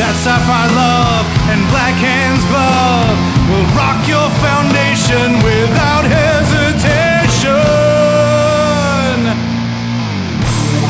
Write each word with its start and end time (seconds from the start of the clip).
That 0.00 0.16
sapphire 0.16 0.72
love 0.72 1.28
and 1.52 1.60
black 1.68 1.92
hands 1.92 2.40
glove 2.48 3.20
will 3.52 3.68
rock 3.76 4.08
your 4.08 4.32
foundation 4.40 5.36
without 5.44 6.08
hesitation. 6.08 7.52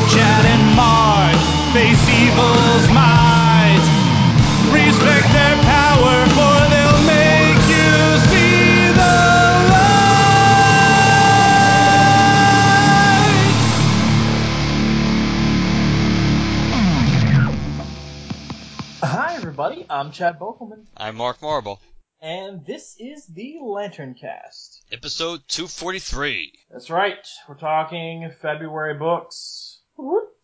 Chad 0.07 0.45
and 0.47 0.63
Mark 0.79 1.35
face 1.75 2.07
evil's 2.07 2.87
might. 2.95 3.30
I'm 20.11 20.15
Chad 20.15 20.39
Bokelman, 20.39 20.87
I'm 20.97 21.15
Mark 21.15 21.41
Marble. 21.41 21.79
and 22.21 22.65
this 22.65 22.97
is 22.99 23.27
the 23.27 23.59
Lantern 23.63 24.13
Cast. 24.13 24.83
Episode 24.91 25.39
243. 25.47 26.51
That's 26.69 26.89
right. 26.89 27.25
We're 27.47 27.55
talking 27.55 28.29
February 28.41 28.95
books. 28.95 29.79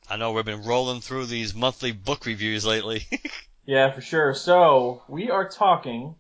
I 0.10 0.16
know 0.16 0.32
we've 0.32 0.46
been 0.46 0.64
rolling 0.64 1.02
through 1.02 1.26
these 1.26 1.54
monthly 1.54 1.92
book 1.92 2.26
reviews 2.26 2.66
lately. 2.66 3.06
Yeah, 3.66 3.92
for 3.94 4.00
sure. 4.00 4.34
So, 4.34 5.04
we 5.10 5.30
are 5.30 5.50
talking 5.50 6.16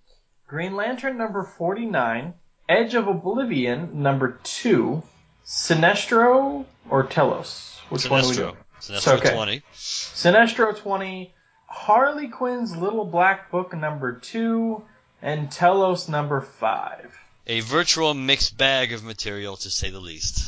Green 0.46 0.76
Lantern 0.76 1.18
number 1.18 1.46
49, 1.46 2.34
Edge 2.68 2.96
of 2.96 3.08
Oblivion 3.08 4.02
number 4.04 4.42
2, 4.44 5.02
Sinestro 5.46 6.66
or 6.90 7.04
Telos? 7.04 7.80
Which 7.88 8.10
one 8.10 8.24
do 8.24 8.28
we 8.28 8.36
Sinestro. 8.36 8.52
do? 8.52 8.58
Sinestro 8.94 9.18
Okay. 9.20 9.34
20. 9.34 9.64
Sinestro 9.74 10.78
20, 10.78 11.34
Harley 11.68 12.28
Quinn's 12.30 12.76
Little 12.76 13.06
Black 13.06 13.52
Book 13.52 13.76
number 13.76 14.14
2, 14.14 14.84
and 15.22 15.52
Telos 15.52 16.08
number 16.10 16.42
5. 16.42 17.18
A 17.48 17.60
virtual 17.62 18.14
mixed 18.14 18.58
bag 18.58 18.94
of 18.94 19.04
material, 19.04 19.56
to 19.58 19.70
say 19.70 19.90
the 19.90 20.00
least. 20.00 20.40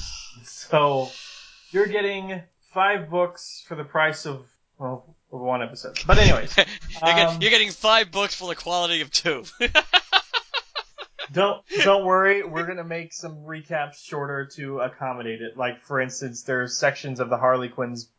So 0.45 1.09
you're 1.72 1.88
getting 1.88 2.42
five 2.73 3.09
books 3.09 3.64
for 3.67 3.75
the 3.75 3.84
price 3.84 4.25
of 4.25 4.45
well 4.78 5.16
one 5.30 5.62
episode. 5.62 5.97
But 6.08 6.17
anyways, 6.17 6.56
you're, 6.58 6.66
get- 7.02 7.28
Um, 7.28 7.42
you're 7.42 7.52
getting 7.52 7.72
five 7.72 8.12
books 8.12 8.36
for 8.36 8.47
the 8.47 8.56
quality 8.56 9.02
of 9.02 9.12
two. 9.12 9.44
don't 11.31 11.64
don't 11.84 12.06
worry, 12.06 12.44
we're 12.44 12.66
gonna 12.66 12.84
make 12.84 13.14
some 13.14 13.38
recaps 13.45 14.03
shorter 14.03 14.45
to 14.56 14.80
accommodate 14.80 15.42
it. 15.42 15.56
Like 15.58 15.81
for 15.84 16.00
instance, 16.02 16.44
there's 16.44 16.78
sections 16.78 17.20
of 17.20 17.30
the 17.30 17.38
Harley 17.38 17.70
Quinn's 17.70 18.09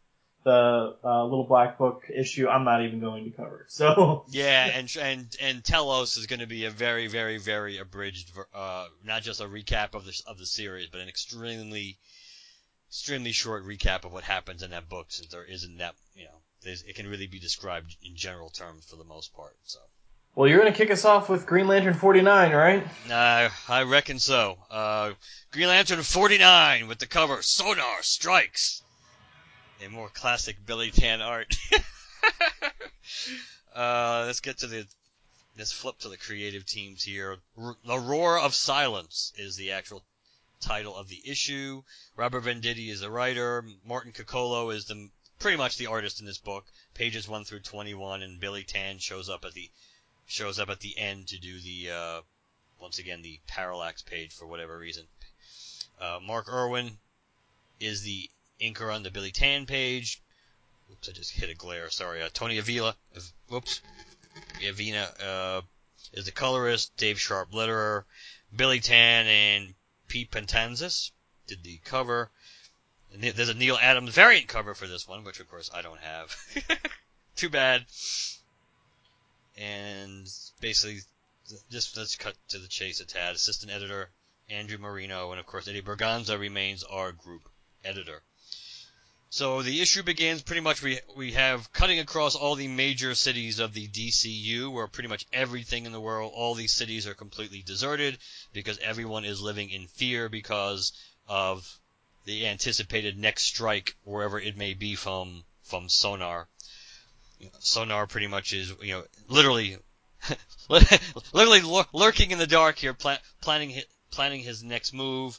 the 0.43 0.97
uh, 1.05 1.25
little 1.25 1.45
black 1.45 1.77
book 1.77 2.05
issue 2.15 2.49
I'm 2.49 2.65
not 2.65 2.83
even 2.83 3.01
going 3.01 3.25
to 3.25 3.31
cover. 3.31 3.67
So 3.69 4.25
yeah, 4.31 4.71
and 4.75 4.95
and 5.01 5.37
and 5.41 5.65
Telos 5.65 6.17
is 6.17 6.27
going 6.27 6.41
to 6.41 6.47
be 6.47 6.65
a 6.65 6.71
very, 6.71 7.09
very, 7.09 7.39
very 7.39 7.79
abridged, 7.79 8.33
uh, 8.55 8.87
not 9.05 9.23
just 9.23 9.41
a 9.41 9.45
recap 9.45 9.95
of 9.95 10.05
the 10.05 10.23
of 10.27 10.39
the 10.39 10.47
series, 10.47 10.89
but 10.89 11.01
an 11.01 11.09
extremely, 11.09 11.99
extremely 12.89 13.33
short 13.33 13.67
recap 13.67 14.05
of 14.05 14.13
what 14.13 14.25
happens 14.25 14.63
in 14.63 14.71
that 14.71 14.89
book, 14.89 15.07
since 15.11 15.29
there 15.29 15.45
isn't 15.45 15.79
that, 15.79 15.95
you 16.15 16.25
know, 16.25 16.41
it 16.63 16.95
can 16.95 17.09
really 17.09 17.27
be 17.27 17.39
described 17.39 17.97
in 18.03 18.17
general 18.17 18.51
terms 18.51 18.87
for 18.87 18.97
the 18.97 19.05
most 19.05 19.35
part. 19.35 19.57
So. 19.65 19.79
well, 20.35 20.49
you're 20.49 20.59
gonna 20.59 20.73
kick 20.73 20.91
us 20.91 21.05
off 21.05 21.29
with 21.29 21.47
Green 21.47 21.69
Lantern 21.69 21.95
49, 21.95 22.53
right? 22.53 22.87
Uh, 23.11 23.51
I 23.69 23.83
reckon 23.83 24.19
so. 24.19 24.57
Uh, 24.71 25.13
Green 25.53 25.69
Lantern 25.69 26.03
49 26.03 26.89
with 26.89 26.99
the 26.99 27.07
cover 27.07 27.43
Sonar 27.43 28.03
Strikes. 28.03 28.83
A 29.83 29.89
more 29.89 30.11
classic 30.11 30.67
Billy 30.67 30.91
Tan 30.91 31.23
art. 31.23 31.57
uh, 33.75 34.25
let's 34.27 34.41
get 34.41 34.59
to 34.59 34.67
the. 34.67 34.87
Let's 35.57 35.73
flip 35.73 35.99
to 36.01 36.09
the 36.09 36.19
creative 36.19 36.67
teams 36.67 37.03
here. 37.03 37.39
R- 37.57 37.77
the 37.85 37.99
Roar 37.99 38.39
of 38.39 38.55
Silence 38.55 39.33
is 39.37 39.57
the 39.57 39.73
actual 39.73 40.05
title 40.61 40.95
of 40.95 41.09
the 41.09 41.23
issue. 41.25 41.83
Robert 42.15 42.45
Venditti 42.45 42.91
is 42.91 43.01
the 43.01 43.11
writer. 43.11 43.65
Martin 43.85 44.13
Coccolo 44.13 44.69
is 44.71 44.85
the 44.85 45.09
pretty 45.39 45.57
much 45.57 45.79
the 45.79 45.87
artist 45.87 46.21
in 46.21 46.27
this 46.27 46.39
book. 46.39 46.67
Pages 46.93 47.27
one 47.27 47.45
through 47.45 47.61
21, 47.61 48.23
and 48.23 48.39
Billy 48.39 48.65
Tan 48.65 48.99
shows 48.99 49.31
up 49.31 49.45
at 49.47 49.55
the 49.55 49.71
shows 50.27 50.59
up 50.59 50.69
at 50.69 50.81
the 50.81 50.99
end 50.99 51.29
to 51.29 51.39
do 51.39 51.59
the 51.59 51.91
uh, 51.91 52.21
once 52.79 52.99
again 52.99 53.23
the 53.23 53.41
parallax 53.47 54.03
page 54.03 54.33
for 54.33 54.47
whatever 54.47 54.79
reason. 54.79 55.07
Uh, 55.99 56.19
Mark 56.23 56.49
Irwin 56.49 56.99
is 57.81 58.03
the 58.03 58.31
inker 58.61 58.93
on 58.95 59.03
the 59.03 59.11
Billy 59.11 59.33
Tan 59.33 59.67
page. 59.67 60.23
Oops, 60.91 61.09
I 61.09 61.13
just 61.13 61.33
hit 61.33 61.51
a 61.51 61.55
glare. 61.55 61.91
Sorry. 61.91 62.23
Uh, 62.23 62.29
Tony 62.33 62.59
Avila, 62.59 62.97
whoops, 63.49 63.81
Avina 64.63 65.09
uh, 65.23 65.63
is 66.13 66.27
the 66.27 66.33
colorist. 66.33 66.97
Dave 66.97 67.21
Sharp 67.21 67.53
letterer. 67.53 68.05
Billy 68.55 68.81
Tan 68.81 69.27
and 69.27 69.75
Pete 70.09 70.31
Pantazis 70.31 71.13
did 71.47 71.63
the 71.63 71.79
cover. 71.85 72.31
And 73.13 73.23
there's 73.23 73.49
a 73.49 73.55
Neal 73.55 73.79
Adams 73.81 74.15
variant 74.15 74.49
cover 74.49 74.75
for 74.75 74.87
this 74.87 75.07
one, 75.07 75.25
which 75.25 75.41
of 75.41 75.49
course 75.49 75.71
I 75.73 75.83
don't 75.83 76.01
have. 76.01 76.37
Too 77.37 77.49
bad. 77.49 77.87
And 79.57 80.29
basically, 80.61 81.01
just 81.71 81.97
let's 81.97 82.17
cut 82.17 82.37
to 82.49 82.59
the 82.59 82.69
chase 82.69 83.01
a 83.01 83.05
tad. 83.05 83.35
Assistant 83.35 83.73
editor 83.73 84.11
Andrew 84.49 84.79
Marino, 84.79 85.31
and 85.31 85.41
of 85.41 85.47
course 85.47 85.69
Eddie 85.69 85.83
Berganza 85.83 86.39
remains 86.39 86.83
our 86.83 87.13
group 87.13 87.49
editor. 87.85 88.23
So 89.33 89.63
the 89.63 89.81
issue 89.81 90.03
begins 90.03 90.43
pretty 90.43 90.61
much 90.61 90.83
we 90.83 90.99
we 91.15 91.33
have 91.35 91.73
cutting 91.73 92.01
across 92.01 92.35
all 92.35 92.57
the 92.57 92.67
major 92.67 93.15
cities 93.15 93.61
of 93.61 93.73
the 93.73 93.87
DCU 93.87 94.73
where 94.73 94.89
pretty 94.89 95.09
much 95.09 95.25
everything 95.33 95.87
in 95.87 95.93
the 95.93 96.01
world 96.01 96.33
all 96.35 96.57
these 96.57 96.73
cities 96.73 97.07
are 97.07 97.15
completely 97.15 97.63
deserted 97.63 98.19
because 98.53 98.79
everyone 98.79 99.25
is 99.25 99.41
living 99.41 99.71
in 99.71 99.87
fear 99.87 100.29
because 100.29 100.93
of 101.29 101.79
the 102.25 102.49
anticipated 102.49 103.17
next 103.17 103.45
strike 103.45 103.95
wherever 104.03 104.41
it 104.41 104.57
may 104.57 104.75
be 104.75 104.97
from 104.97 105.45
from 105.63 105.89
Sonar. 105.89 106.49
Sonar 107.61 108.09
pretty 108.09 108.27
much 108.27 108.53
is 108.53 108.75
you 108.83 108.95
know 108.95 109.05
literally 109.29 109.79
literally 110.69 111.61
lur- 111.61 111.87
lurking 111.93 112.33
in 112.33 112.39
the 112.39 112.49
dark 112.49 112.79
here 112.79 112.95
pla- 112.95 113.23
planning 113.41 113.71
his, 113.71 113.85
planning 114.11 114.41
his 114.41 114.65
next 114.65 114.93
move. 114.93 115.39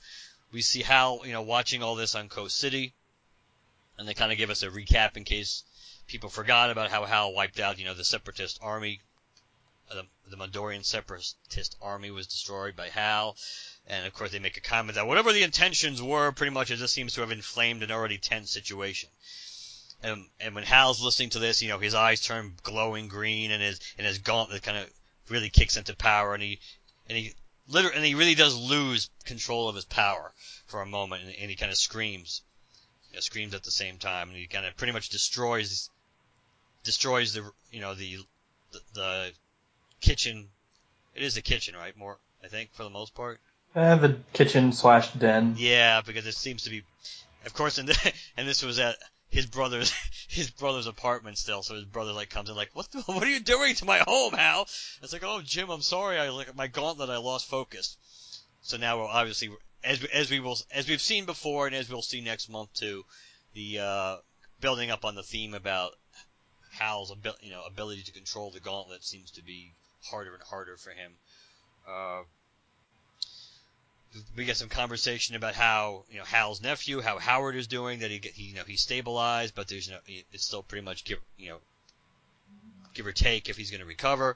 We 0.53 0.61
see 0.61 0.81
Hal, 0.81 1.23
you 1.25 1.33
know, 1.33 1.41
watching 1.41 1.83
all 1.83 1.95
this 1.95 2.15
on 2.15 2.29
Coast 2.29 2.57
City 2.57 2.93
and 4.01 4.09
they 4.09 4.15
kind 4.15 4.31
of 4.31 4.39
give 4.39 4.49
us 4.49 4.63
a 4.63 4.67
recap 4.67 5.15
in 5.15 5.23
case 5.23 5.63
people 6.07 6.27
forgot 6.27 6.71
about 6.71 6.89
how 6.89 7.05
Hal 7.05 7.33
wiped 7.33 7.59
out, 7.59 7.77
you 7.77 7.85
know, 7.85 7.93
the 7.93 8.03
Separatist 8.03 8.57
army. 8.59 8.99
Uh, 9.91 10.01
the, 10.27 10.35
the 10.35 10.79
Separatist 10.81 11.77
army 11.79 12.09
was 12.09 12.25
destroyed 12.25 12.75
by 12.75 12.89
Hal, 12.89 13.37
and 13.85 14.07
of 14.07 14.13
course 14.15 14.31
they 14.31 14.39
make 14.39 14.57
a 14.57 14.61
comment 14.61 14.95
that 14.95 15.05
whatever 15.05 15.31
the 15.31 15.43
intentions 15.43 16.01
were, 16.01 16.31
pretty 16.31 16.51
much 16.51 16.71
it 16.71 16.77
just 16.77 16.95
seems 16.95 17.13
to 17.13 17.21
have 17.21 17.29
inflamed 17.29 17.83
an 17.83 17.91
already 17.91 18.17
tense 18.17 18.49
situation. 18.49 19.09
And, 20.01 20.25
and 20.39 20.55
when 20.55 20.63
Hal's 20.63 21.03
listening 21.03 21.29
to 21.31 21.39
this, 21.39 21.61
you 21.61 21.69
know, 21.69 21.77
his 21.77 21.93
eyes 21.93 22.21
turn 22.21 22.55
glowing 22.63 23.07
green, 23.07 23.51
and 23.51 23.61
his 23.61 23.79
and 23.99 24.07
his 24.07 24.17
gauntlet 24.17 24.63
kind 24.63 24.79
of 24.79 24.89
really 25.29 25.51
kicks 25.51 25.77
into 25.77 25.95
power, 25.95 26.33
and 26.33 26.41
he 26.41 26.59
and 27.07 27.19
he 27.19 27.35
literally 27.67 27.97
and 27.97 28.05
he 28.05 28.15
really 28.15 28.33
does 28.33 28.57
lose 28.57 29.11
control 29.25 29.69
of 29.69 29.75
his 29.75 29.85
power 29.85 30.33
for 30.65 30.81
a 30.81 30.87
moment, 30.87 31.21
and, 31.21 31.35
and 31.35 31.51
he 31.51 31.55
kind 31.55 31.71
of 31.71 31.77
screams 31.77 32.41
you 33.11 33.17
know, 33.17 33.21
screams 33.21 33.53
at 33.53 33.63
the 33.63 33.71
same 33.71 33.97
time, 33.97 34.29
and 34.29 34.37
he 34.37 34.47
kind 34.47 34.65
of 34.65 34.75
pretty 34.77 34.93
much 34.93 35.09
destroys 35.09 35.89
destroys 36.83 37.33
the 37.33 37.51
you 37.71 37.81
know 37.81 37.93
the, 37.93 38.17
the 38.71 38.79
the 38.93 39.31
kitchen. 39.99 40.47
It 41.15 41.23
is 41.23 41.37
a 41.37 41.41
kitchen, 41.41 41.75
right? 41.75 41.95
More, 41.97 42.17
I 42.43 42.47
think, 42.47 42.73
for 42.73 42.83
the 42.83 42.89
most 42.89 43.13
part. 43.13 43.39
Uh, 43.75 43.95
the 43.95 44.17
kitchen 44.33 44.71
slash 44.71 45.11
den. 45.13 45.55
Yeah, 45.57 46.01
because 46.01 46.25
it 46.25 46.35
seems 46.35 46.63
to 46.63 46.69
be, 46.69 46.83
of 47.45 47.53
course, 47.53 47.77
and 47.77 47.89
and 48.37 48.47
this 48.47 48.63
was 48.63 48.79
at 48.79 48.95
his 49.29 49.45
brother's 49.45 49.91
his 50.27 50.49
brother's 50.49 50.87
apartment 50.87 51.37
still. 51.37 51.63
So 51.63 51.75
his 51.75 51.85
brother 51.85 52.13
like 52.13 52.29
comes 52.29 52.49
in 52.49 52.55
like, 52.55 52.71
what 52.73 52.91
the, 52.91 53.01
what 53.05 53.23
are 53.23 53.29
you 53.29 53.39
doing 53.39 53.75
to 53.75 53.85
my 53.85 53.99
home, 53.99 54.33
Hal? 54.33 54.67
It's 55.01 55.13
like, 55.13 55.23
oh 55.25 55.41
Jim, 55.43 55.69
I'm 55.69 55.81
sorry, 55.81 56.19
I 56.19 56.29
like 56.29 56.55
my 56.55 56.67
gauntlet, 56.67 57.09
I 57.09 57.17
lost 57.17 57.49
focus. 57.49 57.97
So 58.61 58.77
now 58.77 58.99
we're 58.99 59.07
obviously 59.07 59.49
as 59.83 60.03
as 60.05 60.29
we 60.29 60.39
will 60.39 60.57
as 60.71 60.87
we've 60.87 61.01
seen 61.01 61.25
before, 61.25 61.67
and 61.67 61.75
as 61.75 61.89
we'll 61.89 62.01
see 62.01 62.21
next 62.21 62.49
month 62.49 62.73
too, 62.73 63.03
the 63.53 63.79
uh, 63.79 64.17
building 64.59 64.91
up 64.91 65.05
on 65.05 65.15
the 65.15 65.23
theme 65.23 65.53
about 65.53 65.93
Hal's 66.71 67.11
abil- 67.11 67.37
you 67.41 67.51
know 67.51 67.63
ability 67.63 68.03
to 68.03 68.11
control 68.11 68.51
the 68.51 68.59
gauntlet 68.59 69.03
seems 69.03 69.31
to 69.31 69.43
be 69.43 69.73
harder 70.03 70.33
and 70.33 70.43
harder 70.43 70.77
for 70.77 70.91
him. 70.91 71.13
Uh, 71.87 72.21
we 74.35 74.45
get 74.45 74.57
some 74.57 74.69
conversation 74.69 75.35
about 75.35 75.55
how 75.55 76.03
you 76.09 76.17
know 76.17 76.25
Hal's 76.25 76.61
nephew, 76.61 77.01
how 77.01 77.19
Howard 77.19 77.55
is 77.55 77.67
doing. 77.67 77.99
That 77.99 78.11
he, 78.11 78.21
he 78.33 78.43
you 78.43 78.55
know 78.55 78.63
he's 78.65 78.81
stabilized, 78.81 79.55
but 79.55 79.67
there's 79.67 79.89
no 79.89 79.97
it's 80.07 80.45
still 80.45 80.63
pretty 80.63 80.85
much 80.85 81.05
give 81.05 81.19
you 81.37 81.49
know 81.49 81.57
give 82.93 83.07
or 83.07 83.11
take 83.11 83.49
if 83.49 83.57
he's 83.57 83.71
going 83.71 83.81
to 83.81 83.87
recover. 83.87 84.35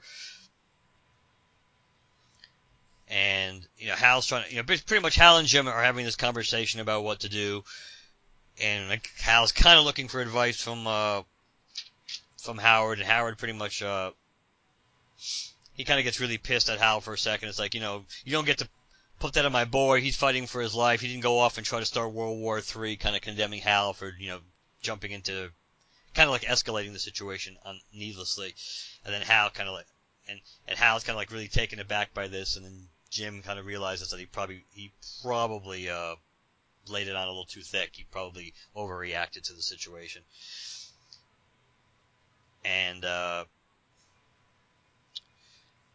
And 3.08 3.66
you 3.78 3.88
know 3.88 3.94
Hal's 3.94 4.26
trying 4.26 4.44
to 4.44 4.50
you 4.50 4.56
know 4.56 4.64
pretty 4.64 5.00
much 5.00 5.14
Hal 5.14 5.38
and 5.38 5.46
Jim 5.46 5.68
are 5.68 5.82
having 5.82 6.04
this 6.04 6.16
conversation 6.16 6.80
about 6.80 7.04
what 7.04 7.20
to 7.20 7.28
do, 7.28 7.62
and 8.60 8.88
like, 8.88 9.10
Hal's 9.18 9.52
kind 9.52 9.78
of 9.78 9.84
looking 9.84 10.08
for 10.08 10.20
advice 10.20 10.60
from 10.60 10.86
uh, 10.86 11.22
from 12.38 12.58
Howard, 12.58 12.98
and 12.98 13.06
Howard 13.06 13.38
pretty 13.38 13.54
much 13.54 13.82
uh, 13.82 14.10
he 15.74 15.84
kind 15.84 16.00
of 16.00 16.04
gets 16.04 16.20
really 16.20 16.38
pissed 16.38 16.68
at 16.68 16.78
Hal 16.78 17.00
for 17.00 17.14
a 17.14 17.18
second. 17.18 17.48
It's 17.48 17.58
like 17.58 17.74
you 17.74 17.80
know 17.80 18.04
you 18.24 18.32
don't 18.32 18.44
get 18.44 18.58
to 18.58 18.68
put 19.20 19.34
that 19.34 19.46
on 19.46 19.52
my 19.52 19.64
boy. 19.64 20.00
He's 20.00 20.16
fighting 20.16 20.46
for 20.46 20.60
his 20.60 20.74
life. 20.74 21.00
He 21.00 21.08
didn't 21.08 21.22
go 21.22 21.38
off 21.38 21.58
and 21.58 21.66
try 21.66 21.78
to 21.78 21.86
start 21.86 22.12
World 22.12 22.40
War 22.40 22.60
Three, 22.60 22.96
kind 22.96 23.14
of 23.14 23.22
condemning 23.22 23.60
Hal 23.60 23.92
for 23.92 24.12
you 24.18 24.28
know 24.28 24.40
jumping 24.82 25.12
into 25.12 25.50
kind 26.14 26.28
of 26.28 26.32
like 26.32 26.42
escalating 26.42 26.92
the 26.92 26.98
situation 26.98 27.56
un- 27.64 27.80
needlessly. 27.92 28.54
And 29.04 29.14
then 29.14 29.22
Hal 29.22 29.50
kind 29.50 29.68
of 29.68 29.74
like 29.76 29.86
and 30.28 30.40
and 30.66 30.78
Hal's 30.78 31.04
kind 31.04 31.14
of 31.14 31.18
like 31.18 31.30
really 31.30 31.48
taken 31.48 31.78
aback 31.78 32.14
by 32.14 32.28
this, 32.28 32.56
and 32.56 32.64
then 32.64 32.88
Jim 33.10 33.42
kind 33.42 33.58
of 33.58 33.66
realizes 33.66 34.10
that 34.10 34.20
he 34.20 34.26
probably 34.26 34.64
he 34.74 34.92
probably 35.22 35.88
uh, 35.88 36.16
laid 36.88 37.08
it 37.08 37.16
on 37.16 37.26
a 37.26 37.30
little 37.30 37.44
too 37.44 37.62
thick. 37.62 37.90
He 37.92 38.04
probably 38.10 38.52
overreacted 38.76 39.42
to 39.44 39.52
the 39.52 39.62
situation. 39.62 40.22
And 42.64 43.04
uh, 43.04 43.44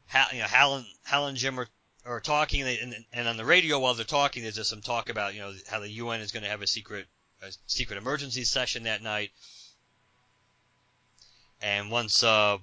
Hal, 0.07 0.27
you 0.33 0.39
know, 0.39 0.47
Hal 0.47 0.75
and, 0.75 0.85
Hal 1.03 1.27
and 1.27 1.37
Jim 1.37 1.59
are 1.59 1.67
are 2.05 2.19
talking, 2.19 2.63
and, 2.63 3.05
and 3.13 3.27
on 3.27 3.37
the 3.37 3.45
radio 3.45 3.79
while 3.79 3.93
they're 3.93 4.05
talking, 4.05 4.41
there's 4.41 4.55
just 4.55 4.69
some 4.69 4.81
talk 4.81 5.09
about 5.09 5.33
you 5.35 5.41
know 5.41 5.53
how 5.69 5.79
the 5.79 5.89
UN 5.89 6.21
is 6.21 6.31
going 6.31 6.43
to 6.43 6.49
have 6.49 6.61
a 6.61 6.67
secret 6.67 7.07
a 7.41 7.51
secret 7.67 7.97
emergency 7.97 8.43
session 8.43 8.83
that 8.83 9.01
night. 9.01 9.31
And 11.61 11.91
once, 11.91 12.23
uh, 12.23 12.57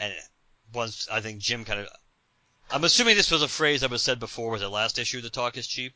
and 0.00 0.12
once 0.72 1.08
I 1.10 1.20
think 1.20 1.40
Jim 1.40 1.64
kind 1.64 1.80
of, 1.80 1.88
I'm 2.72 2.84
assuming 2.84 3.16
this 3.16 3.30
was 3.30 3.42
a 3.42 3.48
phrase 3.48 3.82
that 3.82 3.90
was 3.90 4.02
said 4.02 4.18
before. 4.18 4.50
Was 4.50 4.62
it 4.62 4.68
last 4.68 4.98
issue? 4.98 5.20
The 5.20 5.30
talk 5.30 5.56
is 5.56 5.66
cheap 5.66 5.94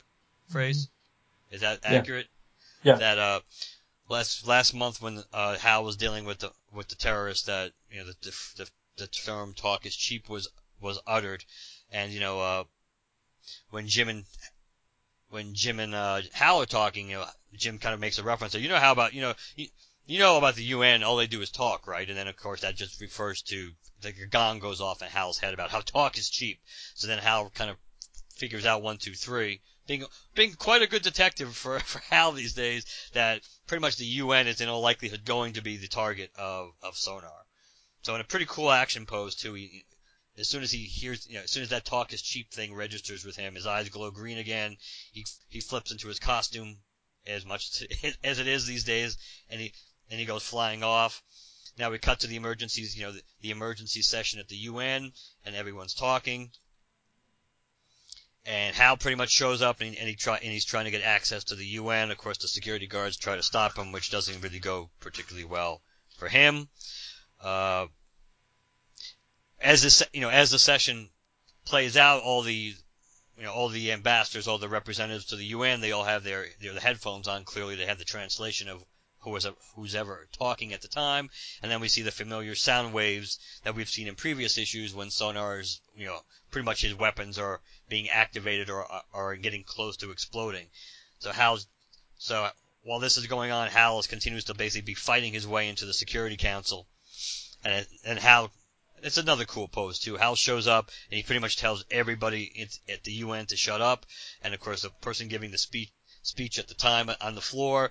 phrase. 0.48 0.86
Mm-hmm. 0.86 1.54
Is 1.54 1.60
that 1.62 1.80
accurate? 1.84 2.28
Yeah. 2.82 2.92
yeah. 2.92 2.98
That 2.98 3.18
uh, 3.18 3.40
last 4.08 4.46
last 4.46 4.74
month 4.74 5.00
when 5.00 5.22
uh, 5.32 5.56
Hal 5.56 5.84
was 5.84 5.96
dealing 5.96 6.24
with 6.24 6.38
the 6.38 6.52
with 6.72 6.88
the 6.88 6.94
terrorists, 6.94 7.46
that 7.46 7.72
you 7.90 8.00
know 8.00 8.06
the 8.06 8.30
the, 8.56 8.68
the 8.96 9.06
term 9.06 9.54
"talk 9.54 9.86
is 9.86 9.96
cheap" 9.96 10.28
was 10.28 10.48
was 10.80 10.98
uttered, 11.06 11.44
and 11.90 12.12
you 12.12 12.20
know, 12.20 12.40
uh, 12.40 12.64
when 13.70 13.88
Jim 13.88 14.08
and 14.08 14.24
when 15.30 15.54
Jim 15.54 15.80
and 15.80 15.94
uh, 15.94 16.20
Hal 16.32 16.60
are 16.60 16.66
talking, 16.66 17.10
you 17.10 17.16
know, 17.16 17.26
Jim 17.54 17.78
kind 17.78 17.94
of 17.94 18.00
makes 18.00 18.18
a 18.18 18.22
reference. 18.22 18.52
So 18.52 18.58
you 18.58 18.68
know 18.68 18.78
how 18.78 18.92
about 18.92 19.14
you 19.14 19.22
know 19.22 19.34
you, 20.06 20.18
know 20.18 20.38
about 20.38 20.54
the 20.54 20.64
UN, 20.64 21.02
all 21.02 21.16
they 21.16 21.26
do 21.26 21.42
is 21.42 21.50
talk, 21.50 21.86
right? 21.86 22.08
And 22.08 22.16
then 22.16 22.28
of 22.28 22.36
course 22.36 22.60
that 22.60 22.76
just 22.76 23.00
refers 23.00 23.42
to 23.42 23.72
the 24.00 24.12
gong 24.12 24.58
goes 24.58 24.80
off 24.80 25.02
in 25.02 25.08
Hal's 25.08 25.38
head 25.38 25.54
about 25.54 25.70
how 25.70 25.80
talk 25.84 26.18
is 26.18 26.30
cheap. 26.30 26.60
So 26.94 27.06
then 27.06 27.18
Hal 27.18 27.50
kind 27.50 27.70
of 27.70 27.76
figures 28.36 28.66
out 28.66 28.82
one, 28.82 28.98
two, 28.98 29.14
three. 29.14 29.62
Being 29.86 30.04
being 30.34 30.54
quite 30.54 30.82
a 30.82 30.86
good 30.86 31.02
detective 31.02 31.56
for, 31.56 31.80
for 31.92 31.98
Hal 32.10 32.32
these 32.32 32.54
days, 32.54 32.84
that 33.12 33.42
pretty 33.66 33.80
much 33.80 33.96
the 33.96 34.04
UN 34.04 34.46
is 34.46 34.60
in 34.60 34.68
all 34.68 34.80
likelihood 34.80 35.24
going 35.24 35.54
to 35.54 35.62
be 35.62 35.76
the 35.76 35.88
target 35.88 36.30
of, 36.36 36.72
of 36.82 36.96
sonar. 36.96 37.46
So 38.02 38.14
in 38.14 38.20
a 38.20 38.24
pretty 38.24 38.46
cool 38.46 38.70
action 38.70 39.06
pose 39.06 39.34
too, 39.34 39.54
he, 39.54 39.84
as 40.38 40.48
soon 40.48 40.62
as 40.62 40.70
he 40.70 40.84
hears, 40.84 41.26
you 41.26 41.34
know, 41.34 41.42
as 41.42 41.50
soon 41.50 41.62
as 41.62 41.70
that 41.70 41.84
talk 41.84 42.12
is 42.12 42.22
cheap 42.22 42.52
thing 42.52 42.74
registers 42.74 43.24
with 43.24 43.36
him, 43.36 43.54
his 43.54 43.66
eyes 43.66 43.88
glow 43.88 44.10
green 44.10 44.38
again. 44.38 44.76
He 45.12 45.26
he 45.48 45.60
flips 45.60 45.90
into 45.90 46.08
his 46.08 46.20
costume 46.20 46.78
as 47.26 47.44
much 47.44 47.82
as 48.02 48.14
it 48.38 48.46
is 48.46 48.66
these 48.66 48.84
days, 48.84 49.16
and 49.48 49.60
he 49.60 49.72
and 50.10 50.20
he 50.20 50.26
goes 50.26 50.42
flying 50.42 50.82
off. 50.82 51.22
Now 51.78 51.90
we 51.90 51.98
cut 51.98 52.20
to 52.20 52.26
the 52.26 52.36
emergencies, 52.36 52.96
you 52.96 53.04
know, 53.04 53.12
the, 53.12 53.22
the 53.42 53.50
emergency 53.50 54.02
session 54.02 54.40
at 54.40 54.48
the 54.48 54.56
UN, 54.56 55.12
and 55.44 55.54
everyone's 55.54 55.94
talking. 55.94 56.50
And 58.46 58.76
Hal 58.76 58.96
pretty 58.96 59.16
much 59.16 59.30
shows 59.30 59.60
up, 59.60 59.80
and, 59.80 59.96
and 59.96 60.08
he 60.08 60.14
try 60.14 60.36
and 60.36 60.52
he's 60.52 60.64
trying 60.64 60.84
to 60.84 60.90
get 60.90 61.02
access 61.02 61.44
to 61.44 61.56
the 61.56 61.66
UN. 61.66 62.10
Of 62.10 62.18
course, 62.18 62.38
the 62.38 62.48
security 62.48 62.86
guards 62.86 63.16
try 63.16 63.36
to 63.36 63.42
stop 63.42 63.76
him, 63.76 63.92
which 63.92 64.10
doesn't 64.10 64.40
really 64.40 64.60
go 64.60 64.90
particularly 65.00 65.44
well 65.44 65.82
for 66.16 66.28
him. 66.28 66.68
Uh, 67.40 67.86
as 69.60 69.82
this, 69.82 70.02
you 70.12 70.20
know, 70.20 70.30
as 70.30 70.50
the 70.50 70.58
session 70.58 71.10
plays 71.64 71.96
out, 71.96 72.22
all 72.22 72.42
the, 72.42 72.74
you 73.36 73.42
know, 73.42 73.52
all 73.52 73.68
the 73.68 73.92
ambassadors, 73.92 74.46
all 74.46 74.58
the 74.58 74.68
representatives 74.68 75.26
to 75.26 75.36
the 75.36 75.46
UN, 75.46 75.80
they 75.80 75.92
all 75.92 76.04
have 76.04 76.22
their 76.22 76.46
their 76.60 76.78
headphones 76.78 77.28
on. 77.28 77.44
Clearly, 77.44 77.74
they 77.74 77.86
have 77.86 77.98
the 77.98 78.04
translation 78.04 78.68
of 78.68 78.82
who 79.26 79.32
was 79.32 79.44
who's 79.74 79.96
ever 79.96 80.28
talking 80.38 80.72
at 80.72 80.82
the 80.82 80.88
time, 80.88 81.28
and 81.60 81.68
then 81.68 81.80
we 81.80 81.88
see 81.88 82.02
the 82.02 82.12
familiar 82.12 82.54
sound 82.54 82.92
waves 82.92 83.40
that 83.64 83.74
we've 83.74 83.90
seen 83.90 84.06
in 84.06 84.14
previous 84.14 84.56
issues 84.56 84.94
when 84.94 85.10
Sonar's, 85.10 85.80
you 85.96 86.06
know, 86.06 86.20
pretty 86.52 86.64
much 86.64 86.82
his 86.82 86.94
weapons 86.94 87.36
are 87.36 87.60
being 87.88 88.08
activated 88.08 88.70
or 88.70 88.86
are 89.12 89.34
getting 89.34 89.64
close 89.64 89.96
to 89.96 90.12
exploding. 90.12 90.68
So 91.18 91.32
Hal's, 91.32 91.66
so 92.18 92.48
while 92.82 93.00
this 93.00 93.16
is 93.16 93.26
going 93.26 93.50
on, 93.50 93.66
Hal 93.66 94.00
continues 94.04 94.44
to 94.44 94.54
basically 94.54 94.86
be 94.86 94.94
fighting 94.94 95.32
his 95.32 95.44
way 95.44 95.68
into 95.68 95.86
the 95.86 95.92
Security 95.92 96.36
Council, 96.36 96.86
and 97.64 97.84
and 98.04 98.20
Hal 98.20 98.52
it's 99.02 99.18
another 99.18 99.44
cool 99.44 99.66
pose 99.66 99.98
too. 99.98 100.16
Hal 100.18 100.36
shows 100.36 100.68
up 100.68 100.92
and 101.10 101.16
he 101.16 101.24
pretty 101.24 101.40
much 101.40 101.56
tells 101.56 101.84
everybody 101.90 102.68
at 102.88 103.02
the 103.02 103.12
UN 103.14 103.46
to 103.46 103.56
shut 103.56 103.80
up, 103.80 104.06
and 104.40 104.54
of 104.54 104.60
course 104.60 104.82
the 104.82 104.90
person 104.90 105.26
giving 105.26 105.50
the 105.50 105.58
speech 105.58 105.90
speech 106.22 106.60
at 106.60 106.68
the 106.68 106.74
time 106.74 107.10
on 107.20 107.34
the 107.34 107.40
floor, 107.40 107.90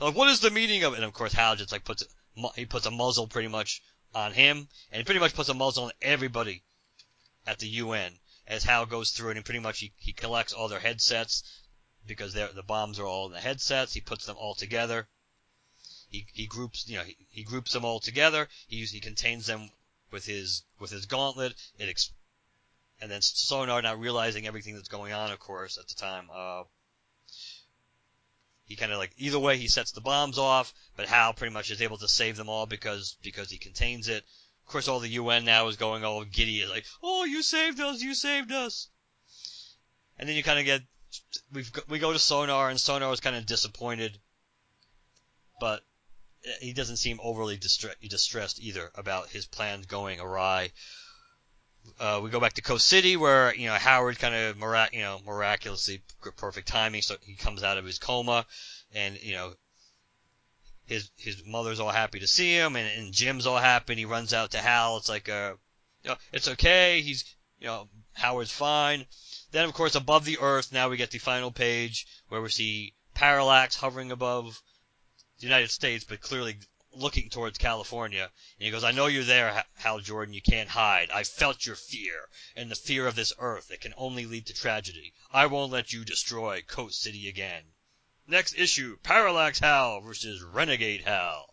like 0.00 0.14
what 0.14 0.28
is 0.28 0.40
the 0.40 0.50
meaning 0.50 0.84
of 0.84 0.92
it? 0.92 0.96
And 0.96 1.04
of 1.04 1.12
course 1.12 1.32
Hal 1.32 1.56
just 1.56 1.72
like 1.72 1.84
puts 1.84 2.04
he 2.54 2.64
puts 2.64 2.86
a 2.86 2.90
muzzle 2.90 3.26
pretty 3.26 3.48
much 3.48 3.82
on 4.14 4.32
him, 4.32 4.68
and 4.90 4.98
he 5.00 5.04
pretty 5.04 5.20
much 5.20 5.34
puts 5.34 5.48
a 5.48 5.54
muzzle 5.54 5.84
on 5.84 5.92
everybody 6.00 6.62
at 7.46 7.58
the 7.58 7.68
UN 7.68 8.18
as 8.46 8.64
Hal 8.64 8.86
goes 8.86 9.12
through 9.12 9.30
it, 9.30 9.36
and 9.36 9.44
pretty 9.44 9.60
much 9.60 9.78
he, 9.78 9.92
he 9.96 10.12
collects 10.12 10.52
all 10.52 10.68
their 10.68 10.80
headsets 10.80 11.44
because 12.06 12.32
the 12.32 12.64
bombs 12.66 12.98
are 12.98 13.06
all 13.06 13.26
in 13.26 13.32
the 13.32 13.40
headsets. 13.40 13.92
He 13.92 14.00
puts 14.00 14.26
them 14.26 14.36
all 14.36 14.54
together. 14.54 15.08
He, 16.08 16.26
he 16.32 16.46
groups 16.46 16.88
you 16.88 16.98
know 16.98 17.04
he, 17.04 17.16
he 17.30 17.44
groups 17.44 17.72
them 17.72 17.84
all 17.84 18.00
together. 18.00 18.48
He 18.66 18.84
he 18.84 19.00
contains 19.00 19.46
them 19.46 19.70
with 20.10 20.24
his 20.24 20.62
with 20.78 20.90
his 20.90 21.06
gauntlet. 21.06 21.54
It 21.78 21.88
ex- 21.88 22.12
and 23.00 23.10
then 23.10 23.22
Sonar 23.22 23.80
not 23.80 23.98
realizing 23.98 24.46
everything 24.46 24.74
that's 24.74 24.88
going 24.88 25.12
on, 25.12 25.30
of 25.30 25.38
course, 25.38 25.78
at 25.78 25.88
the 25.88 25.94
time. 25.94 26.28
Uh, 26.32 26.64
he 28.70 28.76
kind 28.76 28.92
of 28.92 28.98
like 28.98 29.10
either 29.16 29.40
way 29.40 29.58
he 29.58 29.66
sets 29.66 29.90
the 29.90 30.00
bombs 30.00 30.38
off, 30.38 30.72
but 30.96 31.08
Hal 31.08 31.32
pretty 31.32 31.52
much 31.52 31.72
is 31.72 31.82
able 31.82 31.98
to 31.98 32.06
save 32.06 32.36
them 32.36 32.48
all 32.48 32.66
because 32.66 33.16
because 33.20 33.50
he 33.50 33.58
contains 33.58 34.06
it. 34.06 34.24
Of 34.64 34.70
course, 34.70 34.86
all 34.86 35.00
the 35.00 35.08
UN 35.08 35.44
now 35.44 35.66
is 35.66 35.74
going 35.74 36.04
all 36.04 36.22
giddy, 36.22 36.64
like, 36.66 36.86
"Oh, 37.02 37.24
you 37.24 37.42
saved 37.42 37.80
us! 37.80 38.00
You 38.00 38.14
saved 38.14 38.52
us!" 38.52 38.86
And 40.16 40.28
then 40.28 40.36
you 40.36 40.44
kind 40.44 40.60
of 40.60 40.66
get 40.66 40.82
we've 41.50 41.72
we 41.88 41.98
go 41.98 42.12
to 42.12 42.18
Sonar, 42.20 42.70
and 42.70 42.80
Sonar 42.80 43.12
is 43.12 43.18
kind 43.18 43.34
of 43.34 43.44
disappointed, 43.44 44.20
but 45.58 45.84
eh, 46.44 46.52
he 46.60 46.72
doesn't 46.72 46.98
seem 46.98 47.18
overly 47.24 47.58
distre- 47.58 48.08
distressed 48.08 48.60
either 48.60 48.92
about 48.94 49.30
his 49.30 49.46
plans 49.46 49.86
going 49.86 50.20
awry. 50.20 50.70
Uh, 51.98 52.20
we 52.22 52.30
go 52.30 52.40
back 52.40 52.54
to 52.54 52.62
Coast 52.62 52.86
City 52.86 53.16
where 53.16 53.54
you 53.54 53.66
know 53.66 53.74
Howard 53.74 54.18
kind 54.18 54.34
of 54.34 54.56
mirac- 54.56 54.94
you 54.94 55.00
know 55.00 55.20
miraculously 55.24 56.02
perfect 56.36 56.68
timing, 56.68 57.02
so 57.02 57.16
he 57.22 57.34
comes 57.34 57.62
out 57.62 57.78
of 57.78 57.84
his 57.84 57.98
coma, 57.98 58.46
and 58.94 59.20
you 59.22 59.32
know 59.32 59.54
his 60.86 61.10
his 61.16 61.44
mother's 61.46 61.80
all 61.80 61.90
happy 61.90 62.20
to 62.20 62.26
see 62.26 62.52
him, 62.52 62.76
and, 62.76 62.90
and 62.98 63.12
Jim's 63.12 63.46
all 63.46 63.58
happy, 63.58 63.92
and 63.92 63.98
he 63.98 64.04
runs 64.04 64.34
out 64.34 64.50
to 64.52 64.58
Hal. 64.58 64.96
It's 64.98 65.08
like 65.08 65.28
uh, 65.28 65.54
you 66.02 66.10
know, 66.10 66.16
it's 66.32 66.48
okay. 66.48 67.00
He's 67.00 67.24
you 67.58 67.66
know 67.66 67.88
Howard's 68.12 68.52
fine. 68.52 69.06
Then 69.52 69.64
of 69.64 69.72
course 69.72 69.94
above 69.94 70.24
the 70.24 70.38
earth, 70.40 70.72
now 70.72 70.88
we 70.88 70.96
get 70.96 71.10
the 71.10 71.18
final 71.18 71.50
page 71.50 72.06
where 72.28 72.42
we 72.42 72.48
see 72.50 72.94
Parallax 73.14 73.76
hovering 73.76 74.12
above 74.12 74.60
the 75.38 75.46
United 75.46 75.70
States, 75.70 76.04
but 76.04 76.20
clearly 76.20 76.58
looking 76.92 77.30
towards 77.30 77.58
California. 77.58 78.22
And 78.22 78.64
he 78.64 78.70
goes, 78.70 78.84
I 78.84 78.92
know 78.92 79.06
you're 79.06 79.24
there, 79.24 79.64
Hal 79.74 80.00
Jordan. 80.00 80.34
You 80.34 80.42
can't 80.42 80.68
hide. 80.68 81.10
I 81.10 81.24
felt 81.24 81.64
your 81.64 81.76
fear 81.76 82.28
and 82.56 82.70
the 82.70 82.74
fear 82.76 83.06
of 83.06 83.14
this 83.14 83.32
earth 83.38 83.68
that 83.68 83.80
can 83.80 83.94
only 83.96 84.26
lead 84.26 84.46
to 84.46 84.54
tragedy. 84.54 85.12
I 85.32 85.46
won't 85.46 85.72
let 85.72 85.92
you 85.92 86.04
destroy 86.04 86.62
Coast 86.66 87.00
City 87.00 87.28
again. 87.28 87.62
Next 88.26 88.54
issue, 88.56 88.96
Parallax 89.02 89.58
Hal 89.58 90.00
versus 90.00 90.42
Renegade 90.42 91.02
Hal. 91.02 91.52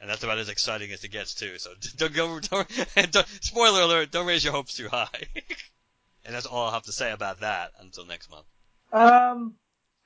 And 0.00 0.10
that's 0.10 0.22
about 0.22 0.38
as 0.38 0.48
exciting 0.48 0.92
as 0.92 1.04
it 1.04 1.08
gets 1.08 1.34
too. 1.34 1.58
So 1.58 1.70
don't 1.96 2.12
go, 2.12 2.40
don't, 2.40 2.68
don't 3.10 3.28
spoiler 3.42 3.82
alert, 3.82 4.10
don't 4.10 4.26
raise 4.26 4.44
your 4.44 4.52
hopes 4.52 4.74
too 4.74 4.88
high. 4.88 5.08
and 6.24 6.34
that's 6.34 6.46
all 6.46 6.66
I'll 6.66 6.72
have 6.72 6.84
to 6.84 6.92
say 6.92 7.12
about 7.12 7.40
that 7.40 7.72
until 7.80 8.04
next 8.04 8.30
month. 8.30 8.46
Um, 8.92 9.54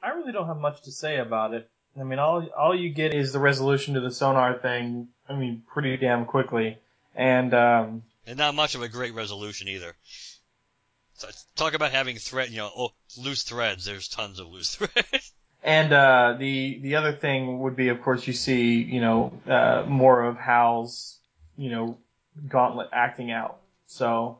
I 0.02 0.10
really 0.10 0.32
don't 0.32 0.46
have 0.46 0.56
much 0.56 0.82
to 0.82 0.92
say 0.92 1.18
about 1.18 1.54
it. 1.54 1.70
I 2.00 2.04
mean, 2.04 2.18
all 2.18 2.46
all 2.56 2.74
you 2.74 2.90
get 2.90 3.14
is 3.14 3.32
the 3.32 3.38
resolution 3.38 3.94
to 3.94 4.00
the 4.00 4.10
sonar 4.10 4.58
thing. 4.58 5.08
I 5.28 5.34
mean, 5.34 5.62
pretty 5.66 5.96
damn 5.96 6.24
quickly, 6.24 6.78
and 7.14 7.52
um, 7.54 8.02
and 8.26 8.38
not 8.38 8.54
much 8.54 8.74
of 8.74 8.82
a 8.82 8.88
great 8.88 9.14
resolution 9.14 9.68
either. 9.68 9.94
Talk 11.54 11.74
about 11.74 11.90
having 11.90 12.16
thread, 12.16 12.48
you 12.48 12.58
know, 12.58 12.70
oh, 12.74 12.92
loose 13.18 13.42
threads. 13.42 13.84
There's 13.84 14.08
tons 14.08 14.38
of 14.38 14.48
loose 14.48 14.74
threads. 14.76 15.32
And 15.62 15.92
uh, 15.92 16.36
the 16.38 16.78
the 16.80 16.96
other 16.96 17.12
thing 17.12 17.60
would 17.60 17.76
be, 17.76 17.88
of 17.88 18.00
course, 18.02 18.26
you 18.26 18.32
see, 18.32 18.80
you 18.80 19.00
know, 19.00 19.32
uh, 19.46 19.84
more 19.86 20.24
of 20.24 20.38
Hal's, 20.38 21.18
you 21.58 21.70
know, 21.70 21.98
gauntlet 22.48 22.88
acting 22.92 23.30
out. 23.30 23.58
So 23.86 24.38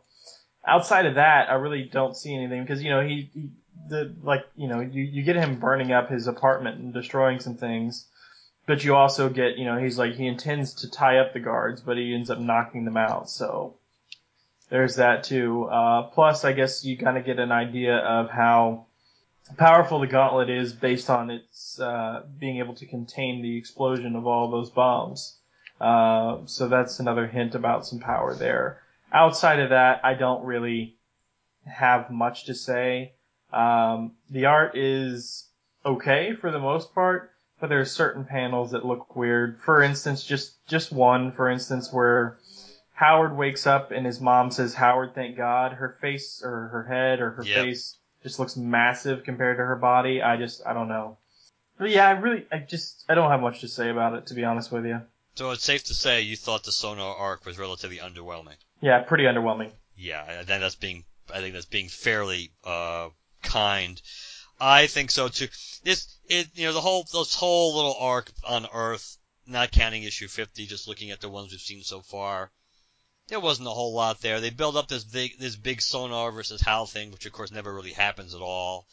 outside 0.67 1.07
of 1.07 1.17
that, 1.17 1.51
I 1.51 1.55
really 1.55 1.83
don't 1.83 2.17
see 2.17 2.35
anything 2.35 2.63
because 2.63 2.83
you 2.83 2.91
know 2.91 3.07
he, 3.07 3.31
he 3.35 3.51
the 3.91 4.15
like 4.23 4.47
you 4.57 4.69
know 4.69 4.81
you 4.81 5.03
you 5.03 5.23
get 5.23 5.37
him 5.37 5.61
burning 5.61 5.93
up 5.93 6.09
his 6.09 6.27
apartment 6.27 6.81
and 6.81 6.95
destroying 6.95 7.41
some 7.41 7.57
things, 7.57 8.07
but 8.67 8.83
you 8.85 8.95
also 8.97 9.29
get 9.29 9.59
you 9.59 9.67
know 9.67 9.77
he's 9.77 9.99
like 9.99 10.15
he 10.15 10.27
intends 10.27 10.75
to 10.75 10.91
tie 10.91 11.19
up 11.19 11.35
the 11.35 11.41
guards, 11.41 11.83
but 11.83 11.99
he 11.99 12.15
ends 12.15 12.31
up 12.31 12.39
knocking 12.39 12.85
them 12.85 12.97
out. 12.97 13.29
So 13.29 13.75
there's 14.71 14.97
that 14.97 15.25
too. 15.25 15.65
Uh, 15.65 16.05
plus, 16.05 16.45
I 16.45 16.53
guess 16.53 16.85
you 16.85 16.97
kind 16.97 17.19
of 17.19 17.27
get 17.27 17.39
an 17.39 17.53
idea 17.53 17.97
of 17.97 18.31
how 18.31 18.87
powerful 19.57 20.01
the 20.01 20.07
gauntlet 20.07 20.49
is 20.49 20.73
based 20.73 21.11
on 21.11 21.31
its 21.31 21.79
uh, 21.81 22.23
being 22.39 22.59
able 22.59 22.75
to 22.77 22.87
contain 22.87 23.43
the 23.43 23.59
explosion 23.59 24.17
of 24.17 24.27
all 24.27 24.51
those 24.51 24.71
bombs. 24.71 25.37
Uh, 25.81 26.39
so 26.45 26.69
that's 26.69 27.01
another 27.01 27.27
hint 27.27 27.55
about 27.55 27.87
some 27.87 27.99
power 27.99 28.35
there. 28.35 28.81
Outside 29.13 29.59
of 29.59 29.71
that, 29.71 30.05
I 30.05 30.15
don't 30.15 30.45
really 30.45 30.97
have 31.67 32.11
much 32.11 32.45
to 32.47 32.55
say. 32.55 33.15
Um, 33.53 34.13
the 34.31 34.47
art 34.47 34.77
is 34.77 35.47
okay 35.85 36.35
for 36.35 36.51
the 36.51 36.59
most 36.59 36.95
part, 36.95 37.33
but 37.61 37.69
there 37.69 37.81
are 37.81 37.87
certain 37.87 38.25
panels 38.25 38.73
that 38.73 38.85
look 38.85 39.17
weird. 39.17 39.61
For 39.65 39.83
instance, 39.83 40.25
just 40.25 40.65
just 40.67 40.93
one, 40.93 41.33
for 41.33 41.49
instance, 41.49 41.93
where 41.93 42.39
Howard 42.95 43.37
wakes 43.37 43.67
up 43.67 43.91
and 43.91 44.07
his 44.07 44.21
mom 44.21 44.51
says, 44.51 44.75
"Howard, 44.75 45.15
thank 45.15 45.37
God." 45.37 45.73
Her 45.73 45.97
face 46.01 46.43
or 46.45 46.69
her 46.69 46.85
head 46.85 47.21
or 47.21 47.31
her 47.31 47.45
Yep. 47.45 47.65
face 47.65 47.97
just 48.23 48.39
looks 48.39 48.57
massive 48.57 49.25
compared 49.25 49.57
to 49.57 49.65
her 49.65 49.77
body. 49.77 50.23
I 50.23 50.37
just 50.37 50.67
I 50.67 50.73
don't 50.73 50.89
know. 50.89 51.17
But 51.79 51.91
yeah, 51.91 52.07
I 52.07 52.13
really 52.13 52.47
I 52.53 52.59
just 52.59 53.05
I 53.09 53.15
don't 53.15 53.31
have 53.31 53.41
much 53.41 53.61
to 53.61 53.69
say 53.69 53.89
about 53.91 54.15
it 54.15 54.27
to 54.27 54.35
be 54.35 54.45
honest 54.45 54.71
with 54.71 54.85
you. 54.85 55.01
So 55.35 55.51
it's 55.53 55.65
safe 55.65 55.85
to 55.85 55.95
say 55.95 56.21
you 56.21 56.37
thought 56.37 56.65
the 56.65 56.73
sonar 56.73 57.17
arc 57.17 57.47
was 57.47 57.59
relatively 57.59 57.97
underwhelming. 57.99 58.57
Yeah, 58.83 58.99
pretty 59.01 59.25
underwhelming. 59.25 59.71
Yeah, 59.97 60.23
I 60.23 60.45
think 60.45 60.61
that's 60.61 60.75
being 60.75 61.05
I 61.33 61.39
think 61.39 61.55
that's 61.55 61.67
being 61.67 61.89
fairly 61.89 62.51
uh, 62.65 63.09
kind. 63.43 64.01
I 64.61 64.87
think 64.87 65.11
so 65.11 65.29
too. 65.29 65.49
This 65.85 66.07
it 66.29 66.49
you 66.55 66.67
know 66.67 66.73
the 66.73 66.81
whole 66.81 67.05
this 67.05 67.35
whole 67.35 67.75
little 67.77 67.97
arc 67.99 68.31
on 68.45 68.67
Earth, 68.73 69.17
not 69.47 69.73
counting 69.73 70.03
issue 70.03 70.29
50, 70.29 70.67
just 70.67 70.87
looking 70.87 71.11
at 71.11 71.21
the 71.21 71.29
ones 71.29 71.51
we've 71.51 71.61
seen 71.61 71.83
so 71.83 72.03
far. 72.03 72.53
There 73.29 73.41
wasn't 73.41 73.69
a 73.69 73.73
whole 73.73 73.95
lot 73.95 74.21
there. 74.21 74.41
They 74.41 74.51
build 74.51 74.77
up 74.77 74.89
this 74.89 75.05
big 75.05 75.39
this 75.39 75.57
big 75.57 75.81
sonar 75.81 76.31
versus 76.33 76.61
Hal 76.61 76.87
thing, 76.87 77.11
which 77.11 77.27
of 77.27 77.33
course 77.33 77.51
never 77.51 77.73
really 77.73 77.93
happens 77.93 78.35
at 78.35 78.43
all. 78.43 78.87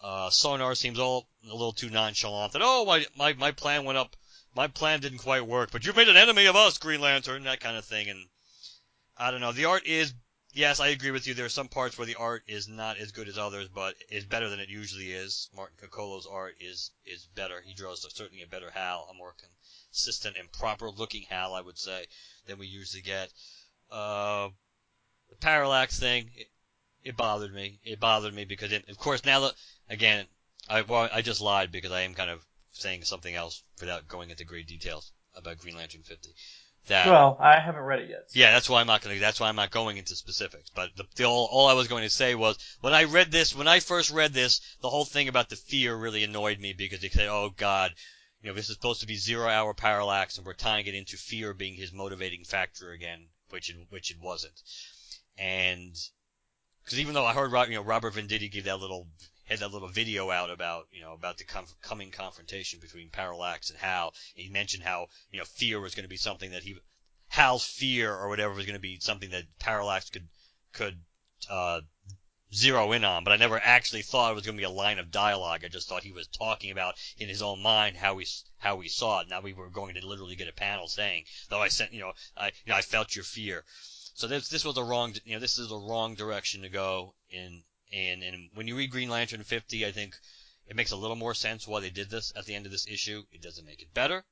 Uh, 0.00 0.30
sonar 0.30 0.74
seems 0.74 0.98
all 0.98 1.28
a 1.44 1.52
little 1.52 1.72
too 1.72 1.90
nonchalant. 1.90 2.52
That 2.52 2.62
oh 2.64 2.84
my 2.84 3.06
my 3.16 3.32
my 3.32 3.52
plan 3.52 3.84
went 3.84 3.98
up, 3.98 4.16
my 4.54 4.68
plan 4.68 5.00
didn't 5.00 5.18
quite 5.18 5.46
work, 5.46 5.70
but 5.72 5.84
you've 5.84 5.96
made 5.96 6.08
an 6.08 6.16
enemy 6.16 6.46
of 6.46 6.56
us, 6.56 6.78
Green 6.78 7.00
Lantern, 7.00 7.44
that 7.44 7.60
kind 7.60 7.76
of 7.76 7.84
thing. 7.84 8.08
And 8.08 8.28
I 9.16 9.30
don't 9.30 9.40
know. 9.40 9.52
The 9.52 9.66
art 9.66 9.86
is 9.86 10.14
yes, 10.52 10.80
I 10.80 10.88
agree 10.88 11.10
with 11.10 11.26
you. 11.26 11.34
There 11.34 11.46
are 11.46 11.50
some 11.50 11.68
parts 11.68 11.96
where 11.96 12.06
the 12.06 12.16
art 12.16 12.42
is 12.46 12.68
not 12.68 12.98
as 12.98 13.12
good 13.12 13.28
as 13.28 13.38
others, 13.38 13.68
but 13.68 13.94
is 14.10 14.24
better 14.24 14.48
than 14.48 14.60
it 14.60 14.68
usually 14.68 15.12
is. 15.12 15.48
Martin 15.54 15.76
Coccolo's 15.80 16.26
art 16.26 16.56
is 16.60 16.90
is 17.04 17.26
better. 17.26 17.60
He 17.60 17.74
draws 17.74 18.06
certainly 18.14 18.42
a 18.42 18.46
better 18.46 18.70
Hal, 18.70 19.08
a 19.10 19.14
more 19.14 19.34
consistent 19.90 20.36
and 20.36 20.50
proper 20.52 20.90
looking 20.90 21.22
Hal, 21.22 21.54
I 21.54 21.60
would 21.60 21.78
say, 21.78 22.06
than 22.46 22.58
we 22.58 22.66
usually 22.66 23.02
get. 23.02 23.32
Uh, 23.90 24.50
the 25.28 25.36
parallax 25.36 25.98
thing, 25.98 26.30
it, 26.34 26.48
it 27.02 27.16
bothered 27.16 27.52
me. 27.52 27.80
It 27.84 28.00
bothered 28.00 28.34
me 28.34 28.44
because, 28.44 28.72
it, 28.72 28.88
of 28.88 28.98
course, 28.98 29.24
now 29.24 29.40
that 29.40 29.54
again, 29.88 30.26
I 30.68 30.82
well, 30.82 31.08
I 31.12 31.22
just 31.22 31.40
lied 31.40 31.72
because 31.72 31.92
I 31.92 32.02
am 32.02 32.14
kind 32.14 32.30
of 32.30 32.44
saying 32.72 33.04
something 33.04 33.34
else 33.34 33.62
without 33.80 34.08
going 34.08 34.30
into 34.30 34.44
great 34.44 34.66
details 34.66 35.12
about 35.34 35.58
Green 35.58 35.76
Lantern 35.76 36.02
50. 36.02 36.34
That 36.86 37.06
Well, 37.06 37.36
I 37.38 37.60
haven't 37.60 37.82
read 37.82 38.00
it 38.00 38.10
yet. 38.10 38.28
yeah, 38.32 38.50
that's 38.52 38.68
why 38.68 38.80
I'm 38.80 38.86
not 38.86 39.02
going. 39.02 39.20
That's 39.20 39.38
why 39.38 39.48
I'm 39.48 39.56
not 39.56 39.70
going 39.70 39.96
into 39.96 40.16
specifics. 40.16 40.70
But 40.70 40.96
the, 40.96 41.04
the 41.14 41.24
all, 41.24 41.46
all 41.50 41.68
I 41.68 41.74
was 41.74 41.88
going 41.88 42.02
to 42.02 42.10
say 42.10 42.34
was 42.34 42.58
when 42.80 42.94
I 42.94 43.04
read 43.04 43.30
this, 43.30 43.54
when 43.54 43.68
I 43.68 43.80
first 43.80 44.10
read 44.10 44.32
this, 44.32 44.60
the 44.80 44.90
whole 44.90 45.04
thing 45.04 45.28
about 45.28 45.48
the 45.48 45.56
fear 45.56 45.94
really 45.94 46.24
annoyed 46.24 46.58
me 46.58 46.72
because 46.72 47.00
they 47.00 47.08
said, 47.08 47.28
"Oh 47.28 47.50
God, 47.56 47.94
you 48.42 48.48
know, 48.48 48.54
this 48.54 48.68
is 48.68 48.76
supposed 48.76 49.02
to 49.02 49.06
be 49.06 49.16
zero 49.16 49.48
hour 49.48 49.74
parallax, 49.74 50.36
and 50.36 50.46
we're 50.46 50.54
tying 50.54 50.86
it 50.86 50.94
into 50.94 51.16
fear 51.16 51.54
being 51.54 51.74
his 51.74 51.92
motivating 51.92 52.44
factor 52.44 52.92
again, 52.92 53.28
which 53.50 53.70
it, 53.70 53.76
which 53.90 54.10
it 54.10 54.18
wasn't." 54.20 54.60
And 55.38 55.94
because 56.84 56.98
even 56.98 57.14
though 57.14 57.26
I 57.26 57.34
heard 57.34 57.52
you 57.68 57.76
know 57.76 57.82
Robert 57.82 58.14
Venditti 58.14 58.50
give 58.50 58.64
that 58.64 58.80
little 58.80 59.06
had 59.50 59.58
that 59.58 59.72
little 59.72 59.88
video 59.88 60.30
out 60.30 60.48
about 60.48 60.86
you 60.92 61.00
know 61.00 61.12
about 61.12 61.36
the 61.36 61.44
conf- 61.44 61.74
coming 61.82 62.12
confrontation 62.12 62.78
between 62.78 63.10
Parallax 63.10 63.70
and 63.70 63.78
Hal. 63.78 64.14
He 64.34 64.48
mentioned 64.48 64.84
how 64.84 65.08
you 65.32 65.40
know 65.40 65.44
fear 65.44 65.80
was 65.80 65.94
going 65.94 66.04
to 66.04 66.08
be 66.08 66.16
something 66.16 66.52
that 66.52 66.62
he 66.62 66.78
Hal's 67.28 67.64
fear 67.64 68.14
or 68.14 68.28
whatever 68.28 68.54
was 68.54 68.66
going 68.66 68.74
to 68.74 68.80
be 68.80 69.00
something 69.00 69.30
that 69.30 69.44
Parallax 69.58 70.08
could 70.10 70.28
could 70.72 71.00
uh, 71.48 71.80
zero 72.54 72.92
in 72.92 73.04
on. 73.04 73.24
But 73.24 73.32
I 73.32 73.36
never 73.36 73.58
actually 73.58 74.02
thought 74.02 74.30
it 74.30 74.34
was 74.34 74.44
going 74.44 74.56
to 74.56 74.60
be 74.60 74.64
a 74.64 74.70
line 74.70 75.00
of 75.00 75.10
dialogue. 75.10 75.64
I 75.64 75.68
just 75.68 75.88
thought 75.88 76.04
he 76.04 76.12
was 76.12 76.28
talking 76.28 76.70
about 76.70 76.94
in 77.18 77.28
his 77.28 77.42
own 77.42 77.60
mind 77.60 77.96
how 77.96 78.18
he 78.18 78.26
how 78.58 78.78
he 78.78 78.88
saw 78.88 79.20
it. 79.20 79.28
Now 79.28 79.40
we 79.40 79.52
were 79.52 79.68
going 79.68 79.96
to 79.96 80.06
literally 80.06 80.36
get 80.36 80.48
a 80.48 80.52
panel 80.52 80.86
saying, 80.86 81.24
though 81.48 81.60
I 81.60 81.68
sent 81.68 81.92
you 81.92 82.00
know 82.00 82.12
I 82.36 82.46
you 82.46 82.70
know 82.70 82.76
I 82.76 82.82
felt 82.82 83.16
your 83.16 83.24
fear. 83.24 83.64
So 84.14 84.28
this 84.28 84.48
this 84.48 84.64
was 84.64 84.76
a 84.76 84.84
wrong 84.84 85.14
you 85.24 85.34
know 85.34 85.40
this 85.40 85.58
is 85.58 85.72
a 85.72 85.76
wrong 85.76 86.14
direction 86.14 86.62
to 86.62 86.68
go 86.68 87.14
in 87.30 87.64
and 87.92 88.22
and 88.22 88.50
when 88.54 88.68
you 88.68 88.76
read 88.76 88.90
Green 88.90 89.08
Lantern 89.08 89.42
50, 89.42 89.86
I 89.86 89.92
think 89.92 90.16
it 90.66 90.76
makes 90.76 90.92
a 90.92 90.96
little 90.96 91.16
more 91.16 91.34
sense 91.34 91.66
why 91.66 91.80
they 91.80 91.90
did 91.90 92.10
this 92.10 92.32
at 92.36 92.46
the 92.46 92.54
end 92.54 92.66
of 92.66 92.72
this 92.72 92.86
issue. 92.86 93.24
It 93.32 93.42
doesn't 93.42 93.66
make 93.66 93.82
it 93.82 93.92
better, 93.94 94.24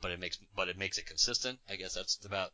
but 0.00 0.10
it 0.10 0.20
makes 0.20 0.38
but 0.54 0.68
it 0.68 0.78
makes 0.78 0.98
it 0.98 1.06
consistent. 1.06 1.58
I 1.68 1.76
guess 1.76 1.94
that's 1.94 2.24
about 2.24 2.52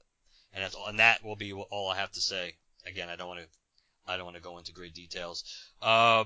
and 0.53 0.65
that's 0.65 0.77
and 0.87 0.99
that 0.99 1.23
will 1.23 1.37
be 1.37 1.53
all 1.53 1.91
I 1.91 1.97
have 1.97 2.13
to 2.13 2.21
say. 2.21 2.57
Again, 2.87 3.09
I 3.09 3.17
don't 3.17 3.29
want 3.29 3.41
to 3.41 3.49
I 4.07 4.17
don't 4.17 4.25
want 4.25 4.37
to 4.37 4.43
go 4.43 4.59
into 4.59 4.73
great 4.73 4.95
details. 4.95 5.45
Uh, 5.83 6.25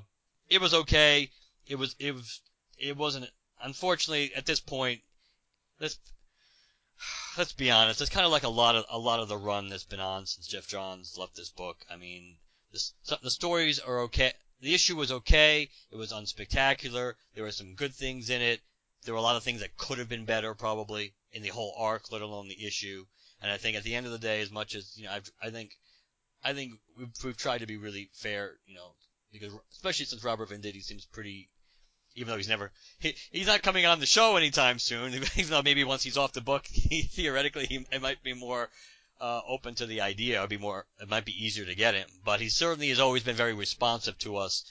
it 0.48 0.60
was 0.60 0.74
okay. 0.74 1.30
It 1.66 1.76
was 1.76 1.96
it 1.98 2.14
was 2.14 2.40
it 2.78 2.96
wasn't. 2.96 3.30
Unfortunately, 3.62 4.32
at 4.34 4.46
this 4.46 4.60
point, 4.60 5.02
let's 5.80 5.98
let's 7.36 7.52
be 7.52 7.70
honest. 7.70 8.00
It's 8.00 8.10
kind 8.10 8.26
of 8.26 8.32
like 8.32 8.42
a 8.42 8.48
lot 8.48 8.76
of 8.76 8.84
a 8.90 8.98
lot 8.98 9.20
of 9.20 9.28
the 9.28 9.36
run 9.36 9.68
that's 9.68 9.84
been 9.84 10.00
on 10.00 10.26
since 10.26 10.46
Geoff 10.46 10.68
Johns 10.68 11.16
left 11.16 11.36
this 11.36 11.50
book. 11.50 11.84
I 11.90 11.96
mean, 11.96 12.36
the, 12.72 13.18
the 13.22 13.30
stories 13.30 13.78
are 13.78 14.00
okay. 14.00 14.32
The 14.60 14.74
issue 14.74 14.96
was 14.96 15.10
okay. 15.10 15.70
It 15.90 15.96
was 15.96 16.12
unspectacular. 16.12 17.14
There 17.34 17.44
were 17.44 17.50
some 17.50 17.74
good 17.74 17.94
things 17.94 18.30
in 18.30 18.42
it. 18.42 18.60
There 19.04 19.14
were 19.14 19.20
a 19.20 19.22
lot 19.22 19.36
of 19.36 19.42
things 19.42 19.60
that 19.60 19.76
could 19.76 19.98
have 19.98 20.08
been 20.08 20.26
better, 20.26 20.54
probably, 20.54 21.14
in 21.32 21.42
the 21.42 21.48
whole 21.48 21.74
arc, 21.78 22.12
let 22.12 22.22
alone 22.22 22.48
the 22.48 22.66
issue. 22.66 23.06
And 23.40 23.50
I 23.50 23.56
think 23.56 23.76
at 23.76 23.82
the 23.82 23.94
end 23.94 24.06
of 24.06 24.12
the 24.12 24.18
day, 24.18 24.40
as 24.42 24.50
much 24.50 24.74
as 24.74 24.96
you 24.96 25.04
know, 25.04 25.12
I've, 25.12 25.30
I 25.42 25.50
think, 25.50 25.72
I 26.44 26.52
think 26.52 26.74
we've, 26.96 27.08
we've 27.24 27.36
tried 27.36 27.58
to 27.58 27.66
be 27.66 27.78
really 27.78 28.10
fair, 28.12 28.58
you 28.66 28.74
know, 28.74 28.92
because 29.32 29.52
especially 29.72 30.04
since 30.04 30.22
Robert 30.22 30.50
Venditti 30.50 30.82
seems 30.82 31.06
pretty, 31.06 31.48
even 32.14 32.30
though 32.30 32.36
he's 32.36 32.48
never, 32.48 32.70
he, 32.98 33.16
he's 33.30 33.46
not 33.46 33.62
coming 33.62 33.86
on 33.86 33.98
the 33.98 34.06
show 34.06 34.36
anytime 34.36 34.78
soon. 34.78 35.14
Even 35.36 35.50
though 35.50 35.62
maybe 35.62 35.84
once 35.84 36.02
he's 36.02 36.18
off 36.18 36.34
the 36.34 36.40
book, 36.42 36.66
he, 36.70 37.02
theoretically 37.02 37.66
he 37.66 37.86
it 37.90 38.02
might 38.02 38.22
be 38.22 38.34
more 38.34 38.68
uh, 39.20 39.40
open 39.46 39.74
to 39.76 39.86
the 39.86 40.00
idea. 40.00 40.38
It'd 40.38 40.50
be 40.50 40.56
more, 40.56 40.86
it 41.00 41.08
might 41.08 41.24
be 41.24 41.44
easier 41.44 41.66
to 41.66 41.74
get 41.74 41.94
him. 41.94 42.08
But 42.24 42.40
he 42.40 42.48
certainly 42.48 42.88
has 42.88 43.00
always 43.00 43.22
been 43.22 43.36
very 43.36 43.54
responsive 43.54 44.18
to 44.20 44.36
us 44.36 44.64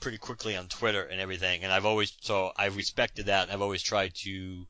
pretty 0.00 0.18
quickly 0.18 0.56
on 0.56 0.68
Twitter 0.68 1.02
and 1.02 1.20
everything. 1.20 1.64
And 1.64 1.72
I've 1.72 1.86
always, 1.86 2.12
so 2.20 2.52
I've 2.56 2.76
respected 2.76 3.26
that. 3.26 3.50
I've 3.50 3.62
always 3.62 3.82
tried 3.82 4.12
to 4.24 4.66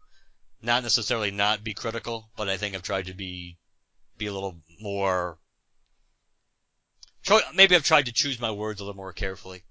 not 0.63 0.83
necessarily 0.83 1.31
not 1.31 1.65
be 1.65 1.75
critical, 1.75 2.31
but 2.37 2.49
I 2.49 2.57
think 2.57 2.75
I've 2.75 2.83
tried 2.83 3.07
to 3.07 3.15
be, 3.15 3.59
be 4.17 4.27
a 4.27 4.33
little 4.33 4.57
more, 4.81 5.39
maybe 7.55 7.75
I've 7.75 7.83
tried 7.83 8.07
to 8.07 8.13
choose 8.13 8.41
my 8.41 8.53
words 8.53 8.81
a 8.81 8.85
little 8.85 8.97
more 8.97 9.13
carefully. 9.13 9.65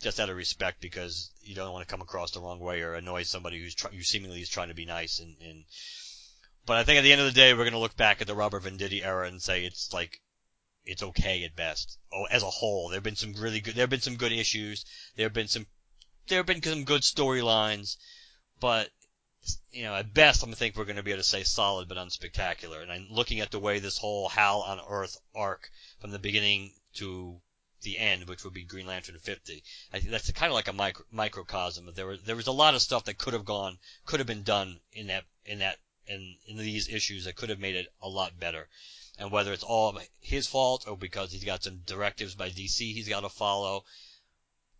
Just 0.00 0.18
out 0.18 0.30
of 0.30 0.36
respect, 0.36 0.80
because 0.80 1.30
you 1.42 1.54
don't 1.54 1.72
want 1.72 1.86
to 1.86 1.90
come 1.90 2.02
across 2.02 2.32
the 2.32 2.40
wrong 2.40 2.58
way 2.58 2.82
or 2.82 2.94
annoy 2.94 3.22
somebody 3.22 3.60
who's 3.60 3.74
try- 3.74 3.92
who 3.92 4.02
seemingly 4.02 4.40
is 4.40 4.48
trying 4.48 4.68
to 4.68 4.74
be 4.74 4.84
nice 4.84 5.20
and, 5.20 5.36
and 5.40 5.64
but 6.66 6.76
I 6.76 6.84
think 6.84 6.98
at 6.98 7.02
the 7.02 7.12
end 7.12 7.20
of 7.20 7.26
the 7.26 7.32
day, 7.32 7.52
we're 7.52 7.64
going 7.64 7.72
to 7.72 7.78
look 7.78 7.96
back 7.96 8.20
at 8.20 8.26
the 8.26 8.34
Robert 8.34 8.64
Venditti 8.64 9.04
era 9.04 9.26
and 9.26 9.42
say 9.42 9.64
it's 9.64 9.92
like, 9.92 10.20
it's 10.84 11.02
okay 11.02 11.44
at 11.44 11.56
best. 11.56 11.98
Oh, 12.12 12.24
as 12.24 12.42
a 12.42 12.50
whole, 12.50 12.88
there 12.88 12.96
have 12.96 13.04
been 13.04 13.16
some 13.16 13.34
really 13.34 13.60
good, 13.60 13.74
there 13.74 13.82
have 13.82 13.90
been 13.90 14.00
some 14.00 14.16
good 14.16 14.32
issues. 14.32 14.84
There 15.16 15.26
have 15.26 15.32
been 15.32 15.48
some, 15.48 15.66
there 16.28 16.38
have 16.38 16.46
been 16.46 16.62
some 16.62 16.84
good 16.84 17.02
storylines, 17.02 17.96
but, 18.60 18.90
you 19.70 19.82
know, 19.82 19.94
at 19.94 20.14
best, 20.14 20.42
I'm 20.42 20.52
think 20.52 20.76
we're 20.76 20.84
going 20.84 20.96
to 20.96 21.02
be 21.02 21.12
able 21.12 21.22
to 21.22 21.28
say 21.28 21.42
solid 21.42 21.88
but 21.88 21.98
unspectacular. 21.98 22.82
And 22.82 22.92
I'm 22.92 23.06
looking 23.10 23.40
at 23.40 23.50
the 23.50 23.58
way 23.58 23.78
this 23.78 23.98
whole 23.98 24.28
Hal 24.28 24.62
on 24.62 24.80
Earth 24.88 25.16
arc 25.34 25.68
from 26.00 26.10
the 26.10 26.18
beginning 26.18 26.72
to 26.94 27.40
the 27.82 27.98
end, 27.98 28.28
which 28.28 28.44
would 28.44 28.54
be 28.54 28.64
Green 28.64 28.86
Lantern 28.86 29.18
50. 29.18 29.62
I 29.92 29.98
think 29.98 30.10
that's 30.10 30.30
kind 30.32 30.50
of 30.50 30.54
like 30.54 30.68
a 30.68 30.72
micro, 30.72 31.04
microcosm. 31.10 31.90
There 31.94 32.06
was 32.06 32.22
there 32.22 32.36
was 32.36 32.46
a 32.46 32.52
lot 32.52 32.74
of 32.74 32.82
stuff 32.82 33.04
that 33.04 33.18
could 33.18 33.34
have 33.34 33.44
gone, 33.44 33.78
could 34.06 34.20
have 34.20 34.26
been 34.26 34.44
done 34.44 34.78
in 34.92 35.08
that 35.08 35.24
in 35.44 35.58
that 35.58 35.78
in 36.12 36.36
in 36.46 36.56
these 36.58 36.88
issues 36.88 37.24
that 37.24 37.36
could 37.36 37.48
have 37.48 37.58
made 37.58 37.74
it 37.74 37.92
a 38.00 38.08
lot 38.08 38.38
better. 38.38 38.68
And 39.18 39.30
whether 39.30 39.52
it's 39.52 39.62
all 39.62 39.98
his 40.20 40.46
fault 40.46 40.86
or 40.86 40.96
because 40.96 41.32
he's 41.32 41.44
got 41.44 41.62
some 41.62 41.78
directives 41.86 42.34
by 42.34 42.50
DC 42.50 42.78
he's 42.78 43.08
got 43.08 43.20
to 43.20 43.28
follow, 43.28 43.84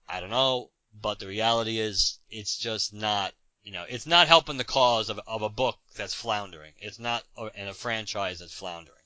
I 0.08 0.20
don't 0.20 0.30
know. 0.30 0.70
But 0.94 1.18
the 1.18 1.26
reality 1.26 1.78
is, 1.78 2.18
it's 2.28 2.58
just 2.58 2.92
not 2.92 3.34
you 3.62 3.72
know, 3.72 3.84
it's 3.88 4.06
not 4.06 4.28
helping 4.28 4.56
the 4.56 4.64
cause 4.64 5.08
of, 5.08 5.20
of 5.26 5.42
a 5.42 5.48
book 5.48 5.78
that's 5.96 6.14
floundering. 6.14 6.74
It's 6.78 6.98
not 6.98 7.24
a, 7.36 7.44
and 7.54 7.68
a 7.68 7.74
franchise 7.74 8.40
that's 8.40 8.52
floundering. 8.52 8.98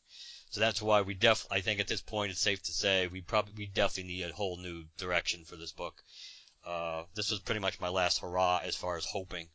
So 0.50 0.60
that's 0.60 0.80
why 0.80 1.02
we 1.02 1.14
def 1.14 1.46
I 1.50 1.60
think 1.60 1.80
at 1.80 1.88
this 1.88 2.00
point 2.00 2.32
it's 2.32 2.40
safe 2.40 2.62
to 2.62 2.72
say 2.72 3.06
we 3.06 3.20
probably 3.20 3.52
we 3.56 3.66
definitely 3.66 4.14
need 4.14 4.30
a 4.30 4.32
whole 4.32 4.56
new 4.56 4.86
direction 4.96 5.44
for 5.44 5.56
this 5.56 5.72
book. 5.72 6.02
Uh, 6.64 7.04
this 7.14 7.30
was 7.30 7.40
pretty 7.40 7.60
much 7.60 7.78
my 7.78 7.88
last 7.88 8.18
hurrah 8.18 8.60
as 8.64 8.74
far 8.74 8.96
as 8.96 9.04
hoping 9.04 9.48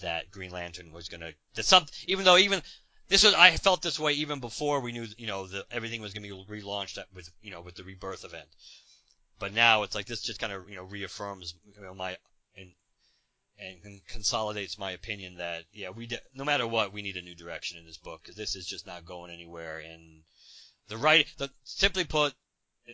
that 0.00 0.30
Green 0.30 0.50
Lantern 0.50 0.92
was 0.92 1.08
gonna 1.08 1.32
that 1.54 1.64
some 1.64 1.86
even 2.06 2.24
though 2.24 2.36
even 2.36 2.62
this 3.08 3.24
was 3.24 3.34
I 3.34 3.56
felt 3.56 3.82
this 3.82 3.98
way 3.98 4.12
even 4.14 4.40
before 4.40 4.80
we 4.80 4.92
knew 4.92 5.06
you 5.18 5.26
know 5.26 5.46
that 5.48 5.66
everything 5.70 6.00
was 6.00 6.14
gonna 6.14 6.28
be 6.28 6.44
relaunched 6.48 6.98
with 7.12 7.28
you 7.42 7.50
know 7.50 7.60
with 7.60 7.74
the 7.74 7.84
rebirth 7.84 8.24
event. 8.24 8.48
But 9.38 9.52
now 9.52 9.82
it's 9.82 9.94
like 9.94 10.06
this 10.06 10.22
just 10.22 10.38
kind 10.38 10.52
of 10.52 10.68
you 10.68 10.76
know 10.76 10.84
reaffirms 10.84 11.54
you 11.74 11.82
know, 11.82 11.94
my 11.94 12.16
and 12.56 12.72
and 13.58 14.06
consolidates 14.06 14.78
my 14.78 14.92
opinion 14.92 15.36
that 15.36 15.64
yeah 15.72 15.90
we 15.90 16.06
de- 16.06 16.22
no 16.34 16.44
matter 16.44 16.66
what 16.66 16.92
we 16.92 17.02
need 17.02 17.16
a 17.16 17.22
new 17.22 17.34
direction 17.34 17.78
in 17.78 17.84
this 17.84 17.98
book 17.98 18.22
because 18.22 18.36
this 18.36 18.54
is 18.54 18.66
just 18.66 18.86
not 18.86 19.04
going 19.04 19.30
anywhere 19.30 19.78
and 19.78 20.22
the 20.88 20.96
right 20.96 21.26
the 21.38 21.50
simply 21.64 22.04
put 22.04 22.34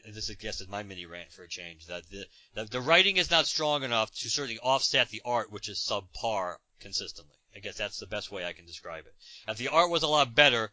this 0.05 0.31
I 0.31 0.35
guess 0.35 0.61
is 0.61 0.69
my 0.69 0.83
mini 0.83 1.07
rant 1.07 1.33
for 1.33 1.43
a 1.43 1.49
change 1.49 1.87
that 1.87 2.09
the, 2.11 2.27
the 2.55 2.65
the 2.65 2.81
writing 2.81 3.17
is 3.17 3.31
not 3.31 3.47
strong 3.47 3.83
enough 3.83 4.11
to 4.13 4.31
certainly 4.31 4.59
offset 4.59 5.09
the 5.11 5.23
art 5.25 5.51
which 5.51 5.69
is 5.69 5.79
subpar 5.79 6.57
consistently 6.81 7.37
I 7.55 7.61
guess 7.61 7.77
that's 7.77 7.99
the 7.99 8.07
best 8.07 8.31
way 8.31 8.45
I 8.45 8.53
can 8.53 8.67
describe 8.67 9.07
it 9.07 9.15
if 9.49 9.57
the 9.57 9.69
art 9.69 9.91
was 9.91 10.03
a 10.03 10.09
lot 10.09 10.35
better 10.35 10.73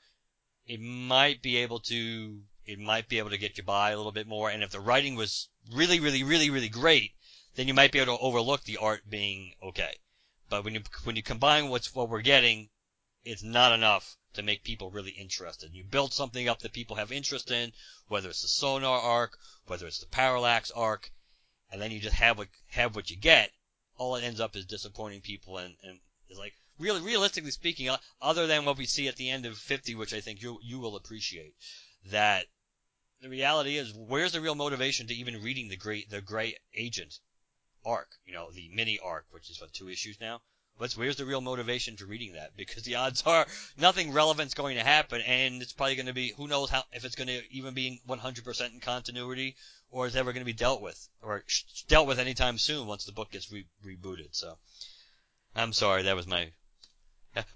it 0.66 0.80
might 0.80 1.42
be 1.42 1.58
able 1.58 1.80
to 1.82 2.42
it 2.66 2.80
might 2.80 3.10
be 3.10 3.20
able 3.20 3.30
to 3.30 3.38
get 3.38 3.58
you 3.58 3.64
by 3.64 3.92
a 3.92 3.98
little 3.98 4.12
bit 4.12 4.28
more 4.28 4.50
and 4.50 4.64
if 4.64 4.72
the 4.72 4.80
writing 4.80 5.16
was 5.16 5.50
really 5.72 6.00
really 6.00 6.24
really 6.24 6.50
really 6.50 6.70
great 6.70 7.14
then 7.56 7.68
you 7.68 7.74
might 7.74 7.92
be 7.92 8.00
able 8.00 8.18
to 8.18 8.24
overlook 8.24 8.64
the 8.64 8.78
art 8.78 9.08
being 9.08 9.54
okay. 9.62 9.96
But 10.50 10.64
when 10.64 10.74
you 10.74 10.82
when 11.04 11.16
you 11.16 11.24
combine 11.24 11.70
what's 11.70 11.94
what 11.94 12.10
we're 12.10 12.22
getting, 12.22 12.70
it's 13.24 13.44
not 13.44 13.72
enough 13.72 14.18
to 14.34 14.42
make 14.42 14.64
people 14.64 14.90
really 14.90 15.12
interested. 15.12 15.74
You 15.74 15.84
build 15.84 16.14
something 16.14 16.50
up 16.50 16.60
that 16.60 16.74
people 16.74 16.96
have 16.96 17.12
interest 17.12 17.52
in, 17.52 17.74
whether 18.08 18.30
it's 18.30 18.42
the 18.42 18.48
Sonar 18.48 19.00
arc, 19.00 19.38
whether 19.68 19.86
it's 19.86 20.00
the 20.00 20.08
Parallax 20.08 20.72
arc, 20.72 21.12
and 21.72 21.80
then 21.80 21.92
you 21.92 22.00
just 22.00 22.16
have 22.16 22.40
what 22.40 22.50
have 22.72 22.96
what 22.96 23.12
you 23.12 23.18
get. 23.18 23.52
All 24.04 24.18
it 24.18 24.24
ends 24.26 24.42
up 24.42 24.54
is 24.58 24.66
disappointing 24.66 25.22
people, 25.22 25.58
and 25.58 25.78
and 25.82 25.98
it's 26.28 26.38
like 26.38 26.54
really 26.78 27.00
realistically 27.00 27.52
speaking, 27.52 27.90
other 28.22 28.48
than 28.48 28.66
what 28.66 28.78
we 28.78 28.86
see 28.86 29.08
at 29.08 29.16
the 29.16 29.30
end 29.30 29.46
of 29.46 29.58
50, 29.58 29.96
which 29.96 30.14
I 30.14 30.20
think 30.20 30.42
you 30.42 30.60
you 30.62 30.78
will 30.80 30.98
appreciate, 30.98 31.56
that 32.08 32.48
the 33.22 33.30
reality 33.30 33.78
is 33.78 33.94
where's 33.94 34.34
the 34.34 34.42
real 34.42 34.56
motivation 34.56 35.08
to 35.08 35.14
even 35.14 35.42
reading 35.42 35.70
the 35.70 35.78
great 35.78 36.10
the 36.10 36.20
Gray 36.20 36.58
Agent 36.74 37.20
arc, 37.86 38.10
you 38.26 38.34
know, 38.34 38.52
the 38.52 38.68
mini 38.74 39.00
arc, 39.00 39.26
which 39.32 39.50
is 39.50 39.62
what 39.62 39.72
two 39.72 39.88
issues 39.88 40.20
now. 40.20 40.42
What's 40.76 40.98
where's 40.98 41.16
the 41.16 41.26
real 41.26 41.40
motivation 41.40 41.96
to 41.98 42.06
reading 42.06 42.34
that? 42.34 42.58
Because 42.58 42.84
the 42.84 42.96
odds 42.96 43.24
are 43.26 43.48
nothing 43.78 44.12
relevant's 44.12 44.54
going 44.54 44.76
to 44.76 44.84
happen, 44.84 45.22
and 45.22 45.62
it's 45.62 45.72
probably 45.72 45.96
going 45.96 46.08
to 46.08 46.14
be 46.14 46.34
who 46.36 46.50
knows 46.50 46.70
how 46.70 46.84
if 46.92 47.06
it's 47.06 47.16
going 47.16 47.30
to 47.30 47.42
even 47.52 47.74
be 47.74 48.02
100% 48.06 48.74
in 48.74 48.82
continuity 48.82 49.56
or 49.94 50.08
is 50.08 50.16
ever 50.16 50.34
going 50.34 50.42
to 50.42 50.46
be 50.46 50.54
dealt 50.54 50.82
with 50.82 51.08
or 51.22 51.44
dealt 51.88 52.08
with 52.08 52.20
anytime 52.20 52.58
soon 52.58 52.88
once 52.88 53.06
the 53.06 53.12
book 53.12 53.32
gets 53.32 53.52
re- 53.52 53.68
rebooted. 53.86 54.30
So 54.32 54.58
I'm 55.56 55.72
sorry, 55.72 56.04
that 56.04 56.16
was 56.16 56.28
my 56.28 56.50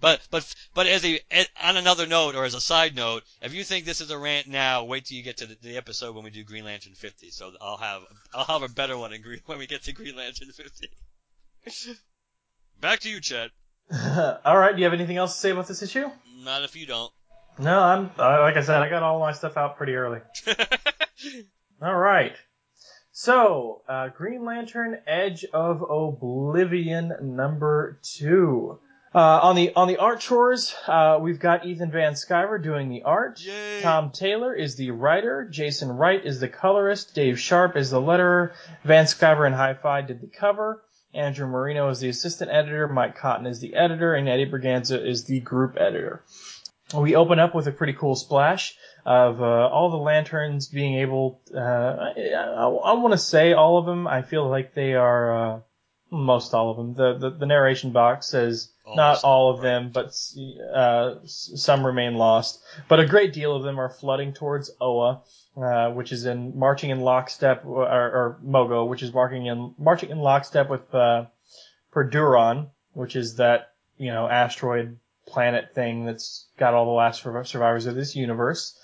but 0.01 0.21
but 0.31 0.55
but 0.73 0.87
as 0.87 1.05
a 1.05 1.19
on 1.61 1.77
another 1.77 2.07
note 2.07 2.35
or 2.35 2.45
as 2.45 2.55
a 2.55 2.61
side 2.61 2.95
note, 2.95 3.23
if 3.41 3.53
you 3.53 3.63
think 3.63 3.85
this 3.85 4.01
is 4.01 4.09
a 4.09 4.17
rant 4.17 4.47
now, 4.47 4.83
wait 4.85 5.05
till 5.05 5.17
you 5.17 5.23
get 5.23 5.37
to 5.37 5.45
the, 5.45 5.57
the 5.61 5.77
episode 5.77 6.15
when 6.15 6.23
we 6.23 6.31
do 6.31 6.43
Green 6.43 6.65
Lantern 6.65 6.93
50. 6.93 7.29
So 7.29 7.51
I'll 7.61 7.77
have 7.77 8.01
I'll 8.33 8.45
have 8.45 8.63
a 8.63 8.73
better 8.73 8.97
one 8.97 9.13
in 9.13 9.21
Green, 9.21 9.41
when 9.45 9.59
we 9.59 9.67
get 9.67 9.83
to 9.83 9.93
Green 9.93 10.15
Lantern 10.15 10.49
50. 10.51 10.89
Back 12.81 13.01
to 13.01 13.09
you, 13.09 13.19
Chet. 13.19 13.51
all 14.45 14.57
right. 14.57 14.73
Do 14.73 14.79
you 14.79 14.85
have 14.85 14.93
anything 14.93 15.17
else 15.17 15.33
to 15.33 15.39
say 15.39 15.51
about 15.51 15.67
this 15.67 15.83
issue? 15.83 16.09
Not 16.39 16.63
if 16.63 16.75
you 16.75 16.85
don't. 16.85 17.11
No, 17.59 17.79
I'm 17.79 18.11
uh, 18.17 18.41
like 18.41 18.57
I 18.57 18.61
said, 18.61 18.81
I 18.81 18.89
got 18.89 19.03
all 19.03 19.19
my 19.19 19.31
stuff 19.31 19.57
out 19.57 19.77
pretty 19.77 19.95
early. 19.95 20.21
all 21.81 21.95
right. 21.95 22.35
So, 23.11 23.81
uh, 23.87 24.09
Green 24.09 24.45
Lantern: 24.45 24.99
Edge 25.07 25.45
of 25.45 25.81
Oblivion 25.81 27.13
number 27.21 27.99
two. 28.03 28.79
Uh, 29.15 29.39
on 29.41 29.55
the 29.55 29.73
on 29.73 29.87
the 29.87 29.97
art 29.97 30.19
chores, 30.19 30.75
uh, 30.87 31.17
we've 31.19 31.39
got 31.39 31.65
Ethan 31.65 31.89
Van 31.89 32.13
Sciver 32.13 32.61
doing 32.61 32.89
the 32.89 33.03
art. 33.03 33.41
Yay. 33.41 33.81
Tom 33.81 34.11
Taylor 34.11 34.53
is 34.53 34.75
the 34.75 34.91
writer. 34.91 35.47
Jason 35.49 35.89
Wright 35.89 36.23
is 36.23 36.39
the 36.39 36.47
colorist. 36.47 37.15
Dave 37.15 37.39
Sharp 37.39 37.75
is 37.75 37.89
the 37.89 38.01
letterer. 38.01 38.51
Van 38.83 39.05
Sciver 39.05 39.47
and 39.47 39.55
Hi-Fi 39.55 40.01
did 40.01 40.21
the 40.21 40.27
cover. 40.27 40.83
Andrew 41.13 41.47
Marino 41.47 41.89
is 41.89 41.99
the 41.99 42.09
assistant 42.09 42.51
editor. 42.51 42.87
Mike 42.87 43.15
Cotton 43.15 43.47
is 43.47 43.59
the 43.59 43.75
editor, 43.75 44.13
and 44.13 44.29
Eddie 44.29 44.45
Berganza 44.45 45.03
is 45.03 45.23
the 45.23 45.39
group 45.39 45.77
editor. 45.77 46.23
We 46.93 47.15
open 47.15 47.39
up 47.39 47.53
with 47.53 47.67
a 47.67 47.71
pretty 47.71 47.93
cool 47.93 48.15
splash 48.15 48.75
of 49.05 49.41
uh, 49.41 49.45
all 49.45 49.89
the 49.89 49.97
lanterns 49.97 50.67
being 50.67 50.95
able. 50.95 51.41
Uh, 51.53 51.59
I, 51.59 52.13
I, 52.35 52.63
I 52.63 52.93
want 52.93 53.11
to 53.11 53.17
say 53.17 53.53
all 53.53 53.77
of 53.77 53.85
them. 53.85 54.07
I 54.07 54.21
feel 54.21 54.47
like 54.47 54.73
they 54.73 54.93
are 54.93 55.55
uh, 55.55 55.59
most 56.09 56.53
all 56.53 56.71
of 56.71 56.77
them. 56.77 56.93
The, 56.93 57.17
the, 57.17 57.37
the 57.37 57.45
narration 57.45 57.91
box 57.91 58.27
says 58.27 58.69
not 58.95 59.23
all 59.23 59.53
of 59.53 59.61
them, 59.61 59.91
but 59.93 60.17
uh, 60.73 61.15
some 61.25 61.85
remain 61.85 62.15
lost. 62.15 62.61
But 62.87 62.99
a 62.99 63.05
great 63.05 63.33
deal 63.33 63.55
of 63.55 63.63
them 63.63 63.79
are 63.79 63.89
flooding 63.89 64.33
towards 64.33 64.71
Oa, 64.79 65.21
uh, 65.57 65.91
which 65.91 66.11
is 66.11 66.25
in 66.25 66.57
marching 66.57 66.89
in 66.89 67.01
lockstep, 67.01 67.65
or, 67.65 67.83
or 67.85 68.39
Mogo, 68.45 68.87
which 68.87 69.03
is 69.03 69.13
marching 69.13 69.47
in 69.47 69.73
marching 69.77 70.09
in 70.09 70.19
lockstep 70.19 70.69
with 70.69 70.93
uh, 70.95 71.25
Perduron, 71.93 72.69
which 72.93 73.15
is 73.15 73.35
that 73.35 73.73
you 73.97 74.11
know 74.11 74.27
asteroid 74.27 74.97
planet 75.27 75.75
thing 75.75 76.05
that's 76.05 76.47
got 76.57 76.73
all 76.73 76.85
the 76.85 76.91
last 76.91 77.21
survivors 77.21 77.85
of 77.85 77.95
this 77.95 78.15
universe. 78.15 78.77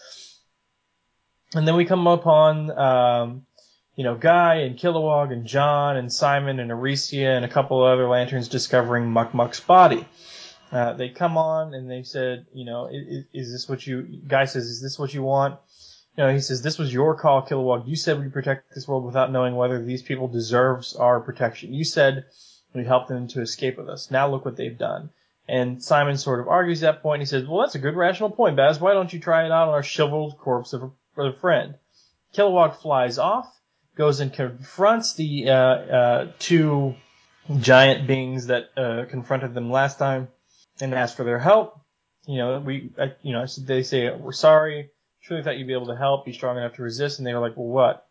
And 1.56 1.68
then 1.68 1.76
we 1.76 1.86
come 1.86 2.08
upon 2.08 2.72
um, 2.78 3.46
you 3.96 4.04
know, 4.04 4.16
Guy 4.16 4.56
and 4.56 4.78
Kilowog 4.78 5.32
and 5.32 5.46
John 5.46 5.98
and 5.98 6.12
Simon 6.12 6.60
and 6.60 6.72
Arisia 6.72 7.32
and 7.32 7.46
a 7.46 7.50
couple 7.50 7.86
of 7.86 7.94
other 7.94 8.08
lanterns 8.08 8.48
discovering 8.48 9.12
Muck 9.12 9.34
Muck's 9.34 9.60
body. 9.60 10.06
Uh, 10.72 10.94
they 10.94 11.10
come 11.10 11.38
on 11.38 11.76
and 11.76 11.90
they 11.90 12.02
said, 12.02 12.48
you 12.54 12.66
know, 12.66 12.88
is, 12.92 13.26
is, 13.32 13.52
this 13.52 13.70
what 13.70 13.86
you, 13.86 14.02
Guy 14.28 14.46
says, 14.46 14.66
is 14.66 14.82
this 14.82 14.98
what 14.98 15.14
you 15.14 15.22
want? 15.22 15.60
You 16.18 16.24
know, 16.24 16.34
he 16.34 16.40
says, 16.40 16.64
this 16.64 16.80
was 16.80 16.92
your 16.92 17.16
call, 17.16 17.46
Kilowog. 17.46 17.88
You 17.88 17.96
said 17.96 18.20
we 18.20 18.30
protect 18.30 18.74
this 18.74 18.88
world 18.88 19.06
without 19.06 19.32
knowing 19.32 19.56
whether 19.56 19.84
these 19.84 20.02
people 20.02 20.28
deserves 20.28 20.96
our 20.96 21.20
protection. 21.20 21.76
You 21.76 21.84
said 21.84 22.26
we 22.74 22.86
helped 22.86 23.10
them 23.10 23.28
to 23.30 23.42
escape 23.42 23.78
with 23.78 23.90
us. 23.90 24.10
Now 24.10 24.28
look 24.28 24.46
what 24.46 24.58
they've 24.58 24.78
done. 24.78 25.12
And 25.48 25.84
Simon 25.84 26.18
sort 26.18 26.40
of 26.40 26.48
argues 26.48 26.80
that 26.80 27.02
point. 27.02 27.22
He 27.22 27.26
says, 27.26 27.46
well, 27.46 27.62
that's 27.62 27.76
a 27.76 27.80
good 27.80 27.96
rational 27.96 28.30
point, 28.30 28.56
Baz. 28.56 28.80
Why 28.80 28.94
don't 28.94 29.12
you 29.12 29.20
try 29.20 29.46
it 29.46 29.52
out 29.52 29.68
on 29.68 29.74
our 29.74 29.84
chivaled 29.84 30.38
corpse 30.38 30.74
of 30.74 30.84
a, 30.84 30.92
of 31.22 31.34
a 31.36 31.38
friend? 31.38 31.76
Kilowog 32.34 32.78
flies 32.78 33.18
off 33.18 33.54
goes 33.96 34.20
and 34.20 34.34
confronts 34.34 35.14
the 35.14 35.50
uh, 35.50 35.56
uh, 35.56 36.32
two 36.40 36.96
giant 37.60 38.08
beings 38.08 38.48
that 38.48 38.70
uh, 38.78 39.06
confronted 39.10 39.54
them 39.54 39.72
last 39.72 40.00
time 40.00 40.28
and 40.82 40.94
asks 40.94 41.16
for 41.16 41.24
their 41.24 41.40
help. 41.40 41.80
You 42.26 42.38
know, 42.38 42.60
we, 42.60 42.92
you 43.22 43.34
know, 43.34 43.46
they 43.60 43.84
say 43.84 44.14
we're 44.16 44.32
sorry. 44.32 44.90
Truly 45.24 45.44
thought 45.44 45.58
you'd 45.58 45.68
be 45.68 45.74
able 45.74 45.88
to 45.88 45.96
help, 45.96 46.26
be 46.26 46.34
strong 46.34 46.58
enough 46.58 46.76
to 46.76 46.84
resist, 46.84 47.20
and 47.20 47.28
they 47.28 47.34
were 47.34 47.40
like, 47.40 47.56
well, 47.56 47.68
what? 47.68 48.08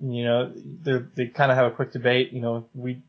You 0.00 0.24
know, 0.24 0.52
they 0.54 1.26
kind 1.26 1.50
of 1.50 1.58
have 1.58 1.72
a 1.72 1.74
quick 1.74 1.92
debate. 1.92 2.32
You 2.32 2.40
know, 2.40 2.68
we, 2.74 3.02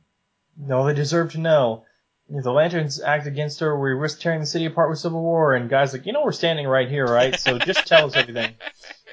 no, 0.57 0.85
they 0.85 0.93
deserve 0.93 1.33
to 1.33 1.39
know. 1.39 1.85
The 2.29 2.51
Lanterns 2.51 3.01
act 3.01 3.25
against 3.25 3.59
her. 3.59 3.77
We 3.77 3.91
risk 3.91 4.19
tearing 4.19 4.39
the 4.39 4.45
city 4.45 4.65
apart 4.65 4.89
with 4.89 4.99
civil 4.99 5.21
war. 5.21 5.55
And 5.55 5.69
guys 5.69 5.93
like, 5.93 6.05
you 6.05 6.13
know, 6.13 6.23
we're 6.23 6.31
standing 6.31 6.67
right 6.67 6.87
here, 6.87 7.05
right? 7.05 7.39
So 7.39 7.57
just 7.57 7.87
tell 7.87 8.05
us 8.05 8.15
everything. 8.15 8.55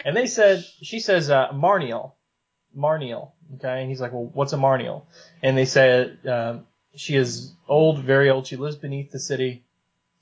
And 0.04 0.16
they 0.16 0.26
said, 0.26 0.64
she 0.82 1.00
says, 1.00 1.30
uh, 1.30 1.48
Marniel. 1.52 2.12
Marniel. 2.76 3.32
Okay, 3.54 3.80
and 3.80 3.88
he's 3.90 4.00
like, 4.00 4.12
well, 4.12 4.30
what's 4.32 4.52
a 4.52 4.56
Marniel? 4.56 5.06
And 5.42 5.58
they 5.58 5.64
said 5.64 6.18
um, 6.28 6.66
she 6.94 7.16
is 7.16 7.52
old, 7.68 7.98
very 7.98 8.30
old. 8.30 8.46
She 8.46 8.56
lives 8.56 8.76
beneath 8.76 9.10
the 9.10 9.18
city. 9.18 9.64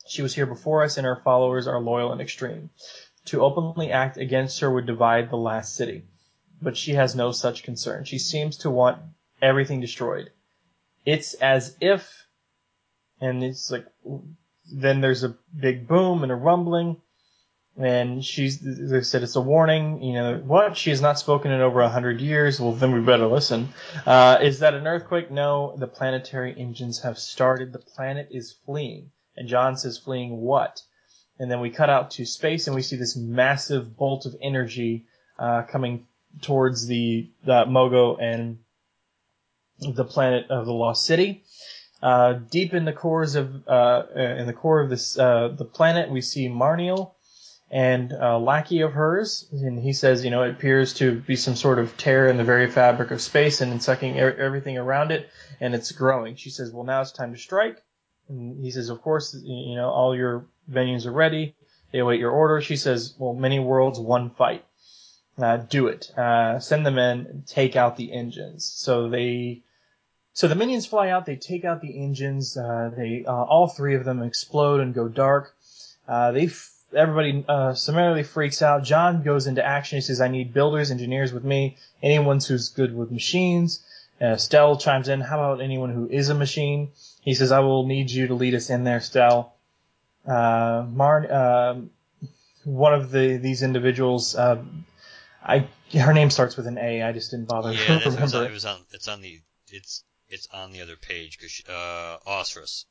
She 0.07 0.23
was 0.23 0.35
here 0.35 0.47
before 0.47 0.85
us, 0.85 0.97
and 0.97 1.07
her 1.07 1.21
followers 1.25 1.67
are 1.67 1.81
loyal 1.81 2.13
and 2.13 2.21
extreme. 2.21 2.71
To 3.27 3.43
openly 3.43 3.91
act 3.91 4.17
against 4.19 4.61
her 4.61 4.71
would 4.71 4.87
divide 4.87 5.31
the 5.31 5.37
last 5.37 5.77
city, 5.77 6.05
but 6.61 6.77
she 6.77 6.93
has 6.95 7.15
no 7.15 7.33
such 7.33 7.63
concern. 7.63 8.05
She 8.05 8.19
seems 8.19 8.59
to 8.59 8.71
want 8.71 8.99
everything 9.41 9.81
destroyed. 9.81 10.31
It's 11.07 11.35
as 11.35 11.77
if, 11.81 12.24
and 13.25 13.43
it's 13.43 13.71
like, 13.71 13.87
then 14.73 15.01
there's 15.01 15.25
a 15.25 15.37
big 15.59 15.87
boom 15.89 16.23
and 16.23 16.33
a 16.33 16.35
rumbling, 16.35 17.01
and 17.77 18.25
she's 18.25 18.61
they 18.61 19.01
said 19.03 19.23
it's 19.23 19.37
a 19.37 19.41
warning. 19.41 20.03
You 20.03 20.13
know 20.15 20.39
what? 20.39 20.77
She 20.77 20.91
has 20.91 21.01
not 21.01 21.19
spoken 21.19 21.51
in 21.51 21.61
over 21.61 21.81
a 21.81 21.89
hundred 21.89 22.21
years. 22.21 22.61
Well, 22.61 22.73
then 22.73 22.93
we 22.93 23.01
better 23.01 23.27
listen. 23.27 23.69
Uh, 24.07 24.39
is 24.41 24.61
that 24.61 24.75
an 24.75 24.87
earthquake? 24.87 25.31
No. 25.31 25.75
The 25.77 25.87
planetary 25.89 26.55
engines 26.57 27.03
have 27.03 27.19
started. 27.19 27.73
The 27.73 27.79
planet 27.79 28.29
is 28.31 28.55
fleeing. 28.65 29.11
And 29.37 29.49
John 29.49 29.77
says, 29.77 29.99
fleeing 29.99 30.41
what? 30.41 30.83
And 31.39 31.51
then 31.51 31.61
we 31.61 31.71
cut 31.71 31.91
out 31.91 32.13
to 32.13 32.25
space 32.25 32.67
and 32.67 32.77
we 32.77 32.83
see 32.83 32.97
this 32.97 33.17
massive 33.17 33.97
bolt 33.97 34.27
of 34.27 34.37
energy 34.41 35.07
uh, 35.39 35.63
coming 35.63 36.07
towards 36.43 36.87
the, 36.87 37.29
the 37.45 37.65
Mogo 37.65 38.17
and 38.21 38.59
the 39.81 40.05
planet 40.05 40.51
of 40.51 40.67
the 40.67 40.73
Lost 40.73 41.05
City. 41.05 41.44
Uh, 42.05 42.35
deep 42.51 42.75
in 42.75 42.85
the 42.85 42.93
cores 42.93 43.35
of 43.35 43.67
uh, 43.67 44.03
uh, 44.14 44.37
in 44.38 44.47
the 44.47 44.53
core 44.53 44.83
of 44.83 44.90
this 44.90 45.19
uh, 45.19 45.49
the 45.49 45.64
planet, 45.64 46.11
we 46.11 46.21
see 46.21 46.49
Marniel 46.49 47.14
and 47.71 48.12
a 48.12 48.37
lackey 48.37 48.83
of 48.83 48.93
hers, 48.93 49.49
and 49.51 49.79
he 49.79 49.95
says, 49.95 50.23
you 50.23 50.31
know, 50.31 50.43
it 50.43 50.51
appears 50.51 50.93
to 50.93 51.19
be 51.21 51.35
some 51.35 51.57
sort 51.57 51.79
of 51.79 51.97
tear 51.97 52.29
in 52.29 52.37
the 52.37 52.45
very 52.45 52.71
fabric 52.71 53.11
of 53.11 53.23
space 53.23 53.62
and 53.62 53.83
sucking 53.83 54.21
er- 54.21 54.37
everything 54.37 54.77
around 54.77 55.12
it, 55.12 55.31
and 55.61 55.75
it's 55.75 55.93
growing. 55.93 56.37
She 56.37 56.51
says, 56.51 56.71
well, 56.71 56.85
now 56.85 57.01
it's 57.01 57.11
time 57.11 57.33
to 57.33 57.38
strike. 57.38 57.83
And 58.29 58.62
he 58.62 58.71
says, 58.71 58.90
of 58.90 59.01
course, 59.01 59.35
you 59.43 59.75
know, 59.75 59.88
all 59.88 60.14
your 60.14 60.45
venues 60.71 61.07
are 61.07 61.12
ready. 61.12 61.57
They 61.90 62.01
await 62.01 62.21
your 62.21 62.33
order. 62.33 62.61
She 62.61 62.77
says, 62.77 63.14
well, 63.19 63.33
many 63.33 63.61
worlds, 63.61 63.99
one 63.99 64.29
fight. 64.29 64.64
Uh, 65.38 65.57
do 65.57 65.88
it. 65.88 66.11
Uh, 66.19 66.61
send 66.61 66.85
the 66.85 66.90
men, 66.90 67.45
take 67.47 67.77
out 67.77 67.97
the 67.97 68.12
engines. 68.12 68.67
So 68.67 69.09
they 69.09 69.62
so 70.35 70.47
the 70.49 70.55
minions 70.55 70.85
fly 70.87 71.09
out. 71.09 71.25
They 71.25 71.37
take 71.37 71.64
out 71.64 71.81
the 71.81 71.97
engines. 71.99 72.57
Uh, 72.57 72.90
they 72.94 73.25
uh, 73.27 73.33
all 73.33 73.68
three 73.68 73.94
of 73.94 74.05
them 74.05 74.23
explode 74.23 74.81
and 74.81 74.92
go 74.92 75.09
dark. 75.09 75.55
Uh, 76.07 76.33
they 76.33 76.47
f- 76.47 76.70
everybody 76.94 77.44
uh, 77.49 77.73
summarily 77.75 78.23
freaks 78.23 78.61
out. 78.61 78.85
John 78.85 79.23
goes 79.23 79.47
into 79.47 79.64
action. 79.64 79.97
He 79.97 80.03
says, 80.03 80.20
"I 80.20 80.29
need 80.29 80.53
builders, 80.53 80.90
engineers 80.90 81.33
with 81.33 81.44
me. 81.44 81.79
Anyone 82.03 82.40
who's 82.47 82.68
good 82.68 82.94
with 82.94 83.11
machines." 83.11 83.83
Uh, 84.20 84.37
Stel 84.37 84.77
chimes 84.77 85.09
in. 85.09 85.20
How 85.20 85.38
about 85.38 85.62
anyone 85.62 85.90
who 85.90 86.09
is 86.09 86.29
a 86.29 86.35
machine? 86.35 86.90
He 87.23 87.35
says, 87.35 87.51
"I 87.53 87.61
will 87.61 87.87
need 87.87 88.11
you 88.11 88.27
to 88.29 88.35
lead 88.35 88.55
us 88.55 88.68
in 88.70 88.85
there, 88.85 89.01
Stel." 89.01 89.55
Uh, 90.27 90.87
Mar- 90.88 91.33
um, 91.33 91.90
one 92.64 92.94
of 92.94 93.11
the 93.11 93.37
these 93.37 93.62
individuals. 93.62 94.35
Uh, 94.35 94.62
I 95.42 95.68
her 95.92 96.12
name 96.14 96.31
starts 96.31 96.57
with 96.57 96.66
an 96.66 96.79
A. 96.79 97.03
I 97.03 97.12
just 97.12 97.31
didn't 97.31 97.49
bother 97.49 97.73
Yeah, 97.73 97.79
to 97.87 97.92
that's, 97.94 98.07
it, 98.07 98.20
was 98.20 98.35
on, 98.35 98.40
remember 98.40 98.44
it 98.44 98.51
it. 98.51 98.53
was 98.55 98.64
on. 98.64 98.79
It's 98.92 99.09
on 99.09 99.20
the. 99.20 99.40
It's 99.70 100.05
it's 100.35 100.49
on 100.53 100.73
the 100.73 100.83
other 100.83 100.97
page 100.97 101.38
because 101.38 101.62
uh, 101.68 102.18
Osirus. 102.27 102.85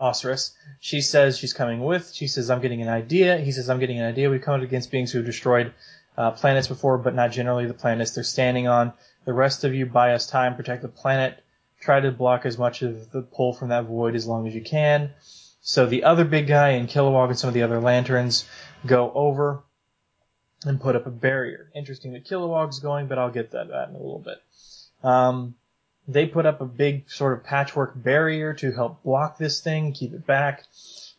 Osiris. 0.00 0.54
She 0.80 1.00
says 1.00 1.38
she's 1.38 1.52
coming 1.52 1.84
with. 1.84 2.12
She 2.12 2.26
says, 2.26 2.50
I'm 2.50 2.60
getting 2.60 2.82
an 2.82 2.88
idea. 2.88 3.38
He 3.38 3.52
says, 3.52 3.70
I'm 3.70 3.78
getting 3.78 4.00
an 4.00 4.06
idea. 4.06 4.28
We've 4.28 4.40
come 4.40 4.60
against 4.60 4.90
beings 4.90 5.12
who 5.12 5.18
have 5.18 5.26
destroyed 5.26 5.72
uh, 6.18 6.32
planets 6.32 6.66
before, 6.68 6.98
but 6.98 7.14
not 7.14 7.30
generally 7.30 7.66
the 7.66 7.74
planets 7.74 8.12
they're 8.12 8.24
standing 8.24 8.66
on. 8.66 8.92
The 9.24 9.32
rest 9.32 9.62
of 9.62 9.74
you 9.74 9.86
buy 9.86 10.14
us 10.14 10.26
time, 10.26 10.56
protect 10.56 10.82
the 10.82 10.88
planet, 10.88 11.44
try 11.80 12.00
to 12.00 12.10
block 12.10 12.44
as 12.44 12.58
much 12.58 12.82
of 12.82 13.10
the 13.12 13.22
pull 13.22 13.52
from 13.52 13.68
that 13.68 13.84
void 13.84 14.14
as 14.14 14.26
long 14.26 14.48
as 14.48 14.54
you 14.54 14.62
can. 14.62 15.10
So 15.60 15.86
the 15.86 16.04
other 16.04 16.24
big 16.24 16.48
guy 16.48 16.70
and 16.70 16.88
Kilowog 16.88 17.28
and 17.28 17.38
some 17.38 17.48
of 17.48 17.54
the 17.54 17.62
other 17.62 17.80
lanterns 17.80 18.46
go 18.86 19.12
over 19.14 19.62
and 20.64 20.80
put 20.80 20.96
up 20.96 21.06
a 21.06 21.10
barrier. 21.10 21.70
Interesting 21.74 22.14
that 22.14 22.26
Kilowog's 22.26 22.80
going, 22.80 23.06
but 23.06 23.18
I'll 23.18 23.30
get 23.30 23.52
that, 23.52 23.68
that 23.68 23.90
in 23.90 23.94
a 23.94 23.98
little 23.98 24.24
bit. 24.24 24.38
Um, 25.02 25.54
they 26.08 26.26
put 26.26 26.46
up 26.46 26.60
a 26.60 26.66
big 26.66 27.10
sort 27.10 27.32
of 27.32 27.44
patchwork 27.44 27.92
barrier 27.94 28.54
to 28.54 28.72
help 28.72 29.02
block 29.02 29.38
this 29.38 29.60
thing, 29.60 29.92
keep 29.92 30.12
it 30.12 30.26
back. 30.26 30.64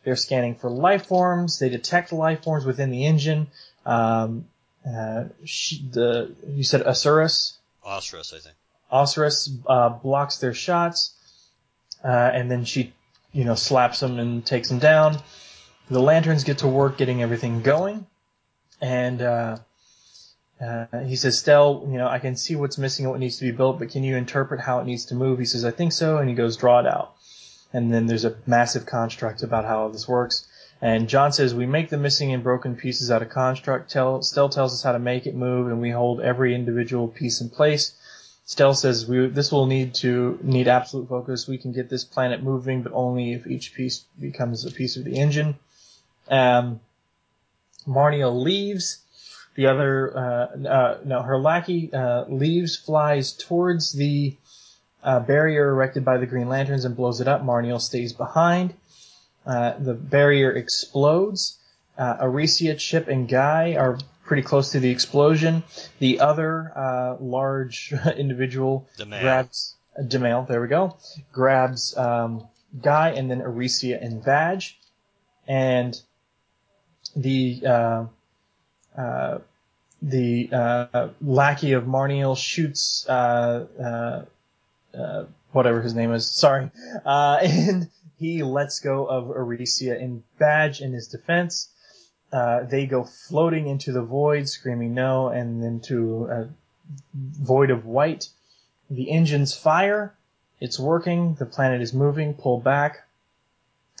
They're 0.04 0.16
scanning 0.16 0.56
for 0.56 0.68
life 0.68 1.06
forms. 1.06 1.58
They 1.58 1.68
detect 1.68 2.12
life 2.12 2.42
forms 2.42 2.64
within 2.64 2.90
the 2.90 3.06
engine. 3.06 3.46
Um, 3.86 4.46
uh, 4.86 5.24
she, 5.44 5.84
the 5.92 6.34
you 6.48 6.64
said 6.64 6.82
Osiris. 6.82 7.58
Osiris, 7.86 8.32
I 8.32 8.38
think. 8.38 8.56
Osiris 8.90 9.50
uh, 9.66 9.90
blocks 9.90 10.38
their 10.38 10.52
shots, 10.52 11.14
uh, 12.04 12.08
and 12.08 12.50
then 12.50 12.64
she, 12.64 12.92
you 13.32 13.44
know, 13.44 13.54
slaps 13.54 14.00
them 14.00 14.18
and 14.18 14.44
takes 14.44 14.68
them 14.68 14.80
down. 14.80 15.16
The 15.88 16.00
lanterns 16.00 16.44
get 16.44 16.58
to 16.58 16.68
work 16.68 16.98
getting 16.98 17.22
everything 17.22 17.62
going, 17.62 18.06
and 18.80 19.22
uh, 20.62 20.86
he 21.00 21.16
says, 21.16 21.38
"Stel, 21.38 21.86
you 21.90 21.98
know, 21.98 22.06
I 22.06 22.18
can 22.18 22.36
see 22.36 22.56
what's 22.56 22.78
missing 22.78 23.04
and 23.04 23.10
what 23.10 23.20
needs 23.20 23.38
to 23.38 23.44
be 23.44 23.50
built, 23.50 23.78
but 23.78 23.90
can 23.90 24.04
you 24.04 24.16
interpret 24.16 24.60
how 24.60 24.78
it 24.78 24.86
needs 24.86 25.06
to 25.06 25.14
move?" 25.14 25.38
He 25.38 25.44
says, 25.44 25.64
"I 25.64 25.70
think 25.70 25.92
so," 25.92 26.18
and 26.18 26.28
he 26.28 26.34
goes, 26.34 26.56
"Draw 26.56 26.80
it 26.80 26.86
out." 26.86 27.14
And 27.72 27.92
then 27.92 28.06
there's 28.06 28.24
a 28.24 28.36
massive 28.46 28.86
construct 28.86 29.42
about 29.42 29.64
how 29.64 29.88
this 29.88 30.06
works. 30.06 30.46
And 30.80 31.08
John 31.08 31.32
says, 31.32 31.54
"We 31.54 31.66
make 31.66 31.90
the 31.90 31.96
missing 31.96 32.32
and 32.32 32.42
broken 32.42 32.76
pieces 32.76 33.10
out 33.10 33.22
of 33.22 33.30
construct. 33.30 33.90
Tell, 33.90 34.22
Stel 34.22 34.48
tells 34.48 34.74
us 34.74 34.82
how 34.82 34.92
to 34.92 34.98
make 34.98 35.26
it 35.26 35.34
move, 35.34 35.68
and 35.68 35.80
we 35.80 35.90
hold 35.90 36.20
every 36.20 36.54
individual 36.54 37.08
piece 37.08 37.40
in 37.40 37.50
place." 37.50 37.94
Stel 38.44 38.74
says, 38.74 39.06
we, 39.06 39.28
"This 39.28 39.52
will 39.52 39.66
need 39.66 39.94
to 39.94 40.38
need 40.42 40.68
absolute 40.68 41.08
focus. 41.08 41.46
We 41.46 41.58
can 41.58 41.72
get 41.72 41.88
this 41.88 42.04
planet 42.04 42.42
moving, 42.42 42.82
but 42.82 42.92
only 42.92 43.32
if 43.32 43.46
each 43.46 43.74
piece 43.74 44.04
becomes 44.20 44.64
a 44.64 44.70
piece 44.70 44.96
of 44.96 45.04
the 45.04 45.16
engine." 45.16 45.56
Um, 46.28 46.80
Marniel 47.86 48.42
leaves. 48.42 49.01
The 49.54 49.66
other, 49.66 50.16
uh, 50.16 50.68
uh, 50.68 50.98
no, 51.04 51.22
her 51.22 51.38
lackey 51.38 51.92
uh, 51.92 52.24
leaves, 52.28 52.76
flies 52.76 53.32
towards 53.32 53.92
the 53.92 54.36
uh, 55.02 55.20
barrier 55.20 55.68
erected 55.68 56.04
by 56.04 56.18
the 56.18 56.26
Green 56.26 56.48
Lanterns 56.48 56.84
and 56.84 56.96
blows 56.96 57.20
it 57.20 57.28
up. 57.28 57.42
Marniel 57.42 57.80
stays 57.80 58.12
behind. 58.12 58.74
Uh, 59.44 59.74
the 59.78 59.94
barrier 59.94 60.52
explodes. 60.52 61.58
Uh, 61.98 62.16
Arisia, 62.20 62.74
Chip, 62.76 63.08
and 63.08 63.28
Guy 63.28 63.74
are 63.74 63.98
pretty 64.24 64.42
close 64.42 64.72
to 64.72 64.80
the 64.80 64.90
explosion. 64.90 65.62
The 65.98 66.20
other 66.20 66.72
uh, 66.74 67.16
large 67.20 67.92
individual 68.16 68.88
male. 68.98 69.20
grabs 69.20 69.74
uh, 69.98 70.02
Jamail, 70.02 70.48
there 70.48 70.62
we 70.62 70.68
go, 70.68 70.96
grabs 71.32 71.94
um, 71.98 72.46
Guy 72.80 73.10
and 73.10 73.30
then 73.30 73.42
Arisia 73.42 74.00
and 74.00 74.24
Badge, 74.24 74.78
and 75.46 76.00
the 77.14 78.08
uh, 78.96 79.38
the 80.00 80.50
uh, 80.52 81.08
lackey 81.20 81.72
of 81.72 81.84
Marniel 81.84 82.36
shoots 82.36 83.06
uh, 83.08 84.24
uh, 84.94 85.24
whatever 85.52 85.80
his 85.80 85.94
name 85.94 86.12
is. 86.12 86.30
Sorry, 86.30 86.70
uh, 87.04 87.38
and 87.42 87.88
he 88.18 88.42
lets 88.42 88.80
go 88.80 89.06
of 89.06 89.30
Arisia 89.30 89.98
and 89.98 90.22
Badge 90.38 90.80
in 90.80 90.92
his 90.92 91.08
defense. 91.08 91.68
Uh, 92.32 92.64
they 92.64 92.86
go 92.86 93.04
floating 93.04 93.68
into 93.68 93.92
the 93.92 94.02
void, 94.02 94.48
screaming 94.48 94.94
no, 94.94 95.28
and 95.28 95.62
then 95.62 95.80
to 95.80 96.26
a 96.26 96.48
void 97.14 97.70
of 97.70 97.84
white. 97.84 98.28
The 98.90 99.10
engines 99.10 99.54
fire. 99.54 100.14
It's 100.60 100.78
working. 100.78 101.34
The 101.34 101.46
planet 101.46 101.82
is 101.82 101.92
moving. 101.92 102.34
Pull 102.34 102.60
back. 102.60 103.06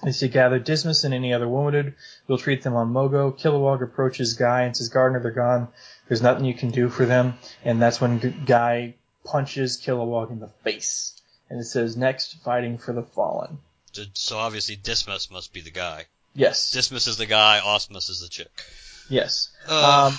They 0.02 0.12
say 0.12 0.28
gather 0.28 0.58
Dismas 0.58 1.04
and 1.04 1.14
any 1.14 1.32
other 1.32 1.48
wounded. 1.48 1.94
We'll 2.26 2.38
treat 2.38 2.62
them 2.62 2.74
on 2.74 2.92
Mogo. 2.92 3.38
Kilowog 3.38 3.82
approaches 3.82 4.34
Guy 4.34 4.62
and 4.62 4.76
says, 4.76 4.88
Gardner, 4.88 5.20
they're 5.20 5.30
gone. 5.30 5.68
There's 6.08 6.22
nothing 6.22 6.44
you 6.44 6.54
can 6.54 6.70
do 6.70 6.88
for 6.88 7.06
them. 7.06 7.34
And 7.64 7.80
that's 7.80 8.00
when 8.00 8.42
Guy 8.44 8.94
punches 9.24 9.80
Kilowog 9.80 10.30
in 10.32 10.40
the 10.40 10.48
face. 10.64 11.20
And 11.48 11.60
it 11.60 11.64
says, 11.64 11.96
next, 11.96 12.42
fighting 12.42 12.78
for 12.78 12.92
the 12.92 13.02
fallen. 13.04 13.58
So- 13.92 14.02
So 14.14 14.38
obviously 14.38 14.74
Dismas 14.76 15.30
must 15.30 15.52
be 15.52 15.60
the 15.60 15.70
guy. 15.70 16.06
Yes. 16.34 16.72
Dismas 16.72 17.06
is 17.06 17.18
the 17.18 17.26
guy. 17.26 17.60
Osmus 17.62 18.08
is 18.10 18.20
the 18.20 18.28
chick. 18.28 18.50
Yes. 19.08 19.50
Uh, 19.68 20.10
Um, 20.10 20.18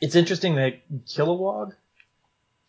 it's 0.00 0.14
interesting 0.16 0.56
that 0.56 0.80
Kilowog 1.06 1.72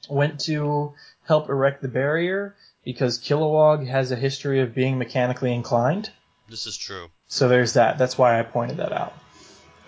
went 0.10 0.42
to 0.42 0.94
help 1.26 1.50
erect 1.50 1.82
the 1.82 1.88
barrier 1.88 2.56
because 2.88 3.20
Kilowog 3.20 3.86
has 3.86 4.12
a 4.12 4.16
history 4.16 4.62
of 4.62 4.74
being 4.74 4.98
mechanically 4.98 5.54
inclined. 5.54 6.10
this 6.48 6.66
is 6.66 6.78
true. 6.78 7.10
So 7.28 7.50
there's 7.50 7.74
that. 7.74 7.98
That's 7.98 8.18
why 8.18 8.40
I 8.40 8.44
pointed 8.44 8.78
that 8.78 8.94
out. 8.94 9.14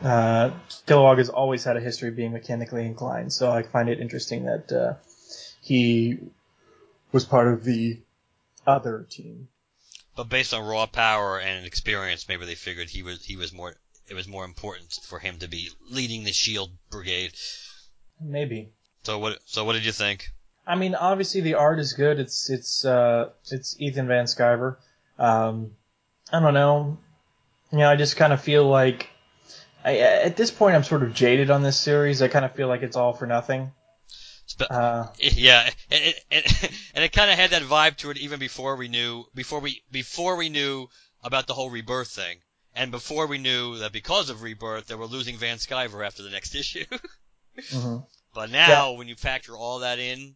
Uh, 0.04 0.52
Kilowog 0.86 1.18
has 1.18 1.30
always 1.30 1.64
had 1.64 1.78
a 1.78 1.80
history 1.80 2.10
of 2.10 2.18
being 2.18 2.34
mechanically 2.34 2.86
inclined, 2.86 3.32
so 3.32 3.50
I 3.50 3.64
find 3.64 3.88
it 3.88 4.02
interesting 4.02 4.44
that 4.48 4.72
uh, 4.74 4.94
he 5.62 6.20
was 7.14 7.24
part 7.24 7.48
of 7.48 7.64
the 7.64 8.02
other 8.68 9.08
team. 9.10 9.48
But 10.18 10.28
based 10.28 10.54
on 10.54 10.68
raw 10.68 10.86
power 10.86 11.40
and 11.40 11.66
experience, 11.66 12.28
maybe 12.28 12.46
they 12.46 12.56
figured 12.56 12.90
he 12.90 13.02
was 13.02 13.24
he 13.24 13.38
was 13.38 13.54
more. 13.54 13.78
It 14.10 14.14
was 14.14 14.28
more 14.28 14.44
important 14.44 15.00
for 15.04 15.20
him 15.20 15.38
to 15.40 15.48
be 15.48 15.70
leading 15.90 16.26
the 16.26 16.34
Shield 16.34 16.72
Brigade. 16.92 17.32
Maybe. 18.20 18.72
So 19.04 19.20
what? 19.20 19.40
So 19.46 19.64
what 19.64 19.74
did 19.74 19.86
you 19.86 19.94
think? 19.94 20.32
I 20.70 20.76
mean, 20.76 20.94
obviously 20.94 21.42
the 21.42 21.56
art 21.56 21.80
is 21.80 21.94
good. 21.94 22.20
It's 22.20 22.48
it's 22.52 22.86
uh, 22.86 23.30
it's 23.50 23.76
Ethan 23.80 24.08
Van 24.08 24.26
Sciver. 24.26 24.78
Um, 25.18 25.72
I 26.32 26.40
don't 26.40 26.54
know. 26.54 27.00
You 27.72 27.80
know, 27.80 27.90
I 27.90 27.96
just 27.96 28.18
kind 28.18 28.32
of 28.32 28.40
feel 28.40 28.68
like 28.68 29.10
I, 29.84 29.98
at 29.98 30.38
this 30.38 30.52
point 30.52 30.76
I'm 30.76 30.84
sort 30.84 31.02
of 31.02 31.16
jaded 31.16 31.50
on 31.50 31.64
this 31.64 31.80
series. 31.80 32.22
I 32.22 32.28
kind 32.28 32.46
of 32.46 32.54
feel 32.54 32.68
like 32.68 32.84
it's 32.84 32.96
all 32.96 33.14
for 33.14 33.26
nothing. 33.26 33.72
Uh, 34.70 35.08
Yeah, 35.18 35.68
and 35.90 36.14
it, 36.30 36.72
and, 36.94 37.04
it 37.04 37.14
kind 37.14 37.32
of 37.32 37.38
had 37.38 37.50
that 37.50 37.64
vibe 37.64 37.98
to 37.98 38.12
it 38.12 38.18
even 38.18 38.40
before 38.40 38.76
we 38.76 38.90
knew 38.90 39.26
before 39.34 39.62
we 39.62 39.82
before 39.92 40.36
we 40.36 40.50
knew 40.50 40.88
about 41.24 41.48
the 41.48 41.56
whole 41.56 41.72
rebirth 41.72 42.10
thing, 42.10 42.38
and 42.76 42.92
before 42.92 43.26
we 43.26 43.40
knew 43.40 43.80
that 43.80 43.92
because 43.92 44.30
of 44.30 44.44
rebirth 44.44 44.86
they 44.86 44.96
were 44.96 45.08
losing 45.08 45.38
Van 45.38 45.58
Sciver 45.58 46.06
after 46.06 46.22
the 46.22 46.30
next 46.30 46.54
issue. 46.64 46.86
mhm. 47.58 48.06
but 48.36 48.52
now 48.52 48.92
when 48.92 49.08
you 49.08 49.16
factor 49.16 49.58
all 49.58 49.80
that 49.80 49.98
in, 49.98 50.36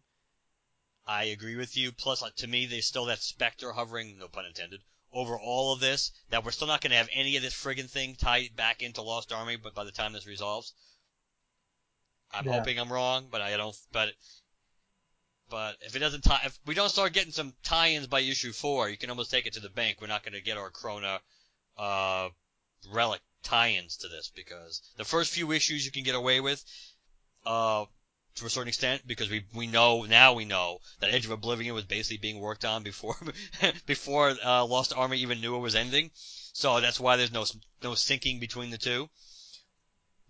I 1.06 1.24
agree 1.24 1.56
with 1.56 1.76
you. 1.76 1.92
Plus, 1.92 2.22
like, 2.22 2.36
to 2.36 2.46
me, 2.46 2.66
there's 2.66 2.86
still 2.86 3.06
that 3.06 3.22
specter 3.22 3.72
hovering, 3.72 4.18
no 4.18 4.28
pun 4.28 4.46
intended, 4.46 4.80
over 5.12 5.38
all 5.38 5.72
of 5.72 5.80
this 5.80 6.10
that 6.30 6.44
we're 6.44 6.50
still 6.50 6.66
not 6.66 6.80
going 6.80 6.90
to 6.90 6.96
have 6.96 7.08
any 7.12 7.36
of 7.36 7.42
this 7.42 7.54
friggin' 7.54 7.90
thing 7.90 8.16
tied 8.16 8.56
back 8.56 8.82
into 8.82 9.02
Lost 9.02 9.32
Army, 9.32 9.56
but 9.56 9.74
by 9.74 9.84
the 9.84 9.92
time 9.92 10.12
this 10.12 10.26
resolves. 10.26 10.72
I'm 12.32 12.46
Yeah. 12.46 12.52
hoping 12.52 12.78
I'm 12.78 12.92
wrong, 12.92 13.28
but 13.30 13.40
I 13.40 13.56
don't. 13.56 13.76
But 13.92 14.14
but 15.50 15.76
if 15.82 15.94
it 15.94 16.00
doesn't 16.00 16.22
tie, 16.22 16.40
if 16.46 16.58
we 16.66 16.74
don't 16.74 16.88
start 16.88 17.12
getting 17.12 17.32
some 17.32 17.54
tie-ins 17.62 18.06
by 18.06 18.20
issue 18.20 18.52
four, 18.52 18.88
you 18.88 18.96
can 18.96 19.10
almost 19.10 19.30
take 19.30 19.46
it 19.46 19.52
to 19.52 19.60
the 19.60 19.68
bank. 19.68 20.00
We're 20.00 20.08
not 20.08 20.24
going 20.24 20.32
to 20.32 20.40
get 20.40 20.56
our 20.56 20.70
Krona 20.70 21.20
uh, 21.76 22.30
relic 22.90 23.20
tie-ins 23.42 23.98
to 23.98 24.08
this 24.08 24.32
because 24.34 24.80
the 24.96 25.04
first 25.04 25.32
few 25.32 25.52
issues 25.52 25.84
you 25.84 25.92
can 25.92 26.02
get 26.02 26.14
away 26.14 26.40
with, 26.40 26.64
uh, 27.46 27.84
to 28.36 28.46
a 28.46 28.50
certain 28.50 28.68
extent, 28.68 29.06
because 29.06 29.28
we 29.30 29.46
we 29.54 29.66
know 29.66 30.02
now 30.02 30.32
we 30.32 30.44
know 30.44 30.80
that 31.00 31.12
Edge 31.12 31.24
of 31.24 31.30
Oblivion 31.30 31.74
was 31.74 31.84
basically 31.84 32.18
being 32.18 32.40
worked 32.40 32.64
on 32.64 32.82
before 32.82 33.16
before 33.86 34.36
uh, 34.44 34.64
Lost 34.64 34.92
Army 34.92 35.18
even 35.18 35.40
knew 35.40 35.56
it 35.56 35.60
was 35.60 35.74
ending. 35.74 36.10
So 36.52 36.80
that's 36.80 37.00
why 37.00 37.16
there's 37.16 37.32
no 37.32 37.44
no 37.82 37.92
syncing 37.92 38.40
between 38.40 38.70
the 38.70 38.78
two. 38.78 39.10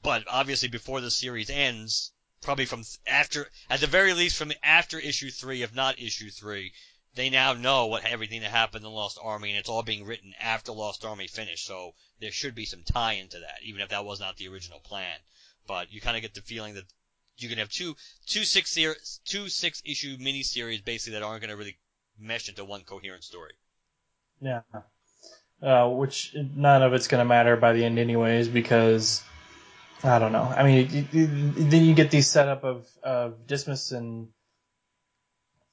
But 0.03 0.25
obviously, 0.29 0.69
before 0.69 1.01
the 1.01 1.11
series 1.11 1.49
ends, 1.49 2.13
probably 2.43 2.67
from 2.67 2.85
after, 3.07 3.51
at 3.71 3.81
the 3.81 3.87
very 3.87 4.13
least, 4.13 4.37
from 4.37 4.53
after 4.63 4.99
issue 4.99 5.31
three, 5.31 5.63
if 5.63 5.75
not 5.75 5.99
issue 5.99 6.31
three, 6.31 6.75
they 7.15 7.31
now 7.31 7.55
know 7.55 7.87
what 7.87 8.05
everything 8.05 8.43
that 8.43 8.51
happened 8.51 8.85
in 8.85 8.91
Lost 8.91 9.19
Army, 9.23 9.49
and 9.51 9.59
it's 9.59 9.69
all 9.69 9.83
being 9.83 10.05
written 10.05 10.35
after 10.39 10.73
Lost 10.73 11.07
Army 11.07 11.27
finished. 11.27 11.65
So 11.65 11.95
there 12.21 12.33
should 12.33 12.55
be 12.55 12.67
some 12.67 12.83
tie 12.85 13.15
into 13.15 13.39
that, 13.39 13.63
even 13.63 13.81
if 13.81 13.89
that 13.89 14.05
was 14.05 14.21
not 14.21 14.37
the 14.37 14.49
original 14.49 14.81
plan. 14.81 15.21
But 15.67 15.91
you 15.91 16.03
kind 16.03 16.17
of 16.17 16.23
get 16.23 16.35
the 16.35 16.43
feeling 16.43 16.75
that 16.75 16.85
you 17.39 17.49
can 17.49 17.59
have 17.59 17.69
two 17.69 17.95
two 18.27 18.45
six 18.45 18.73
ser- 18.73 18.97
two 19.25 19.49
six 19.49 19.83
issue 19.85 20.17
miniseries 20.19 20.85
basically 20.85 21.19
that 21.19 21.25
aren't 21.25 21.41
going 21.41 21.51
to 21.51 21.57
really 21.57 21.77
mesh 22.19 22.49
into 22.49 22.65
one 22.65 22.83
coherent 22.83 23.25
story. 23.25 23.53
Yeah. 24.41 24.61
Uh, 25.63 25.89
which 25.89 26.35
none 26.35 26.83
of 26.83 26.93
it's 26.93 27.09
going 27.09 27.21
to 27.21 27.25
matter 27.25 27.57
by 27.57 27.73
the 27.73 27.85
end, 27.85 27.99
anyways, 27.99 28.49
because 28.49 29.23
I 30.03 30.19
don't 30.19 30.33
know. 30.33 30.43
I 30.43 30.63
mean, 30.63 31.09
then 31.13 31.85
you 31.85 31.95
get 31.95 32.11
these 32.11 32.31
setup 32.31 32.65
of 32.65 32.87
of 33.03 33.47
Dismas 33.47 33.93
and 33.93 34.29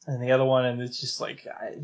and 0.08 0.22
the 0.22 0.32
other 0.32 0.46
one, 0.46 0.66
and 0.66 0.82
it's 0.82 1.00
just 1.00 1.20
like, 1.20 1.46
I, 1.46 1.76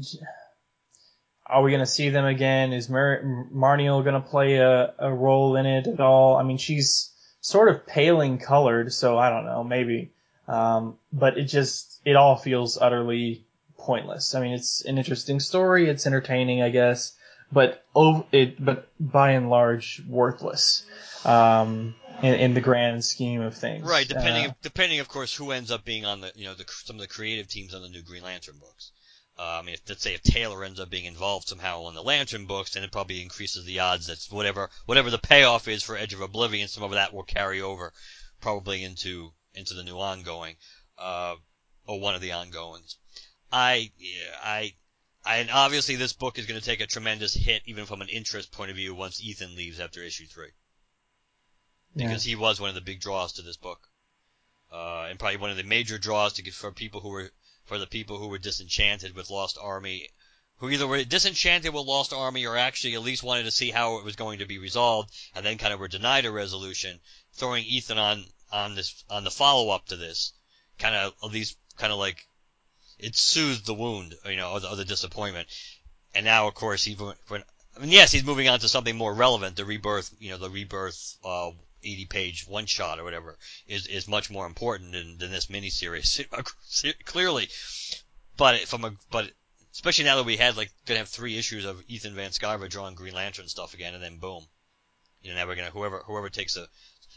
are 1.45 1.61
we 1.61 1.71
going 1.71 1.81
to 1.81 1.85
see 1.85 2.09
them 2.09 2.25
again? 2.25 2.73
Is 2.73 2.89
Mar- 2.89 3.21
Marniel 3.53 4.03
going 4.03 4.21
to 4.21 4.27
play 4.27 4.55
a, 4.55 4.93
a 4.97 5.13
role 5.13 5.55
in 5.55 5.65
it 5.65 5.87
at 5.87 5.99
all? 5.99 6.35
I 6.35 6.43
mean, 6.43 6.57
she's 6.57 7.11
sort 7.47 7.69
of 7.69 7.87
paling 7.87 8.37
colored, 8.39 8.91
so 8.91 9.17
I 9.17 9.29
don't 9.29 9.45
know, 9.45 9.63
maybe. 9.63 10.11
Um, 10.49 10.97
but 11.13 11.37
it 11.37 11.45
just 11.45 12.01
it 12.03 12.17
all 12.17 12.35
feels 12.35 12.77
utterly 12.77 13.45
pointless. 13.77 14.35
I 14.35 14.41
mean, 14.41 14.51
it's 14.51 14.83
an 14.83 14.97
interesting 14.97 15.39
story, 15.39 15.89
it's 15.89 16.05
entertaining, 16.05 16.61
I 16.61 16.69
guess, 16.69 17.13
but 17.49 17.85
ov- 17.95 18.25
it 18.33 18.63
but 18.63 18.89
by 18.99 19.31
and 19.31 19.49
large 19.49 20.01
worthless 20.09 20.85
um, 21.23 21.95
in, 22.21 22.33
in 22.33 22.53
the 22.53 22.59
grand 22.59 23.05
scheme 23.05 23.39
of 23.39 23.55
things. 23.55 23.85
Right, 23.85 24.07
depending 24.07 24.47
Uh, 24.47 24.53
depending 24.61 24.99
of 24.99 25.07
course 25.07 25.33
who 25.33 25.51
ends 25.51 25.71
up 25.71 25.85
being 25.85 26.05
on 26.05 26.19
the 26.19 26.33
you 26.35 26.47
know 26.47 26.53
the 26.53 26.65
some 26.67 26.97
of 26.97 27.01
the 27.01 27.07
creative 27.07 27.47
teams 27.47 27.73
on 27.73 27.81
the 27.81 27.89
new 27.89 28.01
Green 28.01 28.23
Lantern 28.23 28.57
books. 28.59 28.91
Uh, 29.39 29.59
I 29.59 29.61
mean, 29.61 29.75
if, 29.75 29.81
let's 29.87 30.01
say 30.01 30.15
if 30.15 30.23
Taylor 30.23 30.63
ends 30.63 30.79
up 30.79 30.89
being 30.89 31.05
involved 31.05 31.47
somehow 31.47 31.83
on 31.83 31.93
the 31.93 32.01
Lantern 32.01 32.45
books, 32.45 32.71
then 32.71 32.83
it 32.83 32.91
probably 32.91 33.21
increases 33.21 33.65
the 33.65 33.79
odds 33.79 34.07
that 34.07 34.25
whatever 34.31 34.69
whatever 34.85 35.11
the 35.11 35.19
payoff 35.19 35.67
is 35.67 35.83
for 35.83 35.95
Edge 35.95 36.13
of 36.13 36.21
Oblivion, 36.21 36.67
some 36.67 36.83
of 36.83 36.91
that 36.91 37.13
will 37.13 37.23
carry 37.23 37.61
over 37.61 37.93
probably 38.41 38.83
into 38.83 39.33
into 39.53 39.73
the 39.73 39.83
new 39.83 39.99
ongoing, 39.99 40.55
uh, 40.97 41.35
or 41.85 41.99
one 41.99 42.15
of 42.15 42.21
the 42.21 42.31
ongoings. 42.31 42.97
I 43.51 43.91
yeah 43.97 44.35
I. 44.43 44.73
I, 45.25 45.39
and 45.39 45.51
obviously, 45.51 45.97
this 45.97 46.13
book 46.13 46.39
is 46.39 46.45
going 46.45 46.57
to 46.57 46.65
take 46.65 46.79
a 46.79 46.87
tremendous 46.87 47.33
hit, 47.33 47.61
even 47.65 47.85
from 47.85 48.01
an 48.01 48.07
interest 48.07 48.49
point 48.49 48.69
of 48.69 48.77
view, 48.77 48.95
once 48.95 49.21
Ethan 49.21 49.57
leaves 49.57 49.77
after 49.77 50.01
issue 50.01 50.25
three 50.25 50.51
yeah. 51.97 52.07
because 52.07 52.23
he 52.23 52.35
was 52.35 52.59
one 52.59 52.69
of 52.69 52.75
the 52.75 52.81
big 52.81 53.01
draws 53.01 53.33
to 53.33 53.41
this 53.41 53.57
book, 53.57 53.89
uh, 54.71 55.07
and 55.09 55.19
probably 55.19 55.37
one 55.37 55.51
of 55.51 55.57
the 55.57 55.63
major 55.63 55.97
draws 55.97 56.33
to 56.33 56.43
get 56.43 56.53
for 56.53 56.71
people 56.71 57.01
who 57.01 57.09
were 57.09 57.31
for 57.67 57.77
the 57.77 57.85
people 57.85 58.17
who 58.17 58.29
were 58.29 58.37
disenchanted 58.37 59.15
with 59.15 59.29
Lost 59.29 59.57
Army, 59.61 60.09
who 60.57 60.69
either 60.69 60.87
were 60.87 61.03
disenchanted 61.03 61.73
with 61.73 61.85
Lost 61.85 62.13
Army 62.13 62.45
or 62.45 62.57
actually 62.57 62.95
at 62.95 63.03
least 63.03 63.21
wanted 63.21 63.43
to 63.43 63.51
see 63.51 63.69
how 63.69 63.99
it 63.99 64.05
was 64.05 64.15
going 64.15 64.39
to 64.39 64.45
be 64.45 64.57
resolved, 64.57 65.11
and 65.35 65.45
then 65.45 65.57
kind 65.57 65.73
of 65.73 65.79
were 65.79 65.87
denied 65.87 66.25
a 66.25 66.31
resolution. 66.31 66.99
Throwing 67.33 67.65
Ethan 67.65 67.97
on 67.99 68.25
on 68.51 68.75
this 68.75 69.03
on 69.09 69.23
the 69.23 69.31
follow 69.31 69.69
up 69.69 69.85
to 69.87 69.97
this, 69.97 70.33
kind 70.79 70.95
of 70.95 71.13
at 71.23 71.31
least 71.31 71.57
kind 71.77 71.93
of 71.93 71.99
like 71.99 72.25
it 72.97 73.15
soothed 73.15 73.65
the 73.65 73.73
wound, 73.73 74.15
you 74.25 74.37
know, 74.37 74.55
of 74.55 74.61
the, 74.63 74.75
the 74.75 74.85
disappointment. 74.85 75.47
And 76.15 76.25
now, 76.25 76.47
of 76.47 76.55
course, 76.55 76.83
he 76.83 76.95
went- 76.95 77.45
I 77.75 77.79
mean, 77.79 77.91
yes, 77.91 78.11
he's 78.11 78.23
moving 78.23 78.49
on 78.49 78.59
to 78.59 78.69
something 78.69 78.95
more 78.95 79.13
relevant. 79.13 79.55
The 79.55 79.65
rebirth, 79.65 80.11
you 80.19 80.31
know, 80.31 80.37
the 80.37 80.49
rebirth, 80.49 81.17
uh, 81.23 81.51
80 81.87 82.05
page 82.05 82.47
one 82.47 82.65
shot 82.65 82.99
or 82.99 83.03
whatever 83.03 83.37
is, 83.67 83.87
is 83.87 84.07
much 84.07 84.29
more 84.29 84.45
important 84.45 84.91
than, 84.91 85.17
than 85.17 85.31
this 85.31 85.47
miniseries. 85.47 86.23
Clearly. 87.05 87.49
But 88.37 88.59
from 88.61 88.85
a, 88.85 88.93
but 89.11 89.31
especially 89.73 90.05
now 90.05 90.17
that 90.17 90.25
we 90.25 90.37
had 90.37 90.57
like, 90.57 90.71
gonna 90.85 90.99
have 90.99 91.09
three 91.09 91.37
issues 91.37 91.65
of 91.65 91.81
Ethan 91.87 92.15
Van 92.15 92.31
Sciver 92.31 92.69
drawing 92.69 92.95
Green 92.95 93.13
Lantern 93.13 93.47
stuff 93.47 93.73
again 93.73 93.93
and 93.93 94.03
then 94.03 94.17
boom. 94.17 94.43
You 95.21 95.31
know, 95.31 95.37
now 95.37 95.47
we're 95.47 95.55
gonna, 95.55 95.71
whoever, 95.71 96.03
whoever 96.05 96.29
takes 96.29 96.57
a, 96.57 96.67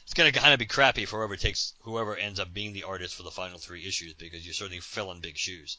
it's 0.05 0.15
gonna 0.15 0.33
kind 0.33 0.53
of 0.53 0.59
be 0.59 0.67
crappy 0.67 1.05
for 1.05 1.19
whoever 1.19 1.37
takes, 1.37 1.75
whoever 1.83 2.17
ends 2.17 2.41
up 2.41 2.53
being 2.53 2.73
the 2.73 2.85
artist 2.85 3.15
for 3.15 3.23
the 3.23 3.31
final 3.31 3.59
three 3.59 3.87
issues 3.87 4.15
because 4.15 4.45
you're 4.45 4.55
certainly 4.55 4.81
filling 4.81 5.21
big 5.21 5.37
shoes. 5.37 5.79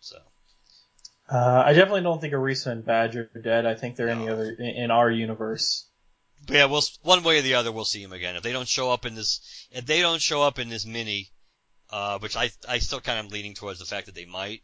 So. 0.00 0.16
Uh, 1.28 1.64
I 1.66 1.72
definitely 1.72 2.02
don't 2.02 2.20
think 2.20 2.34
Arisa 2.34 2.68
and 2.68 2.84
Badger 2.84 3.30
are 3.34 3.40
dead. 3.40 3.66
I 3.66 3.74
think 3.74 3.96
they're 3.96 4.08
in 4.08 4.24
the 4.24 4.32
other 4.32 4.50
in 4.52 4.90
our 4.90 5.10
universe. 5.10 5.86
Yeah, 6.48 6.66
we'll 6.66 6.82
one 7.02 7.22
way 7.22 7.38
or 7.38 7.42
the 7.42 7.54
other, 7.54 7.72
we'll 7.72 7.84
see 7.84 8.02
him 8.02 8.12
again. 8.12 8.36
If 8.36 8.42
they 8.42 8.52
don't 8.52 8.68
show 8.68 8.90
up 8.90 9.04
in 9.04 9.14
this, 9.14 9.40
if 9.70 9.86
they 9.86 10.00
don't 10.00 10.20
show 10.22 10.42
up 10.42 10.58
in 10.58 10.68
this 10.68 10.86
mini, 10.86 11.30
uh, 11.90 12.18
which 12.18 12.36
I 12.36 12.50
I 12.68 12.78
still 12.78 13.00
kind 13.00 13.18
of 13.18 13.32
leaning 13.32 13.54
towards 13.54 13.78
the 13.78 13.84
fact 13.84 14.06
that 14.06 14.14
they 14.14 14.26
might. 14.26 14.62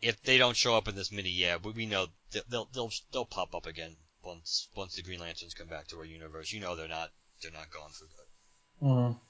If 0.00 0.20
they 0.22 0.38
don't 0.38 0.56
show 0.56 0.76
up 0.76 0.88
in 0.88 0.96
this 0.96 1.12
mini, 1.12 1.30
yeah, 1.30 1.58
but 1.58 1.74
we 1.74 1.86
know 1.86 2.06
they'll 2.30 2.42
they'll 2.48 2.68
they'll, 2.72 2.90
they'll 3.12 3.24
pop 3.24 3.54
up 3.54 3.66
again 3.66 3.96
once 4.22 4.68
once 4.74 4.94
the 4.94 5.02
Green 5.02 5.20
Lanterns 5.20 5.54
come 5.54 5.68
back 5.68 5.88
to 5.88 5.98
our 5.98 6.04
universe. 6.04 6.52
You 6.52 6.60
know 6.60 6.76
they're 6.76 6.88
not 6.88 7.10
they're 7.40 7.52
not 7.52 7.70
gone 7.70 7.90
for 7.90 8.04
good. 8.04 8.86
Mm. 8.88 9.20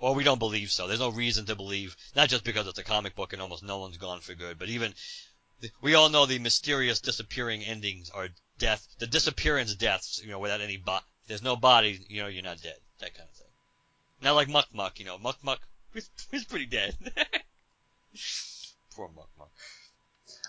Or 0.00 0.14
we 0.14 0.24
don't 0.24 0.38
believe 0.38 0.70
so. 0.70 0.86
There's 0.86 1.00
no 1.00 1.10
reason 1.10 1.46
to 1.46 1.54
believe, 1.54 1.96
not 2.16 2.28
just 2.28 2.44
because 2.44 2.66
it's 2.66 2.78
a 2.78 2.84
comic 2.84 3.14
book 3.14 3.32
and 3.32 3.40
almost 3.40 3.62
no 3.62 3.78
one's 3.78 3.96
gone 3.96 4.20
for 4.20 4.34
good, 4.34 4.58
but 4.58 4.68
even 4.68 4.94
we 5.80 5.94
all 5.94 6.08
know 6.08 6.26
the 6.26 6.38
mysterious 6.38 7.00
disappearing 7.00 7.64
endings 7.64 8.10
are 8.10 8.28
death, 8.58 8.86
the 8.98 9.06
disappearance 9.06 9.74
deaths, 9.74 10.20
you 10.22 10.30
know, 10.30 10.38
without 10.38 10.60
any 10.60 10.76
bo- 10.76 10.98
there's 11.26 11.42
no 11.42 11.56
body, 11.56 12.00
you 12.08 12.22
know, 12.22 12.28
you're 12.28 12.42
not 12.42 12.62
dead, 12.62 12.76
that 13.00 13.14
kind 13.14 13.28
of 13.28 13.36
thing. 13.36 13.46
Not 14.22 14.34
like 14.34 14.48
Muck 14.48 14.68
Muck, 14.72 14.98
you 14.98 15.06
know, 15.06 15.18
Muck 15.18 15.38
Muck, 15.42 15.60
he's 16.30 16.44
pretty 16.44 16.66
dead. 16.66 16.96
Poor 18.94 19.08
Muck 19.14 19.28
Muck. 19.38 19.50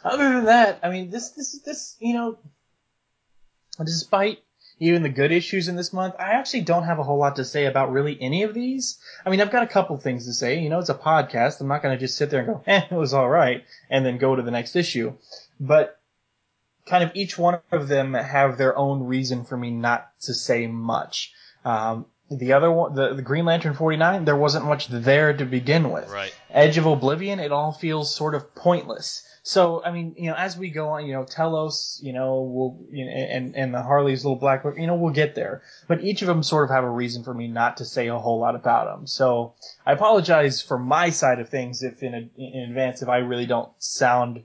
Other 0.04 0.34
than 0.34 0.46
that, 0.46 0.80
I 0.82 0.90
mean, 0.90 1.10
this 1.10 1.32
this 1.32 1.60
this 1.60 1.96
you 2.00 2.14
know, 2.14 2.38
despite 3.78 4.40
even 4.80 5.04
the 5.04 5.10
good 5.10 5.32
issues 5.32 5.68
in 5.68 5.76
this 5.76 5.92
month, 5.92 6.16
I 6.18 6.32
actually 6.32 6.62
don't 6.62 6.84
have 6.84 7.00
a 7.00 7.04
whole 7.04 7.18
lot 7.18 7.36
to 7.36 7.44
say 7.44 7.66
about 7.66 7.92
really 7.92 8.18
any 8.22 8.44
of 8.44 8.54
these. 8.54 8.98
I 9.26 9.30
mean, 9.30 9.42
I've 9.42 9.52
got 9.52 9.64
a 9.64 9.68
couple 9.68 9.98
things 9.98 10.26
to 10.26 10.34
say. 10.34 10.60
You 10.60 10.70
know, 10.70 10.80
it's 10.80 10.90
a 10.90 10.96
podcast. 10.96 11.60
I'm 11.60 11.68
not 11.68 11.84
going 11.84 11.98
to 11.98 12.00
just 12.00 12.18
sit 12.18 12.30
there 12.30 12.40
and 12.40 12.48
go, 12.48 12.64
"Eh, 12.68 12.84
it 12.90 12.96
was 12.96 13.14
all 13.14 13.30
right," 13.30 13.66
and 13.90 14.06
then 14.06 14.18
go 14.18 14.36
to 14.36 14.42
the 14.42 14.52
next 14.52 14.76
issue. 14.76 15.14
But 15.60 15.99
kind 16.90 17.04
of 17.04 17.12
each 17.14 17.38
one 17.38 17.60
of 17.72 17.88
them 17.88 18.14
have 18.16 18.58
their 18.58 18.76
own 18.78 19.04
reason 19.04 19.46
for 19.46 19.56
me 19.56 19.70
not 19.70 20.10
to 20.22 20.34
say 20.34 20.68
much. 20.68 21.32
Um, 21.64 22.08
the 22.32 22.54
other 22.54 22.72
one, 22.72 22.94
the, 22.94 23.14
the 23.14 23.22
Green 23.22 23.46
Lantern 23.46 23.74
49, 23.74 24.26
there 24.26 24.36
wasn't 24.36 24.66
much 24.66 24.88
there 24.88 25.34
to 25.34 25.46
begin 25.46 25.92
with. 25.92 26.10
Right. 26.10 26.36
Edge 26.50 26.78
of 26.78 26.86
Oblivion, 26.86 27.40
it 27.40 27.52
all 27.52 27.72
feels 27.72 28.14
sort 28.14 28.36
of 28.36 28.54
pointless. 28.56 29.24
So, 29.42 29.84
I 29.84 29.92
mean, 29.92 30.16
you 30.18 30.30
know, 30.30 30.36
as 30.36 30.58
we 30.58 30.70
go 30.70 30.90
on, 30.90 31.06
you 31.06 31.14
know, 31.14 31.24
Telos, 31.24 32.00
you 32.04 32.14
know, 32.14 32.42
we'll, 32.42 32.78
you 32.92 33.06
know, 33.06 33.12
and, 33.12 33.56
and 33.56 33.74
the 33.74 33.82
Harley's 33.82 34.24
little 34.24 34.38
black 34.38 34.64
you 34.78 34.86
know, 34.86 34.96
we'll 34.96 35.14
get 35.14 35.34
there. 35.34 35.64
But 35.88 36.04
each 36.04 36.22
of 36.22 36.28
them 36.28 36.44
sort 36.44 36.66
of 36.66 36.76
have 36.76 36.84
a 36.84 36.90
reason 36.90 37.24
for 37.24 37.34
me 37.34 37.48
not 37.48 37.78
to 37.78 37.86
say 37.86 38.08
a 38.08 38.18
whole 38.18 38.40
lot 38.40 38.56
about 38.56 38.86
them. 38.86 39.08
So, 39.08 39.56
I 39.86 39.94
apologize 39.94 40.62
for 40.62 40.78
my 40.78 41.10
side 41.10 41.40
of 41.40 41.50
things 41.50 41.82
if 41.82 42.04
in, 42.04 42.14
a, 42.14 42.30
in 42.38 42.70
advance 42.70 43.02
if 43.02 43.10
I 43.10 43.18
really 43.18 43.48
don't 43.48 43.72
sound 43.80 44.44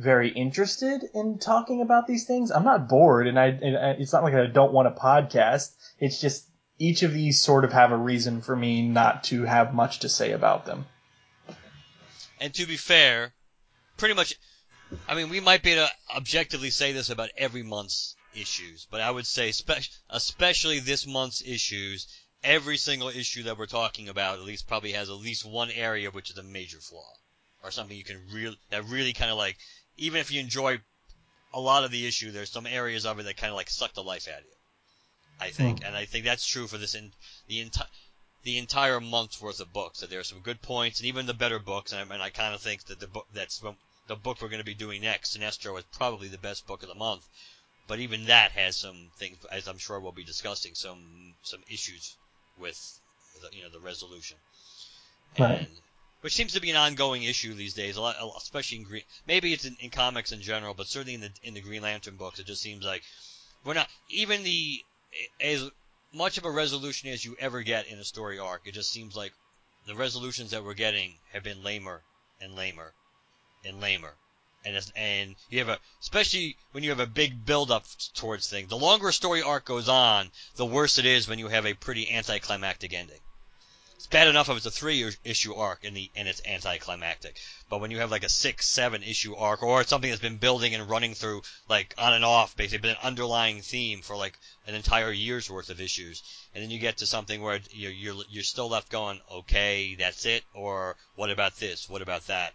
very 0.00 0.30
interested 0.30 1.02
in 1.14 1.38
talking 1.38 1.82
about 1.82 2.06
these 2.06 2.26
things. 2.26 2.50
I'm 2.50 2.64
not 2.64 2.88
bored, 2.88 3.26
and 3.26 3.38
I, 3.38 3.46
and 3.46 3.76
I 3.76 3.90
it's 3.92 4.12
not 4.12 4.22
like 4.22 4.34
I 4.34 4.46
don't 4.46 4.72
want 4.72 4.88
a 4.88 4.92
podcast. 4.92 5.72
It's 5.98 6.20
just 6.20 6.46
each 6.78 7.02
of 7.02 7.12
these 7.12 7.40
sort 7.40 7.64
of 7.64 7.72
have 7.72 7.92
a 7.92 7.96
reason 7.96 8.40
for 8.40 8.56
me 8.56 8.82
not 8.82 9.24
to 9.24 9.44
have 9.44 9.74
much 9.74 10.00
to 10.00 10.08
say 10.08 10.32
about 10.32 10.64
them. 10.64 10.86
And 12.40 12.54
to 12.54 12.66
be 12.66 12.78
fair, 12.78 13.34
pretty 13.98 14.14
much, 14.14 14.34
I 15.06 15.14
mean, 15.14 15.28
we 15.28 15.40
might 15.40 15.62
be 15.62 15.72
able 15.72 15.86
to 15.86 16.16
objectively 16.16 16.70
say 16.70 16.92
this 16.92 17.10
about 17.10 17.28
every 17.36 17.62
month's 17.62 18.16
issues, 18.34 18.86
but 18.90 19.02
I 19.02 19.10
would 19.10 19.26
say, 19.26 19.52
spe- 19.52 19.90
especially 20.08 20.78
this 20.78 21.06
month's 21.06 21.42
issues, 21.42 22.06
every 22.42 22.78
single 22.78 23.08
issue 23.08 23.42
that 23.42 23.58
we're 23.58 23.66
talking 23.66 24.08
about 24.08 24.38
at 24.38 24.44
least 24.44 24.66
probably 24.66 24.92
has 24.92 25.10
at 25.10 25.16
least 25.16 25.44
one 25.44 25.70
area 25.70 26.10
which 26.10 26.30
is 26.30 26.38
a 26.38 26.42
major 26.42 26.78
flaw, 26.78 27.12
or 27.62 27.70
something 27.70 27.96
you 27.96 28.04
can 28.04 28.22
really 28.32 28.58
that 28.70 28.84
really 28.86 29.12
kind 29.12 29.30
of 29.30 29.36
like, 29.36 29.58
even 30.00 30.20
if 30.20 30.32
you 30.32 30.40
enjoy 30.40 30.80
a 31.52 31.60
lot 31.60 31.84
of 31.84 31.90
the 31.90 32.06
issue, 32.06 32.30
there's 32.30 32.50
some 32.50 32.66
areas 32.66 33.06
of 33.06 33.18
it 33.20 33.24
that 33.24 33.36
kind 33.36 33.50
of 33.50 33.56
like 33.56 33.70
suck 33.70 33.94
the 33.94 34.02
life 34.02 34.26
out 34.28 34.40
of 34.40 34.44
you. 34.44 34.50
I 35.40 35.50
think, 35.50 35.80
hmm. 35.80 35.86
and 35.86 35.96
I 35.96 36.06
think 36.06 36.24
that's 36.24 36.46
true 36.46 36.66
for 36.66 36.78
this 36.78 36.94
in 36.94 37.12
the 37.48 37.60
entire 37.60 37.86
the 38.42 38.56
entire 38.56 39.00
month's 39.00 39.40
worth 39.40 39.60
of 39.60 39.72
books. 39.72 40.00
That 40.00 40.10
there 40.10 40.20
are 40.20 40.24
some 40.24 40.40
good 40.40 40.62
points, 40.62 41.00
and 41.00 41.06
even 41.06 41.26
the 41.26 41.34
better 41.34 41.58
books. 41.58 41.92
And 41.92 42.10
I, 42.10 42.14
and 42.14 42.22
I 42.22 42.30
kind 42.30 42.54
of 42.54 42.60
think 42.60 42.84
that 42.84 42.98
the 42.98 43.06
book 43.06 43.26
that's 43.32 43.62
the 44.08 44.16
book 44.16 44.38
we're 44.40 44.48
going 44.48 44.60
to 44.60 44.64
be 44.64 44.74
doing 44.74 45.02
next, 45.02 45.36
Sinestro, 45.36 45.78
is 45.78 45.84
probably 45.92 46.28
the 46.28 46.38
best 46.38 46.66
book 46.66 46.82
of 46.82 46.88
the 46.88 46.94
month. 46.94 47.26
But 47.86 48.00
even 48.00 48.26
that 48.26 48.52
has 48.52 48.76
some 48.76 49.10
things, 49.18 49.36
as 49.50 49.66
I'm 49.66 49.78
sure 49.78 50.00
we'll 50.00 50.12
be 50.12 50.24
discussing, 50.24 50.74
some 50.74 51.34
some 51.42 51.60
issues 51.70 52.16
with, 52.58 52.78
the, 53.42 53.56
you 53.56 53.62
know, 53.62 53.70
the 53.70 53.80
resolution. 53.80 54.36
Right. 55.38 55.58
And, 55.58 55.68
which 56.20 56.34
seems 56.34 56.52
to 56.52 56.60
be 56.60 56.70
an 56.70 56.76
ongoing 56.76 57.22
issue 57.22 57.54
these 57.54 57.74
days, 57.74 57.96
a 57.96 58.00
lot, 58.00 58.16
especially 58.36 58.78
in 58.78 58.84
green. 58.84 59.02
Maybe 59.26 59.52
it's 59.52 59.64
in, 59.64 59.76
in 59.80 59.90
comics 59.90 60.32
in 60.32 60.40
general, 60.42 60.74
but 60.74 60.86
certainly 60.86 61.14
in 61.14 61.20
the 61.20 61.30
in 61.42 61.54
the 61.54 61.60
Green 61.60 61.82
Lantern 61.82 62.16
books, 62.16 62.38
it 62.38 62.46
just 62.46 62.62
seems 62.62 62.84
like 62.84 63.02
we're 63.64 63.74
not 63.74 63.88
even 64.08 64.42
the 64.42 64.84
as 65.40 65.70
much 66.12 66.38
of 66.38 66.44
a 66.44 66.50
resolution 66.50 67.08
as 67.08 67.24
you 67.24 67.36
ever 67.38 67.62
get 67.62 67.86
in 67.86 67.98
a 67.98 68.04
story 68.04 68.38
arc. 68.38 68.62
It 68.66 68.74
just 68.74 68.92
seems 68.92 69.16
like 69.16 69.32
the 69.86 69.94
resolutions 69.94 70.50
that 70.50 70.64
we're 70.64 70.74
getting 70.74 71.18
have 71.32 71.42
been 71.42 71.62
lamer 71.62 72.02
and 72.40 72.54
lamer 72.54 72.92
and 73.64 73.80
lamer. 73.80 74.14
And 74.62 74.78
and 74.94 75.36
you 75.48 75.58
have 75.60 75.70
a 75.70 75.78
especially 76.02 76.56
when 76.72 76.84
you 76.84 76.90
have 76.90 77.00
a 77.00 77.06
big 77.06 77.46
build 77.46 77.70
up 77.70 77.86
towards 78.12 78.46
things. 78.46 78.68
The 78.68 78.76
longer 78.76 79.08
a 79.08 79.12
story 79.12 79.40
arc 79.40 79.64
goes 79.64 79.88
on, 79.88 80.30
the 80.56 80.66
worse 80.66 80.98
it 80.98 81.06
is 81.06 81.26
when 81.26 81.38
you 81.38 81.48
have 81.48 81.64
a 81.64 81.72
pretty 81.72 82.10
anticlimactic 82.10 82.92
ending. 82.92 83.20
Bad 84.10 84.26
enough 84.26 84.48
if 84.48 84.56
it's 84.56 84.66
a 84.66 84.72
three 84.72 85.08
issue 85.22 85.54
arc 85.54 85.84
and 85.84 85.96
the 85.96 86.10
and 86.16 86.26
it's 86.26 86.42
anticlimactic. 86.44 87.38
But 87.68 87.80
when 87.80 87.92
you 87.92 87.98
have 87.98 88.10
like 88.10 88.24
a 88.24 88.28
six, 88.28 88.66
seven 88.66 89.04
issue 89.04 89.36
arc 89.36 89.62
or 89.62 89.84
something 89.84 90.10
that's 90.10 90.20
been 90.20 90.38
building 90.38 90.74
and 90.74 90.90
running 90.90 91.14
through 91.14 91.42
like 91.68 91.94
on 91.96 92.14
and 92.14 92.24
off, 92.24 92.56
basically 92.56 92.78
been 92.78 92.96
an 92.96 93.04
underlying 93.04 93.62
theme 93.62 94.02
for 94.02 94.16
like 94.16 94.36
an 94.66 94.74
entire 94.74 95.12
year's 95.12 95.48
worth 95.48 95.70
of 95.70 95.80
issues, 95.80 96.24
and 96.52 96.60
then 96.60 96.72
you 96.72 96.80
get 96.80 96.96
to 96.96 97.06
something 97.06 97.40
where 97.40 97.60
you're 97.70 97.92
you're, 97.92 98.24
you're 98.28 98.42
still 98.42 98.68
left 98.68 98.90
going, 98.90 99.20
okay, 99.30 99.94
that's 99.94 100.26
it, 100.26 100.42
or 100.54 100.96
what 101.14 101.30
about 101.30 101.56
this? 101.58 101.88
What 101.88 102.02
about 102.02 102.26
that? 102.26 102.52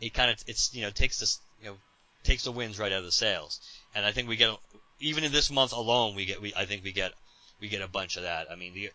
It 0.00 0.12
kind 0.12 0.32
of 0.32 0.42
it's 0.48 0.74
you 0.74 0.82
know 0.82 0.90
takes 0.90 1.20
this 1.20 1.38
you 1.62 1.68
know 1.68 1.76
takes 2.24 2.42
the 2.42 2.52
wins 2.52 2.80
right 2.80 2.90
out 2.90 2.98
of 2.98 3.04
the 3.04 3.12
sails, 3.12 3.60
and 3.94 4.04
I 4.04 4.10
think 4.10 4.28
we 4.28 4.34
get 4.34 4.58
even 4.98 5.22
in 5.22 5.30
this 5.30 5.52
month 5.52 5.72
alone 5.72 6.16
we 6.16 6.24
get 6.24 6.42
we 6.42 6.52
I 6.52 6.64
think 6.64 6.82
we 6.82 6.90
get 6.90 7.12
we 7.60 7.68
get 7.68 7.80
a 7.80 7.86
bunch 7.86 8.16
of 8.16 8.24
that. 8.24 8.50
I 8.50 8.56
mean 8.56 8.74
the 8.74 8.90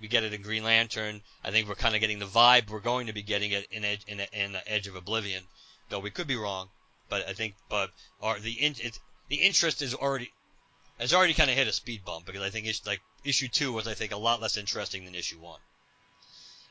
we 0.00 0.08
get 0.08 0.24
it 0.24 0.32
in 0.32 0.42
Green 0.42 0.64
Lantern. 0.64 1.22
I 1.44 1.50
think 1.50 1.68
we're 1.68 1.74
kind 1.74 1.94
of 1.94 2.00
getting 2.00 2.18
the 2.18 2.26
vibe 2.26 2.70
we're 2.70 2.80
going 2.80 3.06
to 3.06 3.12
be 3.12 3.22
getting 3.22 3.52
it 3.52 3.66
in 3.70 3.84
Edge, 3.84 4.04
in, 4.06 4.20
in 4.20 4.56
Edge 4.66 4.88
of 4.88 4.96
Oblivion, 4.96 5.42
though 5.88 6.00
we 6.00 6.10
could 6.10 6.26
be 6.26 6.36
wrong. 6.36 6.68
But 7.08 7.28
I 7.28 7.32
think, 7.32 7.54
but 7.68 7.90
our, 8.20 8.38
the 8.38 8.52
in, 8.52 8.74
the 9.28 9.36
interest 9.36 9.80
is 9.80 9.94
already 9.94 10.32
has 10.98 11.12
already 11.12 11.34
kind 11.34 11.50
of 11.50 11.56
hit 11.56 11.68
a 11.68 11.72
speed 11.72 12.04
bump 12.04 12.26
because 12.26 12.42
I 12.42 12.50
think 12.50 12.66
it's 12.66 12.86
like 12.86 13.00
issue 13.24 13.48
two 13.48 13.72
was 13.72 13.86
I 13.86 13.94
think 13.94 14.12
a 14.12 14.16
lot 14.16 14.40
less 14.40 14.56
interesting 14.56 15.04
than 15.04 15.14
issue 15.14 15.38
one. 15.38 15.60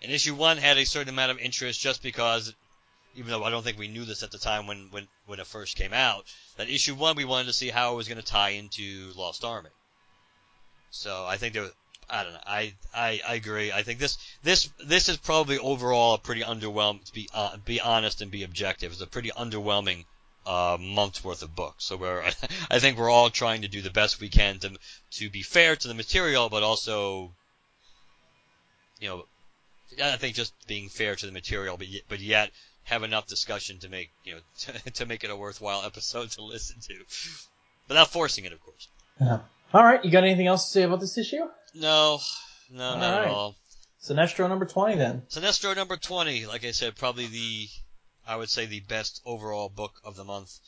And 0.02 0.12
issue 0.12 0.36
one 0.36 0.58
had 0.58 0.78
a 0.78 0.86
certain 0.86 1.14
amount 1.14 1.32
of 1.32 1.40
interest 1.40 1.80
just 1.80 2.04
because, 2.04 2.54
even 3.16 3.32
though 3.32 3.44
I 3.44 3.50
don't 3.50 3.64
think 3.64 3.80
we 3.80 3.88
knew 3.88 4.06
this 4.06 4.24
at 4.24 4.32
the 4.32 4.38
time 4.38 4.68
when 4.68 4.90
when 4.92 5.08
when 5.26 5.40
it 5.40 5.48
first 5.48 5.78
came 5.78 5.94
out, 5.94 6.26
that 6.58 6.70
issue 6.70 6.96
one 6.96 7.16
we 7.16 7.26
wanted 7.26 7.48
to 7.48 7.54
see 7.54 7.70
how 7.70 7.94
it 7.94 7.96
was 7.96 8.08
going 8.08 8.22
to 8.22 8.26
tie 8.26 8.50
into 8.50 9.14
Lost 9.16 9.44
Army. 9.44 9.70
So 10.92 11.26
I 11.26 11.38
think 11.38 11.54
there 11.54 11.70
I 12.10 12.24
don't 12.24 12.34
know. 12.34 12.40
I, 12.46 12.74
I, 12.94 13.20
I 13.28 13.36
agree. 13.36 13.72
I 13.72 13.84
think 13.84 14.00
this 14.00 14.18
this 14.44 14.70
this 14.86 15.10
is 15.10 15.18
probably 15.18 15.58
overall 15.58 16.14
a 16.14 16.18
pretty 16.18 16.42
underwhelming. 16.42 17.04
To 17.06 17.14
be 17.14 17.30
uh, 17.34 17.58
be 17.58 17.82
honest 17.82 18.22
and 18.22 18.32
be 18.32 18.44
objective, 18.44 18.92
it's 18.92 19.02
a 19.02 19.08
pretty 19.08 19.32
underwhelming 19.32 20.06
uh, 20.46 20.78
month's 20.80 21.24
worth 21.24 21.42
of 21.42 21.56
books. 21.56 21.86
So 21.86 21.98
we're 21.98 22.22
I 22.70 22.80
think 22.80 22.98
we're 22.98 23.10
all 23.10 23.30
trying 23.30 23.64
to 23.64 23.68
do 23.68 23.82
the 23.82 23.90
best 23.90 24.20
we 24.20 24.30
can 24.30 24.60
to 24.60 24.78
to 25.12 25.30
be 25.30 25.42
fair 25.42 25.76
to 25.76 25.88
the 25.88 25.94
material, 25.94 26.50
but 26.50 26.64
also 26.64 27.32
you 29.00 29.10
know 29.10 29.26
I 30.02 30.18
think 30.18 30.36
just 30.36 30.54
being 30.68 30.90
fair 30.90 31.16
to 31.16 31.26
the 31.26 31.32
material, 31.32 31.78
but 31.78 31.88
yet, 31.88 32.04
but 32.10 32.20
yet 32.20 32.52
have 32.84 33.04
enough 33.04 33.28
discussion 33.28 33.80
to 33.80 33.90
make 33.90 34.12
you 34.24 34.36
know 34.36 34.40
to, 34.60 34.92
to 34.92 35.06
make 35.06 35.24
it 35.24 35.30
a 35.30 35.36
worthwhile 35.36 35.84
episode 35.86 36.32
to 36.32 36.44
listen 36.44 36.78
to, 36.82 36.96
without 37.88 38.12
forcing 38.12 38.46
it, 38.46 38.54
of 38.54 38.62
course. 38.62 38.88
All 39.74 39.84
right, 39.84 40.04
you 40.06 40.12
got 40.12 40.24
anything 40.24 40.48
else 40.48 40.66
to 40.66 40.72
say 40.72 40.84
about 40.84 41.00
this 41.00 41.18
issue? 41.18 41.48
No, 41.76 42.20
no, 42.72 42.84
All 42.84 42.98
not 42.98 43.18
right. 43.18 43.28
at 43.28 43.34
all. 43.34 43.56
Sinestro 44.02 44.48
number 44.48 44.66
twenty 44.66 44.96
then. 44.96 45.24
Sinestro 45.30 45.76
number 45.76 45.98
20, 45.98 46.46
like 46.46 46.64
I 46.64 46.72
said, 46.72 46.96
probably 46.96 47.28
the, 47.28 47.68
I 48.26 48.36
would 48.36 48.50
say 48.50 48.66
the 48.66 48.80
best 48.82 49.22
overall 49.26 49.68
book 49.68 50.00
of 50.04 50.16
the 50.16 50.24
month. 50.24 50.60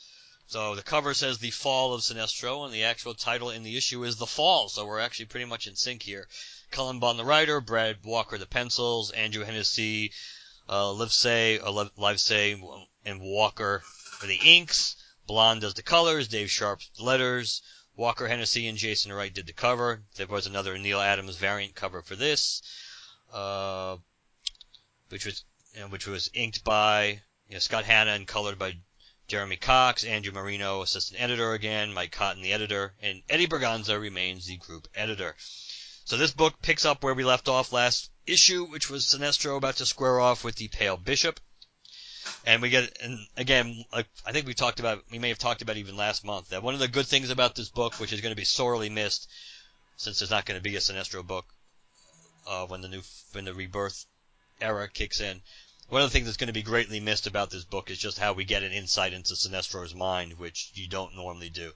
So 0.48 0.74
the 0.74 0.82
cover 0.82 1.14
says 1.14 1.38
The 1.38 1.50
Fall 1.50 1.94
of 1.94 2.00
Sinestro, 2.00 2.64
and 2.64 2.74
the 2.74 2.84
actual 2.84 3.14
title 3.14 3.50
in 3.50 3.62
the 3.62 3.76
issue 3.76 4.02
is 4.04 4.16
The 4.16 4.26
Fall, 4.26 4.68
so 4.68 4.86
we're 4.86 4.98
actually 4.98 5.26
pretty 5.26 5.44
much 5.46 5.66
in 5.66 5.76
sync 5.76 6.02
here. 6.02 6.26
Cullen 6.70 6.98
Bunn 6.98 7.16
the 7.16 7.24
writer, 7.24 7.60
Brad 7.60 7.98
Walker 8.04 8.38
the 8.38 8.46
pencils, 8.46 9.10
Andrew 9.10 9.44
Hennessy, 9.44 10.12
uh, 10.68 10.86
Livesay, 10.92 11.60
uh, 11.62 11.88
Livesay, 11.98 12.60
and 13.04 13.20
Walker 13.20 13.82
for 14.18 14.26
the 14.26 14.40
inks. 14.42 14.96
Blond 15.26 15.60
does 15.60 15.74
the 15.74 15.82
colors, 15.82 16.28
Dave 16.28 16.50
Sharpe 16.50 16.80
letters, 16.98 17.62
Walker 17.98 18.28
Hennessy 18.28 18.68
and 18.68 18.78
Jason 18.78 19.12
Wright 19.12 19.34
did 19.34 19.48
the 19.48 19.52
cover. 19.52 20.04
There 20.14 20.28
was 20.28 20.46
another 20.46 20.78
Neal 20.78 21.00
Adams 21.00 21.34
variant 21.34 21.74
cover 21.74 22.00
for 22.00 22.14
this, 22.14 22.62
uh, 23.32 23.96
which 25.08 25.26
was 25.26 25.44
you 25.74 25.80
know, 25.80 25.88
which 25.88 26.06
was 26.06 26.30
inked 26.32 26.62
by 26.62 27.20
you 27.48 27.54
know, 27.54 27.58
Scott 27.58 27.84
Hanna 27.84 28.12
and 28.12 28.24
colored 28.24 28.56
by 28.56 28.76
Jeremy 29.26 29.56
Cox, 29.56 30.04
Andrew 30.04 30.32
Marino, 30.32 30.82
assistant 30.82 31.20
editor 31.20 31.54
again, 31.54 31.92
Mike 31.92 32.12
Cotton, 32.12 32.40
the 32.40 32.52
editor, 32.52 32.94
and 33.02 33.24
Eddie 33.28 33.48
Berganza 33.48 34.00
remains 34.00 34.46
the 34.46 34.58
group 34.58 34.86
editor. 34.94 35.34
So 36.04 36.16
this 36.16 36.30
book 36.30 36.62
picks 36.62 36.84
up 36.84 37.02
where 37.02 37.14
we 37.14 37.24
left 37.24 37.48
off 37.48 37.72
last 37.72 38.12
issue, 38.26 38.64
which 38.64 38.88
was 38.88 39.06
Sinestro 39.06 39.56
about 39.56 39.76
to 39.78 39.86
square 39.86 40.20
off 40.20 40.44
with 40.44 40.54
the 40.54 40.68
Pale 40.68 40.98
Bishop. 40.98 41.40
And 42.48 42.62
we 42.62 42.70
get, 42.70 42.96
and 43.02 43.18
again, 43.36 43.84
like 43.92 44.06
I 44.24 44.32
think 44.32 44.46
we 44.46 44.54
talked 44.54 44.80
about, 44.80 45.04
we 45.10 45.18
may 45.18 45.28
have 45.28 45.38
talked 45.38 45.60
about 45.60 45.76
even 45.76 45.98
last 45.98 46.24
month, 46.24 46.48
that 46.48 46.62
one 46.62 46.72
of 46.72 46.80
the 46.80 46.88
good 46.88 47.04
things 47.04 47.28
about 47.28 47.54
this 47.54 47.68
book, 47.68 48.00
which 48.00 48.10
is 48.10 48.22
going 48.22 48.32
to 48.32 48.40
be 48.40 48.44
sorely 48.46 48.88
missed, 48.88 49.28
since 49.98 50.18
there's 50.18 50.30
not 50.30 50.46
going 50.46 50.58
to 50.58 50.62
be 50.62 50.74
a 50.74 50.78
Sinestro 50.78 51.26
book 51.26 51.44
uh, 52.46 52.64
when 52.64 52.80
the 52.80 52.88
new, 52.88 53.02
when 53.32 53.44
the 53.44 53.52
rebirth 53.52 54.06
era 54.62 54.88
kicks 54.88 55.20
in. 55.20 55.42
One 55.90 56.00
of 56.00 56.08
the 56.08 56.12
things 56.14 56.24
that's 56.24 56.38
going 56.38 56.46
to 56.46 56.54
be 56.54 56.62
greatly 56.62 57.00
missed 57.00 57.26
about 57.26 57.50
this 57.50 57.66
book 57.66 57.90
is 57.90 57.98
just 57.98 58.18
how 58.18 58.32
we 58.32 58.46
get 58.46 58.62
an 58.62 58.72
insight 58.72 59.12
into 59.12 59.34
Sinestro's 59.34 59.94
mind, 59.94 60.38
which 60.38 60.70
you 60.72 60.88
don't 60.88 61.16
normally 61.16 61.50
do. 61.50 61.72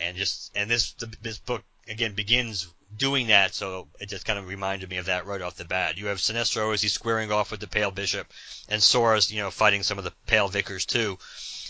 And 0.00 0.16
just, 0.16 0.50
and 0.56 0.68
this, 0.68 0.94
this 1.22 1.38
book 1.38 1.62
again 1.86 2.14
begins 2.14 2.66
doing 2.94 3.28
that, 3.28 3.54
so 3.54 3.88
it 4.00 4.08
just 4.08 4.24
kind 4.24 4.38
of 4.38 4.48
reminded 4.48 4.88
me 4.88 4.96
of 4.96 5.06
that 5.06 5.26
right 5.26 5.42
off 5.42 5.56
the 5.56 5.64
bat. 5.64 5.98
You 5.98 6.06
have 6.06 6.18
Sinestro 6.18 6.72
as 6.72 6.82
he's 6.82 6.92
squaring 6.92 7.32
off 7.32 7.50
with 7.50 7.60
the 7.60 7.66
Pale 7.66 7.90
Bishop, 7.92 8.32
and 8.68 8.82
Sora's, 8.82 9.30
you 9.30 9.42
know, 9.42 9.50
fighting 9.50 9.82
some 9.82 9.98
of 9.98 10.04
the 10.04 10.12
Pale 10.26 10.48
Vicars 10.48 10.86
too. 10.86 11.18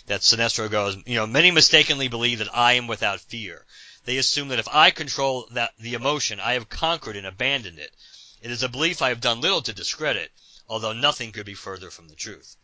That 0.06 0.20
Sinestro 0.20 0.70
goes, 0.70 0.96
you 1.04 1.16
know, 1.16 1.26
many 1.26 1.50
mistakenly 1.50 2.08
believe 2.08 2.38
that 2.38 2.54
I 2.54 2.74
am 2.74 2.86
without 2.86 3.20
fear. 3.20 3.64
They 4.04 4.18
assume 4.18 4.48
that 4.48 4.60
if 4.60 4.68
I 4.68 4.90
control 4.90 5.48
that 5.52 5.72
the 5.80 5.94
emotion, 5.94 6.38
I 6.38 6.52
have 6.52 6.68
conquered 6.68 7.16
and 7.16 7.26
abandoned 7.26 7.80
it. 7.80 7.90
It 8.40 8.52
is 8.52 8.62
a 8.62 8.68
belief 8.68 9.02
I 9.02 9.08
have 9.08 9.20
done 9.20 9.40
little 9.40 9.62
to 9.62 9.72
discredit, 9.72 10.30
although 10.68 10.92
nothing 10.92 11.32
could 11.32 11.46
be 11.46 11.54
further 11.54 11.90
from 11.90 12.08
the 12.08 12.14
truth. 12.14 12.56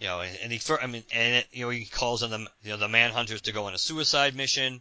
You 0.00 0.06
know, 0.08 0.20
and, 0.20 0.52
he, 0.52 0.60
I 0.80 0.86
mean, 0.86 1.04
and 1.12 1.34
it, 1.36 1.46
you 1.52 1.64
know, 1.64 1.70
he 1.70 1.84
calls 1.84 2.22
on 2.22 2.30
the, 2.30 2.38
you 2.62 2.70
know, 2.70 2.76
the 2.76 2.88
Manhunters 2.88 3.42
to 3.42 3.52
go 3.52 3.66
on 3.66 3.74
a 3.74 3.78
suicide 3.78 4.34
mission 4.34 4.80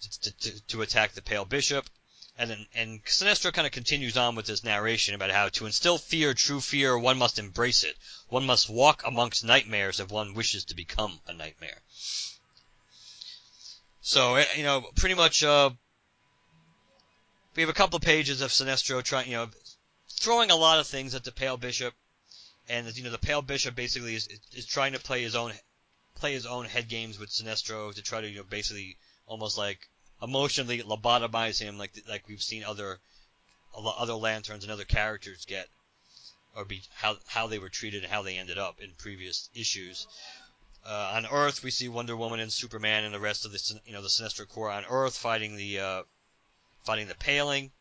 to, 0.00 0.32
to, 0.38 0.66
to 0.66 0.82
attack 0.82 1.12
the 1.12 1.22
Pale 1.22 1.46
Bishop. 1.46 1.88
And 2.38 2.50
then, 2.50 2.66
and 2.74 3.04
Sinestro 3.04 3.52
kind 3.52 3.66
of 3.66 3.72
continues 3.72 4.16
on 4.16 4.34
with 4.34 4.46
this 4.46 4.62
narration 4.62 5.14
about 5.14 5.30
how 5.30 5.48
to 5.48 5.66
instill 5.66 5.96
fear, 5.96 6.34
true 6.34 6.60
fear, 6.60 6.98
one 6.98 7.16
must 7.16 7.38
embrace 7.38 7.82
it. 7.82 7.96
One 8.28 8.44
must 8.44 8.68
walk 8.68 9.02
amongst 9.06 9.42
nightmares 9.42 10.00
if 10.00 10.10
one 10.10 10.34
wishes 10.34 10.66
to 10.66 10.74
become 10.74 11.20
a 11.26 11.32
nightmare. 11.32 11.80
So, 14.02 14.36
you 14.54 14.64
know, 14.64 14.82
pretty 14.96 15.14
much, 15.14 15.42
uh, 15.42 15.70
we 17.54 17.62
have 17.62 17.70
a 17.70 17.74
couple 17.74 17.96
of 17.96 18.02
pages 18.02 18.42
of 18.42 18.50
Sinestro 18.50 19.02
trying, 19.02 19.30
you 19.30 19.36
know, 19.36 19.50
throwing 20.10 20.50
a 20.50 20.56
lot 20.56 20.78
of 20.78 20.86
things 20.86 21.14
at 21.14 21.24
the 21.24 21.32
Pale 21.32 21.56
Bishop, 21.56 21.94
and 22.68 22.94
you 22.96 23.02
know, 23.02 23.10
the 23.10 23.18
Pale 23.18 23.42
Bishop 23.42 23.74
basically 23.74 24.14
is 24.14 24.28
is 24.52 24.66
trying 24.66 24.92
to 24.92 24.98
play 24.98 25.22
his 25.22 25.34
own 25.34 25.52
play 26.16 26.32
his 26.32 26.46
own 26.46 26.66
head 26.66 26.88
games 26.88 27.18
with 27.18 27.30
Sinestro 27.30 27.94
to 27.94 28.02
try 28.02 28.20
to 28.20 28.28
you 28.28 28.38
know 28.38 28.44
basically 28.44 28.96
almost 29.26 29.58
like 29.58 29.88
emotionally 30.22 30.82
lobotomize 30.82 31.60
him, 31.60 31.78
like 31.78 31.92
like 32.08 32.26
we've 32.28 32.42
seen 32.42 32.64
other 32.64 32.98
other 33.74 34.14
lanterns 34.14 34.64
and 34.64 34.72
other 34.72 34.84
characters 34.84 35.44
get, 35.44 35.68
or 36.54 36.64
be 36.64 36.82
how 36.94 37.16
how 37.26 37.46
they 37.46 37.58
were 37.58 37.68
treated 37.68 38.02
and 38.02 38.12
how 38.12 38.22
they 38.22 38.38
ended 38.38 38.58
up 38.58 38.80
in 38.80 38.90
previous 38.98 39.50
issues. 39.54 40.06
Uh, 40.84 41.14
on 41.14 41.26
Earth, 41.26 41.64
we 41.64 41.70
see 41.70 41.88
Wonder 41.88 42.16
Woman 42.16 42.38
and 42.38 42.52
Superman 42.52 43.02
and 43.04 43.12
the 43.12 43.20
rest 43.20 43.44
of 43.44 43.52
the 43.52 43.80
you 43.84 43.92
know 43.92 44.02
the 44.02 44.08
Sinestro 44.08 44.48
Corps 44.48 44.70
on 44.70 44.84
Earth 44.88 45.16
fighting 45.16 45.56
the 45.56 45.80
uh, 45.80 46.02
fighting 46.84 47.08
the 47.08 47.14
Paling. 47.14 47.72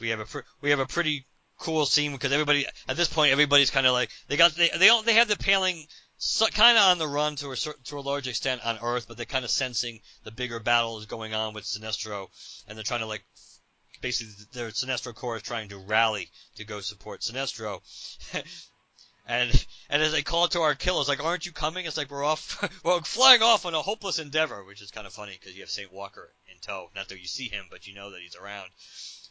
We 0.00 0.08
have 0.10 0.20
a 0.20 0.42
we 0.60 0.70
have 0.70 0.80
a 0.80 0.86
pretty 0.86 1.26
cool 1.58 1.86
scene 1.86 2.12
because 2.12 2.32
everybody 2.32 2.66
at 2.88 2.96
this 2.96 3.08
point 3.08 3.32
everybody's 3.32 3.70
kind 3.70 3.86
of 3.86 3.92
like 3.92 4.10
they 4.28 4.36
got 4.36 4.52
they 4.52 4.70
they 4.76 4.88
all, 4.88 5.02
they 5.02 5.14
have 5.14 5.28
the 5.28 5.36
Paling 5.36 5.86
so, 6.26 6.46
kind 6.46 6.78
of 6.78 6.84
on 6.84 6.96
the 6.96 7.06
run 7.06 7.36
to 7.36 7.52
a 7.52 7.56
to 7.56 7.98
a 7.98 8.00
large 8.00 8.28
extent 8.28 8.64
on 8.64 8.78
Earth, 8.80 9.06
but 9.06 9.18
they're 9.18 9.26
kind 9.26 9.44
of 9.44 9.50
sensing 9.50 10.00
the 10.22 10.30
bigger 10.30 10.58
battle 10.58 10.98
is 10.98 11.04
going 11.04 11.34
on 11.34 11.52
with 11.52 11.64
Sinestro, 11.64 12.30
and 12.66 12.78
they're 12.78 12.82
trying 12.82 13.00
to 13.00 13.06
like 13.06 13.26
basically 14.00 14.32
their 14.54 14.70
Sinestro 14.70 15.14
Corps 15.14 15.36
is 15.36 15.42
trying 15.42 15.68
to 15.68 15.76
rally 15.76 16.30
to 16.56 16.64
go 16.64 16.80
support 16.80 17.20
Sinestro. 17.20 17.82
and 19.26 19.66
and 19.90 20.02
as 20.02 20.12
they 20.12 20.22
call 20.22 20.48
to 20.48 20.60
Arkillo, 20.60 21.00
it's 21.00 21.10
like, 21.10 21.22
"Aren't 21.22 21.44
you 21.44 21.52
coming?" 21.52 21.84
It's 21.84 21.98
like 21.98 22.10
we're 22.10 22.24
off, 22.24 22.58
we're 22.84 23.02
flying 23.02 23.42
off 23.42 23.66
on 23.66 23.74
a 23.74 23.82
hopeless 23.82 24.18
endeavor, 24.18 24.64
which 24.64 24.80
is 24.80 24.90
kind 24.90 25.06
of 25.06 25.12
funny 25.12 25.36
because 25.38 25.54
you 25.54 25.60
have 25.60 25.70
Saint 25.70 25.92
Walker 25.92 26.32
in 26.50 26.58
tow. 26.60 26.90
Not 26.96 27.10
that 27.10 27.20
you 27.20 27.28
see 27.28 27.50
him, 27.50 27.66
but 27.70 27.86
you 27.86 27.92
know 27.92 28.10
that 28.10 28.22
he's 28.22 28.34
around. 28.34 28.70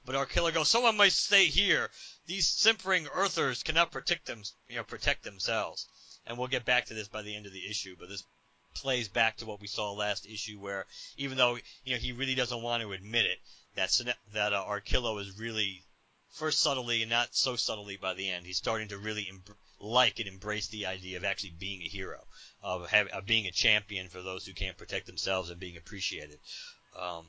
But 0.05 0.13
Arkillo 0.13 0.53
goes, 0.53 0.69
"Someone 0.69 0.97
might 0.97 1.13
stay 1.13 1.45
here. 1.45 1.89
These 2.27 2.47
simpering 2.47 3.07
Earthers 3.07 3.63
cannot 3.63 3.91
protect 3.91 4.27
them, 4.27 4.43
you 4.69 4.75
know, 4.75 4.83
protect 4.83 5.23
themselves." 5.23 5.87
And 6.25 6.37
we'll 6.37 6.47
get 6.47 6.65
back 6.65 6.85
to 6.85 6.93
this 6.93 7.07
by 7.07 7.21
the 7.21 7.35
end 7.35 7.45
of 7.45 7.53
the 7.53 7.69
issue, 7.69 7.95
but 7.99 8.09
this 8.09 8.23
plays 8.73 9.07
back 9.07 9.37
to 9.37 9.45
what 9.45 9.61
we 9.61 9.67
saw 9.67 9.91
last 9.91 10.25
issue, 10.25 10.59
where 10.59 10.85
even 11.17 11.37
though 11.37 11.57
you 11.85 11.93
know 11.93 11.99
he 11.99 12.11
really 12.11 12.35
doesn't 12.35 12.61
want 12.61 12.81
to 12.81 12.93
admit 12.93 13.25
it, 13.25 13.39
that 13.75 13.91
that 14.33 14.53
uh, 14.53 14.63
Arkillo 14.65 15.19
is 15.19 15.37
really 15.37 15.83
first 16.33 16.61
subtly 16.61 17.01
and 17.01 17.09
not 17.09 17.35
so 17.35 17.55
subtly 17.55 17.97
by 17.97 18.13
the 18.13 18.29
end. 18.29 18.45
He's 18.45 18.57
starting 18.57 18.87
to 18.89 18.97
really 18.97 19.29
like 19.79 20.19
and 20.19 20.27
embrace 20.27 20.67
the 20.67 20.87
idea 20.87 21.17
of 21.17 21.23
actually 21.23 21.53
being 21.59 21.81
a 21.81 21.87
hero, 21.87 22.19
of, 22.61 22.89
have, 22.89 23.07
of 23.07 23.25
being 23.25 23.45
a 23.45 23.51
champion 23.51 24.07
for 24.09 24.21
those 24.21 24.45
who 24.45 24.53
can't 24.53 24.77
protect 24.77 25.05
themselves 25.05 25.49
and 25.49 25.59
being 25.59 25.77
appreciated. 25.77 26.39
Um, 26.99 27.25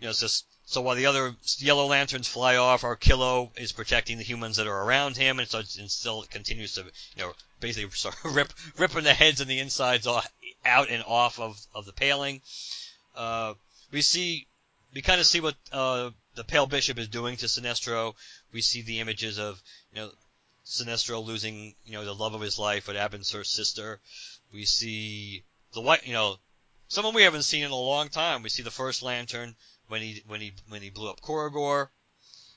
you 0.00 0.06
know, 0.06 0.12
so, 0.12 0.26
so 0.70 0.82
while 0.82 0.94
the 0.94 1.06
other 1.06 1.34
Yellow 1.58 1.86
Lanterns 1.86 2.28
fly 2.28 2.54
off, 2.54 2.82
Arkillo 2.82 3.50
is 3.58 3.72
protecting 3.72 4.18
the 4.18 4.22
humans 4.22 4.56
that 4.56 4.68
are 4.68 4.84
around 4.84 5.16
him, 5.16 5.40
and 5.40 5.48
so 5.48 5.58
and 5.58 5.90
still 5.90 6.22
continues 6.30 6.74
to, 6.74 6.82
you 6.82 7.24
know, 7.24 7.32
basically 7.58 7.86
of 8.04 8.36
rip, 8.36 8.52
ripping 8.76 9.02
the 9.02 9.12
heads 9.12 9.40
and 9.40 9.50
the 9.50 9.58
insides 9.58 10.06
off, 10.06 10.32
out 10.64 10.88
and 10.88 11.02
off 11.02 11.40
of, 11.40 11.58
of 11.74 11.86
the 11.86 11.92
paling. 11.92 12.40
Uh, 13.16 13.54
we 13.90 14.00
see, 14.00 14.46
we 14.94 15.02
kind 15.02 15.20
of 15.20 15.26
see 15.26 15.40
what 15.40 15.56
uh, 15.72 16.10
the 16.36 16.44
Pale 16.44 16.68
Bishop 16.68 16.98
is 16.98 17.08
doing 17.08 17.36
to 17.38 17.46
Sinestro. 17.46 18.14
We 18.52 18.62
see 18.62 18.82
the 18.82 19.00
images 19.00 19.40
of, 19.40 19.60
you 19.92 20.02
know, 20.02 20.12
Sinestro 20.64 21.24
losing, 21.24 21.74
you 21.84 21.94
know, 21.94 22.04
the 22.04 22.14
love 22.14 22.34
of 22.34 22.42
his 22.42 22.60
life 22.60 22.86
what 22.86 22.94
happens 22.94 23.28
to 23.30 23.38
Abin 23.38 23.40
Sur's 23.40 23.50
sister. 23.50 24.00
We 24.52 24.66
see 24.66 25.42
the 25.72 25.80
white, 25.80 26.06
you 26.06 26.12
know, 26.12 26.38
someone 26.86 27.14
we 27.14 27.22
haven't 27.22 27.42
seen 27.42 27.64
in 27.64 27.72
a 27.72 27.76
long 27.76 28.08
time. 28.08 28.44
We 28.44 28.50
see 28.50 28.62
the 28.62 28.70
first 28.70 29.02
Lantern 29.02 29.56
when 29.90 30.00
he 30.00 30.22
when 30.26 30.40
he 30.40 30.52
when 30.68 30.82
he 30.82 30.90
blew 30.90 31.10
up 31.10 31.20
Korugar. 31.20 31.88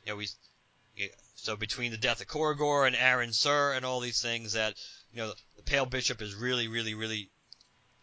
You 0.06 0.16
know, 0.16 1.08
so 1.36 1.56
between 1.56 1.92
the 1.92 1.98
death 1.98 2.22
of 2.22 2.28
Korugar 2.28 2.86
and 2.86 2.96
Arin 2.96 3.34
Sur 3.34 3.74
and 3.74 3.84
all 3.84 4.00
these 4.00 4.22
things 4.22 4.54
that 4.54 4.76
you 5.12 5.18
know 5.18 5.34
the 5.58 5.64
Pale 5.64 5.88
Bishop 5.88 6.22
is 6.22 6.36
really 6.36 6.68
really 6.68 6.94
really 6.94 7.32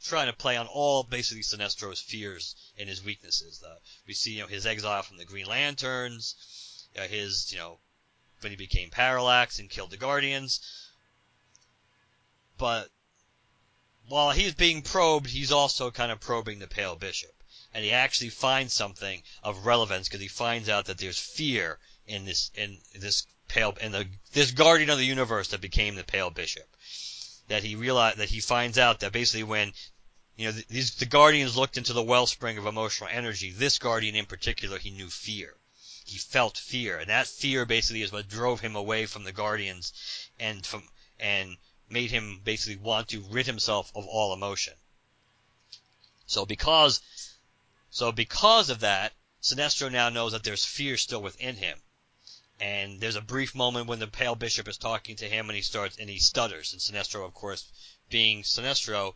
trying 0.02 0.26
to 0.26 0.32
play 0.32 0.56
on 0.56 0.66
all 0.66 1.04
basically 1.04 1.42
Sinestro's 1.42 2.00
fears 2.00 2.56
and 2.76 2.88
his 2.88 3.04
weaknesses. 3.04 3.62
Uh, 3.62 3.76
we 4.06 4.14
see 4.14 4.32
you 4.32 4.40
know 4.40 4.48
his 4.48 4.66
exile 4.66 5.02
from 5.02 5.16
the 5.16 5.24
Green 5.24 5.46
Lanterns, 5.46 6.34
uh, 6.98 7.06
his 7.06 7.52
you 7.52 7.58
know 7.58 7.78
when 8.40 8.50
he 8.50 8.56
became 8.56 8.90
Parallax 8.90 9.60
and 9.60 9.70
killed 9.70 9.90
the 9.90 9.96
Guardians. 9.96 10.60
But 12.58 12.90
while 14.08 14.32
he's 14.32 14.54
being 14.54 14.82
probed, 14.82 15.30
he's 15.30 15.52
also 15.52 15.92
kind 15.92 16.10
of 16.10 16.20
probing 16.20 16.58
the 16.58 16.66
Pale 16.66 16.96
Bishop. 16.96 17.39
And 17.72 17.84
he 17.84 17.92
actually 17.92 18.30
finds 18.30 18.72
something 18.72 19.22
of 19.42 19.66
relevance 19.66 20.08
because 20.08 20.20
he 20.20 20.28
finds 20.28 20.68
out 20.68 20.86
that 20.86 20.98
there's 20.98 21.18
fear 21.18 21.78
in 22.06 22.24
this 22.24 22.50
in 22.54 22.78
this 22.94 23.26
pale 23.48 23.76
in 23.80 23.92
the 23.92 24.08
this 24.32 24.50
guardian 24.50 24.90
of 24.90 24.98
the 24.98 25.04
universe 25.04 25.48
that 25.48 25.60
became 25.60 25.94
the 25.94 26.04
Pale 26.04 26.30
Bishop. 26.30 26.68
That 27.48 27.62
he 27.62 27.76
realized 27.76 28.18
that 28.18 28.30
he 28.30 28.40
finds 28.40 28.78
out 28.78 29.00
that 29.00 29.12
basically 29.12 29.44
when 29.44 29.72
you 30.36 30.46
know 30.46 30.52
these 30.68 30.94
the 30.96 31.06
guardians 31.06 31.56
looked 31.56 31.76
into 31.76 31.92
the 31.92 32.02
wellspring 32.02 32.58
of 32.58 32.66
emotional 32.66 33.10
energy, 33.12 33.50
this 33.50 33.78
guardian 33.78 34.16
in 34.16 34.26
particular 34.26 34.78
he 34.78 34.90
knew 34.90 35.10
fear 35.10 35.56
he 36.10 36.18
felt 36.18 36.58
fear, 36.58 36.98
and 36.98 37.08
that 37.08 37.28
fear 37.28 37.64
basically 37.64 38.02
is 38.02 38.10
what 38.10 38.26
drove 38.26 38.60
him 38.60 38.74
away 38.74 39.06
from 39.06 39.22
the 39.22 39.32
Guardians, 39.32 39.92
and 40.40 40.66
from 40.66 40.88
and 41.20 41.56
made 41.88 42.10
him 42.10 42.40
basically 42.42 42.76
want 42.76 43.08
to 43.08 43.20
rid 43.30 43.46
himself 43.46 43.92
of 43.94 44.06
all 44.06 44.32
emotion. 44.32 44.74
So 46.26 46.44
because 46.44 47.00
so 47.90 48.12
because 48.12 48.70
of 48.70 48.80
that, 48.80 49.12
Sinestro 49.42 49.90
now 49.90 50.08
knows 50.08 50.32
that 50.32 50.44
there's 50.44 50.64
fear 50.64 50.96
still 50.96 51.22
within 51.22 51.56
him. 51.56 51.80
And 52.58 53.00
there's 53.00 53.16
a 53.16 53.22
brief 53.22 53.54
moment 53.54 53.86
when 53.86 54.00
the 54.00 54.06
Pale 54.06 54.34
Bishop 54.34 54.68
is 54.68 54.76
talking 54.76 55.16
to 55.16 55.28
him 55.28 55.48
and 55.48 55.56
he 55.56 55.62
starts 55.62 55.96
and 55.96 56.10
he 56.10 56.18
stutters. 56.18 56.72
And 56.72 56.80
Sinestro, 56.80 57.24
of 57.24 57.32
course, 57.32 57.64
being 58.10 58.42
Sinestro 58.42 59.14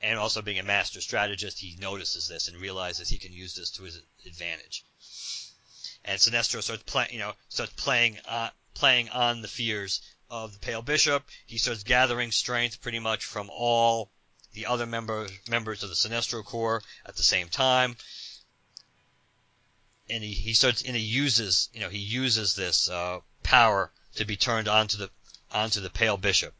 and 0.00 0.18
also 0.18 0.42
being 0.42 0.58
a 0.58 0.64
master 0.64 1.00
strategist, 1.00 1.60
he 1.60 1.76
notices 1.76 2.26
this 2.26 2.48
and 2.48 2.60
realizes 2.60 3.08
he 3.08 3.18
can 3.18 3.32
use 3.32 3.54
this 3.54 3.70
to 3.70 3.84
his 3.84 4.00
advantage 4.26 4.84
and 6.04 6.20
Sinestro 6.20 6.62
starts 6.62 6.82
playing, 6.82 7.12
you 7.12 7.18
know, 7.18 7.32
starts 7.48 7.72
playing, 7.76 8.18
uh, 8.28 8.50
playing 8.74 9.08
on 9.08 9.40
the 9.40 9.48
fears 9.48 10.00
of 10.28 10.52
the 10.52 10.58
Pale 10.58 10.82
Bishop. 10.82 11.26
He 11.46 11.58
starts 11.58 11.82
gathering 11.82 12.30
strength 12.30 12.82
pretty 12.82 12.98
much 12.98 13.24
from 13.24 13.48
all 13.50 14.10
the 14.54 14.66
other 14.66 14.86
members 14.86 15.30
members 15.48 15.82
of 15.82 15.90
the 15.90 15.94
Sinestro 15.94 16.44
Corps 16.44 16.82
at 17.04 17.16
the 17.16 17.22
same 17.22 17.48
time. 17.48 17.96
And 20.08 20.22
he, 20.22 20.32
he 20.32 20.54
starts 20.54 20.82
and 20.82 20.96
he 20.96 21.02
uses 21.02 21.68
you 21.72 21.80
know 21.80 21.88
he 21.88 21.98
uses 21.98 22.54
this 22.54 22.88
uh, 22.88 23.20
power 23.42 23.92
to 24.16 24.24
be 24.24 24.36
turned 24.36 24.68
onto 24.68 24.96
the 24.96 25.10
onto 25.50 25.80
the 25.80 25.90
Pale 25.90 26.18
Bishop, 26.18 26.54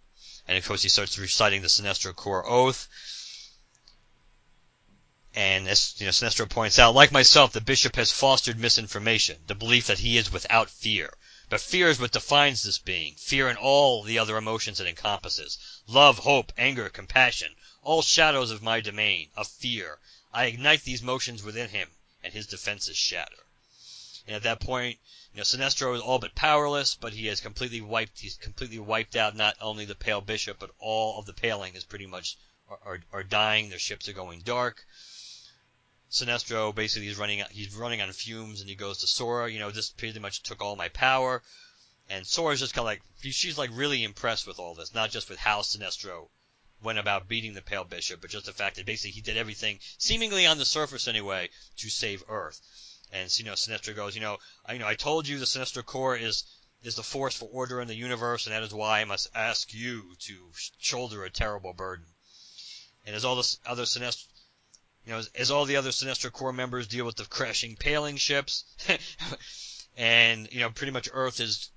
and 0.46 0.58
of 0.58 0.66
course 0.66 0.82
he 0.82 0.88
starts 0.88 1.18
reciting 1.18 1.62
the 1.62 1.68
Sinestro 1.68 2.14
Corps 2.14 2.46
oath, 2.46 2.88
and 5.34 5.68
as 5.68 5.94
you 5.98 6.06
know, 6.06 6.12
Sinestro 6.12 6.48
points 6.48 6.78
out, 6.78 6.94
like 6.94 7.10
myself, 7.10 7.52
the 7.52 7.60
bishop 7.60 7.96
has 7.96 8.12
fostered 8.12 8.58
misinformation, 8.58 9.42
the 9.46 9.56
belief 9.56 9.88
that 9.88 9.98
he 9.98 10.16
is 10.16 10.30
without 10.30 10.70
fear. 10.70 11.12
But 11.50 11.60
fear 11.60 11.90
is 11.90 12.00
what 12.00 12.12
defines 12.12 12.62
this 12.62 12.78
being. 12.78 13.16
Fear 13.16 13.48
and 13.50 13.58
all 13.58 14.02
the 14.02 14.18
other 14.18 14.38
emotions 14.38 14.80
it 14.80 14.86
encompasses. 14.86 15.58
Love, 15.86 16.20
hope, 16.20 16.52
anger, 16.56 16.88
compassion. 16.88 17.54
All 17.82 18.00
shadows 18.00 18.50
of 18.50 18.62
my 18.62 18.80
domain, 18.80 19.30
of 19.36 19.46
fear. 19.46 19.98
I 20.32 20.46
ignite 20.46 20.84
these 20.84 21.02
motions 21.02 21.42
within 21.42 21.68
him, 21.68 21.90
and 22.22 22.32
his 22.32 22.46
defenses 22.46 22.96
shatter. 22.96 23.44
And 24.26 24.34
at 24.34 24.42
that 24.44 24.60
point, 24.60 24.98
you 25.34 25.38
know, 25.38 25.44
Sinestro 25.44 25.94
is 25.94 26.00
all 26.00 26.18
but 26.18 26.34
powerless, 26.34 26.94
but 26.94 27.12
he 27.12 27.26
has 27.26 27.42
completely 27.42 27.82
wiped, 27.82 28.20
he's 28.20 28.36
completely 28.36 28.78
wiped 28.78 29.14
out 29.14 29.36
not 29.36 29.56
only 29.60 29.84
the 29.84 29.94
Pale 29.94 30.22
Bishop, 30.22 30.58
but 30.58 30.70
all 30.78 31.18
of 31.18 31.26
the 31.26 31.34
Paling 31.34 31.74
is 31.74 31.84
pretty 31.84 32.06
much, 32.06 32.38
are, 32.70 32.78
are, 32.84 33.00
are 33.12 33.22
dying, 33.22 33.68
their 33.68 33.78
ships 33.78 34.08
are 34.08 34.14
going 34.14 34.40
dark. 34.40 34.86
Sinestro 36.14 36.72
basically 36.72 37.08
is 37.08 37.18
running 37.18 37.42
he's 37.50 37.74
running 37.74 38.00
on 38.00 38.12
fumes 38.12 38.60
and 38.60 38.70
he 38.70 38.76
goes 38.76 38.98
to 38.98 39.06
Sora, 39.08 39.50
you 39.50 39.58
know, 39.58 39.72
this 39.72 39.90
pretty 39.90 40.20
much 40.20 40.44
took 40.44 40.62
all 40.62 40.76
my 40.76 40.88
power. 40.90 41.42
And 42.08 42.24
Sora's 42.24 42.60
just 42.60 42.72
kind 42.72 42.84
of 42.84 42.86
like 42.86 43.02
she's 43.32 43.58
like 43.58 43.70
really 43.72 44.04
impressed 44.04 44.46
with 44.46 44.60
all 44.60 44.76
this, 44.76 44.94
not 44.94 45.10
just 45.10 45.28
with 45.28 45.40
how 45.40 45.62
Sinestro 45.62 46.28
went 46.80 47.00
about 47.00 47.26
beating 47.26 47.54
the 47.54 47.62
Pale 47.62 47.86
Bishop, 47.86 48.20
but 48.20 48.30
just 48.30 48.46
the 48.46 48.52
fact 48.52 48.76
that 48.76 48.86
basically 48.86 49.10
he 49.10 49.22
did 49.22 49.36
everything 49.36 49.80
seemingly 49.98 50.46
on 50.46 50.56
the 50.56 50.64
surface 50.64 51.08
anyway 51.08 51.50
to 51.78 51.90
save 51.90 52.22
Earth. 52.28 52.60
And 53.10 53.36
you 53.36 53.44
know, 53.44 53.54
Sinestro 53.54 53.96
goes, 53.96 54.14
you 54.14 54.20
know, 54.20 54.38
I 54.64 54.74
you 54.74 54.78
know 54.78 54.86
I 54.86 54.94
told 54.94 55.26
you 55.26 55.40
the 55.40 55.46
Sinestro 55.46 55.84
Corps 55.84 56.16
is 56.16 56.44
is 56.84 56.94
the 56.94 57.02
force 57.02 57.34
for 57.34 57.46
order 57.46 57.80
in 57.80 57.88
the 57.88 57.96
universe, 57.96 58.46
and 58.46 58.54
that 58.54 58.62
is 58.62 58.72
why 58.72 59.00
I 59.00 59.04
must 59.04 59.30
ask 59.34 59.74
you 59.74 60.14
to 60.20 60.52
shoulder 60.78 61.24
a 61.24 61.30
terrible 61.30 61.72
burden. 61.72 62.06
And 63.04 63.16
as 63.16 63.24
all 63.24 63.34
the 63.34 63.56
other 63.66 63.82
Sinestro 63.82 64.26
you 65.04 65.12
know, 65.12 65.18
as, 65.18 65.30
as 65.34 65.50
all 65.50 65.64
the 65.64 65.76
other 65.76 65.90
Sinestro 65.90 66.32
Corps 66.32 66.52
members 66.52 66.88
deal 66.88 67.04
with 67.04 67.16
the 67.16 67.24
crashing 67.24 67.76
paling 67.76 68.16
ships, 68.16 68.64
and 69.96 70.50
you 70.52 70.60
know, 70.60 70.70
pretty 70.70 70.92
much 70.92 71.08
Earth 71.12 71.40
is 71.40 71.70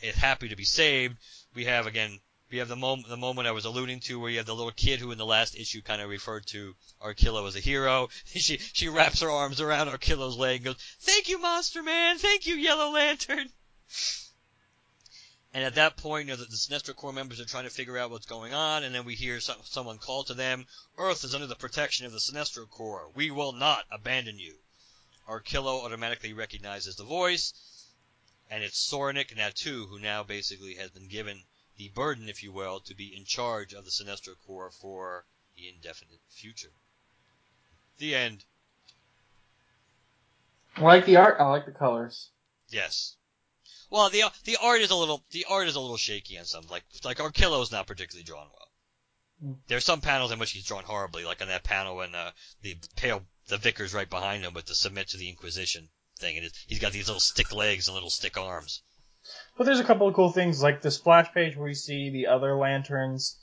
is 0.00 0.14
happy 0.14 0.48
to 0.48 0.56
be 0.56 0.64
saved. 0.64 1.16
We 1.54 1.64
have 1.64 1.86
again, 1.86 2.20
we 2.50 2.58
have 2.58 2.68
the 2.68 2.76
moment 2.76 3.08
the 3.08 3.16
moment 3.16 3.48
I 3.48 3.52
was 3.52 3.64
alluding 3.64 4.00
to, 4.00 4.20
where 4.20 4.30
you 4.30 4.38
have 4.38 4.46
the 4.46 4.54
little 4.54 4.72
kid 4.72 5.00
who 5.00 5.10
in 5.10 5.18
the 5.18 5.26
last 5.26 5.56
issue 5.56 5.82
kind 5.82 6.00
of 6.00 6.08
referred 6.08 6.46
to 6.48 6.74
Arkillo 7.00 7.46
as 7.48 7.56
a 7.56 7.60
hero. 7.60 8.08
she 8.24 8.58
she 8.58 8.88
wraps 8.88 9.20
her 9.20 9.30
arms 9.30 9.60
around 9.60 9.88
Arkillo's 9.88 10.36
leg 10.36 10.56
and 10.56 10.64
goes, 10.66 10.96
"Thank 11.00 11.28
you, 11.28 11.38
Monster 11.38 11.82
Man. 11.82 12.18
Thank 12.18 12.46
you, 12.46 12.54
Yellow 12.54 12.90
Lantern." 12.92 13.48
And 15.54 15.64
at 15.64 15.74
that 15.74 15.98
point, 15.98 16.28
you 16.28 16.32
know, 16.32 16.36
the, 16.36 16.46
the 16.46 16.56
Sinestro 16.56 16.96
Corps 16.96 17.12
members 17.12 17.38
are 17.38 17.44
trying 17.44 17.64
to 17.64 17.70
figure 17.70 17.98
out 17.98 18.10
what's 18.10 18.24
going 18.24 18.54
on, 18.54 18.84
and 18.84 18.94
then 18.94 19.04
we 19.04 19.14
hear 19.14 19.38
some, 19.38 19.58
someone 19.64 19.98
call 19.98 20.24
to 20.24 20.34
them, 20.34 20.66
Earth 20.96 21.24
is 21.24 21.34
under 21.34 21.46
the 21.46 21.54
protection 21.54 22.06
of 22.06 22.12
the 22.12 22.18
Sinestro 22.18 22.68
Corps. 22.68 23.10
We 23.14 23.30
will 23.30 23.52
not 23.52 23.84
abandon 23.90 24.38
you. 24.38 24.54
Arkillo 25.28 25.84
automatically 25.84 26.32
recognizes 26.32 26.96
the 26.96 27.04
voice, 27.04 27.52
and 28.50 28.64
it's 28.64 28.90
Soranik 28.90 29.36
Natu 29.36 29.88
who 29.88 29.98
now 29.98 30.22
basically 30.22 30.76
has 30.76 30.90
been 30.90 31.08
given 31.08 31.42
the 31.76 31.90
burden, 31.90 32.28
if 32.28 32.42
you 32.42 32.50
will, 32.50 32.80
to 32.80 32.94
be 32.94 33.14
in 33.14 33.24
charge 33.24 33.74
of 33.74 33.84
the 33.84 33.90
Sinestro 33.90 34.34
Corps 34.46 34.70
for 34.70 35.26
the 35.56 35.68
indefinite 35.68 36.20
future. 36.30 36.72
The 37.98 38.14
end. 38.14 38.44
I 40.76 40.80
like 40.80 41.04
the 41.04 41.16
art. 41.16 41.36
I 41.38 41.48
like 41.50 41.66
the 41.66 41.72
colors. 41.72 42.30
Yes. 42.68 43.16
Well, 43.92 44.08
the 44.08 44.24
the 44.44 44.56
art 44.56 44.80
is 44.80 44.90
a 44.90 44.96
little 44.96 45.22
the 45.32 45.44
art 45.50 45.68
is 45.68 45.76
a 45.76 45.80
little 45.80 45.98
shaky 45.98 46.38
on 46.38 46.46
some. 46.46 46.64
Like 46.70 46.82
like 47.04 47.18
Arkillo's 47.18 47.70
not 47.70 47.86
particularly 47.86 48.24
drawn 48.24 48.46
well. 48.46 49.50
Mm. 49.50 49.58
There's 49.68 49.84
some 49.84 50.00
panels 50.00 50.32
in 50.32 50.38
which 50.38 50.52
he's 50.52 50.64
drawn 50.64 50.84
horribly, 50.84 51.26
like 51.26 51.42
on 51.42 51.48
that 51.48 51.62
panel 51.62 51.96
when 51.96 52.14
uh, 52.14 52.30
the 52.62 52.76
pale 52.96 53.22
the 53.48 53.58
vicar's 53.58 53.92
right 53.92 54.08
behind 54.08 54.44
him 54.44 54.54
with 54.54 54.64
the 54.64 54.74
submit 54.74 55.08
to 55.08 55.18
the 55.18 55.28
Inquisition 55.28 55.90
thing, 56.18 56.38
and 56.38 56.50
he's 56.66 56.78
got 56.78 56.92
these 56.92 57.06
little 57.06 57.20
stick 57.20 57.52
legs 57.52 57.86
and 57.86 57.94
little 57.94 58.08
stick 58.08 58.38
arms. 58.38 58.82
But 59.58 59.64
there's 59.64 59.78
a 59.78 59.84
couple 59.84 60.08
of 60.08 60.14
cool 60.14 60.32
things 60.32 60.62
like 60.62 60.80
the 60.80 60.90
splash 60.90 61.30
page 61.34 61.54
where 61.54 61.68
you 61.68 61.74
see 61.74 62.08
the 62.08 62.28
other 62.28 62.56
lanterns 62.56 63.38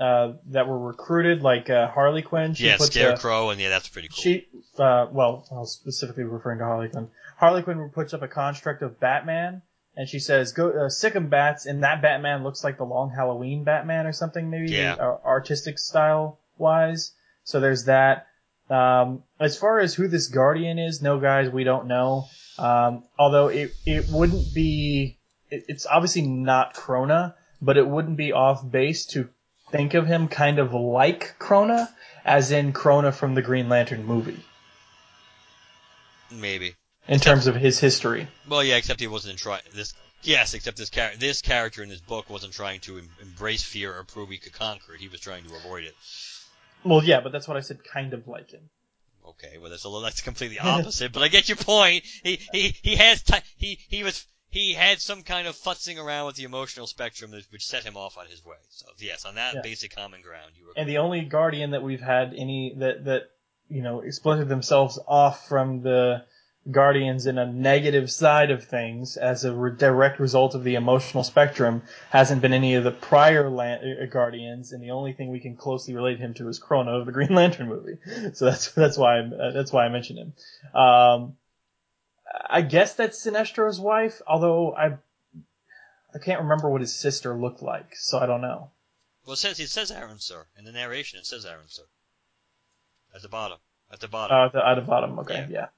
uh, 0.00 0.32
that 0.46 0.66
were 0.66 0.80
recruited, 0.80 1.42
like 1.42 1.70
uh, 1.70 1.86
Harley 1.86 2.22
Quinn. 2.22 2.54
She 2.54 2.66
yeah, 2.66 2.76
puts 2.76 2.88
a- 2.88 2.92
Scarecrow, 2.92 3.50
and 3.50 3.60
yeah, 3.60 3.68
that's 3.68 3.88
pretty 3.88 4.08
cool. 4.08 4.20
She, 4.20 4.48
uh, 4.78 5.06
well, 5.12 5.46
I 5.52 5.60
was 5.60 5.74
specifically 5.74 6.24
referring 6.24 6.58
to 6.58 6.64
Harley 6.64 6.88
Quinn. 6.88 7.08
Harley 7.36 7.62
Quinn 7.62 7.88
puts 7.94 8.12
up 8.14 8.22
a 8.22 8.28
construct 8.28 8.82
of 8.82 8.98
Batman, 8.98 9.62
and 9.96 10.08
she 10.08 10.18
says, 10.18 10.52
"Go 10.52 10.70
uh, 10.70 10.88
sick 10.88 11.14
'em 11.16 11.28
bats," 11.28 11.66
and 11.66 11.82
that 11.84 12.00
Batman 12.02 12.42
looks 12.44 12.64
like 12.64 12.78
the 12.78 12.84
Long 12.84 13.10
Halloween 13.10 13.64
Batman 13.64 14.06
or 14.06 14.12
something, 14.12 14.50
maybe 14.50 14.72
Yeah. 14.72 14.94
uh, 14.94 15.18
artistic 15.24 15.78
style 15.78 16.38
wise. 16.58 17.12
So 17.44 17.60
there's 17.60 17.84
that. 17.84 18.26
Um, 18.70 19.24
as 19.38 19.58
far 19.58 19.80
as 19.80 19.94
who 19.94 20.08
this 20.08 20.28
Guardian 20.28 20.78
is, 20.78 21.02
no 21.02 21.18
guys, 21.18 21.50
we 21.50 21.64
don't 21.64 21.86
know. 21.86 22.26
Um, 22.58 23.04
although 23.18 23.48
it 23.48 23.72
it 23.84 24.08
wouldn't 24.08 24.54
be, 24.54 25.18
it, 25.50 25.64
it's 25.68 25.86
obviously 25.86 26.22
not 26.22 26.74
Krona, 26.74 27.34
but 27.60 27.76
it 27.76 27.86
wouldn't 27.86 28.16
be 28.16 28.32
off 28.32 28.68
base 28.68 29.04
to 29.06 29.28
think 29.70 29.94
of 29.94 30.06
him 30.06 30.28
kind 30.28 30.58
of 30.58 30.72
like 30.72 31.34
Krona, 31.38 31.88
as 32.24 32.50
in 32.50 32.72
Krona 32.72 33.12
from 33.12 33.34
the 33.34 33.42
Green 33.42 33.68
Lantern 33.68 34.04
movie, 34.04 34.42
Maybe. 36.30 36.74
In 37.08 37.20
terms 37.20 37.46
of 37.46 37.54
his 37.54 37.78
history. 37.78 38.28
Well, 38.48 38.62
yeah, 38.64 38.76
except 38.76 39.00
he 39.00 39.06
wasn't 39.06 39.38
trying 39.38 39.62
this. 39.74 39.94
Yes, 40.22 40.54
except 40.54 40.76
this 40.76 40.90
char- 40.90 41.16
this 41.18 41.42
character 41.42 41.82
in 41.82 41.88
this 41.88 42.00
book 42.00 42.30
wasn't 42.30 42.52
trying 42.52 42.80
to 42.80 42.98
em- 42.98 43.08
embrace 43.20 43.62
fear 43.64 43.96
or 43.96 44.04
prove 44.04 44.30
he 44.30 44.38
could 44.38 44.52
conquer 44.52 44.94
it. 44.94 45.00
He 45.00 45.08
was 45.08 45.20
trying 45.20 45.44
to 45.44 45.54
avoid 45.56 45.84
it. 45.84 45.94
Well, 46.84 47.02
yeah, 47.02 47.20
but 47.20 47.32
that's 47.32 47.48
what 47.48 47.56
I 47.56 47.60
said, 47.60 47.82
kind 47.84 48.12
of 48.14 48.28
like 48.28 48.50
him. 48.50 48.70
Okay, 49.26 49.58
well 49.58 49.70
that's 49.70 49.84
a 49.84 49.88
little 49.88 50.02
that's 50.02 50.20
completely 50.20 50.58
opposite, 50.58 51.12
but 51.12 51.22
I 51.22 51.28
get 51.28 51.48
your 51.48 51.56
point. 51.56 52.04
He 52.22 52.40
he 52.52 52.74
he 52.82 52.96
has 52.96 53.22
ti 53.22 53.36
he 53.56 53.78
he 53.88 54.02
was 54.04 54.26
he 54.50 54.74
had 54.74 55.00
some 55.00 55.22
kind 55.22 55.46
of 55.48 55.56
futzing 55.56 55.96
around 56.02 56.26
with 56.26 56.36
the 56.36 56.44
emotional 56.44 56.86
spectrum 56.86 57.30
that, 57.30 57.44
which 57.50 57.64
set 57.66 57.84
him 57.84 57.96
off 57.96 58.18
on 58.18 58.26
his 58.26 58.44
way. 58.44 58.56
So 58.70 58.86
yes, 58.98 59.24
on 59.24 59.36
that 59.36 59.54
Yeah. 59.54 59.60
basic 59.62 59.94
common 59.94 60.22
ground, 60.22 60.52
you 60.58 60.66
were. 60.66 60.72
And 60.76 60.88
the 60.88 60.98
only 60.98 61.22
Guardian 61.22 61.70
that 61.70 61.82
we've 61.82 62.00
had 62.00 62.34
any 62.36 62.74
that 62.78 63.04
that 63.06 63.30
you 63.68 63.82
know 63.82 64.02
splintered 64.10 64.48
themselves 64.48 64.98
off 65.06 65.48
from 65.48 65.82
the 65.82 66.24
Guardians 66.70 67.26
in 67.26 67.38
a 67.38 67.52
negative 67.52 68.10
side 68.10 68.50
of 68.52 68.64
things 68.64 69.16
as 69.16 69.44
a 69.44 69.52
re- 69.52 69.72
direct 69.76 70.20
result 70.20 70.54
of 70.54 70.62
the 70.62 70.76
emotional 70.76 71.24
spectrum 71.24 71.82
hasn't 72.10 72.40
been 72.40 72.52
any 72.52 72.74
of 72.74 72.84
the 72.84 72.92
prior 72.92 73.50
Lan- 73.50 73.98
uh, 74.00 74.06
Guardians, 74.06 74.72
and 74.72 74.82
the 74.82 74.92
only 74.92 75.12
thing 75.12 75.30
we 75.30 75.40
can 75.40 75.56
closely 75.56 75.94
relate 75.94 76.20
him 76.20 76.34
to 76.34 76.48
is 76.48 76.60
Krona 76.60 77.00
of 77.00 77.06
the 77.06 77.12
Green 77.12 77.34
Lantern 77.34 77.68
movie. 77.68 77.98
So 78.34 78.44
that's 78.44 78.70
that's 78.72 78.96
why 78.96 79.18
I'm, 79.18 79.32
uh, 79.32 79.50
that's 79.50 79.72
why 79.72 79.84
I 79.84 79.88
mentioned 79.88 80.18
him. 80.20 80.80
Um, 80.80 81.36
I 82.48 82.62
guess 82.62 82.94
that's 82.94 83.18
Sinestro's 83.18 83.80
wife, 83.80 84.22
although 84.26 84.74
I 84.74 84.98
I 86.14 86.18
can't 86.18 86.42
remember 86.42 86.70
what 86.70 86.80
his 86.80 86.94
sister 86.94 87.34
looked 87.34 87.62
like, 87.62 87.96
so 87.96 88.18
I 88.18 88.26
don't 88.26 88.40
know. 88.40 88.70
well, 89.26 89.34
it 89.34 89.38
says 89.38 89.58
it 89.58 89.68
says 89.68 89.90
Arin 89.90 90.20
Sur 90.20 90.46
in 90.56 90.64
the 90.64 90.72
narration. 90.72 91.18
It 91.18 91.26
says 91.26 91.44
Arin 91.44 91.68
Sur 91.68 91.84
at 93.14 93.22
the 93.22 93.28
bottom. 93.28 93.58
At 93.90 94.00
the 94.00 94.08
bottom. 94.08 94.36
Uh, 94.36 94.48
the, 94.48 94.66
at 94.66 94.74
the 94.76 94.80
bottom, 94.82 95.18
okay, 95.18 95.46
yeah. 95.50 95.60
that's, 95.60 95.72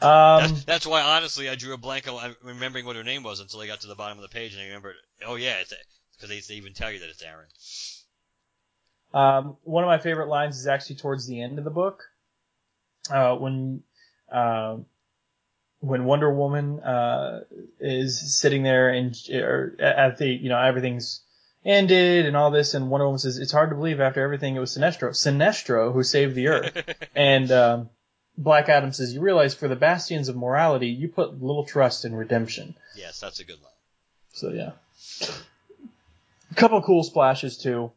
Um, 0.00 0.54
that's 0.66 0.86
why 0.86 1.02
honestly 1.02 1.48
I 1.48 1.54
drew 1.54 1.74
a 1.74 1.78
blank 1.78 2.08
on 2.08 2.36
remembering 2.42 2.84
what 2.84 2.96
her 2.96 3.04
name 3.04 3.22
was 3.22 3.40
until 3.40 3.60
I 3.60 3.66
got 3.66 3.80
to 3.80 3.86
the 3.86 3.94
bottom 3.94 4.18
of 4.18 4.22
the 4.22 4.28
page 4.28 4.52
and 4.52 4.62
I 4.62 4.66
remembered. 4.66 4.96
Oh 5.24 5.36
yeah, 5.36 5.60
it's 5.60 5.72
because 6.16 6.28
they, 6.28 6.40
they 6.40 6.58
even 6.58 6.74
tell 6.74 6.90
you 6.90 6.98
that 7.00 7.08
it's 7.08 7.22
Arin. 7.22 7.48
Um, 9.14 9.56
one 9.64 9.84
of 9.84 9.88
my 9.88 9.98
favorite 9.98 10.28
lines 10.28 10.58
is 10.58 10.66
actually 10.66 10.96
towards 10.96 11.26
the 11.26 11.40
end 11.40 11.58
of 11.58 11.64
the 11.64 11.70
book, 11.70 12.04
uh, 13.10 13.36
when 13.36 13.82
uh, 14.32 14.78
when 15.80 16.04
Wonder 16.04 16.32
Woman 16.32 16.80
uh, 16.80 17.40
is 17.78 18.38
sitting 18.38 18.62
there 18.62 18.90
and 18.90 19.14
or 19.32 19.76
at 19.80 20.16
the 20.16 20.28
you 20.28 20.48
know 20.48 20.58
everything's 20.58 21.22
ended 21.64 22.26
and 22.26 22.36
all 22.36 22.50
this, 22.50 22.74
and 22.74 22.88
Wonder 22.88 23.06
Woman 23.06 23.18
says 23.18 23.38
it's 23.38 23.52
hard 23.52 23.70
to 23.70 23.76
believe 23.76 24.00
after 24.00 24.22
everything 24.22 24.56
it 24.56 24.60
was 24.60 24.76
Sinestro, 24.76 25.10
Sinestro 25.10 25.92
who 25.92 26.02
saved 26.02 26.34
the 26.34 26.48
Earth, 26.48 27.10
and 27.14 27.52
um, 27.52 27.90
Black 28.38 28.68
Adam 28.68 28.92
says 28.92 29.12
you 29.12 29.20
realize 29.20 29.54
for 29.54 29.68
the 29.68 29.76
bastions 29.76 30.28
of 30.28 30.36
morality 30.36 30.88
you 30.88 31.08
put 31.08 31.42
little 31.42 31.64
trust 31.64 32.04
in 32.04 32.14
redemption. 32.14 32.74
yes, 32.96 33.20
that's 33.20 33.40
a 33.40 33.44
good 33.44 33.60
line. 33.62 33.72
So 34.32 34.50
yeah, 34.50 34.72
a 36.50 36.54
couple 36.54 36.80
cool 36.82 37.02
splashes 37.02 37.58
too. 37.58 37.92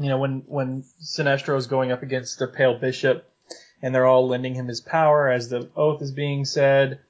You 0.00 0.08
know 0.08 0.18
when 0.18 0.42
when 0.46 0.84
Sinestro 1.02 1.58
is 1.58 1.66
going 1.66 1.92
up 1.92 2.02
against 2.02 2.38
the 2.38 2.46
Pale 2.46 2.78
Bishop, 2.78 3.28
and 3.82 3.94
they're 3.94 4.06
all 4.06 4.26
lending 4.26 4.54
him 4.54 4.68
his 4.68 4.80
power 4.80 5.28
as 5.28 5.48
the 5.48 5.68
oath 5.76 6.00
is 6.00 6.12
being 6.12 6.44
said. 6.44 7.00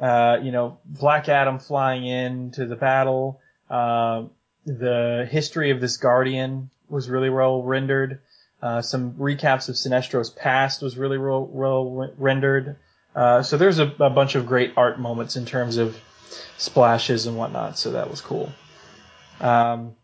Uh, 0.00 0.38
you 0.40 0.52
know 0.52 0.78
Black 0.84 1.28
Adam 1.28 1.58
flying 1.58 2.06
in 2.06 2.52
to 2.52 2.66
the 2.66 2.76
battle. 2.76 3.40
Uh, 3.68 4.24
the 4.64 5.26
history 5.28 5.70
of 5.70 5.80
this 5.80 5.96
Guardian 5.96 6.70
was 6.88 7.08
really 7.08 7.30
well 7.30 7.62
rendered. 7.62 8.20
Uh, 8.60 8.82
some 8.82 9.14
recaps 9.14 9.68
of 9.68 9.76
Sinestro's 9.76 10.30
past 10.30 10.82
was 10.82 10.96
really 10.96 11.18
well, 11.18 11.46
well 11.46 12.12
rendered. 12.18 12.76
Uh, 13.14 13.42
so 13.42 13.56
there's 13.56 13.78
a, 13.78 13.86
a 14.00 14.10
bunch 14.10 14.34
of 14.34 14.46
great 14.46 14.72
art 14.76 14.98
moments 14.98 15.36
in 15.36 15.46
terms 15.46 15.76
of 15.76 15.96
splashes 16.56 17.26
and 17.26 17.36
whatnot. 17.36 17.78
So 17.78 17.92
that 17.92 18.10
was 18.10 18.20
cool. 18.20 18.52
Um, 19.40 19.94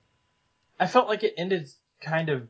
I 0.78 0.86
felt 0.86 1.08
like 1.08 1.24
it 1.24 1.34
ended 1.36 1.68
kind 2.00 2.28
of 2.28 2.48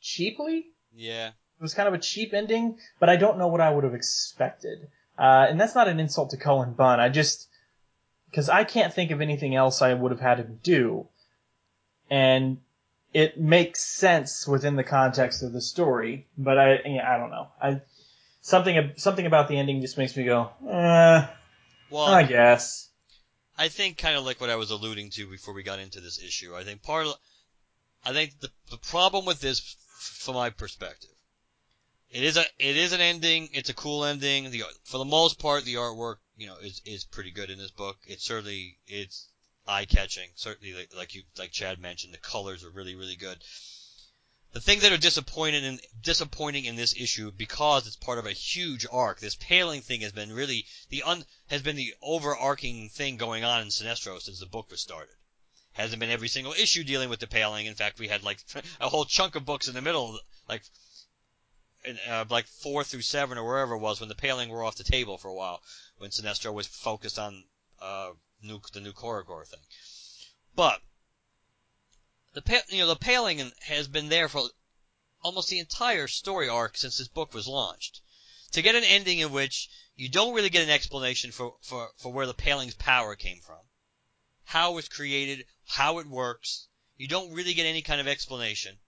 cheaply. 0.00 0.66
Yeah. 0.94 1.28
It 1.28 1.62
was 1.62 1.74
kind 1.74 1.88
of 1.88 1.94
a 1.94 1.98
cheap 1.98 2.34
ending, 2.34 2.78
but 2.98 3.08
I 3.08 3.16
don't 3.16 3.38
know 3.38 3.48
what 3.48 3.60
I 3.60 3.70
would 3.70 3.84
have 3.84 3.94
expected. 3.94 4.88
Uh, 5.18 5.46
and 5.48 5.60
that's 5.60 5.74
not 5.74 5.88
an 5.88 6.00
insult 6.00 6.30
to 6.30 6.36
Cullen 6.36 6.74
Bunn. 6.74 7.00
I 7.00 7.08
just 7.08 7.48
because 8.30 8.48
I 8.48 8.64
can't 8.64 8.92
think 8.92 9.10
of 9.10 9.20
anything 9.20 9.54
else 9.54 9.80
I 9.80 9.94
would 9.94 10.12
have 10.12 10.20
had 10.20 10.38
him 10.38 10.60
do, 10.62 11.06
and 12.10 12.58
it 13.16 13.40
makes 13.40 13.82
sense 13.82 14.46
within 14.46 14.76
the 14.76 14.84
context 14.84 15.42
of 15.42 15.54
the 15.54 15.62
story. 15.62 16.26
But 16.36 16.58
I, 16.58 16.74
I 17.02 17.16
don't 17.16 17.30
know. 17.30 17.48
I 17.58 17.80
something 18.42 18.92
something 18.96 19.24
about 19.24 19.48
the 19.48 19.56
ending 19.56 19.80
just 19.80 19.96
makes 19.96 20.14
me 20.14 20.24
go, 20.24 20.50
eh, 20.68 21.26
Well, 21.88 22.04
I 22.04 22.24
guess. 22.24 22.90
I 23.56 23.68
think 23.68 23.96
kind 23.96 24.18
of 24.18 24.26
like 24.26 24.38
what 24.38 24.50
I 24.50 24.56
was 24.56 24.70
alluding 24.70 25.08
to 25.12 25.26
before 25.30 25.54
we 25.54 25.62
got 25.62 25.78
into 25.78 26.02
this 26.02 26.22
issue. 26.22 26.54
I 26.54 26.62
think 26.62 26.82
part 26.82 27.06
of, 27.06 27.14
I 28.04 28.12
think 28.12 28.38
the 28.40 28.50
the 28.70 28.76
problem 28.76 29.24
with 29.24 29.40
this, 29.40 29.60
from 29.98 30.34
my 30.34 30.50
perspective, 30.50 31.16
it 32.10 32.22
is 32.22 32.36
a 32.36 32.44
it 32.58 32.76
is 32.76 32.92
an 32.92 33.00
ending. 33.00 33.48
It's 33.54 33.70
a 33.70 33.74
cool 33.74 34.04
ending. 34.04 34.50
The 34.50 34.64
for 34.84 34.98
the 34.98 35.06
most 35.06 35.38
part, 35.38 35.64
the 35.64 35.76
artwork 35.76 36.16
you 36.36 36.48
know 36.48 36.56
is 36.62 36.82
is 36.84 37.06
pretty 37.06 37.30
good 37.30 37.48
in 37.48 37.56
this 37.56 37.70
book. 37.70 37.96
It's 38.06 38.26
certainly 38.26 38.76
it's 38.86 39.28
eye 39.66 39.84
catching. 39.84 40.30
Certainly, 40.34 40.74
like, 40.74 40.94
like 40.94 41.14
you 41.14 41.22
like 41.38 41.52
Chad 41.52 41.78
mentioned, 41.78 42.14
the 42.14 42.18
colors 42.18 42.64
are 42.64 42.70
really 42.70 42.94
really 42.94 43.16
good. 43.16 43.38
The 44.52 44.60
things 44.60 44.82
that 44.82 44.92
are 44.92 45.54
in 45.54 45.80
disappointing 46.00 46.64
in 46.64 46.76
this 46.76 46.94
issue 46.94 47.30
because 47.30 47.86
it's 47.86 47.96
part 47.96 48.18
of 48.18 48.26
a 48.26 48.32
huge 48.32 48.86
arc. 48.90 49.20
This 49.20 49.34
paling 49.34 49.82
thing 49.82 50.00
has 50.00 50.12
been 50.12 50.32
really 50.32 50.66
the 50.88 51.02
un 51.02 51.26
has 51.48 51.62
been 51.62 51.76
the 51.76 51.94
overarching 52.00 52.88
thing 52.88 53.16
going 53.16 53.44
on 53.44 53.60
in 53.60 53.68
Sinestro 53.68 54.20
since 54.20 54.40
the 54.40 54.46
book 54.46 54.70
was 54.70 54.80
started. 54.80 55.14
Hasn't 55.72 56.00
been 56.00 56.10
every 56.10 56.28
single 56.28 56.54
issue 56.54 56.84
dealing 56.84 57.10
with 57.10 57.20
the 57.20 57.26
paling. 57.26 57.66
In 57.66 57.74
fact, 57.74 57.98
we 57.98 58.08
had 58.08 58.22
like 58.22 58.38
a 58.80 58.88
whole 58.88 59.04
chunk 59.04 59.34
of 59.34 59.44
books 59.44 59.68
in 59.68 59.74
the 59.74 59.82
middle, 59.82 60.18
like 60.48 60.62
in, 61.84 61.98
uh, 62.08 62.24
like 62.30 62.46
four 62.46 62.82
through 62.82 63.02
seven 63.02 63.36
or 63.36 63.44
wherever 63.44 63.74
it 63.74 63.80
was 63.80 64.00
when 64.00 64.08
the 64.08 64.14
paling 64.14 64.48
were 64.48 64.64
off 64.64 64.76
the 64.76 64.84
table 64.84 65.18
for 65.18 65.28
a 65.28 65.34
while 65.34 65.62
when 65.98 66.10
Sinestro 66.10 66.52
was 66.52 66.66
focused 66.66 67.18
on 67.18 67.44
uh, 67.80 68.10
new, 68.46 68.60
the 68.72 68.80
new 68.80 68.92
Korugar 68.92 69.46
thing. 69.46 69.60
But 70.54 70.80
the 72.32 72.64
you 72.68 72.78
know 72.78 72.86
the 72.86 72.96
paling 72.96 73.52
has 73.62 73.88
been 73.88 74.08
there 74.08 74.28
for 74.28 74.48
almost 75.22 75.48
the 75.48 75.58
entire 75.58 76.06
story 76.06 76.48
arc 76.48 76.76
since 76.76 76.98
this 76.98 77.08
book 77.08 77.34
was 77.34 77.48
launched. 77.48 78.00
To 78.52 78.62
get 78.62 78.74
an 78.74 78.84
ending 78.84 79.18
in 79.18 79.32
which 79.32 79.68
you 79.96 80.08
don't 80.08 80.34
really 80.34 80.50
get 80.50 80.62
an 80.62 80.70
explanation 80.70 81.32
for, 81.32 81.56
for, 81.62 81.90
for 81.96 82.12
where 82.12 82.26
the 82.26 82.34
paling's 82.34 82.74
power 82.74 83.16
came 83.16 83.40
from, 83.40 83.60
how 84.44 84.72
it 84.72 84.76
was 84.76 84.88
created, 84.88 85.46
how 85.66 85.98
it 85.98 86.06
works, 86.06 86.68
you 86.96 87.08
don't 87.08 87.32
really 87.32 87.54
get 87.54 87.66
any 87.66 87.82
kind 87.82 88.00
of 88.00 88.06
explanation. 88.06 88.78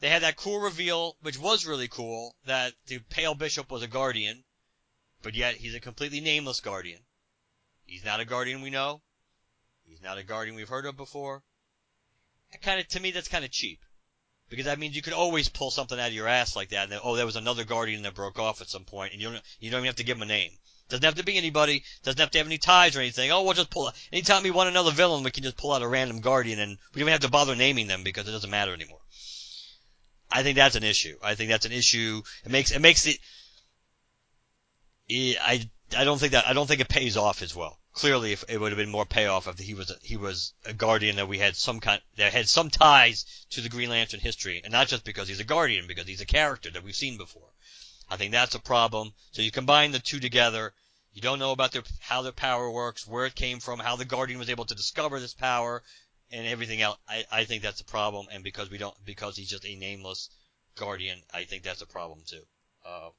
They 0.00 0.10
had 0.10 0.22
that 0.22 0.36
cool 0.36 0.58
reveal, 0.58 1.16
which 1.20 1.38
was 1.38 1.64
really 1.64 1.88
cool, 1.88 2.36
that 2.44 2.74
the 2.86 2.98
Pale 2.98 3.36
Bishop 3.36 3.70
was 3.70 3.82
a 3.82 3.88
guardian, 3.88 4.44
but 5.22 5.34
yet 5.34 5.56
he's 5.56 5.74
a 5.74 5.80
completely 5.80 6.20
nameless 6.20 6.60
guardian. 6.60 7.05
He's 7.86 8.04
not 8.04 8.20
a 8.20 8.24
guardian 8.24 8.62
we 8.62 8.70
know. 8.70 9.02
He's 9.84 10.02
not 10.02 10.18
a 10.18 10.24
guardian 10.24 10.56
we've 10.56 10.68
heard 10.68 10.86
of 10.86 10.96
before. 10.96 11.42
Kind 12.62 12.80
of, 12.80 12.88
to 12.88 13.00
me, 13.00 13.10
that's 13.10 13.28
kind 13.28 13.44
of 13.44 13.50
cheap. 13.50 13.80
Because 14.48 14.66
that 14.66 14.78
means 14.78 14.94
you 14.94 15.02
could 15.02 15.12
always 15.12 15.48
pull 15.48 15.70
something 15.70 15.98
out 15.98 16.08
of 16.08 16.14
your 16.14 16.28
ass 16.28 16.54
like 16.54 16.68
that, 16.70 16.84
and 16.84 16.92
then, 16.92 17.00
oh, 17.02 17.16
there 17.16 17.26
was 17.26 17.36
another 17.36 17.64
guardian 17.64 18.02
that 18.02 18.14
broke 18.14 18.38
off 18.38 18.60
at 18.60 18.68
some 18.68 18.84
point, 18.84 19.12
and 19.12 19.20
you 19.20 19.30
don't, 19.30 19.42
you 19.58 19.70
don't 19.70 19.80
even 19.80 19.86
have 19.86 19.96
to 19.96 20.04
give 20.04 20.16
him 20.16 20.22
a 20.22 20.26
name. 20.26 20.52
Doesn't 20.88 21.04
have 21.04 21.16
to 21.16 21.24
be 21.24 21.36
anybody. 21.36 21.82
Doesn't 22.04 22.20
have 22.20 22.30
to 22.30 22.38
have 22.38 22.46
any 22.46 22.58
ties 22.58 22.96
or 22.96 23.00
anything. 23.00 23.32
Oh, 23.32 23.42
we'll 23.42 23.54
just 23.54 23.70
pull. 23.70 23.90
Anytime 24.12 24.44
we 24.44 24.52
want 24.52 24.68
another 24.68 24.92
villain, 24.92 25.24
we 25.24 25.32
can 25.32 25.42
just 25.42 25.56
pull 25.56 25.72
out 25.72 25.82
a 25.82 25.88
random 25.88 26.20
Guardian, 26.20 26.60
and 26.60 26.78
we 26.94 27.00
don't 27.00 27.08
even 27.08 27.12
have 27.12 27.20
to 27.22 27.30
bother 27.30 27.56
naming 27.56 27.88
them 27.88 28.04
because 28.04 28.28
it 28.28 28.32
doesn't 28.32 28.50
matter 28.50 28.72
anymore. 28.72 29.00
I 30.30 30.42
think 30.42 30.56
that's 30.56 30.76
an 30.76 30.84
issue. 30.84 31.16
I 31.22 31.34
think 31.34 31.50
that's 31.50 31.66
an 31.66 31.72
issue. 31.72 32.22
It 32.44 32.52
makes 32.52 32.70
it 32.70 32.80
makes 32.80 33.06
it. 33.06 33.18
it 35.08 35.38
I 35.40 35.68
I 35.94 36.04
don't 36.04 36.18
think 36.18 36.32
that 36.32 36.48
I 36.48 36.52
don't 36.52 36.66
think 36.66 36.80
it 36.80 36.88
pays 36.88 37.16
off 37.16 37.42
as 37.42 37.54
well. 37.54 37.78
Clearly, 37.92 38.32
if 38.32 38.44
it 38.48 38.58
would 38.58 38.72
have 38.72 38.78
been 38.78 38.90
more 38.90 39.06
payoff 39.06 39.46
if 39.46 39.58
he 39.58 39.74
was 39.74 39.90
a, 39.90 39.96
he 40.02 40.16
was 40.16 40.52
a 40.64 40.72
Guardian 40.72 41.16
that 41.16 41.28
we 41.28 41.38
had 41.38 41.56
some 41.56 41.80
kind 41.80 42.00
that 42.16 42.32
had 42.32 42.48
some 42.48 42.70
ties 42.70 43.24
to 43.50 43.60
the 43.60 43.68
Green 43.68 43.90
Lantern 43.90 44.20
history, 44.20 44.60
and 44.64 44.72
not 44.72 44.88
just 44.88 45.04
because 45.04 45.28
he's 45.28 45.40
a 45.40 45.44
Guardian, 45.44 45.86
because 45.86 46.06
he's 46.06 46.20
a 46.20 46.26
character 46.26 46.70
that 46.70 46.82
we've 46.82 46.96
seen 46.96 47.16
before. 47.16 47.52
I 48.08 48.16
think 48.16 48.32
that's 48.32 48.54
a 48.54 48.60
problem. 48.60 49.14
So 49.32 49.42
you 49.42 49.50
combine 49.50 49.92
the 49.92 49.98
two 49.98 50.20
together. 50.20 50.74
You 51.12 51.22
don't 51.22 51.38
know 51.38 51.52
about 51.52 51.72
their 51.72 51.84
how 52.00 52.22
their 52.22 52.32
power 52.32 52.70
works, 52.70 53.06
where 53.06 53.26
it 53.26 53.34
came 53.34 53.60
from, 53.60 53.78
how 53.78 53.96
the 53.96 54.04
Guardian 54.04 54.38
was 54.38 54.50
able 54.50 54.66
to 54.66 54.74
discover 54.74 55.20
this 55.20 55.34
power, 55.34 55.82
and 56.30 56.46
everything 56.46 56.82
else. 56.82 56.98
I, 57.08 57.24
I 57.30 57.44
think 57.44 57.62
that's 57.62 57.80
a 57.80 57.84
problem, 57.84 58.26
and 58.30 58.42
because 58.42 58.70
we 58.70 58.78
don't 58.78 58.96
because 59.04 59.36
he's 59.36 59.50
just 59.50 59.64
a 59.64 59.76
nameless 59.76 60.30
Guardian, 60.74 61.22
I 61.32 61.44
think 61.44 61.62
that's 61.62 61.82
a 61.82 61.86
problem 61.86 62.22
too. 62.26 62.42
Uh, 62.84 63.10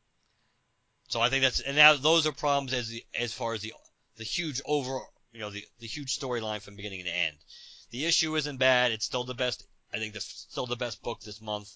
so 1.08 1.22
I 1.22 1.30
think 1.30 1.44
that's 1.44 1.60
and 1.60 1.76
now 1.76 1.96
those 1.96 2.28
are 2.28 2.32
problems 2.32 2.74
as 2.74 2.90
the, 2.90 3.04
as 3.18 3.34
far 3.34 3.54
as 3.54 3.62
the 3.62 3.74
the 4.18 4.24
huge 4.24 4.62
over 4.66 5.00
you 5.32 5.40
know 5.40 5.50
the 5.50 5.66
the 5.80 5.88
huge 5.88 6.18
storyline 6.18 6.62
from 6.62 6.76
beginning 6.76 7.04
to 7.04 7.16
end. 7.16 7.38
The 7.92 8.06
issue 8.06 8.36
isn't 8.36 8.58
bad. 8.58 8.92
It's 8.92 9.06
still 9.06 9.24
the 9.24 9.34
best. 9.34 9.66
I 9.94 9.98
think 9.98 10.16
it's 10.16 10.46
still 10.50 10.66
the 10.66 10.76
best 10.76 11.02
book 11.02 11.22
this 11.22 11.42
month 11.42 11.70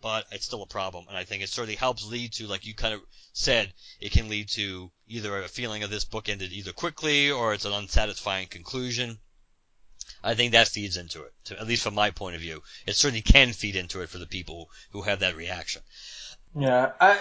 but 0.00 0.26
it's 0.30 0.44
still 0.44 0.62
a 0.62 0.66
problem. 0.66 1.06
And 1.08 1.16
I 1.16 1.24
think 1.24 1.42
it 1.42 1.48
certainly 1.48 1.74
helps 1.74 2.06
lead 2.06 2.32
to, 2.34 2.46
like 2.46 2.66
you 2.66 2.74
kind 2.74 2.94
of 2.94 3.00
said, 3.32 3.72
it 4.00 4.12
can 4.12 4.28
lead 4.28 4.48
to 4.50 4.90
either 5.06 5.42
a 5.42 5.48
feeling 5.48 5.82
of 5.82 5.90
this 5.90 6.04
book 6.04 6.28
ended 6.28 6.52
either 6.52 6.72
quickly 6.72 7.30
or 7.30 7.54
it's 7.54 7.64
an 7.64 7.72
unsatisfying 7.72 8.48
conclusion. 8.48 9.18
I 10.22 10.34
think 10.34 10.52
that 10.52 10.68
feeds 10.68 10.96
into 10.96 11.22
it, 11.22 11.32
to, 11.44 11.60
at 11.60 11.66
least 11.66 11.82
from 11.82 11.94
my 11.94 12.10
point 12.10 12.34
of 12.34 12.40
view. 12.40 12.62
It 12.86 12.96
certainly 12.96 13.22
can 13.22 13.52
feed 13.52 13.76
into 13.76 14.00
it 14.00 14.08
for 14.08 14.18
the 14.18 14.26
people 14.26 14.70
who 14.90 15.02
have 15.02 15.20
that 15.20 15.36
reaction. 15.36 15.82
Yeah, 16.56 16.92
I. 17.00 17.20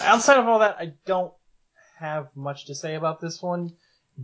Outside 0.00 0.38
of 0.38 0.48
all 0.48 0.60
that, 0.60 0.76
I 0.78 0.92
don't 1.06 1.32
have 1.98 2.28
much 2.34 2.66
to 2.66 2.74
say 2.74 2.94
about 2.94 3.20
this 3.20 3.42
one, 3.42 3.72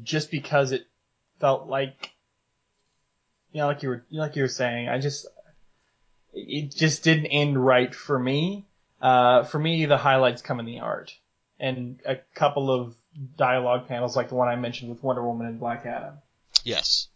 just 0.03 0.31
because 0.31 0.72
it 0.72 0.87
felt 1.41 1.68
like, 1.68 2.11
you 3.53 3.61
know, 3.61 3.66
like 3.68 3.83
you 3.83 3.89
were, 3.91 4.05
like 4.11 4.37
you 4.37 4.43
were 4.43 4.49
saying, 4.49 4.89
I 4.89 4.99
just, 4.99 5.26
it 6.33 6.74
just 6.74 7.05
didn't 7.05 7.26
end 7.26 7.64
right 7.64 7.95
for 7.95 8.18
me. 8.18 8.66
Uh, 9.01 9.45
for 9.45 9.59
me, 9.59 9.87
the 9.87 9.97
highlights 9.97 10.43
come 10.43 10.59
in 10.59 10.66
the 10.66 10.81
art 10.81 11.14
and 11.61 12.01
a 12.05 12.16
couple 12.35 12.70
of 12.70 12.97
dialogue 13.37 13.89
panels 13.89 14.16
like 14.16 14.29
the 14.29 14.35
one 14.35 14.49
I 14.49 14.57
mentioned 14.57 14.91
with 14.91 15.03
Wonder 15.03 15.22
Woman 15.22 15.47
and 15.47 15.61
Black 15.61 15.87
Adam. 15.87 16.14
Yes, 16.64 17.09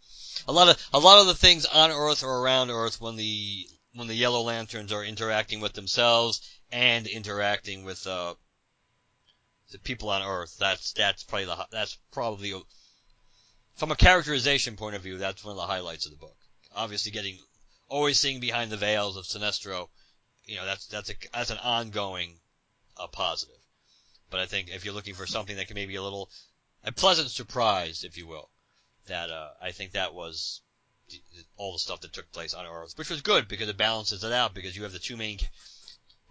a 0.46 0.52
lot 0.52 0.68
of 0.68 0.88
a 0.92 0.98
lot 0.98 1.20
of 1.20 1.26
the 1.26 1.34
things 1.34 1.66
on 1.66 1.90
Earth 1.90 2.22
or 2.22 2.42
around 2.42 2.70
Earth 2.70 3.00
when 3.00 3.16
the 3.16 3.66
when 3.94 4.08
the 4.08 4.14
Yellow 4.14 4.42
Lanterns 4.42 4.92
are 4.92 5.04
interacting 5.04 5.60
with 5.60 5.72
themselves 5.72 6.40
and 6.72 7.06
interacting 7.06 7.84
with 7.84 8.06
uh, 8.06 8.34
the 9.70 9.78
people 9.78 10.08
on 10.08 10.22
Earth. 10.22 10.56
That's 10.58 10.92
that's 10.94 11.22
probably 11.22 11.44
the 11.44 11.66
that's 11.70 11.98
probably 12.10 12.54
from 13.76 13.92
a 13.92 13.96
characterization 13.96 14.76
point 14.76 14.96
of 14.96 15.02
view. 15.02 15.18
That's 15.18 15.44
one 15.44 15.52
of 15.52 15.58
the 15.58 15.66
highlights 15.66 16.06
of 16.06 16.12
the 16.12 16.18
book. 16.18 16.36
Obviously, 16.74 17.12
getting 17.12 17.38
always 17.88 18.18
seeing 18.18 18.40
behind 18.40 18.72
the 18.72 18.78
veils 18.78 19.16
of 19.16 19.24
Sinestro, 19.24 19.88
you 20.46 20.56
know, 20.56 20.64
that's 20.64 20.86
that's 20.86 21.10
a 21.10 21.14
that's 21.32 21.50
an 21.50 21.58
ongoing 21.58 22.40
uh, 22.96 23.06
positive. 23.06 23.54
But 24.30 24.40
I 24.40 24.46
think 24.46 24.70
if 24.70 24.84
you're 24.84 24.94
looking 24.94 25.14
for 25.14 25.26
something 25.26 25.56
that 25.56 25.66
can 25.66 25.74
maybe 25.74 25.96
a 25.96 26.02
little 26.02 26.30
a 26.84 26.90
pleasant 26.90 27.30
surprise, 27.30 28.02
if 28.02 28.16
you 28.16 28.26
will, 28.26 28.48
that 29.06 29.30
uh, 29.30 29.50
I 29.60 29.72
think 29.72 29.92
that 29.92 30.14
was 30.14 30.62
all 31.58 31.74
the 31.74 31.78
stuff 31.78 32.00
that 32.00 32.14
took 32.14 32.32
place 32.32 32.54
on 32.54 32.64
Earth, 32.64 32.96
which 32.96 33.10
was 33.10 33.20
good 33.20 33.46
because 33.46 33.68
it 33.68 33.76
balances 33.76 34.24
it 34.24 34.32
out 34.32 34.54
because 34.54 34.74
you 34.74 34.84
have 34.84 34.92
the 34.92 34.98
two 34.98 35.18
main 35.18 35.38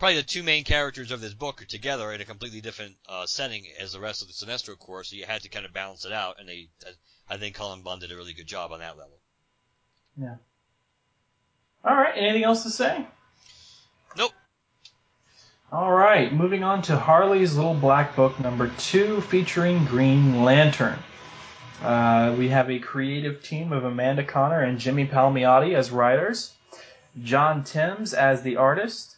probably 0.01 0.15
the 0.15 0.23
two 0.23 0.41
main 0.41 0.63
characters 0.63 1.11
of 1.11 1.21
this 1.21 1.35
book 1.35 1.61
are 1.61 1.65
together 1.65 2.11
in 2.11 2.19
a 2.21 2.25
completely 2.25 2.59
different 2.59 2.95
uh, 3.07 3.23
setting 3.27 3.67
as 3.79 3.93
the 3.93 3.99
rest 3.99 4.23
of 4.23 4.27
the 4.27 4.33
Sinestro 4.33 4.75
Corps, 4.75 5.03
so 5.03 5.15
you 5.15 5.25
had 5.25 5.43
to 5.43 5.49
kind 5.49 5.63
of 5.63 5.73
balance 5.73 6.05
it 6.05 6.11
out, 6.11 6.37
and 6.39 6.49
they, 6.49 6.69
I 7.29 7.37
think 7.37 7.53
Cullen 7.53 7.83
Bunn 7.83 7.99
did 7.99 8.11
a 8.11 8.15
really 8.15 8.33
good 8.33 8.47
job 8.47 8.71
on 8.71 8.79
that 8.79 8.97
level. 8.97 9.19
Yeah. 10.17 10.37
All 11.85 11.95
right. 11.95 12.15
Anything 12.15 12.43
else 12.43 12.63
to 12.63 12.71
say? 12.71 13.05
Nope. 14.17 14.31
All 15.71 15.91
right. 15.91 16.33
Moving 16.33 16.63
on 16.63 16.81
to 16.83 16.97
Harley's 16.97 17.55
Little 17.55 17.75
Black 17.75 18.15
Book 18.15 18.39
number 18.39 18.71
two, 18.79 19.21
featuring 19.21 19.85
Green 19.85 20.43
Lantern. 20.43 20.97
Uh, 21.83 22.35
we 22.39 22.49
have 22.49 22.71
a 22.71 22.79
creative 22.79 23.43
team 23.43 23.71
of 23.71 23.83
Amanda 23.83 24.23
Conner 24.23 24.63
and 24.63 24.79
Jimmy 24.79 25.05
Palmiotti 25.05 25.75
as 25.75 25.91
writers, 25.91 26.53
John 27.21 27.63
Timms 27.63 28.15
as 28.15 28.41
the 28.41 28.55
artist, 28.55 29.17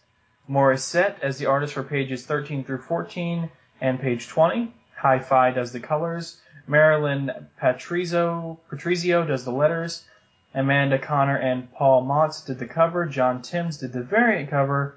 Morissette 0.50 1.20
as 1.22 1.38
the 1.38 1.46
artist 1.46 1.74
for 1.74 1.84
pages 1.84 2.26
13 2.26 2.64
through 2.64 2.82
14 2.82 3.50
and 3.82 4.00
page 4.00 4.28
20. 4.28 4.74
Hi-Fi 4.98 5.52
does 5.52 5.72
the 5.72 5.80
colors. 5.80 6.40
Marilyn 6.68 7.48
Patrizio, 7.62 8.58
Patrizio 8.70 9.28
does 9.28 9.44
the 9.46 9.52
letters. 9.52 10.06
Amanda 10.54 11.00
Conner 11.00 11.38
and 11.38 11.72
Paul 11.74 12.02
Mounts 12.02 12.42
did 12.42 12.60
the 12.60 12.68
cover. 12.68 13.06
John 13.06 13.42
Timms 13.42 13.78
did 13.78 13.92
the 13.92 14.04
variant 14.04 14.50
cover. 14.50 14.96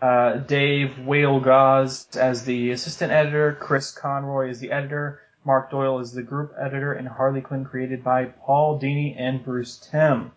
Uh, 0.00 0.36
Dave 0.36 0.96
Wielgosz 1.00 2.16
as 2.16 2.44
the 2.44 2.70
assistant 2.70 3.12
editor. 3.12 3.56
Chris 3.60 3.92
Conroy 3.92 4.50
is 4.50 4.60
the 4.60 4.72
editor. 4.72 5.20
Mark 5.44 5.70
Doyle 5.70 6.00
is 6.00 6.12
the 6.12 6.22
group 6.22 6.52
editor. 6.58 6.92
And 6.92 7.08
Harley 7.08 7.40
Quinn 7.40 7.64
created 7.64 8.04
by 8.04 8.26
Paul 8.26 8.78
Dini 8.78 9.14
and 9.18 9.42
Bruce 9.42 9.78
Timm. 9.78 10.32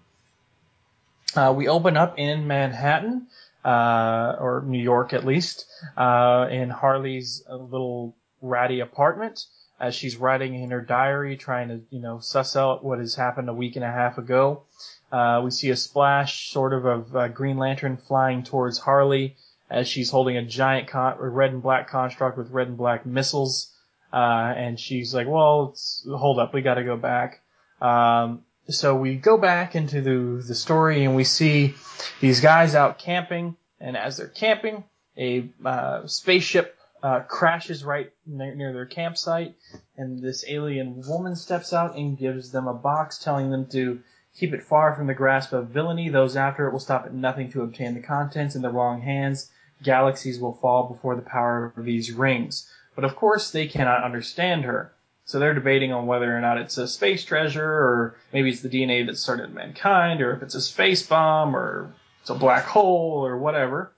Uh, 1.35 1.53
we 1.55 1.67
open 1.67 1.97
up 1.97 2.17
in 2.17 2.45
Manhattan, 2.47 3.27
uh, 3.63 4.35
or 4.39 4.63
New 4.65 4.81
York 4.81 5.13
at 5.13 5.25
least, 5.25 5.65
uh, 5.97 6.47
in 6.51 6.69
Harley's 6.69 7.43
little 7.49 8.15
ratty 8.41 8.79
apartment 8.81 9.45
as 9.79 9.95
she's 9.95 10.15
writing 10.15 10.53
in 10.55 10.71
her 10.71 10.81
diary, 10.81 11.35
trying 11.35 11.67
to, 11.67 11.81
you 11.89 11.99
know, 11.99 12.19
suss 12.19 12.55
out 12.55 12.83
what 12.83 12.99
has 12.99 13.15
happened 13.15 13.49
a 13.49 13.53
week 13.53 13.75
and 13.75 13.83
a 13.83 13.91
half 13.91 14.17
ago. 14.17 14.63
Uh, 15.11 15.41
we 15.43 15.51
see 15.51 15.69
a 15.69 15.75
splash, 15.75 16.51
sort 16.51 16.73
of, 16.73 16.85
of 16.85 17.15
uh, 17.15 17.27
Green 17.27 17.57
Lantern 17.57 17.97
flying 17.97 18.43
towards 18.43 18.79
Harley 18.79 19.35
as 19.69 19.87
she's 19.87 20.09
holding 20.09 20.37
a 20.37 20.45
giant 20.45 20.87
con- 20.87 21.17
red 21.19 21.51
and 21.51 21.61
black 21.61 21.89
construct 21.89 22.37
with 22.37 22.51
red 22.51 22.67
and 22.67 22.77
black 22.77 23.05
missiles. 23.05 23.71
Uh, 24.11 24.53
and 24.55 24.79
she's 24.79 25.13
like, 25.13 25.27
well, 25.27 25.75
hold 26.07 26.39
up, 26.39 26.53
we 26.53 26.61
gotta 26.61 26.83
go 26.83 26.95
back. 26.95 27.41
Um, 27.81 28.43
so 28.69 28.95
we 28.95 29.15
go 29.15 29.37
back 29.37 29.75
into 29.75 30.01
the, 30.01 30.43
the 30.45 30.55
story 30.55 31.03
and 31.03 31.15
we 31.15 31.23
see 31.23 31.75
these 32.21 32.39
guys 32.39 32.75
out 32.75 32.97
camping, 32.97 33.57
and 33.79 33.97
as 33.97 34.17
they're 34.17 34.27
camping, 34.27 34.83
a 35.17 35.49
uh, 35.63 36.07
spaceship 36.07 36.77
uh, 37.03 37.19
crashes 37.21 37.83
right 37.83 38.11
near, 38.25 38.55
near, 38.55 38.73
their 38.73 38.85
campsite, 38.85 39.55
and 39.97 40.21
this 40.21 40.45
alien 40.47 41.01
woman 41.05 41.35
steps 41.35 41.73
out 41.73 41.97
and 41.97 42.17
gives 42.17 42.51
them 42.51 42.67
a 42.67 42.73
box 42.73 43.17
telling 43.19 43.51
them 43.51 43.65
to 43.67 43.99
keep 44.35 44.53
it 44.53 44.63
far 44.63 44.95
from 44.95 45.07
the 45.07 45.13
grasp 45.13 45.51
of 45.51 45.67
villainy. 45.67 46.09
Those 46.09 46.37
after 46.37 46.67
it 46.67 46.71
will 46.71 46.79
stop 46.79 47.05
at 47.05 47.13
nothing 47.13 47.51
to 47.51 47.61
obtain 47.61 47.93
the 47.93 48.01
contents 48.01 48.55
in 48.55 48.61
the 48.61 48.71
wrong 48.71 49.01
hands. 49.01 49.51
Galaxies 49.83 50.39
will 50.39 50.57
fall 50.61 50.87
before 50.87 51.15
the 51.15 51.21
power 51.21 51.73
of 51.75 51.83
these 51.83 52.11
rings. 52.13 52.69
But 52.95 53.03
of 53.03 53.15
course, 53.15 53.51
they 53.51 53.67
cannot 53.67 54.03
understand 54.03 54.63
her. 54.63 54.93
So 55.25 55.39
they're 55.39 55.53
debating 55.53 55.93
on 55.93 56.05
whether 56.05 56.35
or 56.35 56.41
not 56.41 56.57
it's 56.57 56.77
a 56.77 56.87
space 56.87 57.23
treasure, 57.23 57.65
or 57.65 58.17
maybe 58.33 58.49
it's 58.49 58.61
the 58.61 58.69
DNA 58.69 59.05
that 59.07 59.17
started 59.17 59.53
mankind, 59.53 60.21
or 60.21 60.33
if 60.33 60.43
it's 60.43 60.55
a 60.55 60.61
space 60.61 61.05
bomb, 61.05 61.55
or 61.55 61.93
it's 62.21 62.29
a 62.29 62.35
black 62.35 62.65
hole, 62.65 63.25
or 63.25 63.37
whatever. 63.37 63.93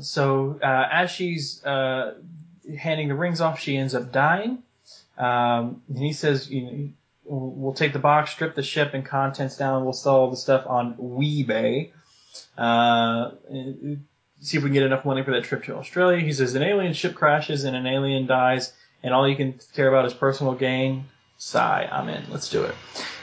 So 0.00 0.58
uh, 0.62 0.88
as 0.90 1.10
she's 1.10 1.64
uh, 1.64 2.14
handing 2.76 3.08
the 3.08 3.14
rings 3.14 3.40
off, 3.40 3.60
she 3.60 3.76
ends 3.76 3.94
up 3.94 4.12
dying. 4.12 4.62
Um, 5.16 5.82
and 5.88 5.98
he 5.98 6.12
says, 6.12 6.50
you 6.50 6.62
know, 6.62 6.88
we'll 7.24 7.74
take 7.74 7.92
the 7.92 7.98
box, 7.98 8.30
strip 8.30 8.54
the 8.54 8.62
ship 8.62 8.94
and 8.94 9.04
contents 9.04 9.56
down. 9.56 9.84
We'll 9.84 9.92
sell 9.92 10.16
all 10.16 10.30
the 10.30 10.36
stuff 10.36 10.64
on 10.66 10.94
Weebay. 10.94 11.92
Uh, 12.56 13.30
see 14.40 14.56
if 14.56 14.62
we 14.62 14.68
can 14.68 14.74
get 14.74 14.82
enough 14.84 15.04
money 15.04 15.22
for 15.22 15.32
that 15.32 15.44
trip 15.44 15.64
to 15.64 15.76
Australia. 15.76 16.24
He 16.24 16.32
says 16.32 16.54
an 16.54 16.62
alien 16.62 16.92
ship 16.92 17.14
crashes 17.14 17.64
and 17.64 17.76
an 17.76 17.86
alien 17.86 18.26
dies, 18.26 18.72
and 19.02 19.14
all 19.14 19.28
you 19.28 19.36
can 19.36 19.58
care 19.74 19.88
about 19.88 20.06
is 20.06 20.14
personal 20.14 20.54
gain. 20.54 21.04
Sigh, 21.36 21.88
I'm 21.90 22.08
in. 22.08 22.24
Let's 22.30 22.50
do 22.50 22.64
it. 22.64 22.74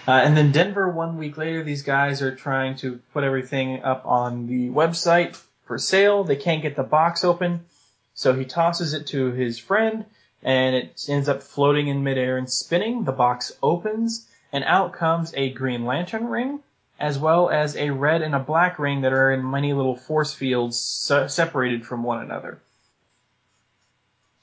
Uh, 0.08 0.12
and 0.12 0.38
then 0.38 0.52
Denver, 0.52 0.90
one 0.90 1.18
week 1.18 1.38
later, 1.38 1.64
these 1.64 1.82
guys 1.82 2.22
are 2.22 2.36
trying 2.36 2.76
to 2.78 3.00
put 3.12 3.24
everything 3.24 3.84
up 3.84 4.06
on 4.06 4.48
the 4.48 4.70
website 4.70 5.42
for 5.66 5.78
sale. 5.78 6.24
They 6.24 6.36
can't 6.36 6.62
get 6.62 6.76
the 6.76 6.84
box 6.84 7.24
open, 7.24 7.66
so 8.14 8.34
he 8.34 8.46
tosses 8.46 8.94
it 8.94 9.08
to 9.08 9.32
his 9.32 9.58
friend, 9.60 10.06
and 10.44 10.76
it 10.76 11.06
ends 11.10 11.28
up 11.28 11.42
floating 11.42 11.88
in 11.88 12.04
midair 12.04 12.38
and 12.38 12.50
spinning. 12.50 13.04
The 13.04 13.12
box 13.12 13.52
opens, 13.64 14.28
and 14.54 14.64
out 14.64 14.94
comes 14.94 15.34
a 15.36 15.50
Green 15.50 15.86
Lantern 15.86 16.28
ring, 16.28 16.60
as 17.00 17.18
well 17.18 17.50
as 17.50 17.76
a 17.76 17.90
red 17.90 18.22
and 18.22 18.36
a 18.36 18.40
black 18.40 18.80
ring 18.80 19.02
that 19.02 19.12
are 19.12 19.32
in 19.32 19.50
many 19.50 19.74
little 19.74 19.98
force 19.98 20.34
fields 20.34 20.80
separated 20.80 21.86
from 21.86 22.04
one 22.04 22.22
another. 22.22 22.60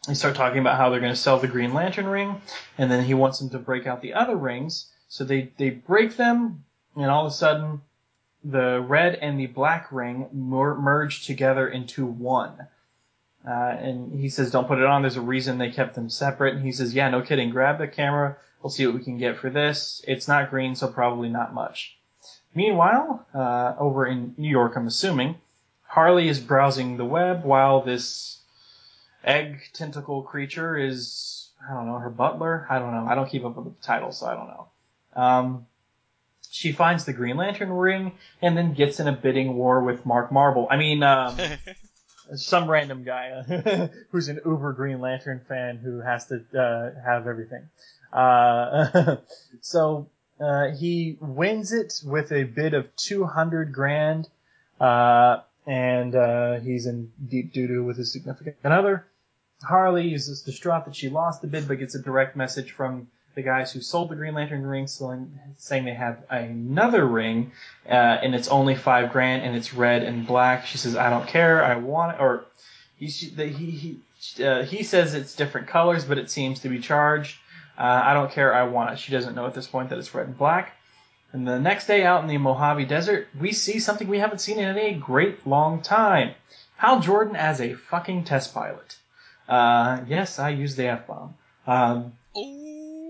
They 0.09 0.15
start 0.15 0.35
talking 0.35 0.59
about 0.59 0.79
how 0.79 0.91
they're 0.91 1.01
going 1.01 1.13
to 1.13 1.17
sell 1.19 1.39
the 1.39 1.47
Green 1.47 1.75
Lantern 1.75 2.07
ring, 2.07 2.41
and 2.77 2.91
then 2.91 3.05
he 3.05 3.15
wants 3.15 3.39
them 3.39 3.51
to 3.51 3.59
break 3.59 3.87
out 3.87 4.03
the 4.03 4.15
other 4.15 4.37
rings. 4.37 4.91
So 5.09 5.23
they, 5.25 5.53
they 5.59 5.71
break 5.71 6.17
them, 6.17 6.65
and 6.97 7.07
all 7.07 7.27
of 7.27 7.33
a 7.33 7.35
sudden, 7.35 7.83
the 8.43 8.81
red 8.81 9.15
and 9.15 9.39
the 9.39 9.47
black 9.47 9.93
ring 9.93 10.29
mer- 10.33 10.75
merge 10.75 11.25
together 11.25 11.69
into 11.69 12.05
one. 12.05 12.67
Uh, 13.47 13.51
and 13.53 14.21
he 14.21 14.29
says, 14.29 14.51
don't 14.51 14.67
put 14.67 14.79
it 14.79 14.85
on. 14.85 15.03
There's 15.03 15.17
a 15.17 15.21
reason 15.21 15.59
they 15.59 15.71
kept 15.71 15.95
them 15.95 16.11
separate. 16.11 16.55
And 16.55 16.65
he 16.65 16.73
says, 16.73 16.95
yeah, 16.95 17.09
no 17.11 17.23
kidding. 17.23 17.51
Grab 17.51 17.79
the 17.79 17.89
camera. 17.89 18.37
We'll 18.63 18.71
see 18.71 18.87
what 18.87 18.95
we 18.95 19.05
can 19.05 19.19
get 19.19 19.37
for 19.37 19.51
this. 19.51 20.05
It's 20.07 20.29
not 20.29 20.51
green, 20.51 20.75
so 20.75 20.89
probably 20.89 21.29
not 21.29 21.55
much. 21.55 21.97
Meanwhile, 22.55 23.27
uh, 23.35 23.75
over 23.79 24.07
in 24.07 24.35
New 24.37 24.49
York, 24.49 24.77
I'm 24.77 24.87
assuming, 24.87 25.37
Harley 25.87 26.29
is 26.29 26.39
browsing 26.39 26.97
the 26.97 27.05
web 27.05 27.45
while 27.45 27.81
this 27.81 28.39
egg 29.25 29.61
tentacle 29.73 30.23
creature 30.23 30.77
is, 30.77 31.51
I 31.69 31.75
don't 31.75 31.87
know, 31.87 31.99
her 31.99 32.11
butler? 32.11 32.67
I 32.69 32.79
don't 32.79 32.93
know. 32.93 33.07
I 33.09 33.15
don't 33.15 33.29
keep 33.29 33.45
up 33.45 33.57
with 33.57 33.67
the 33.67 33.83
title, 33.83 34.13
so 34.13 34.27
I 34.27 34.35
don't 34.35 34.49
know. 34.49 34.67
Um, 35.15 35.67
she 36.51 36.73
finds 36.73 37.05
the 37.05 37.13
Green 37.13 37.37
Lantern 37.37 37.71
ring 37.71 38.13
and 38.41 38.57
then 38.57 38.75
gets 38.75 39.01
in 39.01 39.09
a 39.09 39.13
bidding 39.13 39.57
war 39.57 39.83
with 39.83 40.05
Mark 40.05 40.31
Marble. 40.31 40.69
I 40.71 40.77
mean, 40.77 41.03
um, 41.03 41.39
some 42.35 42.71
random 42.71 43.05
guy 43.05 43.43
who's 44.11 44.29
an 44.29 44.41
uber 44.45 44.73
Green 44.73 45.01
Lantern 45.01 45.41
fan 45.49 45.79
who 45.79 46.01
has 46.01 46.27
to 46.27 46.43
uh, 46.59 46.91
have 47.05 47.27
everything. 47.27 47.69
Uh, 48.13 49.17
so 49.61 50.09
uh, 50.41 50.69
he 50.73 51.17
wins 51.21 51.73
it 51.73 52.01
with 52.05 52.33
a 52.33 52.45
bid 52.45 52.75
of 52.75 52.95
200 52.97 53.73
grand, 53.73 54.29
uh, 54.81 55.39
and 55.67 56.15
uh, 56.15 56.61
he's 56.61 56.87
in 56.87 57.13
deep 57.29 57.53
doo 57.53 57.67
doo 57.67 57.85
with 57.85 57.97
his 57.97 58.13
significant 58.13 58.57
other. 58.65 59.07
Harley 59.63 60.15
is 60.15 60.43
distraught 60.43 60.85
that 60.85 60.97
she 60.97 61.09
lost 61.09 61.43
the 61.43 61.49
bid, 61.49 61.69
but 61.69 61.79
gets 61.79 61.95
a 61.95 62.03
direct 62.03 62.37
message 62.37 62.73
from 62.73 63.09
the 63.35 63.43
guys 63.43 63.73
who 63.73 63.81
sold 63.81 64.11
the 64.11 64.17
Green 64.17 64.35
Lantern 64.35 64.67
ring, 64.67 64.87
saying 64.87 65.85
they 65.85 65.95
have 65.95 66.23
another 66.29 67.07
ring, 67.07 67.53
uh, 67.89 67.93
and 67.93 68.35
it's 68.35 68.49
only 68.49 68.75
five 68.75 69.11
grand, 69.13 69.43
and 69.43 69.57
it's 69.57 69.73
red 69.73 70.03
and 70.03 70.27
black. 70.27 70.67
She 70.67 70.79
says, 70.79 70.97
"I 70.97 71.11
don't 71.11 71.27
care, 71.27 71.65
I 71.65 71.77
want 71.77 72.17
it." 72.17 72.21
Or 72.21 72.45
he 72.97 73.07
he 73.07 73.99
he, 74.19 74.45
uh, 74.45 74.65
he 74.65 74.83
says 74.83 75.15
it's 75.15 75.35
different 75.35 75.67
colors, 75.67 76.05
but 76.05 76.19
it 76.19 76.31
seems 76.31 76.61
to 76.61 76.69
be 76.69 76.79
charged. 76.79 77.39
Uh, 77.79 78.03
I 78.05 78.13
don't 78.15 78.31
care, 78.31 78.55
I 78.55 78.65
want 78.65 78.93
it. 78.93 78.99
She 78.99 79.13
doesn't 79.13 79.35
know 79.35 79.47
at 79.47 79.55
this 79.55 79.67
point 79.67 79.89
that 79.89 79.99
it's 79.99 80.15
red 80.15 80.27
and 80.27 80.37
black. 80.37 80.77
And 81.33 81.49
the 81.49 81.59
next 81.59 81.87
day 81.87 82.05
out 82.05 82.21
in 82.21 82.29
the 82.29 82.37
Mojave 82.37 82.85
Desert, 82.85 83.29
we 83.41 83.53
see 83.53 83.79
something 83.79 84.07
we 84.07 84.19
haven't 84.19 84.41
seen 84.41 84.59
in 84.59 84.77
a 84.77 84.93
great 84.93 85.47
long 85.47 85.81
time. 85.81 86.35
Hal 86.77 87.01
Jordan 87.01 87.35
as 87.35 87.61
a 87.61 87.75
fucking 87.75 88.25
test 88.25 88.53
pilot. 88.53 88.99
Uh, 89.53 90.03
yes, 90.09 90.39
I 90.39 90.49
used 90.49 90.79
the 90.79 90.87
F 90.87 91.07
bomb. 91.07 91.35
Um, 91.67 92.13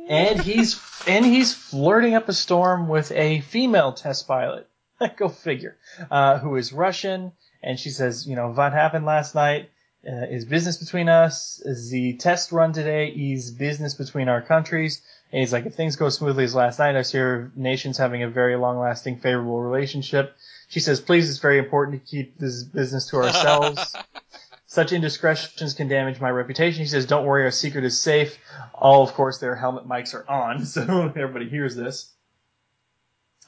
and 0.09 0.41
he's 0.41 0.81
and 1.07 1.25
he's 1.25 1.55
flirting 1.55 2.15
up 2.17 2.29
a 2.29 2.33
storm 2.33 2.89
with 2.89 3.13
a 3.13 3.43
female 3.43 3.93
test 3.93 4.27
pilot. 4.27 4.69
Go 5.17 5.29
figure. 5.29 5.77
Uh, 6.11 6.39
who 6.39 6.57
is 6.57 6.73
Russian, 6.73 7.31
and 7.63 7.79
she 7.79 7.91
says, 7.91 8.27
you 8.27 8.35
know, 8.35 8.51
what 8.51 8.73
happened 8.73 9.07
last 9.07 9.37
night 9.37 9.71
uh, 10.05 10.27
is 10.29 10.45
business 10.45 10.79
between 10.79 11.09
us. 11.09 11.63
Is 11.65 11.91
the 11.91 12.15
test 12.15 12.51
run 12.51 12.73
today 12.73 13.07
is 13.07 13.53
business 13.53 13.95
between 13.95 14.29
our 14.29 14.43
countries. 14.43 15.01
And 15.31 15.39
he's 15.39 15.53
like, 15.53 15.67
if 15.67 15.77
things 15.77 15.95
go 15.95 16.09
smoothly 16.09 16.43
as 16.43 16.57
last 16.57 16.81
night, 16.81 16.97
I 16.97 17.03
see 17.03 17.21
our 17.21 17.53
nations 17.55 17.99
having 17.99 18.25
a 18.25 18.29
very 18.29 18.57
long-lasting, 18.57 19.21
favorable 19.21 19.61
relationship. 19.61 20.37
She 20.67 20.81
says, 20.81 21.01
please, 21.01 21.31
it's 21.31 21.39
very 21.39 21.59
important 21.59 22.05
to 22.05 22.11
keep 22.11 22.37
this 22.37 22.65
business 22.65 23.09
to 23.11 23.19
ourselves. 23.19 23.95
Such 24.73 24.93
indiscretions 24.93 25.75
can 25.75 25.89
damage 25.89 26.19
my 26.19 26.31
reputation. 26.31 26.81
He 26.81 26.89
says, 26.89 27.05
don't 27.05 27.27
worry, 27.27 27.45
our 27.45 27.51
secret 27.51 27.85
is 27.85 28.01
safe. 28.01 28.39
All, 28.73 29.03
of 29.03 29.13
course, 29.13 29.37
their 29.37 29.55
helmet 29.55 29.87
mics 29.87 30.15
are 30.15 30.27
on, 30.27 30.65
so 30.65 31.13
everybody 31.15 31.47
hears 31.47 31.77
this. 31.77 32.11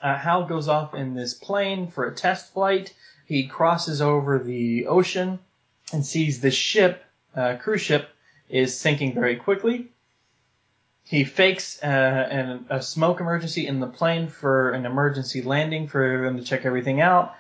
Uh, 0.03 0.19
Hal 0.19 0.45
goes 0.45 0.69
off 0.69 0.93
in 0.93 1.15
this 1.15 1.33
plane 1.33 1.91
for 1.91 2.05
a 2.05 2.15
test 2.15 2.53
flight. 2.53 2.93
He 3.25 3.47
crosses 3.47 4.03
over 4.03 4.39
the 4.39 4.87
ocean 4.87 5.39
and 5.95 6.05
sees 6.05 6.43
the 6.43 6.51
ship, 6.51 7.03
uh, 7.35 7.57
cruise 7.59 7.81
ship, 7.81 8.11
is 8.51 8.79
sinking 8.79 9.15
very 9.15 9.37
quickly. 9.37 9.89
He 11.05 11.25
fakes 11.25 11.83
uh, 11.83 11.87
an, 11.87 12.67
a 12.69 12.83
smoke 12.83 13.21
emergency 13.21 13.67
in 13.67 13.81
the 13.81 13.87
plane 13.87 14.29
for 14.29 14.73
an 14.73 14.85
emergency 14.85 15.41
landing 15.41 15.89
for 15.89 16.21
them 16.23 16.37
to 16.37 16.45
check 16.45 16.67
everything 16.67 17.01
out. 17.01 17.35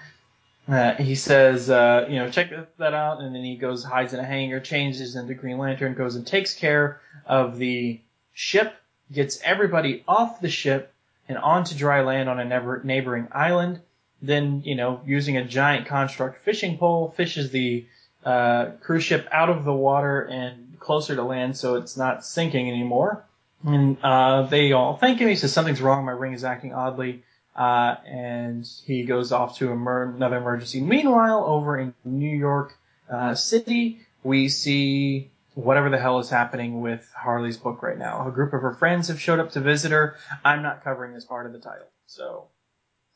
Uh, 0.66 0.94
he 0.94 1.14
says, 1.14 1.68
uh, 1.68 2.06
you 2.08 2.16
know, 2.16 2.30
check 2.30 2.50
that 2.78 2.94
out, 2.94 3.20
and 3.20 3.34
then 3.34 3.44
he 3.44 3.56
goes, 3.56 3.84
hides 3.84 4.14
in 4.14 4.20
a 4.20 4.24
hangar, 4.24 4.60
changes 4.60 5.14
into 5.14 5.34
Green 5.34 5.58
Lantern, 5.58 5.94
goes 5.94 6.16
and 6.16 6.26
takes 6.26 6.54
care 6.54 7.00
of 7.26 7.58
the 7.58 8.00
ship, 8.32 8.74
gets 9.12 9.40
everybody 9.42 10.02
off 10.08 10.40
the 10.40 10.48
ship 10.48 10.92
and 11.28 11.36
onto 11.36 11.74
dry 11.74 12.02
land 12.02 12.28
on 12.28 12.40
a 12.40 12.82
neighboring 12.82 13.28
island. 13.32 13.80
Then, 14.22 14.62
you 14.64 14.74
know, 14.74 15.02
using 15.04 15.36
a 15.36 15.44
giant 15.44 15.86
construct 15.86 16.44
fishing 16.44 16.78
pole, 16.78 17.12
fishes 17.14 17.50
the 17.50 17.86
uh, 18.24 18.70
cruise 18.80 19.04
ship 19.04 19.28
out 19.30 19.50
of 19.50 19.64
the 19.64 19.72
water 19.72 20.22
and 20.22 20.78
closer 20.80 21.14
to 21.14 21.22
land 21.22 21.56
so 21.56 21.74
it's 21.74 21.96
not 21.96 22.24
sinking 22.24 22.70
anymore. 22.70 23.24
And 23.66 23.96
uh, 24.02 24.42
they 24.42 24.72
all 24.72 24.96
thank 24.96 25.18
him. 25.18 25.28
He 25.28 25.36
says 25.36 25.52
something's 25.52 25.80
wrong. 25.80 26.04
My 26.04 26.12
ring 26.12 26.32
is 26.32 26.44
acting 26.44 26.74
oddly. 26.74 27.22
Uh, 27.55 27.96
and 28.07 28.68
he 28.84 29.05
goes 29.05 29.30
off 29.30 29.59
to 29.59 29.70
emer- 29.70 30.14
another 30.14 30.38
emergency. 30.38 30.80
Meanwhile, 30.80 31.44
over 31.46 31.78
in 31.78 31.94
New 32.05 32.36
York 32.36 32.76
uh, 33.09 33.34
City, 33.34 34.00
we 34.24 34.48
see 34.48 35.30
whatever 35.55 35.88
the 35.88 35.98
hell 35.98 36.18
is 36.18 36.28
happening 36.28 36.80
with 36.80 37.09
Harley's 37.16 37.57
book 37.57 37.82
right 37.82 37.98
now. 37.98 38.26
A 38.26 38.32
group 38.32 38.52
of 38.52 38.62
her 38.62 38.72
friends 38.72 39.09
have 39.09 39.20
showed 39.20 39.38
up 39.38 39.52
to 39.52 39.61
visit 39.61 39.92
her. 39.92 40.16
I'm 40.44 40.62
not 40.62 40.82
covering 40.82 41.14
this 41.14 41.24
part 41.24 41.46
of 41.46 41.52
the 41.52 41.61
title. 41.61 41.86
So, 42.07 42.48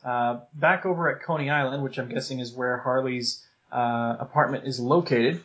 uh, 0.04 0.40
back 0.54 0.86
over 0.86 1.10
at 1.10 1.22
Coney 1.22 1.50
Island, 1.50 1.82
which 1.82 1.98
I'm 1.98 2.08
guessing 2.08 2.38
is 2.38 2.52
where 2.52 2.78
Harley's 2.78 3.44
uh, 3.72 4.16
apartment 4.20 4.66
is 4.66 4.78
located, 4.78 5.42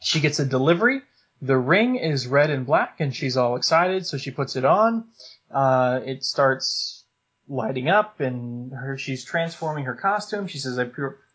she 0.00 0.20
gets 0.20 0.38
a 0.38 0.44
delivery. 0.44 1.00
The 1.40 1.56
ring 1.56 1.96
is 1.96 2.26
red 2.26 2.50
and 2.50 2.66
black, 2.66 2.96
and 3.00 3.14
she's 3.14 3.36
all 3.36 3.56
excited, 3.56 4.06
so 4.06 4.18
she 4.18 4.30
puts 4.30 4.56
it 4.56 4.64
on. 4.64 5.04
Uh, 5.50 6.00
it 6.04 6.24
starts 6.24 6.97
lighting 7.48 7.88
up 7.88 8.20
and 8.20 8.72
her 8.72 8.98
she's 8.98 9.24
transforming 9.24 9.84
her 9.84 9.94
costume. 9.94 10.46
She 10.46 10.58
says, 10.58 10.78
"I 10.78 10.88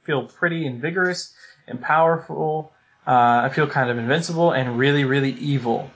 feel 0.03 0.23
pretty 0.27 0.65
and 0.67 0.81
vigorous 0.81 1.33
and 1.67 1.81
powerful. 1.81 2.71
Uh, 3.05 3.41
I 3.43 3.49
feel 3.49 3.67
kind 3.67 3.89
of 3.89 3.97
invincible 3.97 4.51
and 4.51 4.77
really, 4.77 5.03
really 5.03 5.31
evil. 5.31 5.89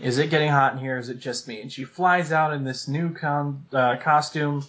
Is 0.00 0.18
it 0.18 0.30
getting 0.30 0.48
hot 0.50 0.72
in 0.72 0.78
here? 0.78 0.98
Is 0.98 1.08
it 1.08 1.18
just 1.18 1.48
me?" 1.48 1.60
And 1.60 1.70
she 1.72 1.84
flies 1.84 2.32
out 2.32 2.52
in 2.52 2.64
this 2.64 2.88
new 2.88 3.12
con- 3.14 3.64
uh, 3.72 3.96
costume. 3.96 4.64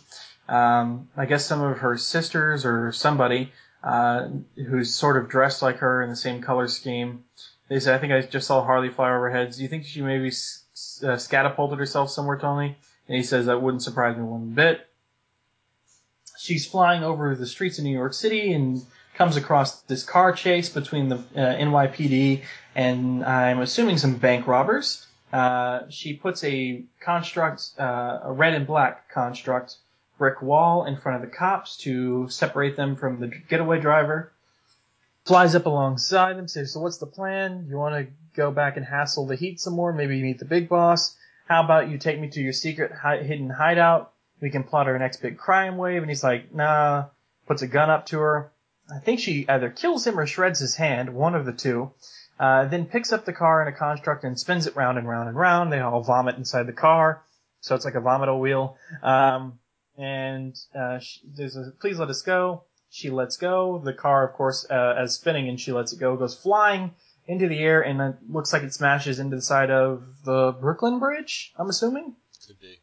Um, 0.48 1.10
I 1.16 1.26
guess 1.26 1.46
some 1.46 1.62
of 1.62 1.78
her 1.80 1.98
sisters 1.98 2.66
or 2.66 2.92
somebody 2.92 3.52
uh, 3.84 4.28
who's 4.56 4.94
sort 4.94 5.18
of 5.18 5.30
dressed 5.30 5.62
like 5.62 5.78
her 5.78 6.02
in 6.02 6.10
the 6.10 6.16
same 6.16 6.42
color 6.42 6.68
scheme. 6.68 7.24
They 7.70 7.80
say, 7.80 7.94
"I 7.94 8.00
think 8.00 8.12
I 8.12 8.22
just 8.22 8.48
saw 8.48 8.64
Harley 8.64 8.90
fly 8.90 9.12
overhead. 9.14 9.52
Do 9.52 9.62
you 9.62 9.68
think 9.68 9.86
she 9.86 10.02
maybe 10.02 10.30
s- 10.30 10.66
uh, 11.04 11.16
scatapulted 11.18 11.78
herself 11.78 12.10
somewhere, 12.10 12.38
Tony?" 12.38 12.76
And 13.08 13.16
he 13.16 13.24
says, 13.24 13.46
"That 13.46 13.62
wouldn't 13.62 13.84
surprise 13.84 14.18
me 14.18 14.24
one 14.24 14.50
bit." 14.50 14.89
She's 16.50 16.66
flying 16.66 17.04
over 17.04 17.36
the 17.36 17.46
streets 17.46 17.78
of 17.78 17.84
New 17.84 17.94
York 17.94 18.12
City 18.12 18.54
and 18.54 18.84
comes 19.14 19.38
across 19.38 19.82
this 19.82 20.04
car 20.04 20.32
chase 20.32 20.68
between 20.68 21.08
the 21.08 21.18
uh, 21.18 21.56
NYPD 21.68 22.42
and 22.74 23.24
I'm 23.24 23.60
assuming 23.60 24.00
some 24.00 24.16
bank 24.16 24.48
robbers. 24.48 25.06
Uh, 25.32 25.82
she 25.90 26.16
puts 26.16 26.44
a 26.44 26.82
construct, 27.00 27.70
uh, 27.78 28.22
a 28.24 28.32
red 28.32 28.56
and 28.56 28.66
black 28.66 29.10
construct 29.14 29.76
brick 30.18 30.42
wall 30.42 30.86
in 30.86 30.98
front 30.98 31.22
of 31.24 31.30
the 31.30 31.36
cops 31.36 31.78
to 31.78 32.28
separate 32.30 32.76
them 32.76 32.96
from 32.96 33.20
the 33.20 33.28
getaway 33.28 33.80
driver. 33.80 34.32
Flies 35.26 35.54
up 35.54 35.68
alongside 35.68 36.36
them, 36.36 36.48
says, 36.48 36.74
so 36.74 36.80
what's 36.80 36.98
the 36.98 37.06
plan? 37.06 37.68
You 37.70 37.78
want 37.78 37.94
to 37.94 38.12
go 38.36 38.50
back 38.50 38.76
and 38.76 38.84
hassle 38.84 39.28
the 39.28 39.36
heat 39.36 39.60
some 39.60 39.74
more? 39.74 39.94
Maybe 39.94 40.20
meet 40.24 40.40
the 40.40 40.46
big 40.46 40.68
boss? 40.68 41.16
How 41.48 41.64
about 41.64 41.90
you 41.90 42.00
take 42.00 42.20
me 42.20 42.28
to 42.30 42.42
your 42.42 42.54
secret 42.54 42.92
hi- 42.92 43.22
hidden 43.22 43.52
hideout? 43.52 44.14
We 44.42 44.50
can 44.50 44.64
plot 44.64 44.88
our 44.88 44.98
next 44.98 45.22
big 45.22 45.38
crime 45.38 45.78
wave. 45.78 46.02
And 46.02 46.10
he's 46.10 46.24
like, 46.24 46.54
nah, 46.54 47.06
puts 47.48 47.62
a 47.62 47.68
gun 47.68 47.90
up 47.90 48.08
to 48.08 48.20
her. 48.20 48.52
I 48.94 49.00
think 49.00 49.20
she 49.20 49.46
either 49.48 49.70
kills 49.70 50.06
him 50.06 50.20
or 50.20 50.26
shreds 50.26 50.60
his 50.60 50.76
hand, 50.76 51.14
one 51.14 51.36
of 51.36 51.46
the 51.46 51.54
two. 51.54 51.92
Uh, 52.40 52.66
then 52.66 52.86
picks 52.86 53.12
up 53.12 53.26
the 53.26 53.34
car 53.34 53.62
in 53.62 53.68
a 53.68 53.78
construct 53.78 54.24
and 54.24 54.40
spins 54.40 54.66
it 54.66 54.76
round 54.76 54.98
and 54.98 55.08
round 55.08 55.28
and 55.28 55.38
round. 55.38 55.72
They 55.72 55.80
all 55.80 56.02
vomit 56.02 56.38
inside 56.38 56.68
the 56.68 56.74
car, 56.74 57.22
so 57.60 57.76
it's 57.76 57.84
like 57.84 57.96
a 57.96 58.02
vomito 58.02 58.40
wheel. 58.40 58.78
Um, 59.04 59.60
and 59.98 60.58
uh, 60.74 61.00
she, 61.00 61.20
there's 61.36 61.58
a 61.58 61.72
please 61.82 62.00
let 62.00 62.10
us 62.10 62.22
go. 62.22 62.64
She 62.90 63.10
lets 63.10 63.36
go. 63.36 63.82
The 63.84 63.94
car, 63.94 64.26
of 64.26 64.34
course, 64.36 64.66
uh, 64.70 64.96
as 64.98 65.16
spinning 65.16 65.50
and 65.50 65.60
she 65.60 65.74
lets 65.74 65.92
it 65.92 66.00
go, 66.00 66.16
goes 66.16 66.34
flying 66.34 66.92
into 67.28 67.48
the 67.48 67.60
air 67.60 67.82
and 67.82 68.02
it 68.02 68.16
looks 68.28 68.54
like 68.54 68.64
it 68.64 68.74
smashes 68.74 69.20
into 69.20 69.36
the 69.36 69.42
side 69.42 69.70
of 69.70 70.04
the 70.24 70.56
Brooklyn 70.60 70.98
Bridge. 70.98 71.54
I'm 71.58 71.70
assuming. 71.70 72.16
Could 72.48 72.60
be 72.60 72.80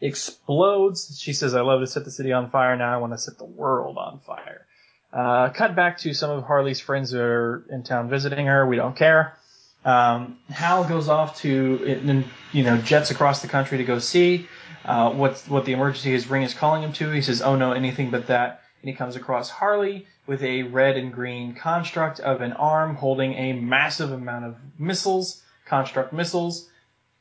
explodes. 0.00 1.18
She 1.20 1.32
says, 1.32 1.54
I 1.54 1.60
love 1.60 1.80
to 1.80 1.86
set 1.86 2.04
the 2.04 2.10
city 2.10 2.32
on 2.32 2.50
fire. 2.50 2.76
Now 2.76 2.94
I 2.94 2.98
want 2.98 3.12
to 3.12 3.18
set 3.18 3.38
the 3.38 3.44
world 3.44 3.96
on 3.98 4.20
fire. 4.20 4.66
Uh, 5.12 5.48
cut 5.50 5.74
back 5.74 5.98
to 5.98 6.12
some 6.12 6.30
of 6.30 6.44
Harley's 6.44 6.80
friends 6.80 7.10
that 7.10 7.22
are 7.22 7.64
in 7.70 7.82
town 7.82 8.10
visiting 8.10 8.46
her. 8.46 8.66
We 8.66 8.76
don't 8.76 8.96
care. 8.96 9.36
Um, 9.84 10.38
Hal 10.50 10.84
goes 10.84 11.08
off 11.08 11.38
to, 11.40 12.24
you 12.52 12.62
know, 12.62 12.76
jets 12.78 13.10
across 13.10 13.40
the 13.42 13.48
country 13.48 13.78
to 13.78 13.84
go 13.84 13.98
see 13.98 14.46
uh, 14.84 15.10
what 15.10 15.38
what 15.48 15.64
the 15.64 15.72
emergency 15.72 16.10
his 16.12 16.28
ring 16.28 16.42
is 16.42 16.54
calling 16.54 16.82
him 16.82 16.92
to. 16.94 17.10
He 17.10 17.22
says, 17.22 17.42
"Oh 17.42 17.56
no, 17.56 17.72
anything 17.72 18.10
but 18.10 18.26
that." 18.26 18.62
And 18.82 18.88
he 18.90 18.94
comes 18.94 19.16
across 19.16 19.50
Harley 19.50 20.06
with 20.26 20.42
a 20.42 20.62
red 20.64 20.96
and 20.96 21.12
green 21.12 21.54
construct 21.54 22.20
of 22.20 22.40
an 22.40 22.52
arm 22.52 22.96
holding 22.96 23.34
a 23.34 23.52
massive 23.52 24.12
amount 24.12 24.44
of 24.44 24.56
missiles, 24.78 25.42
construct 25.64 26.12
missiles. 26.12 26.68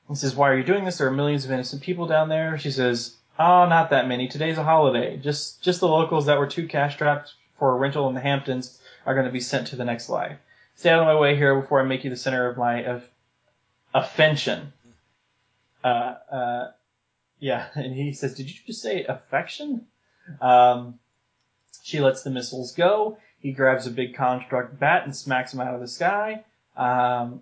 He 0.08 0.16
says, 0.16 0.36
"Why 0.36 0.50
are 0.50 0.58
you 0.58 0.64
doing 0.64 0.86
this? 0.86 0.98
There 0.98 1.08
are 1.08 1.12
millions 1.12 1.46
of 1.46 1.52
innocent 1.52 1.82
people 1.82 2.08
down 2.08 2.30
there." 2.30 2.58
She 2.58 2.72
says, 2.72 3.18
"Oh, 3.38 3.68
not 3.68 3.90
that 3.90 4.08
many. 4.08 4.28
Today's 4.28 4.58
a 4.58 4.64
holiday. 4.64 5.18
Just 5.18 5.62
just 5.62 5.80
the 5.80 5.88
locals 5.88 6.26
that 6.26 6.40
were 6.40 6.48
too 6.48 6.68
cash 6.68 6.96
strapped 6.96 7.34
for 7.60 7.72
a 7.72 7.78
rental 7.78 8.08
in 8.08 8.16
the 8.16 8.22
Hamptons 8.22 8.82
are 9.06 9.14
going 9.14 9.26
to 9.26 9.32
be 9.32 9.40
sent 9.40 9.68
to 9.68 9.76
the 9.76 9.86
next 9.86 10.10
life. 10.10 10.38
Stay 10.76 10.90
out 10.90 11.02
of 11.02 11.08
my 11.08 11.20
way 11.20 11.36
here 11.36 11.60
before 11.60 11.82
I 11.82 11.86
make 11.86 12.04
you 12.04 12.10
the 12.10 12.16
center 12.16 12.50
of 12.50 12.58
my 12.58 12.84
of 12.86 13.04
affection." 13.94 14.74
Uh, 15.84 16.16
uh, 16.32 16.72
yeah, 17.40 17.68
and 17.76 17.94
he 17.94 18.14
says, 18.14 18.36
"Did 18.36 18.50
you 18.50 18.56
just 18.66 18.82
say 18.82 19.04
affection?" 19.04 19.88
Um, 20.42 21.00
she 21.84 22.00
lets 22.00 22.24
the 22.24 22.30
missiles 22.30 22.74
go. 22.74 23.18
He 23.40 23.52
grabs 23.52 23.88
a 23.88 23.92
big 23.92 24.16
construct 24.16 24.80
bat 24.80 25.04
and 25.06 25.16
smacks 25.16 25.54
him 25.54 25.62
out 25.62 25.74
of 25.74 25.80
the 25.80 25.88
sky. 25.88 26.44
Um, 26.76 27.42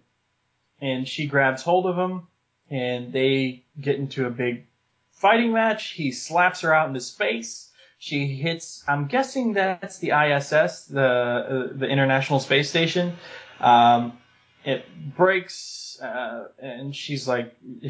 and 0.82 1.07
she 1.07 1.26
grabs 1.26 1.63
hold 1.63 1.86
of 1.88 1.97
him, 1.97 2.28
and 2.70 3.11
they 3.13 3.63
get 3.80 3.97
into 3.97 4.26
a 4.26 4.30
big 4.30 4.66
fighting 5.11 5.53
match. 5.53 5.91
He 5.91 6.11
slaps 6.11 6.61
her 6.61 6.74
out 6.74 6.88
into 6.88 6.99
space. 6.99 7.72
She 7.97 8.28
hits. 8.28 8.84
I'm 8.88 9.07
guessing 9.07 9.53
that's 9.53 9.99
the 9.99 10.11
ISS, 10.11 10.86
the 10.86 11.01
uh, 11.01 11.68
the 11.74 11.88
International 11.88 12.39
Space 12.39 12.70
Station. 12.70 13.16
Um, 13.59 14.18
it 14.63 14.86
breaks, 15.16 15.99
uh, 16.01 16.47
and 16.59 16.95
she's 16.95 17.28
like, 17.28 17.55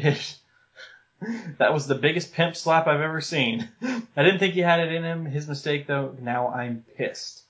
that 1.58 1.72
was 1.72 1.86
the 1.86 1.94
biggest 1.94 2.32
pimp 2.34 2.56
slap 2.56 2.86
I've 2.86 3.00
ever 3.00 3.20
seen. 3.20 3.68
I 3.82 4.22
didn't 4.22 4.38
think 4.38 4.54
he 4.54 4.60
had 4.60 4.80
it 4.80 4.92
in 4.92 5.02
him. 5.02 5.26
His 5.26 5.48
mistake 5.48 5.86
though. 5.86 6.14
Now 6.20 6.48
I'm 6.48 6.84
pissed. 6.96 7.42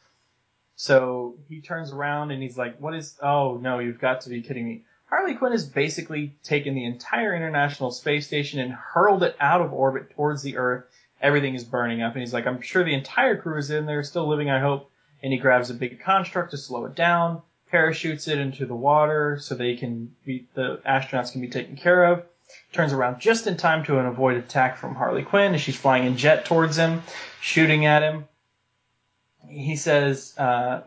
So 0.77 1.37
he 1.49 1.61
turns 1.61 1.93
around 1.93 2.31
and 2.31 2.43
he's 2.43 2.57
like, 2.59 2.79
what 2.79 2.95
is, 2.95 3.17
oh 3.23 3.59
no, 3.61 3.79
you've 3.79 4.01
got 4.01 4.23
to 4.23 4.29
be 4.29 4.43
kidding 4.43 4.67
me. 4.67 4.85
Harley 5.09 5.35
Quinn 5.35 5.53
has 5.53 5.65
basically 5.65 6.35
taken 6.43 6.75
the 6.75 6.85
entire 6.85 7.35
International 7.35 7.91
Space 7.91 8.27
Station 8.27 8.61
and 8.61 8.73
hurled 8.73 9.23
it 9.23 9.37
out 9.41 9.61
of 9.61 9.73
orbit 9.73 10.11
towards 10.11 10.43
the 10.43 10.57
Earth. 10.57 10.85
Everything 11.21 11.55
is 11.55 11.65
burning 11.65 12.03
up 12.03 12.13
and 12.13 12.21
he's 12.21 12.35
like, 12.35 12.47
I'm 12.47 12.61
sure 12.61 12.85
the 12.85 12.95
entire 12.95 13.37
crew 13.37 13.59
is 13.59 13.71
in 13.71 13.87
there, 13.87 14.03
still 14.03 14.29
living, 14.29 14.51
I 14.51 14.61
hope. 14.61 14.91
And 15.23 15.33
he 15.33 15.39
grabs 15.39 15.71
a 15.71 15.75
big 15.75 16.01
construct 16.01 16.51
to 16.51 16.59
slow 16.59 16.85
it 16.87 16.95
down, 16.95 17.43
parachutes 17.71 18.29
it 18.29 18.39
into 18.39 18.67
the 18.67 18.75
water 18.75 19.39
so 19.41 19.55
they 19.55 19.77
can 19.77 20.15
be, 20.25 20.47
the 20.55 20.81
astronauts 20.87 21.33
can 21.33 21.41
be 21.41 21.49
taken 21.49 21.77
care 21.77 22.05
of 22.05 22.25
turns 22.73 22.93
around 22.93 23.21
just 23.21 23.47
in 23.47 23.57
time 23.57 23.85
to 23.85 23.99
avoid 23.99 24.37
attack 24.37 24.77
from 24.77 24.95
Harley 24.95 25.23
Quinn 25.23 25.55
as 25.55 25.61
she's 25.61 25.77
flying 25.77 26.05
in 26.05 26.17
jet 26.17 26.45
towards 26.45 26.77
him, 26.77 27.03
shooting 27.41 27.87
at 27.87 28.03
him. 28.03 28.27
He 29.49 29.77
says 29.77 30.35
uh, 30.39 30.83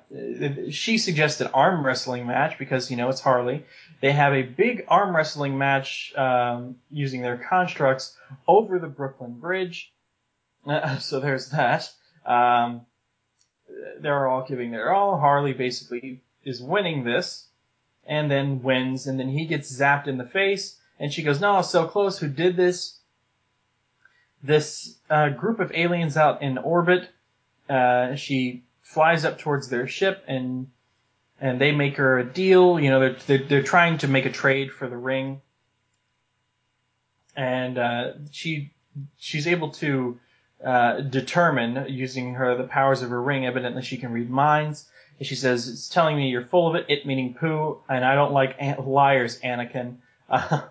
she 0.69 0.97
suggested 0.97 1.49
arm 1.53 1.85
wrestling 1.85 2.27
match 2.27 2.57
because 2.57 2.91
you 2.91 2.97
know 2.97 3.09
it's 3.09 3.21
Harley. 3.21 3.65
They 4.01 4.11
have 4.11 4.33
a 4.33 4.43
big 4.43 4.85
arm 4.87 5.15
wrestling 5.15 5.57
match 5.57 6.13
um, 6.15 6.77
using 6.91 7.21
their 7.21 7.37
constructs 7.37 8.15
over 8.47 8.79
the 8.79 8.87
Brooklyn 8.87 9.39
Bridge. 9.39 9.91
Uh, 10.65 10.97
so 10.99 11.19
there's 11.19 11.49
that. 11.49 11.91
Um, 12.25 12.85
they're 13.99 14.27
all 14.27 14.45
giving 14.47 14.71
their 14.71 14.93
all. 14.93 15.19
Harley 15.19 15.53
basically 15.53 16.21
is 16.43 16.61
winning 16.61 17.03
this, 17.03 17.47
and 18.05 18.29
then 18.29 18.61
wins, 18.61 19.07
and 19.07 19.19
then 19.19 19.29
he 19.29 19.45
gets 19.45 19.71
zapped 19.71 20.07
in 20.07 20.17
the 20.17 20.25
face 20.25 20.79
and 20.99 21.13
she 21.13 21.23
goes, 21.23 21.39
"No, 21.39 21.61
so 21.61 21.87
close. 21.87 22.19
Who 22.19 22.27
did 22.27 22.57
this?" 22.57 22.99
This 24.43 24.97
uh, 25.09 25.29
group 25.29 25.59
of 25.59 25.71
aliens 25.73 26.17
out 26.17 26.41
in 26.41 26.57
orbit. 26.57 27.09
Uh, 27.69 28.15
she 28.15 28.63
flies 28.81 29.25
up 29.25 29.37
towards 29.37 29.69
their 29.69 29.87
ship 29.87 30.23
and 30.27 30.67
and 31.41 31.61
they 31.61 31.71
make 31.71 31.97
her 31.97 32.19
a 32.19 32.25
deal. 32.25 32.79
You 32.79 32.89
know, 32.89 32.99
they're 32.99 33.15
they're, 33.27 33.47
they're 33.47 33.63
trying 33.63 33.99
to 33.99 34.07
make 34.07 34.25
a 34.25 34.31
trade 34.31 34.71
for 34.71 34.87
the 34.87 34.97
ring, 34.97 35.41
and 37.35 37.77
uh, 37.77 38.11
she 38.31 38.73
she's 39.17 39.47
able 39.47 39.71
to 39.71 40.19
uh, 40.63 41.01
determine 41.01 41.85
using 41.87 42.33
her 42.33 42.55
the 42.57 42.65
powers 42.65 43.01
of 43.01 43.09
her 43.09 43.21
ring. 43.21 43.45
Evidently, 43.45 43.81
she 43.81 43.97
can 43.97 44.11
read 44.11 44.29
minds. 44.29 44.89
And 45.17 45.27
she 45.27 45.35
says, 45.35 45.67
"It's 45.67 45.89
telling 45.89 46.17
me 46.17 46.29
you're 46.29 46.45
full 46.45 46.67
of 46.67 46.75
it. 46.75 46.85
It 46.89 47.05
meaning 47.05 47.33
poo, 47.33 47.79
and 47.87 48.03
I 48.03 48.15
don't 48.15 48.33
like 48.33 48.55
an- 48.59 48.85
liars, 48.85 49.39
Anakin." 49.39 49.97
Uh, 50.29 50.61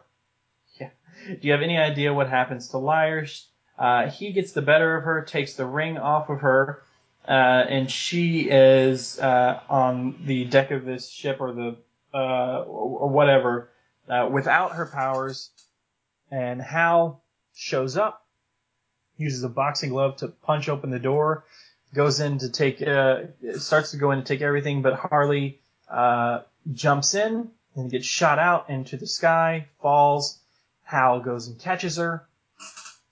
do 1.28 1.46
you 1.46 1.53
have 1.53 1.62
any 1.62 1.76
idea 1.76 2.14
what 2.14 2.28
happens 2.28 2.68
to 2.68 2.78
Liars? 2.78 3.49
Uh, 3.78 4.09
he 4.09 4.32
gets 4.32 4.53
the 4.53 4.62
better 4.62 4.96
of 4.96 5.05
her, 5.05 5.22
takes 5.22 5.55
the 5.55 5.66
ring 5.66 5.99
off 5.99 6.30
of 6.30 6.40
her, 6.40 6.82
and 7.29 7.91
she 7.91 8.49
is 8.51 9.18
uh, 9.18 9.61
on 9.68 10.16
the 10.24 10.45
deck 10.45 10.70
of 10.70 10.85
this 10.85 11.09
ship 11.09 11.41
or 11.41 11.53
the 11.53 11.76
uh, 12.14 12.62
or 12.62 13.09
whatever 13.09 13.70
uh, 14.09 14.29
without 14.31 14.72
her 14.72 14.87
powers. 14.87 15.51
And 16.31 16.61
Hal 16.61 17.22
shows 17.55 17.97
up, 17.97 18.26
uses 19.16 19.43
a 19.43 19.49
boxing 19.49 19.91
glove 19.91 20.16
to 20.16 20.29
punch 20.29 20.68
open 20.68 20.91
the 20.91 20.99
door, 20.99 21.45
goes 21.95 22.20
in 22.20 22.39
to 22.39 22.51
take, 22.51 22.83
uh, 22.83 23.24
starts 23.59 23.93
to 23.93 23.97
go 23.97 24.11
in 24.11 24.18
to 24.18 24.24
take 24.24 24.43
everything, 24.43 24.83
but 24.83 24.95
Harley 24.95 25.61
jumps 26.74 27.14
in 27.14 27.51
and 27.74 27.91
gets 27.91 28.07
shot 28.07 28.39
out 28.39 28.68
into 28.68 28.97
the 28.97 29.07
sky, 29.07 29.68
falls, 29.81 30.39
Hal 30.85 31.20
goes 31.20 31.49
and 31.49 31.59
catches 31.59 31.97
her. 31.97 32.26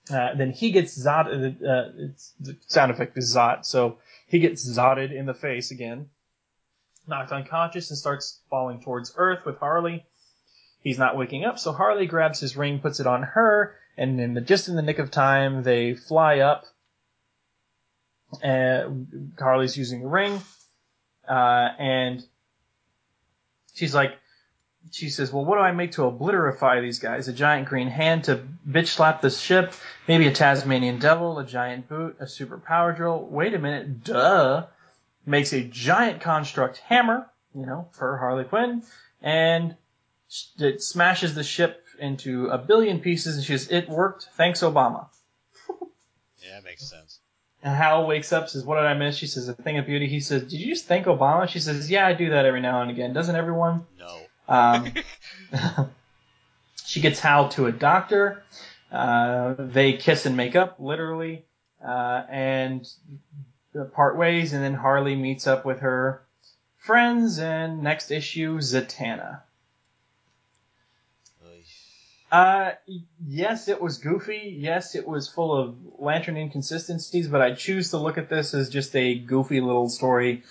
Uh, 0.09 0.33
then 0.35 0.51
he 0.51 0.71
gets 0.71 0.97
zotted. 0.97 1.57
Uh, 1.61 2.13
the 2.39 2.55
sound 2.67 2.91
effect 2.91 3.17
is 3.17 3.35
zot, 3.35 3.65
so 3.65 3.97
he 4.27 4.39
gets 4.39 4.67
zotted 4.67 5.11
in 5.13 5.25
the 5.25 5.33
face 5.33 5.71
again, 5.71 6.09
knocked 7.07 7.31
unconscious, 7.31 7.89
and 7.89 7.97
starts 7.97 8.41
falling 8.49 8.81
towards 8.81 9.13
Earth 9.15 9.45
with 9.45 9.57
Harley. 9.57 10.05
He's 10.81 10.99
not 10.99 11.17
waking 11.17 11.45
up, 11.45 11.57
so 11.57 11.71
Harley 11.71 12.05
grabs 12.05 12.39
his 12.39 12.55
ring, 12.55 12.79
puts 12.79 12.99
it 12.99 13.07
on 13.07 13.23
her, 13.23 13.75
and 13.97 14.19
in 14.19 14.33
the, 14.33 14.41
just 14.41 14.67
in 14.67 14.75
the 14.75 14.81
nick 14.81 14.99
of 14.99 15.09
time, 15.09 15.63
they 15.63 15.95
fly 15.95 16.39
up. 16.39 16.65
And 18.43 19.33
Harley's 19.39 19.77
using 19.77 20.01
the 20.01 20.07
ring, 20.07 20.41
uh, 21.27 21.69
and 21.79 22.21
she's 23.73 23.95
like, 23.95 24.11
she 24.91 25.09
says, 25.09 25.31
well, 25.31 25.45
what 25.45 25.55
do 25.55 25.61
I 25.61 25.71
make 25.71 25.93
to 25.93 26.01
obliterify 26.01 26.81
these 26.81 26.99
guys? 26.99 27.27
A 27.27 27.33
giant 27.33 27.67
green 27.67 27.87
hand 27.87 28.25
to 28.25 28.41
bitch 28.67 28.87
slap 28.87 29.21
the 29.21 29.29
ship, 29.29 29.73
maybe 30.07 30.27
a 30.27 30.33
Tasmanian 30.33 30.99
devil, 30.99 31.39
a 31.39 31.45
giant 31.45 31.87
boot, 31.87 32.17
a 32.19 32.27
super 32.27 32.57
power 32.57 32.93
drill. 32.93 33.25
Wait 33.25 33.53
a 33.53 33.59
minute, 33.59 34.03
duh. 34.03 34.65
Makes 35.25 35.53
a 35.53 35.61
giant 35.61 36.21
construct 36.21 36.77
hammer, 36.77 37.29
you 37.53 37.65
know, 37.65 37.89
for 37.91 38.17
Harley 38.17 38.45
Quinn, 38.45 38.83
and 39.21 39.75
it 40.59 40.81
smashes 40.81 41.35
the 41.35 41.43
ship 41.43 41.83
into 41.99 42.47
a 42.47 42.57
billion 42.57 42.99
pieces, 42.99 43.35
and 43.35 43.45
she 43.45 43.57
says, 43.57 43.69
it 43.69 43.89
worked, 43.89 44.29
thanks 44.35 44.61
Obama. 44.61 45.07
yeah, 46.41 46.55
that 46.55 46.63
makes 46.63 46.89
sense. 46.89 47.19
And 47.63 47.75
Hal 47.75 48.05
wakes 48.07 48.31
up, 48.31 48.49
says, 48.49 48.63
what 48.63 48.75
did 48.75 48.85
I 48.85 48.93
miss? 48.93 49.17
She 49.17 49.27
says, 49.27 49.49
a 49.49 49.53
thing 49.53 49.77
of 49.77 49.85
beauty. 49.85 50.07
He 50.07 50.19
says, 50.19 50.43
did 50.43 50.59
you 50.59 50.67
just 50.67 50.85
thank 50.85 51.05
Obama? 51.07 51.47
She 51.49 51.59
says, 51.59 51.89
yeah, 51.89 52.05
I 52.05 52.13
do 52.13 52.29
that 52.29 52.45
every 52.45 52.61
now 52.61 52.81
and 52.81 52.91
again. 52.91 53.13
Doesn't 53.13 53.35
everyone? 53.35 53.85
No. 53.97 54.19
Um, 54.47 54.93
she 56.85 57.01
gets 57.01 57.19
Hal 57.19 57.49
to 57.49 57.65
a 57.67 57.71
doctor. 57.71 58.43
Uh, 58.91 59.55
they 59.57 59.93
kiss 59.93 60.25
and 60.25 60.37
make 60.37 60.55
up, 60.55 60.77
literally, 60.79 61.43
uh, 61.85 62.23
and 62.29 62.87
part 63.93 64.17
ways. 64.17 64.53
And 64.53 64.63
then 64.63 64.73
Harley 64.73 65.15
meets 65.15 65.47
up 65.47 65.65
with 65.65 65.81
her 65.81 66.21
friends. 66.77 67.39
And 67.39 67.83
next 67.83 68.11
issue, 68.11 68.59
Zatanna. 68.59 69.41
Uh, 72.29 72.71
yes, 73.25 73.69
it 73.69 73.81
was 73.81 73.99
goofy. 73.99 74.57
Yes, 74.59 74.95
it 74.95 75.07
was 75.07 75.29
full 75.29 75.55
of 75.55 75.75
lantern 75.97 76.35
inconsistencies, 76.35 77.27
but 77.27 77.41
I 77.41 77.53
choose 77.53 77.91
to 77.91 77.97
look 77.97 78.17
at 78.17 78.27
this 78.27 78.53
as 78.53 78.69
just 78.69 78.95
a 78.97 79.15
goofy 79.17 79.61
little 79.61 79.87
story 79.89 80.43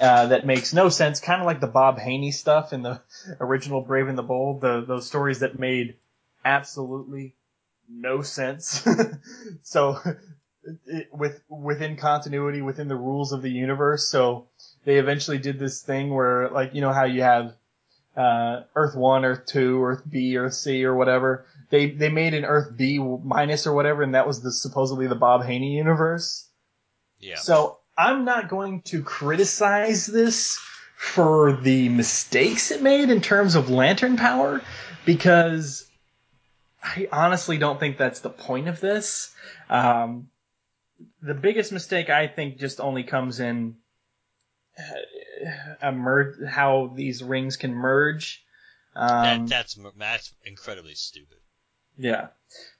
uh, 0.00 0.26
that 0.26 0.46
makes 0.46 0.72
no 0.72 0.88
sense, 0.88 1.20
kind 1.20 1.40
of 1.40 1.46
like 1.46 1.60
the 1.60 1.66
Bob 1.66 1.98
Haney 1.98 2.32
stuff 2.32 2.72
in 2.72 2.82
the 2.82 3.00
original 3.40 3.80
Brave 3.80 4.08
and 4.08 4.18
the 4.18 4.22
Bold, 4.22 4.60
the, 4.60 4.84
those 4.86 5.06
stories 5.06 5.40
that 5.40 5.58
made 5.58 5.96
absolutely 6.44 7.34
no 7.88 8.22
sense. 8.22 8.86
so, 9.62 9.98
it, 10.86 11.08
with 11.12 11.42
within 11.48 11.96
continuity, 11.96 12.62
within 12.62 12.88
the 12.88 12.96
rules 12.96 13.32
of 13.32 13.42
the 13.42 13.50
universe, 13.50 14.08
so 14.08 14.48
they 14.84 14.98
eventually 14.98 15.38
did 15.38 15.58
this 15.58 15.82
thing 15.82 16.12
where, 16.12 16.48
like, 16.50 16.74
you 16.74 16.80
know 16.80 16.92
how 16.92 17.04
you 17.04 17.22
have 17.22 17.54
uh, 18.16 18.62
Earth 18.74 18.96
One, 18.96 19.24
Earth 19.24 19.46
Two, 19.46 19.82
Earth 19.84 20.02
B, 20.08 20.36
Earth 20.36 20.54
C, 20.54 20.84
or 20.84 20.94
whatever. 20.94 21.46
They 21.70 21.90
they 21.90 22.08
made 22.08 22.34
an 22.34 22.44
Earth 22.44 22.76
B 22.76 22.98
minus 22.98 23.66
or 23.66 23.74
whatever, 23.74 24.02
and 24.02 24.14
that 24.14 24.26
was 24.26 24.42
the 24.42 24.52
supposedly 24.52 25.06
the 25.06 25.14
Bob 25.14 25.44
Haney 25.44 25.76
universe. 25.76 26.48
Yeah. 27.20 27.36
So 27.36 27.78
I'm 27.96 28.24
not 28.24 28.48
going 28.48 28.82
to 28.82 29.02
criticize 29.02 30.06
this 30.06 30.58
for 30.96 31.52
the 31.52 31.88
mistakes 31.88 32.70
it 32.70 32.82
made 32.82 33.10
in 33.10 33.20
terms 33.20 33.54
of 33.54 33.70
lantern 33.70 34.16
power 34.16 34.62
because 35.04 35.86
I 36.82 37.08
honestly 37.12 37.58
don't 37.58 37.78
think 37.78 37.98
that's 37.98 38.20
the 38.20 38.30
point 38.30 38.68
of 38.68 38.80
this. 38.80 39.34
Um, 39.68 40.28
the 41.22 41.34
biggest 41.34 41.72
mistake 41.72 42.10
I 42.10 42.26
think 42.26 42.58
just 42.58 42.80
only 42.80 43.02
comes 43.02 43.40
in 43.40 43.76
uh, 45.82 45.92
mer- 45.92 46.46
how 46.46 46.92
these 46.94 47.22
rings 47.22 47.56
can 47.56 47.72
merge. 47.72 48.44
Um, 48.96 49.46
that, 49.46 49.48
that's 49.48 49.78
that's 49.96 50.34
incredibly 50.44 50.94
stupid. 50.94 51.38
yeah, 51.96 52.28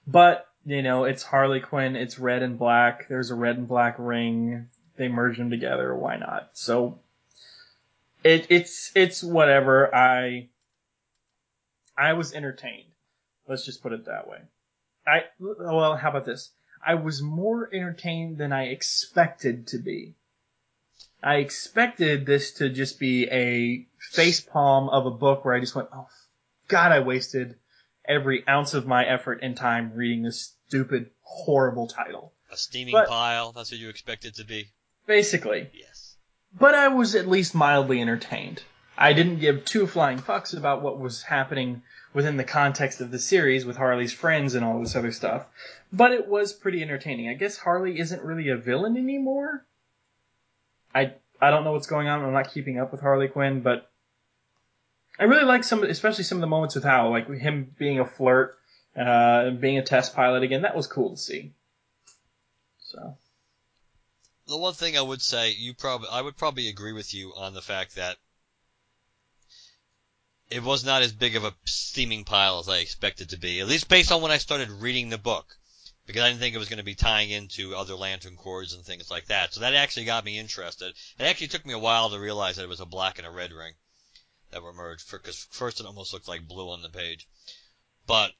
but 0.07 0.47
you 0.65 0.81
know 0.81 1.03
it's 1.03 1.23
Harley 1.23 1.59
Quinn. 1.59 1.95
It's 1.95 2.19
red 2.19 2.41
and 2.41 2.57
black. 2.57 3.07
There's 3.09 3.31
a 3.31 3.35
red 3.35 3.57
and 3.57 3.67
black 3.67 3.95
ring. 3.97 4.69
They 4.97 5.07
merge 5.07 5.37
them 5.37 5.49
together. 5.49 5.93
Why 5.95 6.17
not? 6.17 6.49
So 6.53 6.99
it 8.23 8.47
it's 8.49 8.91
it's 8.95 9.23
whatever. 9.23 9.93
I 9.93 10.49
I 11.97 12.13
was 12.13 12.33
entertained. 12.33 12.89
Let's 13.47 13.65
just 13.65 13.83
put 13.83 13.93
it 13.93 14.05
that 14.05 14.27
way. 14.27 14.39
I 15.07 15.25
well, 15.39 15.95
how 15.95 16.09
about 16.09 16.25
this? 16.25 16.51
I 16.85 16.95
was 16.95 17.21
more 17.21 17.69
entertained 17.73 18.37
than 18.37 18.53
I 18.53 18.65
expected 18.65 19.67
to 19.67 19.77
be. 19.77 20.15
I 21.23 21.35
expected 21.37 22.25
this 22.25 22.51
to 22.53 22.69
just 22.69 22.99
be 22.99 23.27
a 23.31 23.87
face 23.99 24.39
palm 24.39 24.89
of 24.89 25.07
a 25.07 25.11
book 25.11 25.43
where 25.43 25.55
I 25.55 25.59
just 25.59 25.73
went, 25.73 25.89
oh, 25.91 26.07
God, 26.67 26.91
I 26.91 26.99
wasted 26.99 27.55
every 28.07 28.47
ounce 28.47 28.75
of 28.75 28.85
my 28.85 29.03
effort 29.05 29.39
and 29.41 29.57
time 29.57 29.93
reading 29.95 30.21
this 30.21 30.53
stupid, 30.67 31.09
horrible 31.21 31.87
title. 31.87 32.33
A 32.51 32.57
steaming 32.57 32.91
But- 32.91 33.07
pile. 33.09 33.51
That's 33.51 33.71
what 33.71 33.79
you 33.79 33.89
expect 33.89 34.25
it 34.25 34.35
to 34.35 34.43
be. 34.43 34.69
Basically. 35.05 35.69
Yes. 35.73 36.15
But 36.57 36.75
I 36.75 36.87
was 36.87 37.15
at 37.15 37.27
least 37.27 37.53
mildly 37.53 38.01
entertained. 38.01 38.63
I 38.97 39.13
didn't 39.13 39.39
give 39.39 39.65
two 39.65 39.87
flying 39.87 40.19
fucks 40.19 40.55
about 40.55 40.81
what 40.81 40.99
was 40.99 41.23
happening 41.23 41.81
within 42.13 42.37
the 42.37 42.43
context 42.45 43.01
of 43.01 43.11
the 43.11 43.19
series 43.19 43.65
with 43.65 43.75
Harley's 43.75 44.13
friends 44.13 44.55
and 44.55 44.63
all 44.63 44.79
this 44.79 44.95
other 44.95 45.11
stuff. 45.11 45.45
But 45.91 46.13
it 46.13 46.27
was 46.27 46.53
pretty 46.53 46.81
entertaining. 46.81 47.27
I 47.27 47.33
guess 47.33 47.57
Harley 47.57 47.99
isn't 47.99 48.23
really 48.23 48.49
a 48.49 48.57
villain 48.57 48.95
anymore. 48.95 49.65
I 50.93 51.13
I 51.41 51.51
don't 51.51 51.65
know 51.65 51.73
what's 51.73 51.87
going 51.87 52.07
on. 52.07 52.23
I'm 52.23 52.31
not 52.31 52.53
keeping 52.53 52.79
up 52.79 52.91
with 52.91 53.01
Harley 53.01 53.27
Quinn, 53.27 53.59
but 53.59 53.91
I 55.19 55.25
really 55.25 55.43
like 55.43 55.65
some, 55.65 55.83
especially 55.83 56.23
some 56.23 56.37
of 56.37 56.41
the 56.41 56.47
moments 56.47 56.75
with 56.75 56.85
Hal, 56.85 57.09
like 57.09 57.29
him 57.29 57.75
being 57.77 57.99
a 57.99 58.05
flirt, 58.05 58.57
uh, 58.95 59.51
being 59.51 59.77
a 59.77 59.83
test 59.83 60.15
pilot 60.15 60.43
again. 60.43 60.61
That 60.61 60.75
was 60.75 60.87
cool 60.87 61.11
to 61.11 61.17
see. 61.17 61.51
So. 62.79 63.17
The 64.47 64.57
one 64.57 64.73
thing 64.73 64.97
I 64.97 65.01
would 65.01 65.21
say, 65.21 65.51
you 65.51 65.73
probably, 65.73 66.09
I 66.09 66.21
would 66.21 66.37
probably 66.37 66.67
agree 66.67 66.93
with 66.93 67.13
you 67.13 67.33
on 67.35 67.53
the 67.53 67.61
fact 67.61 67.95
that 67.95 68.17
it 70.49 70.61
was 70.61 70.83
not 70.83 71.01
as 71.01 71.11
big 71.11 71.35
of 71.35 71.43
a 71.43 71.55
steaming 71.65 72.23
pile 72.23 72.59
as 72.59 72.69
I 72.69 72.77
expected 72.77 73.29
to 73.29 73.37
be. 73.37 73.59
At 73.59 73.67
least 73.67 73.89
based 73.89 74.11
on 74.11 74.21
when 74.21 74.31
I 74.31 74.37
started 74.37 74.69
reading 74.69 75.09
the 75.09 75.17
book, 75.17 75.57
because 76.05 76.21
I 76.21 76.27
didn't 76.27 76.41
think 76.41 76.53
it 76.53 76.59
was 76.59 76.69
going 76.69 76.77
to 76.77 76.83
be 76.83 76.93
tying 76.93 77.31
into 77.31 77.75
other 77.75 77.95
Lantern 77.95 78.35
Corps 78.35 78.73
and 78.75 78.85
things 78.85 79.09
like 79.09 79.25
that. 79.25 79.53
So 79.53 79.61
that 79.61 79.73
actually 79.73 80.05
got 80.05 80.23
me 80.23 80.37
interested. 80.37 80.93
It 81.17 81.23
actually 81.23 81.47
took 81.47 81.65
me 81.65 81.73
a 81.73 81.79
while 81.79 82.11
to 82.11 82.19
realize 82.19 82.57
that 82.57 82.63
it 82.63 82.69
was 82.69 82.79
a 82.79 82.85
black 82.85 83.17
and 83.17 83.25
a 83.25 83.31
red 83.31 83.51
ring 83.51 83.73
that 84.51 84.61
were 84.61 84.73
merged, 84.73 85.09
because 85.09 85.47
first 85.49 85.79
it 85.79 85.87
almost 85.87 86.13
looked 86.13 86.27
like 86.27 86.47
blue 86.47 86.69
on 86.69 86.83
the 86.83 86.89
page, 86.89 87.27
but 88.05 88.31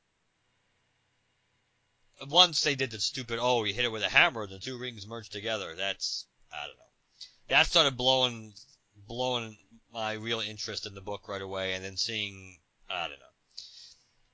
once 2.29 2.61
they 2.61 2.75
did 2.75 2.91
the 2.91 2.99
stupid, 2.99 3.39
oh, 3.41 3.63
you 3.63 3.73
hit 3.73 3.85
it 3.85 3.91
with 3.91 4.03
a 4.03 4.09
hammer 4.09 4.47
the 4.47 4.59
two 4.59 4.77
rings 4.77 5.07
merged 5.07 5.31
together. 5.31 5.75
That's 5.75 6.25
I 6.51 6.67
don't 6.67 6.77
know. 6.77 6.83
That 7.49 7.67
started 7.67 7.97
blowing 7.97 8.53
blowing 9.07 9.57
my 9.91 10.13
real 10.13 10.39
interest 10.39 10.85
in 10.85 10.95
the 10.95 11.01
book 11.01 11.27
right 11.27 11.41
away, 11.41 11.73
and 11.73 11.83
then 11.83 11.97
seeing 11.97 12.59
I 12.89 13.07
don't 13.07 13.19
know. 13.19 13.25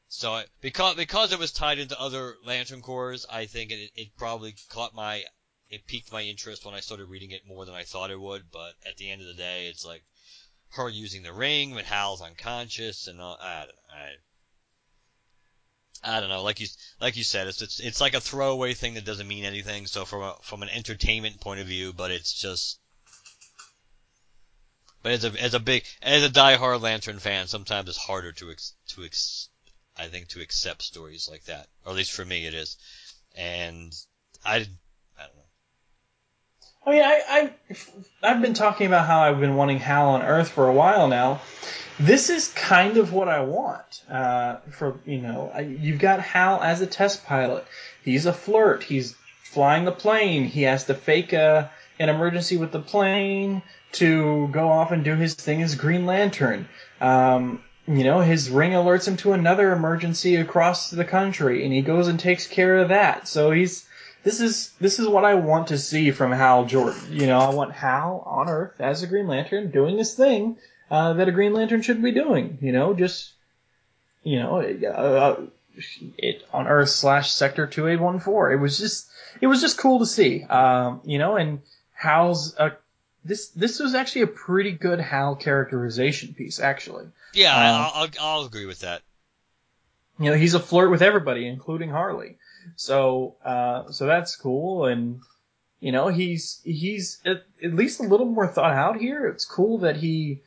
So 0.08 0.44
because 0.62 0.96
because 0.96 1.32
it 1.32 1.40
was 1.40 1.52
tied 1.52 1.80
into 1.80 2.00
other 2.00 2.38
Lantern 2.44 2.82
Corps, 2.82 3.26
I 3.30 3.46
think 3.46 3.72
it 3.72 3.92
it 3.96 4.18
probably 4.18 4.56
caught 4.70 4.94
my 4.94 5.24
it 5.70 5.88
piqued 5.88 6.12
my 6.12 6.22
interest 6.22 6.66
when 6.66 6.76
I 6.76 6.82
started 6.82 7.06
reading 7.06 7.32
it 7.32 7.48
more 7.48 7.66
than 7.66 7.74
I 7.74 7.86
thought 7.86 8.12
it 8.12 8.20
would. 8.20 8.52
But 8.52 8.76
at 8.86 8.98
the 8.98 9.10
end 9.10 9.22
of 9.22 9.28
the 9.28 9.34
day, 9.34 9.68
it's 9.68 9.86
like 9.86 10.04
her 10.72 10.90
using 10.90 11.24
the 11.24 11.34
ring 11.34 11.74
when 11.74 11.86
Hal's 11.86 12.22
unconscious, 12.22 13.08
and 13.08 13.20
all, 13.22 13.38
I 13.42 13.60
don't 13.60 13.68
know. 13.68 13.94
I, 13.94 14.10
I 16.04 16.20
don't 16.20 16.30
know. 16.30 16.44
Like 16.44 16.60
you, 16.60 16.68
like 17.00 17.16
you 17.16 17.24
said, 17.24 17.48
it's, 17.48 17.62
it's 17.62 17.80
it's 17.80 18.02
like 18.02 18.16
a 18.16 18.22
throwaway 18.22 18.74
thing 18.74 18.96
that 18.96 19.06
doesn't 19.06 19.28
mean 19.28 19.46
anything. 19.46 19.86
So 19.86 20.06
from 20.06 20.24
a, 20.24 20.36
from 20.42 20.64
an 20.64 20.70
entertainment 20.70 21.40
point 21.40 21.60
of 21.60 21.68
view, 21.68 21.94
but 21.94 22.12
it's 22.12 22.34
just. 22.34 22.80
But 25.04 25.14
as 25.14 25.26
a 25.26 25.32
as 25.42 25.54
a 25.54 25.60
big 25.60 25.84
as 26.02 26.24
a 26.24 26.30
diehard 26.30 26.82
Lantern 26.82 27.20
fan, 27.20 27.48
sometimes 27.48 27.90
it's 27.90 27.98
harder 27.98 28.32
to 28.34 28.52
ex, 28.52 28.74
to 28.90 29.04
ex, 29.04 29.50
I 29.98 30.08
think 30.08 30.30
to 30.30 30.42
accept 30.42 30.84
stories 30.84 31.28
like 31.30 31.46
that, 31.46 31.68
or 31.86 31.92
at 31.92 31.98
least 31.98 32.12
for 32.12 32.26
me 32.26 32.46
it 32.46 32.54
is. 32.54 32.78
And 33.36 33.94
I, 34.46 34.56
I 34.56 34.58
don't 34.58 35.36
know. 35.36 35.42
I 36.86 36.92
mean, 36.92 37.04
I, 37.04 37.22
I, 37.30 37.54
I've 38.24 38.42
been 38.42 38.54
talking 38.54 38.88
about 38.88 39.06
how 39.06 39.22
I've 39.22 39.40
been 39.40 39.56
wanting 39.56 39.80
Hal 39.80 40.10
on 40.10 40.24
Earth 40.24 40.50
for 40.50 40.68
a 40.68 40.74
while 40.74 41.08
now. 41.08 41.42
This 42.02 42.32
is 42.32 42.48
kind 42.48 42.98
of 42.98 43.14
what 43.14 43.30
I 43.30 43.42
want. 43.42 44.04
Uh, 44.10 44.58
for 44.72 45.00
you 45.06 45.20
know, 45.20 45.52
you've 45.60 46.00
got 46.00 46.20
Hal 46.20 46.60
as 46.62 46.82
a 46.82 46.88
test 46.88 47.26
pilot. 47.26 47.64
He's 48.04 48.26
a 48.26 48.34
flirt. 48.34 48.82
He's 48.84 49.16
flying 49.44 49.86
the 49.86 49.92
plane. 49.92 50.46
He 50.46 50.64
has 50.64 50.86
to 50.86 50.96
fake 50.96 51.32
a, 51.32 51.70
an 52.00 52.10
emergency 52.10 52.58
with 52.58 52.72
the 52.72 52.80
plane 52.80 53.62
to 53.94 54.48
go 54.52 54.70
off 54.70 54.92
and 54.92 55.04
do 55.04 55.16
his 55.16 55.36
thing 55.36 55.62
as 55.62 55.76
Green 55.76 56.08
Lantern. 56.08 56.68
Um, 57.00 57.64
you 57.88 58.04
know, 58.04 58.22
his 58.22 58.50
ring 58.50 58.72
alerts 58.72 59.08
him 59.08 59.18
to 59.18 59.34
another 59.34 59.72
emergency 59.72 60.38
across 60.38 60.90
the 60.90 61.06
country, 61.06 61.64
and 61.64 61.72
he 61.72 61.84
goes 61.84 62.08
and 62.08 62.20
takes 62.20 62.48
care 62.48 62.78
of 62.78 62.90
that. 62.90 63.28
So 63.28 63.52
he's 63.52 63.86
this 64.24 64.42
is 64.42 64.72
this 64.80 64.98
is 64.98 65.08
what 65.08 65.26
I 65.26 65.36
want 65.36 65.68
to 65.68 65.78
see 65.78 66.10
from 66.10 66.32
Hal 66.32 66.66
Jordan. 66.66 67.02
You 67.12 67.28
know, 67.28 67.40
I 67.40 67.54
want 67.54 67.74
Hal 67.74 68.24
on 68.26 68.50
Earth 68.50 68.80
as 68.80 69.04
a 69.04 69.08
Green 69.08 69.28
Lantern 69.28 69.70
doing 69.70 70.00
his 70.00 70.16
thing 70.16 70.58
uh, 70.92 71.14
that 71.14 71.28
a 71.28 71.32
Green 71.32 71.54
Lantern 71.54 71.82
should 71.82 72.04
be 72.04 72.12
doing. 72.12 72.60
You 72.62 72.72
know, 72.72 72.94
just 72.94 73.32
you 74.24 74.38
know, 74.40 74.60
uh, 74.62 75.42
it 76.20 76.46
on 76.54 76.68
Earth 76.68 76.90
slash 76.90 77.32
Sector 77.32 77.68
two 77.68 77.88
eight 77.88 78.00
one 78.00 78.20
four. 78.20 78.52
It 78.52 78.58
was 78.58 78.78
just 78.78 79.10
it 79.40 79.48
was 79.48 79.62
just 79.62 79.80
cool 79.80 80.00
to 80.00 80.06
see. 80.06 80.44
Um, 80.44 81.02
you 81.04 81.18
know, 81.18 81.38
and 81.38 81.62
Hal's 81.94 82.56
a 82.60 82.74
this 83.24 83.48
this 83.50 83.80
was 83.80 83.96
actually 83.96 84.24
a 84.24 84.28
pretty 84.28 84.72
good 84.72 85.00
Hal 85.00 85.36
characterization 85.36 86.34
piece, 86.34 86.60
actually. 86.60 87.06
Yeah, 87.34 87.56
Uh, 87.56 87.60
I'll, 87.62 87.92
I'll 88.04 88.10
I'll 88.20 88.46
agree 88.46 88.66
with 88.66 88.82
that. 88.82 89.02
You 90.20 90.32
know, 90.32 90.38
he's 90.38 90.54
a 90.54 90.60
flirt 90.60 90.92
with 90.92 91.02
everybody, 91.02 91.48
including 91.48 91.90
Harley. 91.90 92.38
So, 92.76 93.36
uh, 93.44 93.92
so 93.92 94.06
that's 94.06 94.36
cool, 94.36 94.86
and 94.86 95.22
you 95.80 95.92
know, 95.92 96.10
he's 96.10 96.60
he's 96.64 97.20
at, 97.26 97.44
at 97.64 97.74
least 97.74 98.00
a 98.00 98.04
little 98.04 98.28
more 98.28 98.48
thought 98.48 98.74
out 98.74 98.98
here. 98.98 99.28
It's 99.28 99.46
cool 99.46 99.80
that 99.80 99.96
he, 99.96 100.42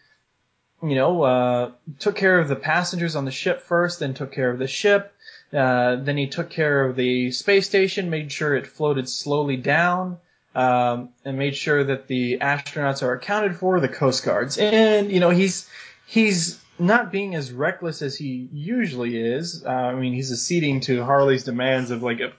you 0.85 0.95
know, 0.95 1.23
uh, 1.23 1.71
took 1.99 2.17
care 2.17 2.39
of 2.39 2.49
the 2.49 2.57
passengers 2.57 3.17
on 3.17 3.25
the 3.25 3.31
ship 3.31 3.63
first, 3.63 4.01
then 4.01 4.13
took 4.13 4.33
care 4.33 4.51
of 4.51 4.59
the 4.59 4.67
ship. 4.67 5.13
Uh, 5.53 5.97
then 5.97 6.17
he 6.17 6.27
took 6.27 6.51
care 6.51 6.85
of 6.85 6.97
the 6.97 7.31
space 7.31 7.67
station, 7.67 8.11
made 8.11 8.31
sure 8.31 8.55
it 8.55 8.67
floated 8.67 9.09
slowly 9.09 9.57
down, 9.57 10.19
um, 10.55 11.11
and 11.25 11.39
made 11.39 11.57
sure 11.57 11.85
that 11.85 12.07
the 12.07 12.39
astronauts 12.39 13.03
are 13.03 13.13
accounted 13.13 13.57
for, 13.57 13.81
the 13.81 13.89
Coast 13.89 14.25
Guards. 14.25 14.59
And, 14.59 15.11
you 15.11 15.21
know, 15.21 15.31
he's, 15.31 15.69
he's 16.07 16.61
not 16.79 17.13
being 17.13 17.35
as 17.35 17.53
reckless 17.53 18.03
as 18.03 18.17
he 18.17 18.49
usually 18.53 19.17
is. 19.17 19.65
Uh, 19.65 19.71
I 19.71 19.95
mean, 19.95 20.13
he's 20.13 20.33
acceding 20.33 20.81
to 20.83 21.05
Harley's 21.05 21.45
demands 21.45 21.91
of 21.91 22.03
like 22.03 22.21
a, 22.21 22.33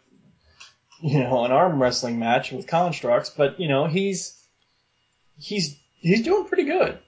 you 1.02 1.20
know, 1.20 1.46
an 1.46 1.52
arm 1.52 1.82
wrestling 1.82 2.20
match 2.20 2.52
with 2.52 2.68
constructs, 2.68 3.30
but, 3.30 3.60
you 3.60 3.70
know, 3.70 3.88
he's, 3.88 4.38
he's, 5.38 5.78
he's 6.00 6.22
doing 6.22 6.46
pretty 6.46 6.66
good. 6.66 7.00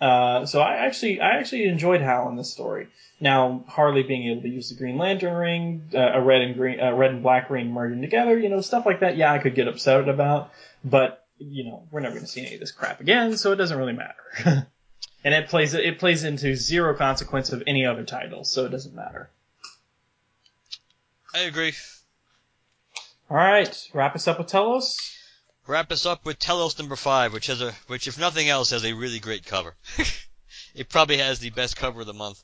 Uh, 0.00 0.44
so 0.44 0.60
I 0.60 0.86
actually, 0.86 1.20
I 1.20 1.38
actually 1.38 1.64
enjoyed 1.64 2.02
Hal 2.02 2.28
in 2.28 2.36
this 2.36 2.52
story. 2.52 2.88
Now 3.18 3.64
Harley 3.66 4.02
being 4.02 4.30
able 4.30 4.42
to 4.42 4.48
use 4.48 4.68
the 4.68 4.74
Green 4.74 4.98
Lantern 4.98 5.34
ring, 5.34 5.90
uh, 5.94 6.12
a 6.14 6.20
red 6.20 6.42
and 6.42 6.54
green, 6.54 6.80
uh, 6.80 6.92
red 6.92 7.12
and 7.12 7.22
black 7.22 7.48
ring 7.48 7.72
merging 7.72 8.02
together, 8.02 8.38
you 8.38 8.48
know, 8.48 8.60
stuff 8.60 8.84
like 8.84 9.00
that. 9.00 9.16
Yeah, 9.16 9.32
I 9.32 9.38
could 9.38 9.54
get 9.54 9.68
upset 9.68 10.08
about, 10.08 10.50
but 10.84 11.24
you 11.38 11.64
know, 11.64 11.86
we're 11.90 12.00
never 12.00 12.14
going 12.14 12.26
to 12.26 12.30
see 12.30 12.44
any 12.44 12.54
of 12.54 12.60
this 12.60 12.72
crap 12.72 13.00
again, 13.00 13.36
so 13.36 13.52
it 13.52 13.56
doesn't 13.56 13.76
really 13.76 13.92
matter. 13.92 14.68
and 15.24 15.34
it 15.34 15.48
plays, 15.48 15.74
it 15.74 15.98
plays 15.98 16.24
into 16.24 16.54
zero 16.56 16.94
consequence 16.94 17.52
of 17.52 17.62
any 17.66 17.84
other 17.84 18.04
title, 18.04 18.44
so 18.44 18.64
it 18.64 18.70
doesn't 18.70 18.94
matter. 18.94 19.30
I 21.34 21.40
agree. 21.40 21.74
All 23.28 23.36
right, 23.36 23.88
wrap 23.92 24.14
us 24.14 24.28
up 24.28 24.38
with 24.38 24.46
Telos. 24.46 25.15
Wrap 25.66 25.90
us 25.90 26.06
up 26.06 26.24
with 26.24 26.38
Telos 26.38 26.78
number 26.78 26.94
five, 26.94 27.32
which 27.32 27.48
has 27.48 27.60
a 27.60 27.72
which 27.88 28.06
if 28.06 28.18
nothing 28.18 28.48
else 28.48 28.70
has 28.70 28.84
a 28.84 28.92
really 28.92 29.18
great 29.18 29.44
cover. 29.44 29.76
it 30.74 30.88
probably 30.88 31.18
has 31.18 31.40
the 31.40 31.50
best 31.50 31.76
cover 31.76 32.02
of 32.02 32.06
the 32.06 32.14
month. 32.14 32.42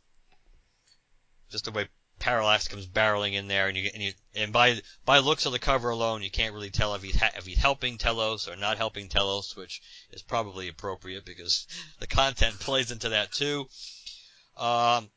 Just 1.49 1.67
the 1.67 1.71
way 1.71 1.89
Parallax 2.19 2.67
comes 2.69 2.87
barreling 2.87 3.35
in 3.35 3.47
there, 3.47 3.69
and 3.69 3.77
you 3.77 3.91
and 3.95 4.03
you 4.03 4.13
and 4.35 4.53
by 4.53 4.83
by 5.05 5.19
looks 5.19 5.47
of 5.47 5.53
the 5.53 5.61
cover 5.61 5.91
alone, 5.91 6.23
you 6.23 6.31
can't 6.31 6.53
really 6.53 6.71
tell 6.71 6.95
if 6.95 7.03
he's 7.03 7.17
ha- 7.17 7.31
if 7.37 7.47
he's 7.47 7.59
helping 7.59 7.97
Telos 7.97 8.49
or 8.49 8.57
not 8.57 8.77
helping 8.77 9.09
Telos, 9.09 9.55
which 9.55 9.81
is 10.11 10.23
probably 10.23 10.67
appropriate 10.69 11.25
because 11.25 11.69
the 12.01 12.09
content 12.09 12.59
plays 12.59 12.91
into 12.91 13.11
that 13.11 13.31
too. 13.31 13.69
Um, 14.57 15.11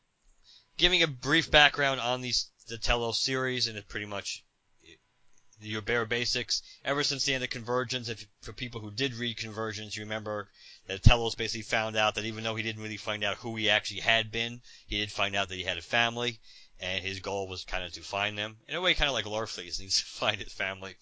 giving 0.78 1.01
a 1.01 1.08
brief 1.08 1.49
background 1.49 2.01
on 2.01 2.22
these 2.22 2.51
the 2.68 2.78
Telos 2.78 3.20
series, 3.20 3.68
and 3.68 3.78
it 3.78 3.88
pretty 3.88 4.06
much 4.06 4.45
your 5.62 5.82
bare 5.82 6.06
basics. 6.06 6.62
Ever 6.84 7.03
since 7.03 7.26
the 7.26 7.34
end 7.34 7.43
of 7.43 7.49
Convergence, 7.49 8.10
if 8.10 8.26
for 8.41 8.53
people 8.53 8.82
who 8.82 8.91
did 8.91 9.14
read 9.14 9.38
Convergence, 9.38 9.95
you 9.95 10.03
remember 10.03 10.49
that 10.88 11.03
Telos 11.03 11.36
basically 11.36 11.62
found 11.62 11.95
out 11.95 12.16
that 12.16 12.26
even 12.26 12.43
though 12.43 12.56
he 12.56 12.64
didn't 12.64 12.82
really 12.82 12.97
find 12.97 13.24
out 13.24 13.38
who 13.38 13.56
he 13.56 13.70
actually 13.70 14.01
had 14.01 14.32
been, 14.32 14.62
he 14.88 14.97
did 14.97 15.12
find 15.12 15.36
out 15.36 15.49
that 15.49 15.56
he 15.56 15.64
had 15.64 15.78
a 15.78 15.82
family, 15.82 16.39
and 16.80 17.03
his 17.03 17.20
goal 17.20 17.47
was 17.47 17.64
kind 17.64 17.84
of 17.84 17.93
to 17.93 18.01
find 18.01 18.38
them. 18.38 18.58
In 18.68 18.76
a 18.76 18.82
way, 18.82 18.93
kind 18.93 19.10
of 19.10 19.14
like 19.14 19.26
Larfleeze 19.26 19.80
needs 19.80 19.99
to 19.99 20.06
find 20.06 20.41
his 20.41 20.53
family. 20.53 20.95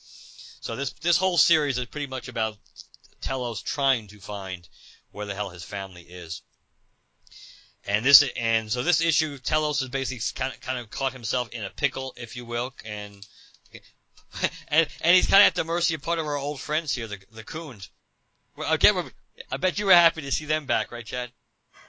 So 0.61 0.75
this 0.75 0.93
this 0.93 1.17
whole 1.17 1.37
series 1.37 1.77
is 1.77 1.87
pretty 1.87 2.07
much 2.07 2.27
about 2.27 2.57
Telos 3.21 3.61
trying 3.61 4.07
to 4.07 4.19
find 4.19 4.67
where 5.11 5.25
the 5.25 5.35
hell 5.35 5.49
his 5.49 5.63
family 5.63 6.03
is. 6.03 6.41
And 7.85 8.05
this 8.05 8.23
and 8.37 8.71
so 8.71 8.81
this 8.81 9.01
issue, 9.01 9.37
Telos 9.39 9.81
has 9.81 9.89
basically 9.89 10.21
kind 10.35 10.53
of 10.53 10.61
kind 10.61 10.79
of 10.79 10.89
caught 10.89 11.11
himself 11.11 11.49
in 11.49 11.63
a 11.63 11.69
pickle, 11.69 12.13
if 12.15 12.35
you 12.37 12.45
will, 12.45 12.73
and 12.85 13.25
and, 14.67 14.87
and 15.01 15.15
he's 15.15 15.27
kind 15.27 15.41
of 15.43 15.47
at 15.47 15.55
the 15.55 15.63
mercy 15.63 15.95
of 15.95 16.01
part 16.01 16.19
of 16.19 16.25
our 16.25 16.37
old 16.37 16.59
friends 16.59 16.93
here, 16.93 17.07
the 17.07 17.17
the. 17.31 17.87
Well, 18.55 18.71
again, 18.71 18.95
I 19.51 19.57
bet 19.57 19.79
you 19.79 19.87
were 19.87 19.93
happy 19.93 20.21
to 20.21 20.31
see 20.31 20.45
them 20.45 20.65
back, 20.65 20.91
right, 20.91 21.05
Chad? 21.05 21.31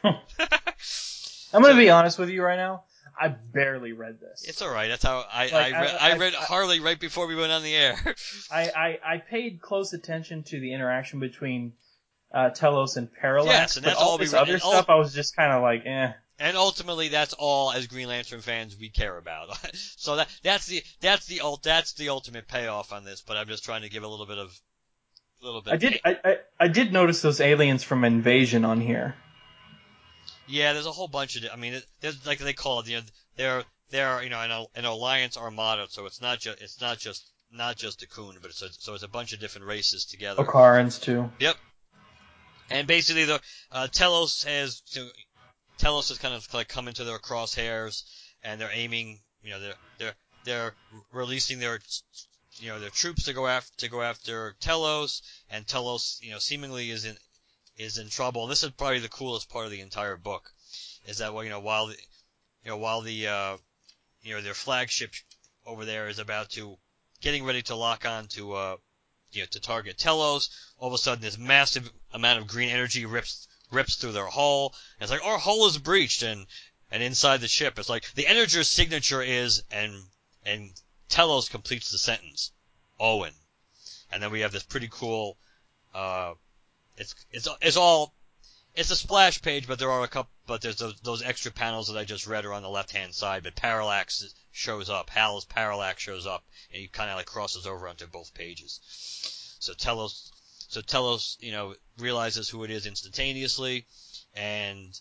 I'm 0.03 0.17
gonna 1.63 1.77
be 1.77 1.91
honest 1.91 2.19
with 2.19 2.31
you 2.31 2.43
right 2.43 2.57
now. 2.57 2.85
I 3.21 3.29
barely 3.29 3.93
read 3.93 4.19
this. 4.21 4.45
It's 4.49 4.61
all 4.61 4.73
right. 4.73 4.89
That's 4.89 5.05
how 5.05 5.25
I 5.33 5.45
Like, 5.45 5.55
I, 5.75 5.81
read, 5.83 5.95
I- 6.01 6.09
I, 6.09 6.11
I- 6.13 6.17
read 6.17 6.35
I- 6.35 6.43
Harley 6.45 6.81
right 6.81 6.99
before 6.99 7.27
we 7.29 7.37
went 7.37 7.53
on 7.53 7.63
the 7.63 7.75
air. 7.75 7.97
I, 8.51 8.63
I, 8.77 8.99
I 9.15 9.19
paid 9.19 9.61
close 9.61 9.93
attention 9.93 10.43
to 10.45 10.59
the 10.59 10.73
interaction 10.73 11.21
between 11.21 11.75
uh, 12.35 12.51
Telos 12.51 12.97
and 12.97 13.09
Parallax, 13.13 13.53
Yes, 13.53 13.77
and 13.77 13.85
but 13.85 13.91
that's 13.91 14.03
all 14.03 14.19
we 14.19 14.25
this 14.25 14.33
read- 14.33 14.43
other 14.43 14.55
and 14.55 14.63
all- 14.63 14.73
stuff 14.73 14.91
I 14.91 14.97
was 14.97 15.15
just 15.15 15.37
kind 15.37 15.53
of 15.53 15.63
like, 15.63 15.83
eh. 15.87 16.13
And 16.39 16.57
ultimately, 16.57 17.09
that's 17.09 17.33
all 17.33 17.71
as 17.71 17.87
Green 17.87 18.09
Lantern 18.09 18.41
fans 18.41 18.77
we 18.79 18.89
care 18.89 19.17
about. 19.17 19.57
so 19.75 20.17
that 20.17 20.29
that's 20.43 20.67
the 20.67 20.83
that's 21.01 21.27
the 21.27 21.41
that's 21.63 21.93
the 21.95 22.09
ultimate 22.09 22.49
payoff 22.49 22.93
on 22.93 23.05
this. 23.05 23.21
But 23.21 23.37
I'm 23.37 23.47
just 23.47 23.65
trying 23.65 23.83
to 23.83 23.89
give 23.89 24.03
a 24.03 24.09
little 24.09 24.27
bit 24.27 24.39
of 24.39 24.61
a 25.43 25.45
little 25.45 25.63
bit. 25.63 25.73
I 25.73 25.77
did 25.77 26.01
I, 26.05 26.19
I, 26.25 26.37
I 26.59 26.69
did 26.69 26.93
notice 26.93 27.23
those 27.23 27.41
aliens 27.41 27.85
from 27.85 28.05
Invasion 28.05 28.65
on 28.65 28.81
here. 28.81 29.15
Yeah, 30.47 30.73
there's 30.73 30.87
a 30.87 30.93
whole 30.93 31.09
bunch 31.09 31.37
of. 31.37 31.45
I 31.53 31.57
mean, 31.57 31.81
there's 32.01 32.27
like 32.27 32.39
they 32.39 32.53
call 32.53 32.81
it. 32.81 32.89
You 32.89 32.97
know, 32.97 33.03
they're 33.37 33.65
they're 33.91 34.23
you 34.23 34.31
know 34.31 34.41
an, 34.41 34.67
an 34.75 34.85
alliance 34.85 35.37
armada. 35.37 35.87
So 35.89 36.07
it's 36.07 36.21
not 36.21 36.41
just 36.41 36.61
it's 36.61 36.81
not 36.81 36.99
just 36.99 37.31
not 37.53 37.77
just 37.77 38.01
the 38.01 38.07
Khund, 38.07 38.43
but 38.43 38.51
it's 38.51 38.63
a, 38.63 38.73
so 38.73 38.95
it's 38.95 39.05
a 39.05 39.09
bunch 39.09 39.33
of 39.33 39.41
different 39.41 39.69
races 39.69 40.05
together. 40.05 40.43
Okaarans 40.43 41.01
too. 41.01 41.31
Yep. 41.39 41.57
And 42.71 42.87
basically, 42.87 43.25
the 43.27 43.41
uh, 43.71 43.87
Telos 43.89 44.45
has 44.45 44.81
to, 44.93 45.09
Telos 45.79 46.09
has 46.09 46.19
kind 46.19 46.35
of 46.35 46.53
like 46.55 46.69
come 46.69 46.89
into 46.89 47.05
their 47.05 47.19
crosshairs, 47.19 48.05
and 48.43 48.61
they're 48.61 48.71
aiming. 48.73 49.21
You 49.43 49.51
know, 49.51 49.61
they're 49.61 49.75
they're 49.99 50.15
they're 50.45 50.75
releasing 51.13 51.59
their 51.59 51.81
you 52.61 52.69
know 52.69 52.79
their 52.79 52.91
troops 52.91 53.25
to 53.25 53.33
go 53.33 53.47
after 53.47 53.73
to 53.79 53.89
go 53.89 54.03
after 54.03 54.55
Telos, 54.61 55.23
and 55.51 55.67
Telos 55.67 56.19
you 56.23 56.31
know 56.31 56.39
seemingly 56.39 56.91
is 56.91 57.05
in 57.05 57.17
is 57.77 57.99
in 57.99 58.09
trouble. 58.09 58.43
And 58.43 58.51
this 58.51 58.63
is 58.63 58.71
probably 58.71 59.01
the 59.01 59.09
coolest 59.09 59.49
part 59.49 59.65
of 59.65 59.73
the 59.73 59.81
entire 59.81 60.17
book, 60.17 60.53
is 61.07 61.19
that 61.19 61.35
well 61.35 61.45
you 61.45 61.51
know 61.51 61.61
while 61.61 61.87
the 61.87 61.97
you 62.65 62.71
know 62.71 62.77
while 62.77 63.01
the 63.01 63.27
uh, 63.27 63.57
you 64.23 64.35
know 64.35 64.43
their 64.43 64.55
flagship 64.55 65.13
over 65.67 65.85
there 65.85 66.09
is 66.09 66.19
about 66.19 66.51
to 66.51 66.79
getting 67.21 67.45
ready 67.45 67.63
to 67.63 67.75
lock 67.75 68.07
on 68.07 68.29
to 68.29 68.53
uh, 68.53 68.77
you 69.33 69.43
know 69.43 69.47
to 69.51 69.61
target 69.61 69.99
Telos, 69.99 70.51
all 70.79 70.89
of 70.89 70.95
a 70.95 70.99
sudden 70.99 71.23
this 71.23 71.39
massive 71.39 71.91
amount 72.13 72.39
of 72.39 72.47
green 72.47 72.69
energy 72.69 73.07
rips 73.07 73.49
rips 73.75 73.97
through 73.97 74.13
their 74.13 74.27
hull. 74.27 74.75
And 74.99 75.03
it's 75.03 75.13
like 75.13 75.25
our 75.25 75.39
hull 75.39 75.67
is 75.67 75.79
breached, 75.79 76.23
and 76.23 76.47
and 76.91 77.03
inside 77.03 77.41
the 77.41 77.49
ship, 77.49 77.79
it's 77.79 77.89
like 77.89 78.13
the 78.15 78.27
Energir's 78.27 78.71
signature 78.71 79.23
is, 79.23 79.63
and 79.71 79.95
and 80.45 80.71
Telos 81.09 81.49
completes 81.49 81.91
the 81.91 81.99
sentence, 81.99 82.53
Owen. 82.99 83.35
And 84.11 84.23
then 84.23 84.31
we 84.31 84.41
have 84.41 84.53
this 84.53 84.63
pretty 84.63 84.89
cool, 84.91 85.37
uh, 85.95 86.35
it's 86.97 87.15
it's 87.31 87.49
it's 87.61 87.77
all. 87.77 88.15
It's 88.77 88.91
a 88.91 88.97
splash 88.97 89.41
page, 89.41 89.69
but 89.69 89.79
there 89.79 89.91
are 89.91 90.03
a 90.03 90.09
couple. 90.09 90.33
But 90.47 90.61
there's 90.61 90.77
those, 90.77 90.99
those 91.01 91.23
extra 91.23 91.53
panels 91.53 91.87
that 91.89 91.99
I 91.99 92.05
just 92.05 92.27
read 92.27 92.45
are 92.45 92.53
on 92.53 92.63
the 92.63 92.69
left 92.69 92.91
hand 92.91 93.15
side. 93.15 93.45
But 93.45 93.55
Parallax 93.55 94.35
shows 94.51 94.91
up. 94.91 95.11
Hal's 95.11 95.45
Parallax 95.45 96.03
shows 96.03 96.27
up, 96.27 96.45
and 96.73 96.83
he 96.83 96.89
kind 96.89 97.09
of 97.09 97.17
like 97.17 97.27
crosses 97.27 97.67
over 97.67 97.87
onto 97.89 98.07
both 98.07 98.35
pages. 98.35 98.81
So 99.61 99.75
Telos, 99.75 100.33
so 100.75 100.81
Telos, 100.81 101.39
you 101.41 101.53
know, 101.53 101.77
realizes 101.99 102.49
who 102.49 102.65
it 102.65 102.71
is 102.73 102.85
instantaneously, 102.85 103.87
and 104.35 105.01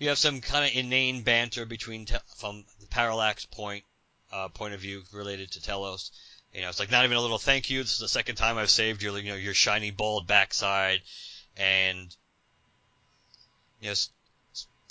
you 0.00 0.08
have 0.08 0.18
some 0.18 0.40
kind 0.40 0.64
of 0.68 0.76
inane 0.76 1.22
banter 1.22 1.64
between 1.64 2.04
te- 2.04 2.16
from 2.36 2.64
the 2.80 2.88
Parallax 2.88 3.46
point 3.46 3.84
uh, 4.32 4.48
point 4.48 4.74
of 4.74 4.80
view 4.80 5.04
related 5.12 5.52
to 5.52 5.62
Telos. 5.62 6.10
You 6.52 6.62
know, 6.62 6.70
it's 6.70 6.80
like 6.80 6.90
not 6.90 7.04
even 7.04 7.16
a 7.16 7.20
little 7.20 7.38
thank 7.38 7.70
you. 7.70 7.84
This 7.84 7.92
is 7.92 8.00
the 8.00 8.08
second 8.08 8.34
time 8.34 8.58
I've 8.58 8.68
saved 8.68 9.00
your, 9.00 9.16
you 9.16 9.30
know, 9.30 9.36
your 9.36 9.54
shiny 9.54 9.92
bald 9.92 10.26
backside, 10.26 11.00
and 11.56 12.14
you 13.80 13.90
know, 13.90 13.94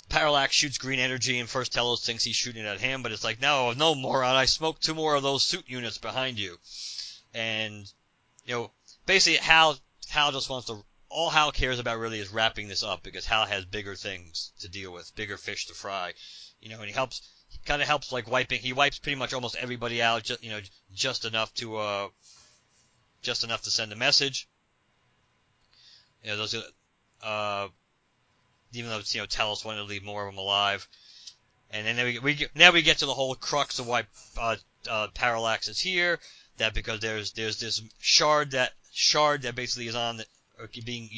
Parallax 0.08 0.54
shoots 0.54 0.78
green 0.78 0.98
energy, 0.98 1.38
and 1.40 1.48
first 1.48 1.72
Telos 1.74 2.06
thinks 2.06 2.24
he's 2.24 2.36
shooting 2.36 2.64
at 2.64 2.80
him, 2.80 3.02
but 3.02 3.12
it's 3.12 3.24
like, 3.24 3.38
no, 3.38 3.74
no, 3.74 3.94
moron, 3.94 4.34
I 4.34 4.46
smoked 4.46 4.82
two 4.82 4.94
more 4.94 5.14
of 5.14 5.22
those 5.22 5.42
suit 5.42 5.68
units 5.68 5.98
behind 5.98 6.38
you, 6.38 6.58
and 7.34 7.92
you 8.46 8.54
know, 8.54 8.70
basically 9.06 9.38
Hal 9.38 9.78
Hal 10.08 10.32
just 10.32 10.50
wants 10.50 10.66
to. 10.68 10.84
All 11.08 11.30
Hal 11.30 11.52
cares 11.52 11.78
about 11.78 11.98
really 11.98 12.18
is 12.18 12.30
wrapping 12.30 12.68
this 12.68 12.82
up 12.82 13.02
because 13.02 13.24
Hal 13.26 13.46
has 13.46 13.64
bigger 13.64 13.94
things 13.94 14.52
to 14.60 14.68
deal 14.68 14.92
with, 14.92 15.14
bigger 15.14 15.36
fish 15.36 15.66
to 15.66 15.74
fry, 15.74 16.14
you 16.60 16.68
know, 16.70 16.78
and 16.80 16.88
he 16.88 16.92
helps. 16.92 17.22
He 17.48 17.58
kind 17.64 17.80
of 17.80 17.86
helps 17.86 18.10
like 18.10 18.28
wiping. 18.28 18.60
He 18.60 18.72
wipes 18.72 18.98
pretty 18.98 19.16
much 19.16 19.32
almost 19.32 19.54
everybody 19.56 20.02
out, 20.02 20.24
just 20.24 20.42
you 20.42 20.50
know, 20.50 20.60
just 20.92 21.24
enough 21.24 21.54
to 21.54 21.76
uh, 21.76 22.08
just 23.22 23.44
enough 23.44 23.62
to 23.62 23.70
send 23.70 23.92
a 23.92 23.96
message. 23.96 24.48
You 26.22 26.30
know, 26.30 26.36
those 26.38 26.56
uh, 27.22 27.68
even 28.72 28.90
though 28.90 29.00
you 29.06 29.20
know 29.20 29.26
Telos 29.26 29.64
wanted 29.64 29.78
to 29.78 29.84
leave 29.84 30.02
more 30.02 30.26
of 30.26 30.32
them 30.32 30.38
alive, 30.38 30.88
and 31.70 31.86
then 31.86 32.04
we, 32.04 32.18
we 32.18 32.46
now 32.54 32.72
we 32.72 32.82
get 32.82 32.98
to 32.98 33.06
the 33.06 33.14
whole 33.14 33.34
crux 33.34 33.78
of 33.78 33.86
why 33.86 34.04
uh, 34.38 34.56
uh, 34.88 35.08
Parallax 35.14 35.68
is 35.68 35.80
here. 35.80 36.20
That 36.56 36.74
because 36.74 37.00
there's 37.00 37.32
there's 37.32 37.58
this 37.58 37.82
shard 38.00 38.52
that 38.52 38.72
shard 38.94 39.42
that 39.42 39.54
basically 39.54 39.88
is 39.88 39.94
on 39.94 40.18
the 40.18 40.26
or 40.58 40.68
being 40.84 41.10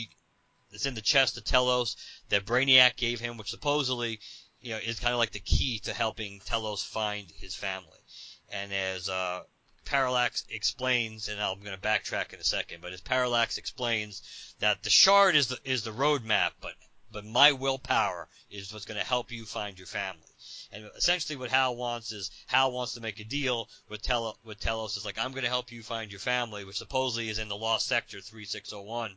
it's 0.72 0.86
in 0.86 0.94
the 0.94 1.02
chest 1.02 1.36
of 1.36 1.44
Telos 1.44 1.96
that 2.30 2.44
Brainiac 2.44 2.96
gave 2.96 3.20
him, 3.20 3.36
which 3.36 3.50
supposedly 3.50 4.20
you 4.60 4.70
know 4.70 4.78
is 4.78 4.98
kind 4.98 5.12
of 5.12 5.18
like 5.18 5.32
the 5.32 5.40
key 5.40 5.78
to 5.80 5.92
helping 5.92 6.40
Telos 6.40 6.82
find 6.82 7.30
his 7.30 7.54
family. 7.54 8.00
And 8.48 8.72
as 8.72 9.08
uh, 9.08 9.42
Parallax 9.84 10.44
explains, 10.48 11.28
and 11.28 11.40
I'm 11.40 11.60
going 11.60 11.76
to 11.76 11.80
backtrack 11.80 12.32
in 12.32 12.40
a 12.40 12.44
second, 12.44 12.80
but 12.80 12.92
as 12.92 13.00
Parallax 13.00 13.58
explains 13.58 14.22
that 14.58 14.82
the 14.82 14.90
shard 14.90 15.36
is 15.36 15.48
the 15.48 15.58
is 15.64 15.82
the 15.82 15.92
roadmap, 15.92 16.52
but 16.60 16.74
but 17.10 17.24
my 17.24 17.52
willpower 17.52 18.28
is 18.50 18.72
what's 18.72 18.84
going 18.84 18.98
to 18.98 19.06
help 19.06 19.30
you 19.30 19.44
find 19.44 19.78
your 19.78 19.86
family. 19.86 20.28
And 20.72 20.90
essentially, 20.96 21.36
what 21.36 21.50
Hal 21.50 21.76
wants 21.76 22.12
is 22.12 22.30
Hal 22.46 22.72
wants 22.72 22.94
to 22.94 23.00
make 23.00 23.20
a 23.20 23.24
deal 23.24 23.68
with 23.88 24.02
Tel 24.02 24.38
with 24.44 24.58
Telos. 24.58 24.96
Is 24.96 25.04
like 25.04 25.18
I'm 25.18 25.32
going 25.32 25.44
to 25.44 25.48
help 25.48 25.70
you 25.70 25.82
find 25.82 26.10
your 26.10 26.20
family, 26.20 26.64
which 26.64 26.78
supposedly 26.78 27.28
is 27.28 27.38
in 27.38 27.48
the 27.48 27.56
Lost 27.56 27.86
Sector 27.86 28.20
3601. 28.20 29.16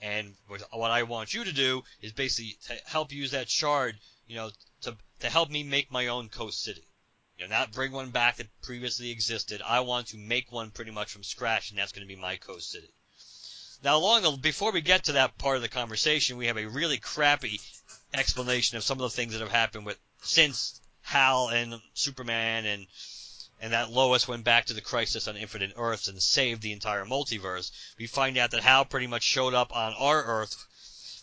And 0.00 0.36
what 0.46 0.62
what 0.72 0.90
I 0.90 1.02
want 1.02 1.34
you 1.34 1.44
to 1.44 1.52
do 1.52 1.82
is 2.00 2.12
basically 2.12 2.58
to 2.66 2.74
help 2.86 3.12
use 3.12 3.32
that 3.32 3.50
shard, 3.50 3.98
you 4.26 4.36
know, 4.36 4.50
to 4.82 4.96
to 5.20 5.28
help 5.30 5.50
me 5.50 5.62
make 5.64 5.90
my 5.90 6.06
own 6.06 6.28
coast 6.28 6.62
city. 6.62 6.84
You 7.36 7.46
know, 7.46 7.56
not 7.56 7.72
bring 7.72 7.92
one 7.92 8.10
back 8.10 8.36
that 8.36 8.48
previously 8.62 9.10
existed. 9.10 9.62
I 9.64 9.80
want 9.80 10.08
to 10.08 10.16
make 10.16 10.50
one 10.50 10.70
pretty 10.70 10.90
much 10.90 11.10
from 11.10 11.24
scratch, 11.24 11.70
and 11.70 11.78
that's 11.78 11.92
going 11.92 12.06
to 12.06 12.14
be 12.14 12.20
my 12.20 12.36
coast 12.36 12.70
city. 12.70 12.92
Now, 13.82 13.96
along 13.96 14.22
the 14.22 14.32
before 14.32 14.72
we 14.72 14.80
get 14.80 15.04
to 15.04 15.12
that 15.12 15.38
part 15.38 15.56
of 15.56 15.62
the 15.62 15.68
conversation, 15.68 16.36
we 16.36 16.46
have 16.46 16.58
a 16.58 16.66
really 16.66 16.98
crappy 16.98 17.60
explanation 18.12 18.76
of 18.76 18.82
some 18.82 18.98
of 18.98 19.02
the 19.02 19.16
things 19.16 19.32
that 19.32 19.40
have 19.40 19.52
happened 19.52 19.86
with 19.86 19.98
since 20.22 20.80
Hal 21.02 21.48
and 21.48 21.80
Superman 21.94 22.66
and 22.66 22.86
and 23.60 23.72
that 23.72 23.90
Lois 23.90 24.28
went 24.28 24.44
back 24.44 24.66
to 24.66 24.74
the 24.74 24.80
Crisis 24.80 25.26
on 25.26 25.36
Infinite 25.36 25.72
Earths 25.76 26.06
and 26.06 26.22
saved 26.22 26.62
the 26.62 26.72
entire 26.72 27.04
multiverse. 27.04 27.72
We 27.98 28.06
find 28.06 28.38
out 28.38 28.52
that 28.52 28.62
Hal 28.62 28.84
pretty 28.84 29.08
much 29.08 29.24
showed 29.24 29.52
up 29.52 29.74
on 29.74 29.94
our 29.94 30.22
Earth 30.22 30.64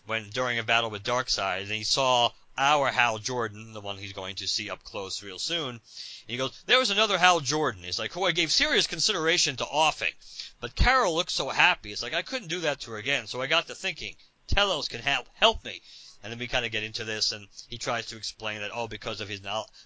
when 0.05 0.29
during 0.31 0.59
a 0.59 0.63
battle 0.63 0.89
with 0.89 1.03
Darkseid, 1.03 1.61
and 1.61 1.71
he 1.71 1.83
saw 1.83 2.31
our 2.57 2.91
Hal 2.91 3.19
Jordan, 3.19 3.73
the 3.73 3.81
one 3.81 3.97
he's 3.97 4.13
going 4.13 4.35
to 4.35 4.47
see 4.47 4.69
up 4.69 4.83
close 4.83 5.23
real 5.23 5.39
soon. 5.39 5.69
And 5.69 5.81
he 6.27 6.37
goes, 6.37 6.51
"There 6.65 6.79
was 6.79 6.89
another 6.89 7.17
Hal 7.17 7.39
Jordan." 7.39 7.83
He's 7.83 7.99
like, 7.99 8.13
"Who 8.13 8.25
I 8.25 8.31
gave 8.31 8.51
serious 8.51 8.87
consideration 8.87 9.55
to 9.57 9.65
offing." 9.65 10.13
But 10.59 10.75
Carol 10.75 11.15
looked 11.15 11.31
so 11.31 11.49
happy. 11.49 11.91
It's 11.91 12.01
like 12.01 12.13
I 12.13 12.21
couldn't 12.21 12.47
do 12.47 12.61
that 12.61 12.81
to 12.81 12.91
her 12.91 12.97
again. 12.97 13.27
So 13.27 13.41
I 13.41 13.47
got 13.47 13.67
to 13.67 13.75
thinking, 13.75 14.15
Telos 14.47 14.87
can 14.87 15.01
help 15.01 15.27
help 15.35 15.63
me. 15.65 15.81
And 16.25 16.31
then 16.31 16.39
we 16.39 16.47
kind 16.47 16.65
of 16.65 16.71
get 16.71 16.83
into 16.83 17.03
this, 17.03 17.33
and 17.33 17.47
he 17.67 17.77
tries 17.77 18.07
to 18.07 18.17
explain 18.17 18.61
that 18.61 18.71
oh, 18.73 18.87
because 18.87 19.21
of 19.21 19.29
his 19.29 19.41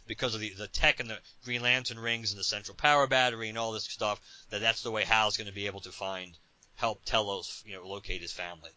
because 0.07 0.35
of 0.35 0.39
the 0.39 0.51
the 0.51 0.69
tech 0.69 1.01
and 1.01 1.09
the 1.09 1.17
Green 1.43 1.61
Lantern 1.61 1.99
rings 1.99 2.31
and 2.31 2.39
the 2.39 2.45
central 2.45 2.75
power 2.75 3.07
battery 3.07 3.49
and 3.49 3.57
all 3.57 3.73
this 3.73 3.83
stuff, 3.83 4.21
that 4.49 4.61
that's 4.61 4.81
the 4.81 4.89
way 4.89 5.03
Hal's 5.03 5.35
going 5.35 5.49
to 5.49 5.53
be 5.53 5.67
able 5.67 5.81
to 5.81 5.91
find 5.91 6.37
help 6.75 7.03
Telos, 7.03 7.61
you 7.65 7.73
know, 7.73 7.85
locate 7.85 8.21
his 8.21 8.31
family. 8.31 8.69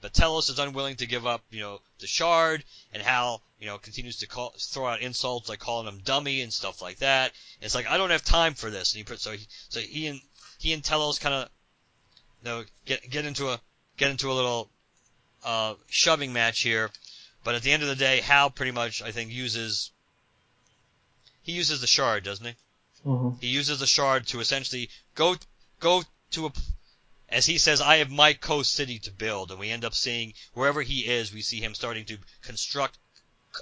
But 0.00 0.14
Telos 0.14 0.50
is 0.50 0.60
unwilling 0.60 0.94
to 0.96 1.06
give 1.06 1.26
up, 1.26 1.42
you 1.50 1.58
know, 1.58 1.80
the 1.98 2.06
shard, 2.06 2.62
and 2.92 3.02
Hal, 3.02 3.42
you 3.58 3.66
know, 3.66 3.78
continues 3.78 4.18
to 4.18 4.28
call, 4.28 4.54
throw 4.56 4.86
out 4.86 5.00
insults 5.00 5.48
like 5.48 5.58
calling 5.58 5.88
him 5.88 6.02
dummy 6.04 6.42
and 6.42 6.52
stuff 6.52 6.80
like 6.80 6.98
that. 6.98 7.32
And 7.58 7.64
it's 7.64 7.74
like 7.74 7.88
I 7.88 7.98
don't 7.98 8.10
have 8.10 8.24
time 8.24 8.54
for 8.54 8.70
this, 8.70 8.92
and 8.92 8.98
he 8.98 9.02
put 9.04 9.18
so 9.18 9.32
he 9.32 9.48
so 9.68 9.80
he 9.80 10.06
and 10.06 10.20
he 10.58 10.72
and 10.72 10.84
Telos 10.84 11.18
kind 11.18 11.34
of, 11.34 11.48
you 12.44 12.50
know, 12.50 12.64
get 12.84 13.10
get 13.10 13.24
into 13.24 13.48
a 13.48 13.60
get 13.96 14.12
into 14.12 14.30
a 14.30 14.32
little 14.32 14.70
uh, 15.44 15.74
shoving 15.88 16.32
match 16.32 16.60
here. 16.60 16.90
But 17.42 17.54
at 17.54 17.62
the 17.62 17.72
end 17.72 17.82
of 17.82 17.88
the 17.88 17.96
day, 17.96 18.20
Hal 18.20 18.50
pretty 18.50 18.72
much 18.72 19.02
I 19.02 19.12
think 19.12 19.30
uses 19.30 19.90
he 21.42 21.52
uses 21.52 21.80
the 21.80 21.86
shard, 21.86 22.24
doesn't 22.24 22.46
he? 22.46 22.54
Mm-hmm. 23.06 23.38
He 23.40 23.48
uses 23.48 23.78
the 23.78 23.86
shard 23.86 24.26
to 24.28 24.40
essentially 24.40 24.90
go 25.14 25.36
go 25.80 26.02
to 26.32 26.46
a 26.46 26.52
as 27.30 27.46
he 27.46 27.58
says, 27.58 27.80
I 27.80 27.96
have 27.98 28.10
my 28.10 28.32
coast 28.32 28.72
city 28.72 28.98
to 29.00 29.12
build, 29.12 29.50
and 29.50 29.60
we 29.60 29.70
end 29.70 29.84
up 29.84 29.94
seeing 29.94 30.34
wherever 30.52 30.82
he 30.82 31.06
is, 31.06 31.32
we 31.32 31.42
see 31.42 31.60
him 31.60 31.74
starting 31.74 32.04
to 32.06 32.18
construct 32.42 32.98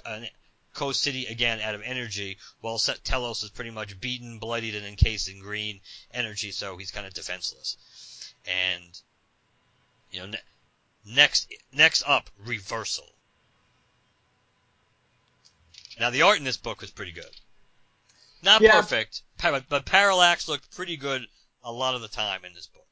a 0.05 0.27
coast 0.73 1.01
city 1.01 1.27
again 1.27 1.61
out 1.61 1.75
of 1.75 1.83
energy, 1.83 2.37
while 2.61 2.79
Telos 2.79 3.43
is 3.43 3.51
pretty 3.51 3.69
much 3.69 3.99
beaten, 3.99 4.39
bloodied, 4.39 4.75
and 4.75 4.85
encased 4.85 5.29
in 5.29 5.39
green 5.39 5.81
energy, 6.11 6.51
so 6.51 6.77
he's 6.77 6.91
kind 6.91 7.05
of 7.05 7.13
defenseless. 7.13 7.77
And 8.47 8.99
you 10.09 10.21
know, 10.21 10.25
ne- 10.27 10.41
next 11.05 11.53
next 11.71 12.03
up, 12.07 12.29
reversal. 12.39 13.07
Now 15.99 16.09
the 16.09 16.21
art 16.23 16.37
in 16.37 16.43
this 16.43 16.57
book 16.57 16.81
was 16.81 16.91
pretty 16.91 17.11
good. 17.11 17.29
Not 18.43 18.61
Yeah. 18.61 18.79
perfect, 18.81 19.21
but, 19.69 19.85
Parallax 19.85 20.47
looked 20.47 20.71
pretty 20.75 20.97
good 20.97 21.25
a 21.63 21.71
lot 21.71 21.95
of 21.95 22.01
the 22.01 22.07
time 22.07 22.45
in 22.45 22.53
this 22.53 22.67
book. 22.67 22.85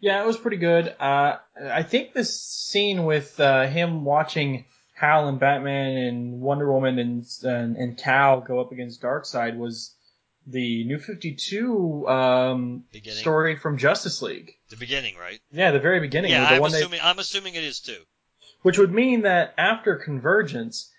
Yeah, 0.00 0.22
it 0.22 0.26
was 0.26 0.36
pretty 0.36 0.56
good. 0.58 0.94
Uh, 1.00 1.38
I 1.62 1.82
think 1.82 2.12
this 2.12 2.40
scene 2.42 3.04
with 3.04 3.38
uh, 3.40 3.66
him 3.66 4.04
watching 4.04 4.66
Hal 4.94 5.28
and 5.28 5.38
Batman 5.40 5.96
and 5.96 6.40
Wonder 6.40 6.70
Woman 6.72 6.98
and 6.98 7.26
and, 7.42 7.76
and 7.76 7.98
Cal 7.98 8.40
go 8.40 8.60
up 8.60 8.72
against 8.72 9.02
Darkseid 9.02 9.56
was 9.56 9.94
the 10.46 10.84
New 10.84 10.98
Fifty 10.98 11.34
Two 11.34 12.06
um, 12.08 12.84
Beginning. 12.92 13.18
story 13.18 13.56
from 13.56 13.78
Justice 13.78 14.22
League. 14.22 14.52
The 14.70 14.76
beginning, 14.76 15.16
right? 15.16 15.40
Yeah, 15.50 15.70
the 15.72 15.80
very 15.80 16.00
beginning. 16.00 16.30
Yeah, 16.30 16.48
the 16.48 16.54
I'm 16.56 16.60
one 16.60 16.72
they- 16.72 17.00
I'm 17.02 17.18
assuming 17.18 17.54
it 17.54 17.64
is 17.64 17.80
too. 17.80 18.00
which 18.62 18.78
would 18.78 18.92
mean 18.92 19.22
that 19.22 19.54
after 19.58 19.96
Convergence, 19.96 20.90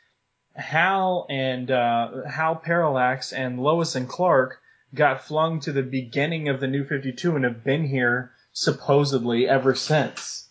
Hal 0.58 1.26
and 1.30 1.70
uh, 1.70 2.24
Hal 2.30 2.56
Parallax 2.56 3.32
and 3.32 3.60
Lois 3.60 3.96
and 3.96 4.10
Clark 4.10 4.60
got 4.94 5.26
flung 5.26 5.60
to 5.62 5.72
the 5.72 5.84
beginning 5.84 6.50
of 6.50 6.60
the 6.60 6.68
New 6.68 6.84
52 6.84 7.36
and 7.36 7.46
have 7.46 7.64
been 7.64 7.86
here 7.86 8.32
supposedly 8.54 9.48
ever 9.48 9.76
since. 9.76 10.48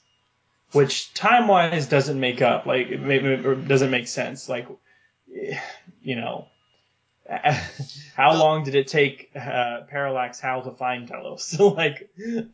Which 0.72 1.12
time 1.14 1.48
wise 1.48 1.86
doesn't 1.86 2.18
make 2.18 2.42
up, 2.42 2.66
like 2.66 2.88
it 2.88 3.68
doesn't 3.68 3.90
make 3.90 4.08
sense. 4.08 4.48
Like, 4.48 4.68
you 6.02 6.16
know, 6.16 6.48
how 8.16 8.38
long 8.38 8.62
did 8.64 8.74
it 8.74 8.86
take 8.86 9.30
uh, 9.34 9.80
Parallax 9.88 10.38
Hal 10.38 10.62
to 10.62 10.70
find 10.72 11.08
Telos? 11.08 11.58
like, 11.58 12.08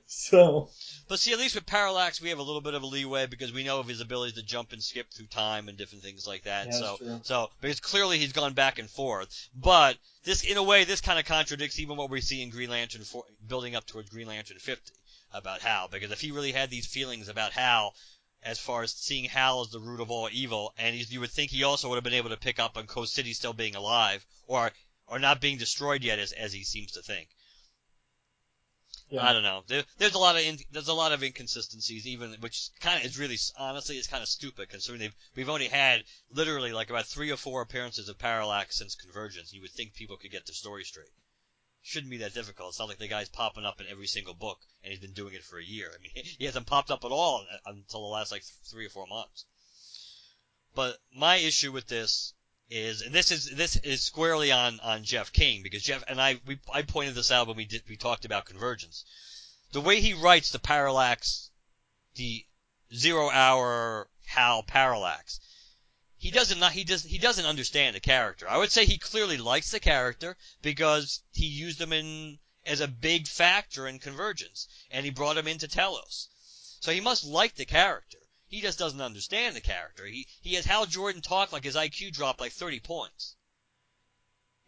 so 0.07 0.71
But 1.09 1.19
see, 1.19 1.33
at 1.33 1.39
least 1.39 1.55
with 1.55 1.67
Parallax, 1.67 2.23
we 2.23 2.31
have 2.31 2.39
a 2.39 2.43
little 2.43 2.61
bit 2.61 2.75
of 2.75 2.83
a 2.83 2.87
leeway 2.87 3.27
because 3.27 3.53
we 3.53 3.65
know 3.65 3.81
of 3.81 3.89
his 3.89 4.01
ability 4.01 4.33
to 4.41 4.43
jump 4.43 4.73
and 4.73 4.83
skip 4.83 5.13
through 5.13 5.27
time 5.27 5.69
and 5.69 5.77
different 5.77 6.03
things 6.03 6.27
like 6.27 6.45
that. 6.45 6.67
Yeah, 6.67 6.73
so, 6.73 6.97
true. 6.97 7.21
so 7.23 7.51
because 7.61 7.81
clearly 7.81 8.19
he's 8.19 8.33
gone 8.33 8.55
back 8.55 8.79
and 8.79 8.89
forth. 8.89 9.29
But 9.55 9.97
this, 10.25 10.43
in 10.43 10.57
a 10.57 10.63
way, 10.63 10.85
this 10.85 11.01
kind 11.01 11.19
of 11.19 11.27
contradicts 11.27 11.79
even 11.79 11.97
what 11.97 12.11
we 12.11 12.21
see 12.21 12.43
in 12.43 12.51
Green 12.51 12.71
Lantern 12.71 13.03
for, 13.03 13.25
building 13.47 13.77
up 13.77 13.87
towards 13.87 14.09
Green 14.09 14.29
Lantern 14.29 14.59
50 14.59 14.93
about 15.35 15.61
Hal. 15.61 15.89
Because 15.93 16.13
if 16.13 16.21
he 16.21 16.31
really 16.31 16.53
had 16.53 16.71
these 16.71 16.87
feelings 16.87 17.29
about 17.29 17.53
Hal, 17.53 17.95
as 18.45 18.59
far 18.59 18.83
as 18.83 18.93
seeing 18.93 19.25
Hal 19.25 19.61
as 19.61 19.71
the 19.71 19.81
root 19.81 20.01
of 20.01 20.11
all 20.11 20.29
evil, 20.33 20.75
and 20.77 20.97
you 20.97 21.21
would 21.21 21.31
think 21.31 21.51
he 21.51 21.63
also 21.65 21.89
would 21.89 21.97
have 21.97 22.05
been 22.05 22.15
able 22.15 22.31
to 22.31 22.37
pick 22.37 22.59
up 22.59 22.77
on 22.77 22.87
Coast 22.87 23.15
City 23.15 23.33
still 23.33 23.53
being 23.53 23.77
alive 23.77 24.27
or 24.47 24.73
or 25.07 25.19
not 25.19 25.41
being 25.41 25.59
destroyed 25.59 26.03
yet, 26.03 26.19
as 26.19 26.33
as 26.33 26.53
he 26.53 26.65
seems 26.65 26.93
to 26.93 27.03
think. 27.03 27.29
yeah. 29.11 29.27
I 29.27 29.33
don't 29.33 29.43
know. 29.43 29.63
There, 29.67 29.85
there's 29.99 30.15
a 30.15 30.19
lot 30.19 30.37
of 30.37 30.43
in, 30.43 30.59
there's 30.71 30.89
a 30.89 30.95
lot 30.95 31.13
of 31.13 31.23
inconsistencies, 31.23 32.07
even 32.07 32.33
which 32.41 32.71
kind 32.81 32.99
of 32.99 33.05
is 33.05 33.19
really 33.19 33.39
honestly 33.59 33.97
is 33.99 34.07
kind 34.07 34.23
of 34.23 34.29
stupid 34.29 34.71
considering 34.71 35.01
they've 35.01 35.17
we've 35.37 35.49
only 35.51 35.69
had 35.69 36.05
literally 36.31 36.73
like 36.73 36.91
about 36.91 37.07
three 37.07 37.31
or 37.31 37.37
four 37.37 37.63
appearances 37.63 38.09
of 38.09 38.19
Parallax 38.19 38.77
since 38.79 38.95
Convergence. 38.95 39.53
You 39.53 39.61
would 39.63 39.73
think 39.73 39.95
people 39.95 40.17
could 40.17 40.31
get 40.33 40.47
the 40.47 40.55
story 40.55 40.85
straight. 40.85 41.13
Shouldn't 41.83 42.11
be 42.11 42.19
that 42.19 42.35
difficult. 42.35 42.71
It's 42.71 42.79
not 42.79 42.89
like 42.89 42.99
the 42.99 43.09
guy's 43.09 43.29
popping 43.29 43.65
up 43.65 43.81
in 43.81 43.89
every 43.89 44.07
single 44.07 44.35
book, 44.35 44.61
and 44.83 44.91
he's 44.93 45.01
been 45.01 45.13
doing 45.13 45.35
it 45.35 45.43
for 45.43 45.59
a 45.59 45.65
year. 45.65 45.91
I 45.93 46.01
mean, 46.01 46.25
he 46.39 46.45
hasn't 46.45 46.67
popped 46.67 46.91
up 46.91 47.05
at 47.05 47.11
all 47.11 47.45
until 47.67 48.03
the 48.03 48.07
last 48.07 48.31
like 48.31 48.45
three 48.65 48.87
or 48.87 48.91
four 48.91 49.07
months. 49.07 49.45
But 50.75 50.99
my 51.15 51.37
issue 51.37 51.73
with 51.73 51.89
this 51.89 52.35
is, 52.71 53.03
and 53.03 53.15
this 53.15 53.31
is 53.31 53.51
this 53.51 53.77
is 53.77 54.03
squarely 54.03 54.53
on 54.53 54.81
on 54.81 55.05
Jeff 55.05 55.33
King 55.33 55.63
because 55.63 55.83
Jeff 55.83 56.05
and 56.09 56.21
I 56.21 56.41
we 56.47 56.59
I 56.73 56.83
pointed 56.83 57.15
this 57.15 57.31
out 57.31 57.49
when 57.49 57.57
we 57.57 57.67
did 57.67 57.83
we 57.89 57.97
talked 57.97 58.25
about 58.25 58.47
Convergence. 58.47 59.05
The 59.73 59.81
way 59.81 60.01
he 60.01 60.15
writes 60.15 60.51
the 60.51 60.59
parallax, 60.59 61.51
the 62.15 62.47
zero 62.95 63.29
hour 63.29 64.09
Hal 64.27 64.63
parallax, 64.63 65.41
he 66.23 66.31
doesn't 66.31 66.61
not 66.61 66.71
he 66.71 66.85
doesn't 66.85 67.11
he 67.11 67.19
doesn't 67.19 67.47
understand 67.47 67.97
the 67.97 68.01
character. 68.01 68.49
I 68.49 68.57
would 68.57 68.71
say 68.71 68.87
he 68.87 68.97
clearly 68.97 69.39
likes 69.39 69.73
the 69.73 69.81
character 69.81 70.37
because 70.63 71.21
he 71.33 71.47
used 71.47 71.81
him 71.81 71.93
in 71.93 72.39
as 72.65 72.79
a 72.79 72.87
big 72.87 73.27
factor 73.27 73.89
in 73.89 73.99
Convergence, 73.99 74.69
and 74.93 75.05
he 75.05 75.11
brought 75.11 75.37
him 75.37 75.49
into 75.49 75.67
Telos. 75.67 76.29
So 76.79 76.93
he 76.93 77.01
must 77.01 77.25
like 77.25 77.57
the 77.57 77.65
character. 77.65 78.19
He 78.47 78.61
just 78.61 78.79
doesn't 78.79 79.01
understand 79.01 79.57
the 79.57 79.61
character. 79.61 80.07
He 80.07 80.29
he 80.41 80.55
has 80.55 80.65
Hal 80.65 80.87
Jordan 80.87 81.23
talk 81.23 81.51
like 81.51 81.65
his 81.65 81.75
IQ 81.75 82.13
dropped 82.13 82.39
like 82.39 82.53
30 82.53 82.79
points. 82.79 83.35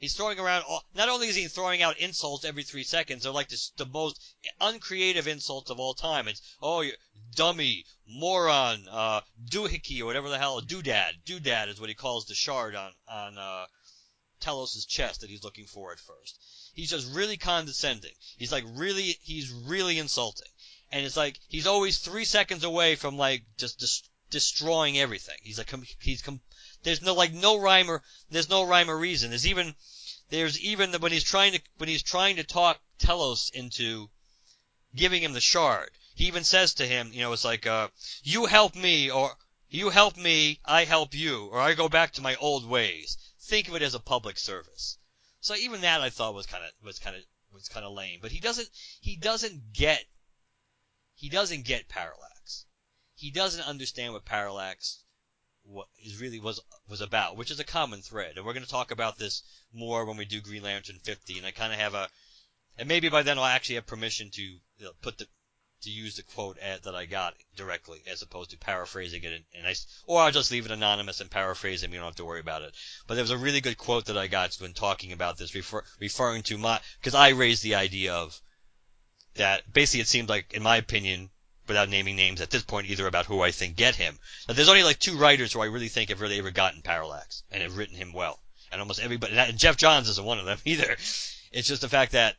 He's 0.04 0.12
throwing 0.12 0.38
around. 0.38 0.64
All, 0.68 0.84
not 0.94 1.08
only 1.08 1.28
is 1.28 1.34
he 1.34 1.48
throwing 1.48 1.80
out 1.80 1.96
insults 1.96 2.44
every 2.44 2.62
three 2.62 2.84
seconds, 2.84 3.22
they're 3.22 3.32
like 3.32 3.48
the, 3.48 3.86
most 3.86 4.20
uncreative 4.60 5.26
insults 5.26 5.70
of 5.70 5.80
all 5.80 5.94
time. 5.94 6.28
It's 6.28 6.42
oh, 6.60 6.82
you 6.82 6.92
dummy, 7.34 7.86
moron, 8.06 8.86
uh, 8.90 9.22
doohickey, 9.48 10.02
or 10.02 10.04
whatever 10.04 10.28
the 10.28 10.36
hell, 10.36 10.60
doodad. 10.60 11.24
Doodad 11.24 11.68
is 11.68 11.80
what 11.80 11.88
he 11.88 11.94
calls 11.94 12.26
the 12.26 12.34
shard 12.34 12.74
on 12.74 12.92
on 13.08 13.38
uh, 13.38 13.64
Telos's 14.40 14.84
chest 14.84 15.22
that 15.22 15.30
he's 15.30 15.42
looking 15.42 15.64
for 15.64 15.90
at 15.90 16.00
first. 16.00 16.38
He's 16.74 16.90
just 16.90 17.10
really 17.14 17.38
condescending. 17.38 18.14
He's 18.36 18.52
like 18.52 18.64
really, 18.74 19.16
he's 19.22 19.50
really 19.50 19.98
insulting, 19.98 20.52
and 20.92 21.06
it's 21.06 21.16
like 21.16 21.40
he's 21.48 21.66
always 21.66 21.96
three 21.96 22.26
seconds 22.26 22.62
away 22.62 22.96
from 22.96 23.16
like 23.16 23.46
just 23.56 24.10
destroying 24.28 24.98
everything. 24.98 25.38
He's 25.42 25.56
like 25.56 25.72
he's 26.00 26.20
com- 26.20 26.42
there's 26.82 27.00
no 27.00 27.14
like 27.14 27.32
no 27.32 27.58
rhyme 27.58 27.90
or 27.90 28.02
there's 28.30 28.50
no 28.50 28.64
rhyme 28.64 28.90
or 28.90 28.98
reason. 28.98 29.30
There's 29.30 29.46
even 29.46 29.74
there's 30.30 30.58
even 30.60 30.92
when 30.94 31.12
he's 31.12 31.24
trying 31.24 31.52
to 31.52 31.60
when 31.76 31.88
he's 31.88 32.02
trying 32.02 32.36
to 32.36 32.44
talk 32.44 32.80
Telos 32.98 33.50
into 33.50 34.10
giving 34.94 35.22
him 35.22 35.32
the 35.32 35.40
shard. 35.40 35.90
He 36.14 36.26
even 36.26 36.44
says 36.44 36.74
to 36.74 36.86
him, 36.86 37.10
you 37.12 37.20
know, 37.20 37.32
it's 37.32 37.44
like, 37.44 37.66
uh, 37.66 37.88
you 38.22 38.46
help 38.46 38.74
me 38.74 39.10
or 39.10 39.36
you 39.68 39.90
help 39.90 40.16
me, 40.16 40.60
I 40.64 40.84
help 40.84 41.14
you, 41.14 41.46
or 41.46 41.60
I 41.60 41.74
go 41.74 41.88
back 41.88 42.12
to 42.12 42.22
my 42.22 42.36
old 42.36 42.64
ways. 42.64 43.18
Think 43.40 43.68
of 43.68 43.74
it 43.74 43.82
as 43.82 43.94
a 43.94 44.00
public 44.00 44.38
service. 44.38 44.98
So 45.40 45.54
even 45.54 45.82
that 45.82 46.00
I 46.00 46.10
thought 46.10 46.34
was 46.34 46.46
kind 46.46 46.64
of 46.64 46.70
was 46.82 46.98
kind 46.98 47.16
of 47.16 47.22
was 47.52 47.68
kind 47.68 47.84
of 47.84 47.92
lame. 47.92 48.20
But 48.22 48.32
he 48.32 48.40
doesn't 48.40 48.70
he 49.00 49.16
doesn't 49.16 49.72
get 49.72 50.04
he 51.14 51.28
doesn't 51.28 51.62
get 51.62 51.88
parallax. 51.88 52.64
He 53.14 53.30
doesn't 53.30 53.68
understand 53.68 54.12
what 54.12 54.24
parallax 54.24 55.03
what 55.64 55.88
is 55.98 56.20
really 56.20 56.40
was 56.40 56.60
was 56.88 57.00
about, 57.00 57.36
which 57.36 57.50
is 57.50 57.60
a 57.60 57.64
common 57.64 58.02
thread. 58.02 58.36
And 58.36 58.44
we're 58.44 58.52
going 58.52 58.64
to 58.64 58.70
talk 58.70 58.90
about 58.90 59.18
this 59.18 59.42
more 59.72 60.04
when 60.04 60.16
we 60.16 60.24
do 60.24 60.40
Green 60.40 60.62
Lantern 60.62 60.98
50. 61.02 61.38
And 61.38 61.46
I 61.46 61.50
kind 61.50 61.72
of 61.72 61.78
have 61.78 61.94
a 61.94 62.08
and 62.76 62.88
maybe 62.88 63.08
by 63.08 63.22
then 63.22 63.38
I'll 63.38 63.44
actually 63.44 63.76
have 63.76 63.86
permission 63.86 64.30
to 64.30 64.42
you 64.42 64.60
know, 64.80 64.92
put 65.00 65.18
the 65.18 65.26
to 65.82 65.90
use 65.90 66.16
the 66.16 66.22
quote 66.22 66.58
that 66.60 66.94
I 66.94 67.04
got 67.04 67.34
directly 67.56 68.02
as 68.10 68.22
opposed 68.22 68.50
to 68.50 68.58
paraphrasing 68.58 69.22
it 69.22 69.32
and, 69.32 69.44
and 69.54 69.66
I 69.66 69.74
or 70.06 70.22
I'll 70.22 70.30
just 70.30 70.50
leave 70.50 70.64
it 70.64 70.70
anonymous 70.70 71.20
and 71.20 71.30
paraphrase 71.30 71.82
it. 71.82 71.90
You 71.90 71.96
don't 71.96 72.06
have 72.06 72.16
to 72.16 72.24
worry 72.24 72.40
about 72.40 72.62
it. 72.62 72.74
But 73.06 73.14
there 73.14 73.24
was 73.24 73.30
a 73.30 73.38
really 73.38 73.60
good 73.60 73.76
quote 73.76 74.06
that 74.06 74.16
I 74.16 74.26
got 74.26 74.54
when 74.56 74.72
talking 74.72 75.12
about 75.12 75.36
this, 75.36 75.54
refer, 75.54 75.84
referring 76.00 76.42
to 76.44 76.58
my 76.58 76.80
because 76.98 77.14
I 77.14 77.30
raised 77.30 77.62
the 77.62 77.74
idea 77.74 78.14
of 78.14 78.40
that 79.34 79.70
basically 79.72 80.00
it 80.00 80.08
seemed 80.08 80.28
like, 80.28 80.54
in 80.54 80.62
my 80.62 80.76
opinion, 80.76 81.30
without 81.66 81.88
naming 81.88 82.16
names 82.16 82.40
at 82.40 82.50
this 82.50 82.62
point 82.62 82.88
either 82.88 83.06
about 83.06 83.26
who 83.26 83.42
I 83.42 83.50
think 83.50 83.76
get 83.76 83.96
him, 83.96 84.18
that 84.46 84.54
there's 84.54 84.68
only 84.68 84.82
like 84.82 84.98
two 84.98 85.16
writers 85.16 85.52
who 85.52 85.60
I 85.60 85.66
really 85.66 85.88
think 85.88 86.10
have 86.10 86.20
really 86.20 86.38
ever 86.38 86.50
gotten 86.50 86.82
Parallax 86.82 87.42
and 87.50 87.62
have 87.62 87.76
written 87.76 87.96
him 87.96 88.12
well, 88.12 88.40
and 88.70 88.80
almost 88.80 89.00
everybody. 89.00 89.36
And 89.36 89.58
Geoff 89.58 89.76
Johns 89.76 90.08
isn't 90.08 90.26
one 90.26 90.38
of 90.38 90.46
them 90.46 90.58
either. 90.64 90.96
It's 91.52 91.68
just 91.68 91.82
the 91.82 91.88
fact 91.88 92.12
that 92.12 92.36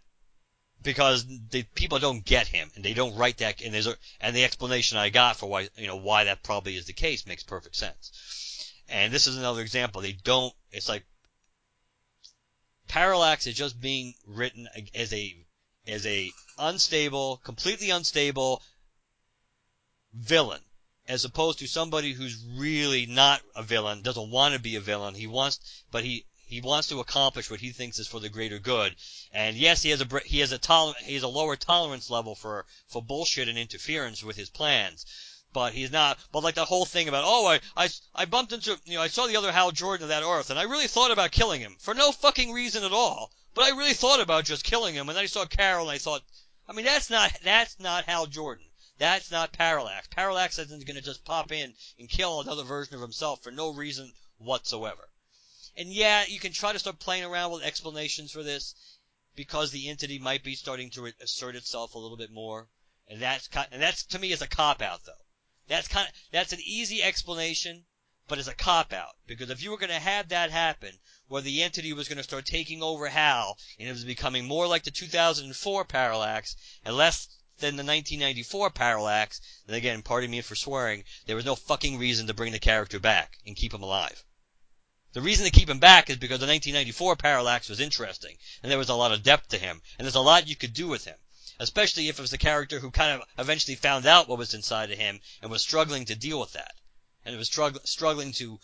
because 0.82 1.26
the 1.50 1.64
people 1.74 2.00
don't 2.00 2.24
get 2.24 2.48
him 2.48 2.70
and 2.76 2.86
they 2.86 2.94
don't 2.94 3.16
write 3.16 3.40
that 3.40 3.62
and 3.62 3.74
there's 3.74 3.88
a, 3.88 3.96
and 4.22 4.36
the 4.36 4.44
explanation 4.44 4.98
I 4.98 5.10
got 5.10 5.36
for 5.36 5.48
why 5.48 5.70
you 5.78 5.88
know 5.88 5.96
why 5.96 6.26
that 6.26 6.44
probably 6.44 6.76
is 6.76 6.86
the 6.86 6.94
case 6.94 7.26
makes 7.26 7.44
perfect 7.44 7.76
sense. 7.76 8.74
And 8.88 9.12
this 9.12 9.26
is 9.26 9.36
another 9.38 9.62
example. 9.62 10.02
They 10.02 10.12
don't. 10.12 10.54
It's 10.72 10.88
like 10.88 11.04
Parallax 12.88 13.48
is 13.48 13.56
just 13.56 13.82
being 13.82 14.14
written 14.28 14.68
as 14.94 15.12
a 15.12 15.36
as 15.88 16.06
a 16.06 16.32
unstable, 16.58 17.38
completely 17.38 17.90
unstable 17.90 18.62
villain, 20.16 20.64
as 21.08 21.26
opposed 21.26 21.60
to 21.60 21.68
somebody 21.68 22.14
who's 22.14 22.44
really 22.58 23.06
not 23.06 23.42
a 23.54 23.62
villain, 23.62 24.02
doesn't 24.02 24.32
want 24.32 24.54
to 24.54 24.60
be 24.60 24.76
a 24.76 24.82
villain. 24.82 25.14
He 25.14 25.28
wants, 25.28 25.60
but 25.92 26.04
he 26.06 26.26
he 26.48 26.62
wants 26.62 26.88
to 26.88 27.00
accomplish 27.00 27.50
what 27.50 27.60
he 27.60 27.72
thinks 27.72 28.00
is 28.00 28.08
for 28.08 28.20
the 28.20 28.30
greater 28.30 28.60
good. 28.60 28.96
And 29.32 29.58
yes, 29.58 29.82
he 29.82 29.90
has 29.90 30.02
a 30.02 30.08
he 30.26 30.40
has 30.40 30.52
a 30.52 30.58
toler- 30.58 30.94
he 31.02 31.16
has 31.16 31.24
a 31.24 31.28
lower 31.28 31.56
tolerance 31.56 32.10
level 32.10 32.36
for 32.36 32.66
for 32.88 33.02
bullshit 33.02 33.50
and 33.50 33.58
interference 33.58 34.24
with 34.24 34.36
his 34.36 34.50
plans. 34.50 35.06
But 35.52 35.74
he's 35.74 35.92
not. 35.92 36.20
But 36.32 36.44
like 36.44 36.56
the 36.56 36.66
whole 36.66 36.86
thing 36.86 37.08
about 37.08 37.24
oh 37.26 37.48
I 37.48 37.60
I 37.76 37.90
I 38.14 38.26
bumped 38.26 38.54
into 38.54 38.80
you 38.86 38.96
know 38.96 39.02
I 39.02 39.08
saw 39.08 39.28
the 39.28 39.38
other 39.38 39.52
Hal 39.52 39.72
Jordan 39.72 40.04
of 40.04 40.10
that 40.10 40.24
Earth 40.24 40.50
and 40.50 40.60
I 40.60 40.64
really 40.64 40.88
thought 40.88 41.12
about 41.12 41.32
killing 41.32 41.62
him 41.62 41.76
for 41.80 41.94
no 41.94 42.12
fucking 42.12 42.54
reason 42.54 42.84
at 42.84 42.94
all. 42.94 43.32
But 43.54 43.66
I 43.66 43.78
really 43.78 43.94
thought 43.94 44.20
about 44.20 44.46
just 44.46 44.64
killing 44.64 44.96
him. 44.96 45.10
And 45.10 45.18
then 45.18 45.24
I 45.24 45.28
saw 45.28 45.46
Carol 45.46 45.90
and 45.90 45.96
I 45.96 45.98
thought, 45.98 46.24
I 46.68 46.74
mean 46.74 46.86
that's 46.86 47.10
not 47.10 47.32
that's 47.44 47.80
not 47.80 48.06
Hal 48.06 48.28
Jordan. 48.28 48.66
That's 48.98 49.30
not 49.30 49.52
Parallax. 49.52 50.08
Parallax 50.08 50.58
isn't 50.58 50.86
going 50.86 50.96
to 50.96 51.02
just 51.02 51.26
pop 51.26 51.52
in 51.52 51.76
and 52.00 52.10
kill 52.10 52.40
another 52.40 52.64
version 52.64 52.96
of 52.96 53.02
himself 53.02 53.44
for 53.44 53.52
no 53.52 53.74
reason 53.74 54.14
whatsoever. 54.38 55.10
And 55.76 55.92
yeah, 55.92 56.24
you 56.26 56.40
can 56.40 56.54
try 56.54 56.72
to 56.72 56.80
start 56.80 57.00
playing 57.00 57.26
around 57.26 57.52
with 57.52 57.64
explanations 57.64 58.32
for 58.32 58.42
this 58.42 58.74
because 59.36 59.72
the 59.72 59.90
entity 59.90 60.18
might 60.18 60.44
be 60.44 60.56
starting 60.56 60.90
to 60.92 61.12
assert 61.20 61.58
itself 61.58 61.94
a 61.94 62.00
little 62.00 62.16
bit 62.16 62.32
more. 62.32 62.70
And 63.08 63.22
that's 63.22 63.50
and 63.72 63.82
that's 63.82 64.06
to 64.06 64.20
me 64.20 64.32
is 64.32 64.42
a 64.42 64.48
cop 64.48 64.82
out 64.82 65.04
though. 65.06 65.12
That's 65.68 65.90
kind 65.90 66.08
of 66.08 66.14
that's 66.32 66.54
an 66.54 66.62
easy 66.64 67.04
explanation, 67.04 67.86
but 68.30 68.40
it's 68.40 68.48
a 68.48 68.56
cop 68.56 68.94
out 68.94 69.18
because 69.28 69.50
if 69.50 69.62
you 69.62 69.72
were 69.72 69.78
going 69.78 69.90
to 69.90 70.00
have 70.00 70.30
that 70.30 70.52
happen, 70.52 70.98
where 71.28 71.42
the 71.42 71.64
entity 71.64 71.92
was 71.92 72.08
going 72.08 72.18
to 72.18 72.24
start 72.24 72.46
taking 72.46 72.82
over 72.82 73.10
Hal 73.10 73.58
and 73.78 73.90
it 73.90 73.92
was 73.92 74.06
becoming 74.06 74.46
more 74.46 74.68
like 74.68 74.84
the 74.84 74.92
2004 74.92 75.84
Parallax 75.86 76.56
and 76.86 76.96
less 76.96 77.28
than 77.60 77.78
the 77.78 77.84
1994 77.84 78.70
Parallax, 78.72 79.40
then 79.66 79.78
again, 79.78 80.02
pardon 80.02 80.30
me 80.30 80.42
for 80.42 80.56
swearing, 80.56 81.04
there 81.26 81.36
was 81.36 81.46
no 81.46 81.56
fucking 81.56 81.98
reason 81.98 82.28
to 82.28 82.34
bring 82.34 82.52
the 82.52 82.60
character 82.60 83.00
back 83.00 83.38
and 83.46 83.56
keep 83.56 83.74
him 83.74 83.82
alive. 83.82 84.24
The 85.14 85.22
reason 85.22 85.46
to 85.46 85.52
keep 85.52 85.70
him 85.70 85.80
back 85.80 86.10
is 86.10 86.18
because 86.18 86.42
the 86.42 86.48
1994 86.48 87.16
Parallax 87.16 87.70
was 87.70 87.80
interesting, 87.80 88.38
and 88.62 88.70
there 88.70 88.78
was 88.78 88.90
a 88.90 88.96
lot 88.96 89.14
of 89.14 89.24
depth 89.24 89.48
to 89.50 89.58
him, 89.58 89.82
and 89.98 90.06
there's 90.06 90.16
a 90.16 90.20
lot 90.20 90.50
you 90.50 90.58
could 90.58 90.74
do 90.74 90.90
with 90.90 91.06
him. 91.06 91.16
Especially 91.58 92.10
if 92.10 92.20
it 92.20 92.22
was 92.22 92.34
a 92.34 92.38
character 92.38 92.82
who 92.82 92.92
kind 92.92 93.22
of 93.22 93.28
eventually 93.38 93.76
found 93.76 94.06
out 94.06 94.28
what 94.28 94.38
was 94.38 94.54
inside 94.54 94.92
of 94.92 94.98
him 94.98 95.22
and 95.42 95.50
was 95.50 95.62
struggling 95.62 96.04
to 96.04 96.16
deal 96.16 96.38
with 96.38 96.52
that. 96.52 96.76
And 97.24 97.38
was 97.38 97.50
strugg- 97.50 97.88
struggling 97.88 98.34
to 98.34 98.60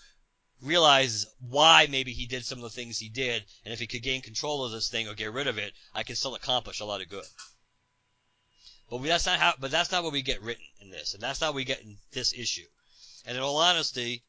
realize 0.59 1.25
why 1.39 1.87
maybe 1.89 2.11
he 2.11 2.25
did 2.25 2.45
some 2.45 2.57
of 2.57 2.63
the 2.63 2.69
things 2.69 2.99
he 2.99 3.07
did, 3.07 3.45
and 3.63 3.73
if 3.73 3.79
he 3.79 3.87
could 3.87 4.03
gain 4.03 4.21
control 4.21 4.65
of 4.65 4.73
this 4.73 4.89
thing 4.89 5.07
or 5.07 5.13
get 5.13 5.31
rid 5.31 5.47
of 5.47 5.57
it, 5.57 5.73
I 5.93 6.03
can 6.03 6.17
still 6.17 6.35
accomplish 6.35 6.81
a 6.81 6.85
lot 6.85 6.99
of 6.99 7.07
good. 7.07 7.25
But 8.91 9.03
that's 9.03 9.25
not 9.25 9.39
how, 9.39 9.53
but 9.57 9.71
that's 9.71 9.89
not 9.93 10.03
what 10.03 10.11
we 10.11 10.21
get 10.21 10.41
written 10.41 10.65
in 10.81 10.89
this, 10.89 11.13
and 11.13 11.23
that's 11.23 11.39
not 11.39 11.47
what 11.47 11.55
we 11.55 11.63
get 11.63 11.81
in 11.81 11.97
this 12.11 12.33
issue. 12.33 12.67
And 13.25 13.37
in 13.37 13.41
all 13.41 13.55
honesty, 13.55 14.25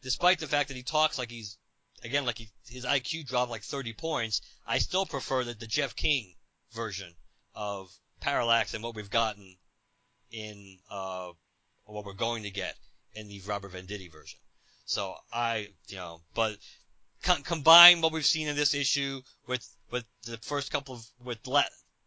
despite 0.00 0.38
the 0.38 0.46
fact 0.46 0.68
that 0.68 0.78
he 0.78 0.82
talks 0.82 1.18
like 1.18 1.30
he's 1.30 1.58
again 2.02 2.24
like 2.24 2.38
he, 2.38 2.48
his 2.70 2.86
IQ 2.86 3.26
dropped 3.26 3.50
like 3.50 3.62
30 3.62 3.92
points, 3.92 4.40
I 4.66 4.78
still 4.78 5.04
prefer 5.04 5.44
that 5.44 5.60
the 5.60 5.66
Jeff 5.66 5.94
King 5.94 6.34
version 6.72 7.14
of 7.54 7.92
Parallax 8.20 8.72
and 8.72 8.82
what 8.82 8.94
we've 8.94 9.10
gotten 9.10 9.56
in 10.30 10.78
uh 10.90 11.32
what 11.84 12.06
we're 12.06 12.14
going 12.14 12.44
to 12.44 12.50
get 12.50 12.76
in 13.14 13.28
the 13.28 13.40
Robert 13.40 13.72
Venditti 13.72 14.10
version. 14.10 14.38
So 14.86 15.16
I, 15.30 15.68
you 15.88 15.96
know, 15.96 16.22
but 16.32 16.56
co- 17.22 17.42
combine 17.44 18.00
what 18.00 18.12
we've 18.12 18.24
seen 18.24 18.48
in 18.48 18.56
this 18.56 18.72
issue 18.72 19.20
with 19.46 19.68
with 19.90 20.06
the 20.24 20.38
first 20.38 20.72
couple 20.72 20.94
of 20.94 21.04
with 21.22 21.42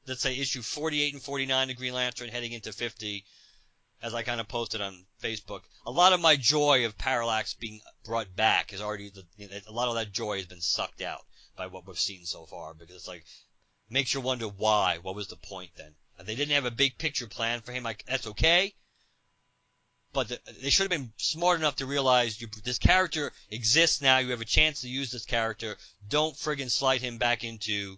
let's 0.08 0.22
say 0.22 0.38
issue 0.38 0.62
48 0.62 1.14
and 1.14 1.22
49 1.22 1.70
of 1.70 1.78
Green 1.78 1.94
Lantern 1.94 2.30
heading 2.30 2.52
into 2.52 2.72
50 2.72 3.26
as 4.02 4.14
I 4.14 4.22
kind 4.22 4.42
of 4.42 4.50
posted 4.50 4.82
on 4.82 5.06
Facebook, 5.22 5.62
a 5.86 5.92
lot 5.92 6.12
of 6.12 6.20
my 6.20 6.36
joy 6.36 6.86
of 6.86 6.98
Parallax 6.98 7.54
being 7.54 7.80
brought 8.04 8.36
back 8.36 8.74
is 8.74 8.82
already 8.82 9.10
the, 9.10 9.26
a 9.66 9.72
lot 9.72 9.88
of 9.88 9.96
that 9.96 10.12
joy 10.12 10.38
has 10.38 10.46
been 10.46 10.62
sucked 10.62 11.02
out 11.02 11.26
by 11.56 11.68
what 11.68 11.88
we've 11.88 11.98
seen 11.98 12.26
so 12.26 12.46
far 12.46 12.74
because 12.74 12.96
it's 12.96 13.08
like 13.08 13.24
makes 13.90 14.14
you 14.14 14.20
wonder 14.20 14.48
why. 14.48 14.98
What 15.02 15.16
was 15.16 15.28
the 15.28 15.38
point 15.38 15.72
then? 15.76 15.96
They 16.20 16.36
didn't 16.36 16.54
have 16.54 16.66
a 16.66 16.72
big 16.72 16.98
picture 16.98 17.28
plan 17.28 17.62
for 17.62 17.72
him. 17.72 17.84
Like 17.84 18.06
that's 18.06 18.28
okay, 18.28 18.76
but 20.14 20.28
the, 20.28 20.40
they 20.62 20.70
should 20.70 20.84
have 20.84 21.02
been 21.02 21.14
smart 21.18 21.60
enough 21.60 21.78
to 21.78 21.86
realize 21.86 22.40
you, 22.40 22.48
this 22.64 22.78
character 22.78 23.32
exists 23.50 24.02
now. 24.02 24.20
You 24.20 24.32
have 24.32 24.42
a 24.42 24.46
chance 24.46 24.82
to 24.82 24.90
use 24.90 25.12
this 25.12 25.26
character. 25.26 25.78
Don't 26.08 26.36
friggin' 26.36 26.70
slide 26.70 27.02
him 27.02 27.18
back 27.18 27.44
into, 27.44 27.98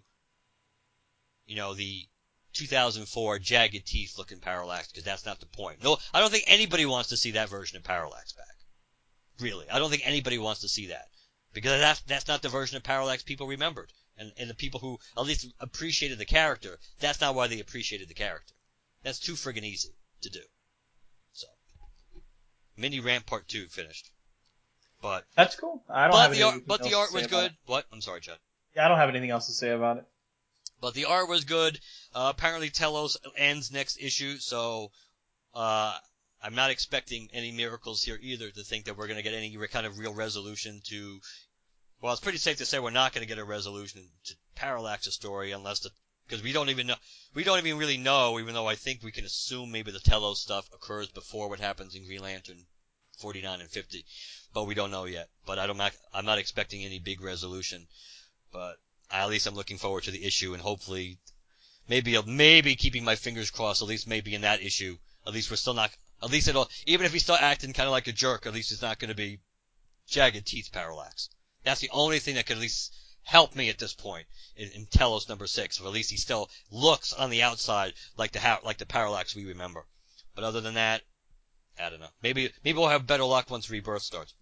you 1.46 1.56
know, 1.56 1.74
the 1.74 2.06
2004 2.54 3.38
jagged 3.38 3.86
teeth 3.86 4.18
looking 4.18 4.40
Parallax 4.40 4.88
because 4.88 5.04
that's 5.04 5.26
not 5.26 5.40
the 5.40 5.46
point. 5.46 5.82
No, 5.82 5.98
I 6.12 6.20
don't 6.20 6.30
think 6.30 6.44
anybody 6.46 6.86
wants 6.86 7.10
to 7.10 7.16
see 7.16 7.32
that 7.32 7.48
version 7.48 7.76
of 7.76 7.84
Parallax 7.84 8.32
back. 8.32 8.46
Really, 9.40 9.68
I 9.70 9.78
don't 9.78 9.90
think 9.90 10.06
anybody 10.06 10.38
wants 10.38 10.62
to 10.62 10.68
see 10.68 10.86
that 10.86 11.08
because 11.52 11.80
that's 11.80 12.00
that's 12.02 12.28
not 12.28 12.42
the 12.42 12.48
version 12.48 12.76
of 12.76 12.82
Parallax 12.82 13.22
people 13.22 13.46
remembered, 13.46 13.92
and 14.16 14.32
and 14.38 14.48
the 14.48 14.54
people 14.54 14.80
who 14.80 14.98
at 15.16 15.26
least 15.26 15.46
appreciated 15.60 16.18
the 16.18 16.24
character. 16.24 16.78
That's 17.00 17.20
not 17.20 17.34
why 17.34 17.46
they 17.46 17.60
appreciated 17.60 18.08
the 18.08 18.14
character. 18.14 18.54
That's 19.02 19.18
too 19.18 19.34
friggin' 19.34 19.62
easy 19.62 19.94
to 20.22 20.30
do. 20.30 20.40
So, 21.32 21.46
mini 22.76 23.00
rant 23.00 23.26
part 23.26 23.46
two 23.46 23.66
finished. 23.68 24.10
But 25.02 25.24
that's 25.36 25.56
cool. 25.56 25.82
I 25.88 26.08
don't 26.08 26.12
but 26.12 26.30
the 26.32 26.42
art, 26.42 26.66
but 26.66 26.82
the 26.82 26.94
art 26.94 27.12
was 27.12 27.26
good. 27.26 27.54
What? 27.66 27.84
I'm 27.92 28.00
sorry, 28.00 28.22
Chad. 28.22 28.38
Yeah, 28.74 28.86
I 28.86 28.88
don't 28.88 28.98
have 28.98 29.10
anything 29.10 29.30
else 29.30 29.46
to 29.46 29.52
say 29.52 29.70
about 29.70 29.98
it. 29.98 30.04
But 30.80 30.94
the 30.94 31.06
art 31.06 31.28
was 31.28 31.44
good. 31.44 31.80
Uh, 32.14 32.32
apparently, 32.34 32.70
Telos 32.70 33.16
ends 33.36 33.70
next 33.70 33.98
issue, 34.00 34.38
so 34.38 34.92
uh, 35.54 35.96
I'm 36.42 36.54
not 36.54 36.70
expecting 36.70 37.28
any 37.32 37.50
miracles 37.50 38.02
here 38.02 38.18
either. 38.20 38.50
To 38.50 38.62
think 38.62 38.84
that 38.84 38.96
we're 38.96 39.06
going 39.06 39.16
to 39.16 39.22
get 39.22 39.34
any 39.34 39.56
kind 39.68 39.86
of 39.86 39.98
real 39.98 40.14
resolution 40.14 40.80
to. 40.88 41.20
Well, 42.00 42.12
it's 42.12 42.20
pretty 42.20 42.38
safe 42.38 42.58
to 42.58 42.66
say 42.66 42.78
we're 42.78 42.90
not 42.90 43.14
going 43.14 43.26
to 43.26 43.28
get 43.28 43.38
a 43.38 43.44
resolution 43.44 44.10
to 44.24 44.34
Parallax's 44.54 45.14
story 45.14 45.52
unless 45.52 45.80
the 45.80 45.90
because 46.26 46.42
we 46.42 46.52
don't 46.52 46.68
even 46.68 46.88
know 46.88 46.96
we 47.34 47.42
don't 47.42 47.58
even 47.58 47.78
really 47.78 47.96
know. 47.96 48.38
Even 48.38 48.54
though 48.54 48.68
I 48.68 48.74
think 48.74 49.02
we 49.02 49.12
can 49.12 49.24
assume 49.24 49.70
maybe 49.70 49.92
the 49.92 50.00
Telos 50.00 50.42
stuff 50.42 50.68
occurs 50.74 51.08
before 51.08 51.48
what 51.48 51.60
happens 51.60 51.94
in 51.94 52.04
Green 52.04 52.22
Lantern 52.22 52.66
49 53.18 53.60
and 53.62 53.70
50, 53.70 54.04
but 54.52 54.64
we 54.64 54.74
don't 54.74 54.90
know 54.90 55.06
yet. 55.06 55.30
But 55.46 55.58
I 55.58 55.66
don't. 55.66 55.80
I'm 56.12 56.26
not 56.26 56.38
expecting 56.38 56.84
any 56.84 56.98
big 56.98 57.22
resolution. 57.22 57.86
But 58.52 58.76
at 59.10 59.28
least 59.28 59.46
I'm 59.46 59.54
looking 59.54 59.78
forward 59.78 60.04
to 60.04 60.10
the 60.10 60.24
issue 60.24 60.52
and 60.52 60.62
hopefully 60.62 61.18
maybe 61.88 62.20
maybe 62.22 62.74
keeping 62.74 63.04
my 63.04 63.16
fingers 63.16 63.50
crossed 63.50 63.82
at 63.82 63.88
least 63.88 64.06
maybe 64.06 64.34
in 64.34 64.40
that 64.42 64.62
issue 64.62 64.96
at 65.26 65.32
least 65.32 65.50
we're 65.50 65.56
still 65.56 65.74
not 65.74 65.90
at 66.22 66.30
least 66.30 66.48
it'll 66.48 66.68
even 66.86 67.06
if 67.06 67.12
he's 67.12 67.22
still 67.22 67.36
acting 67.36 67.72
kind 67.72 67.86
of 67.86 67.92
like 67.92 68.08
a 68.08 68.12
jerk 68.12 68.46
at 68.46 68.54
least 68.54 68.72
it's 68.72 68.82
not 68.82 68.98
going 68.98 69.08
to 69.08 69.14
be 69.14 69.38
jagged 70.06 70.46
teeth 70.46 70.70
parallax. 70.72 71.28
That's 71.64 71.80
the 71.80 71.90
only 71.90 72.18
thing 72.18 72.36
that 72.36 72.46
could 72.46 72.56
at 72.56 72.62
least 72.62 72.94
help 73.22 73.56
me 73.56 73.68
at 73.68 73.78
this 73.78 73.94
point 73.94 74.26
in, 74.56 74.68
in 74.70 74.86
Telos 74.86 75.28
number 75.28 75.46
six 75.46 75.80
or 75.80 75.86
at 75.86 75.92
least 75.92 76.10
he 76.10 76.16
still 76.16 76.48
looks 76.70 77.12
on 77.12 77.30
the 77.30 77.42
outside 77.42 77.94
like 78.16 78.32
the 78.32 78.58
like 78.64 78.78
the 78.78 78.86
parallax 78.86 79.34
we 79.34 79.46
remember. 79.46 79.86
But 80.34 80.44
other 80.44 80.60
than 80.60 80.74
that 80.74 81.02
I 81.78 81.90
don't 81.90 82.00
know. 82.00 82.10
Maybe 82.22 82.52
maybe 82.64 82.78
we'll 82.78 82.88
have 82.88 83.06
better 83.06 83.24
luck 83.24 83.50
once 83.50 83.70
rebirth 83.70 84.02
starts 84.02 84.34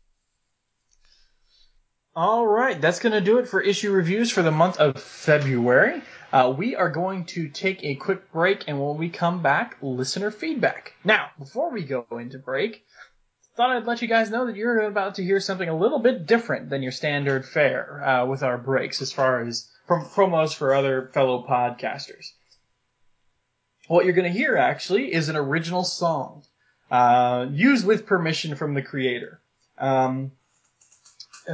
all 2.16 2.46
right, 2.46 2.80
that's 2.80 3.00
going 3.00 3.12
to 3.12 3.20
do 3.20 3.38
it 3.38 3.48
for 3.48 3.60
issue 3.60 3.90
reviews 3.90 4.30
for 4.30 4.42
the 4.42 4.52
month 4.52 4.76
of 4.76 5.02
February. 5.02 6.00
Uh, 6.32 6.54
we 6.56 6.76
are 6.76 6.90
going 6.90 7.24
to 7.24 7.48
take 7.48 7.82
a 7.82 7.96
quick 7.96 8.30
break, 8.32 8.64
and 8.68 8.80
when 8.80 8.96
we 8.96 9.08
come 9.08 9.42
back, 9.42 9.76
listener 9.82 10.30
feedback. 10.30 10.94
Now, 11.02 11.30
before 11.38 11.70
we 11.70 11.82
go 11.82 12.06
into 12.12 12.38
break, 12.38 12.84
thought 13.56 13.70
I'd 13.70 13.86
let 13.86 14.00
you 14.02 14.08
guys 14.08 14.30
know 14.30 14.46
that 14.46 14.56
you're 14.56 14.82
about 14.82 15.16
to 15.16 15.24
hear 15.24 15.40
something 15.40 15.68
a 15.68 15.76
little 15.76 15.98
bit 15.98 16.26
different 16.26 16.70
than 16.70 16.82
your 16.82 16.92
standard 16.92 17.44
fare 17.46 18.04
uh, 18.04 18.26
with 18.26 18.42
our 18.42 18.58
breaks, 18.58 19.02
as 19.02 19.12
far 19.12 19.40
as 19.40 19.68
prom- 19.86 20.06
promos 20.06 20.54
for 20.54 20.74
other 20.74 21.10
fellow 21.12 21.44
podcasters. 21.48 22.30
What 23.88 24.04
you're 24.04 24.14
going 24.14 24.32
to 24.32 24.38
hear 24.38 24.56
actually 24.56 25.12
is 25.12 25.28
an 25.28 25.36
original 25.36 25.84
song, 25.84 26.44
uh, 26.90 27.46
used 27.50 27.86
with 27.86 28.06
permission 28.06 28.54
from 28.54 28.74
the 28.74 28.82
creator. 28.82 29.40
Um, 29.78 30.32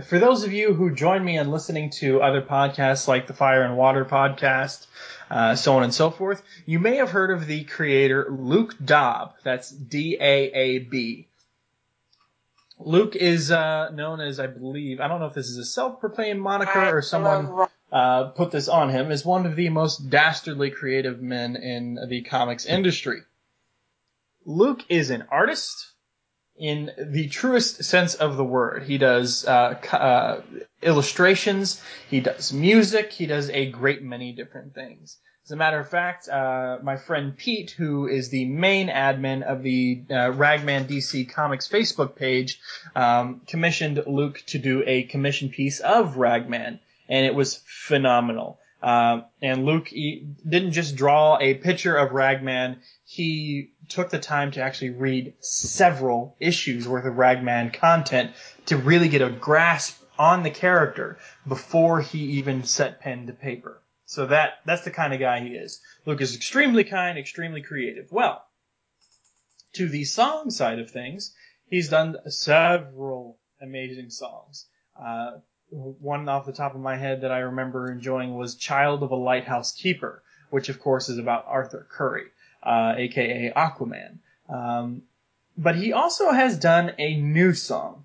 for 0.05 0.19
those 0.19 0.45
of 0.45 0.53
you 0.53 0.75
who 0.75 0.95
join 0.95 1.25
me 1.25 1.39
in 1.39 1.51
listening 1.51 1.91
to 1.91 2.23
other 2.23 2.43
podcasts 2.43 3.09
like 3.09 3.27
the 3.27 3.35
Fire 3.35 3.63
and 3.63 3.77
Water 3.77 4.05
podcast, 4.05 4.87
uh, 5.31 5.55
so 5.55 5.77
on 5.77 5.83
and 5.83 5.95
so 5.95 6.11
forth, 6.11 6.43
you 6.67 6.79
may 6.79 6.97
have 6.97 7.11
heard 7.11 7.31
of 7.31 7.47
the 7.47 7.65
creator 7.65 8.29
Luke 8.31 8.77
Daab. 8.79 9.33
That's 9.43 9.71
D 9.71 10.17
A 10.21 10.53
A 10.53 10.79
B. 10.79 11.27
Luke 12.79 13.15
is 13.15 13.51
uh, 13.51 13.91
known 13.91 14.21
as, 14.21 14.41
I 14.41 14.47
believe, 14.47 15.01
I 15.01 15.09
don't 15.09 15.21
know 15.21 15.27
if 15.27 15.35
this 15.35 15.51
is 15.51 15.59
a 15.59 15.65
self-proclaimed 15.65 16.41
moniker 16.41 16.97
or 16.97 17.03
someone 17.03 17.69
uh, 17.93 18.25
put 18.29 18.53
this 18.53 18.69
on 18.69 18.89
him, 18.89 19.11
as 19.11 19.23
one 19.23 19.45
of 19.45 19.55
the 19.55 19.69
most 19.69 20.09
dastardly 20.09 20.71
creative 20.71 21.21
men 21.21 21.57
in 21.57 21.99
the 22.09 22.23
comics 22.23 22.65
industry. 22.65 23.21
Luke 24.47 24.83
is 24.89 25.11
an 25.11 25.25
artist, 25.31 25.90
in 26.61 26.91
the 26.99 27.27
truest 27.29 27.83
sense 27.83 28.15
of 28.15 28.37
the 28.37 28.45
word. 28.45 28.83
He 28.83 28.99
does 28.99 29.47
uh, 29.47 29.81
uh, 29.93 30.43
illustrations, 30.83 31.83
he 32.09 32.21
does 32.21 32.53
music, 32.53 33.13
he 33.13 33.27
does 33.27 33.49
a 33.51 33.71
great 33.71 34.03
many 34.03 34.33
different 34.33 34.75
things. 34.75 35.17
As 35.47 35.53
a 35.53 35.57
matter 35.57 35.81
of 35.81 35.89
fact, 35.89 36.29
uh, 36.29 36.79
my 36.83 36.97
friend 36.97 37.37
Pete, 37.37 37.71
who 37.71 38.07
is 38.07 38.29
the 38.29 38.45
main 38.45 38.89
admin 38.89 39.43
of 39.43 39.63
the 39.63 40.03
uh, 40.11 40.31
Ragman 40.33 40.87
DC 40.87 41.31
Comics 41.31 41.67
Facebook 41.67 42.15
page, 42.15 42.61
um, 42.95 43.41
commissioned 43.47 44.03
Luke 44.07 44.43
to 44.49 44.59
do 44.59 44.85
a 44.87 45.05
commission 45.05 45.49
piece 45.49 45.81
of 45.81 46.19
Ragman, 46.19 46.79
and 47.09 47.27
it 47.27 47.35
was 47.35 47.63
phenomenal. 47.67 48.61
Um, 48.83 49.25
and 49.43 49.65
Luke 49.65 49.89
didn't 49.91 50.73
just 50.73 50.95
draw 50.95 51.39
a 51.41 51.55
picture 51.55 51.97
of 51.97 52.13
Ragman, 52.13 52.81
he 53.05 53.73
took 53.91 54.11
the 54.11 54.19
time 54.19 54.53
to 54.53 54.63
actually 54.63 54.91
read 54.91 55.35
several 55.41 56.37
issues 56.41 56.87
worth 56.87 57.05
of 57.05 57.19
Ragman 57.19 57.73
content 57.73 58.33
to 58.67 58.77
really 58.77 59.09
get 59.09 59.23
a 59.23 59.31
grasp 59.31 60.03
on 60.19 60.43
the 60.43 60.51
character 60.51 61.19
before 61.49 62.01
he 62.01 62.19
even 62.19 62.63
set 62.65 63.01
pen 63.01 63.27
to 63.27 63.33
paper. 63.33 63.83
So 64.05 64.27
that 64.27 64.55
that's 64.65 64.83
the 64.83 64.91
kind 64.91 65.15
of 65.15 65.21
guy 65.21 65.41
he 65.41 65.55
is. 65.55 65.81
Luke 66.05 66.21
is 66.21 66.35
extremely 66.35 66.85
kind, 66.85 67.19
extremely 67.19 67.63
creative. 67.63 68.11
Well, 68.11 68.45
to 69.75 69.89
the 69.89 70.05
song 70.05 70.51
side 70.51 70.79
of 70.79 70.91
things, 70.91 71.35
he's 71.67 71.89
done 71.89 72.17
several 72.29 73.39
amazing 73.61 74.11
songs. 74.11 74.67
Uh, 75.01 75.39
one 75.71 76.29
off 76.29 76.47
the 76.47 76.53
top 76.53 76.75
of 76.75 76.81
my 76.81 76.97
head 76.97 77.21
that 77.21 77.31
I 77.31 77.39
remember 77.39 77.91
enjoying 77.91 78.35
was 78.35 78.57
"Child 78.57 79.05
of 79.05 79.13
a 79.13 79.17
Lighthouse 79.17 79.73
Keeper," 79.73 80.23
which 80.51 80.69
of 80.69 80.81
course 80.81 81.09
is 81.09 81.19
about 81.19 81.45
Arthur 81.47 81.87
Curry, 81.89 82.27
uh, 82.63 82.95
aka 82.97 83.53
Aquaman. 83.55 84.19
Um, 84.49 85.03
but 85.57 85.77
he 85.77 85.93
also 85.93 86.31
has 86.31 86.59
done 86.59 86.93
a 86.99 87.17
new 87.17 87.53
song 87.53 88.05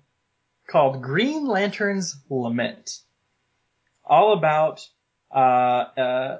called 0.66 1.02
"Green 1.02 1.46
Lantern's 1.46 2.16
Lament," 2.28 3.00
all 4.04 4.32
about 4.32 4.86
uh, 5.34 5.38
uh, 5.38 6.38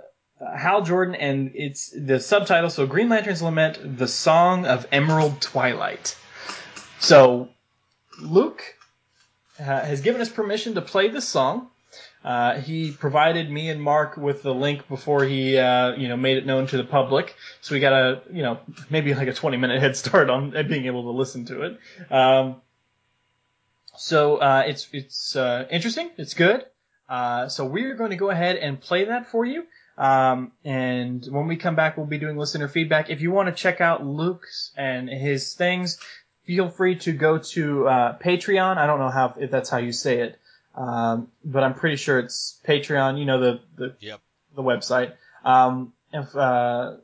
Hal 0.56 0.82
Jordan, 0.82 1.14
and 1.14 1.52
it's 1.54 1.90
the 1.90 2.20
subtitle. 2.20 2.70
So 2.70 2.86
Green 2.86 3.08
Lantern's 3.08 3.42
Lament, 3.42 3.98
the 3.98 4.08
Song 4.08 4.66
of 4.66 4.86
Emerald 4.92 5.40
Twilight. 5.40 6.16
So 6.98 7.48
Luke 8.20 8.62
has 9.58 10.00
given 10.00 10.20
us 10.20 10.28
permission 10.28 10.74
to 10.74 10.82
play 10.82 11.08
this 11.08 11.26
song. 11.26 11.70
Uh, 12.26 12.60
he 12.60 12.90
provided 12.90 13.48
me 13.48 13.70
and 13.70 13.80
Mark 13.80 14.16
with 14.16 14.42
the 14.42 14.52
link 14.52 14.88
before 14.88 15.24
he, 15.24 15.56
uh, 15.56 15.94
you 15.94 16.08
know, 16.08 16.16
made 16.16 16.36
it 16.36 16.44
known 16.44 16.66
to 16.66 16.76
the 16.76 16.82
public. 16.82 17.36
So 17.60 17.72
we 17.72 17.80
got 17.80 17.92
a, 17.92 18.22
you 18.32 18.42
know, 18.42 18.58
maybe 18.90 19.14
like 19.14 19.28
a 19.28 19.32
20 19.32 19.56
minute 19.56 19.80
head 19.80 19.96
start 19.96 20.28
on 20.28 20.50
being 20.68 20.86
able 20.86 21.04
to 21.04 21.10
listen 21.10 21.44
to 21.44 21.62
it. 21.62 22.12
Um, 22.12 22.56
so 23.96 24.38
uh, 24.38 24.64
it's 24.66 24.88
it's 24.92 25.36
uh, 25.36 25.68
interesting. 25.70 26.10
It's 26.18 26.34
good. 26.34 26.64
Uh, 27.08 27.48
so 27.48 27.64
we're 27.64 27.94
going 27.94 28.10
to 28.10 28.16
go 28.16 28.30
ahead 28.30 28.56
and 28.56 28.80
play 28.80 29.04
that 29.04 29.30
for 29.30 29.44
you. 29.44 29.64
Um, 29.96 30.50
and 30.64 31.24
when 31.30 31.46
we 31.46 31.54
come 31.54 31.76
back, 31.76 31.96
we'll 31.96 32.06
be 32.06 32.18
doing 32.18 32.36
listener 32.36 32.66
feedback. 32.66 33.08
If 33.08 33.20
you 33.20 33.30
want 33.30 33.48
to 33.50 33.54
check 33.54 33.80
out 33.80 34.04
Luke's 34.04 34.72
and 34.76 35.08
his 35.08 35.54
things, 35.54 35.98
feel 36.44 36.70
free 36.70 36.96
to 36.96 37.12
go 37.12 37.38
to 37.38 37.86
uh, 37.86 38.18
Patreon. 38.18 38.78
I 38.78 38.86
don't 38.86 38.98
know 38.98 39.10
how 39.10 39.34
if 39.38 39.52
that's 39.52 39.70
how 39.70 39.78
you 39.78 39.92
say 39.92 40.22
it, 40.22 40.40
um, 40.76 41.28
but 41.44 41.62
I'm 41.64 41.74
pretty 41.74 41.96
sure 41.96 42.18
it's 42.18 42.60
Patreon. 42.66 43.18
You 43.18 43.24
know 43.24 43.40
the 43.40 43.60
the, 43.76 43.96
Yep. 44.00 44.20
the 44.54 44.62
website. 44.62 45.12
Um, 45.44 45.92
if, 46.12 46.34
uh, 46.34 46.38
uh, 46.38 46.96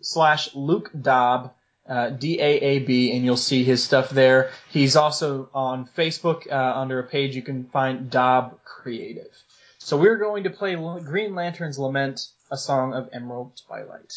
slash 0.00 0.54
Luke 0.54 0.90
Daab, 0.96 1.50
uh, 1.88 2.10
D-A-A-B, 2.10 3.14
and 3.14 3.24
you'll 3.24 3.36
see 3.36 3.62
his 3.64 3.82
stuff 3.84 4.10
there. 4.10 4.50
He's 4.70 4.96
also 4.96 5.48
on 5.54 5.88
Facebook 5.96 6.50
uh, 6.50 6.54
under 6.80 6.98
a 6.98 7.02
page 7.04 7.36
you 7.36 7.42
can 7.42 7.64
find 7.64 8.10
Daab 8.10 8.58
Creative. 8.64 9.30
So 9.78 9.96
we're 9.98 10.16
going 10.16 10.44
to 10.44 10.50
play 10.50 10.76
L- 10.76 11.00
Green 11.00 11.34
Lantern's 11.34 11.78
Lament, 11.78 12.28
a 12.50 12.56
song 12.56 12.94
of 12.94 13.10
Emerald 13.12 13.60
Twilight. 13.66 14.14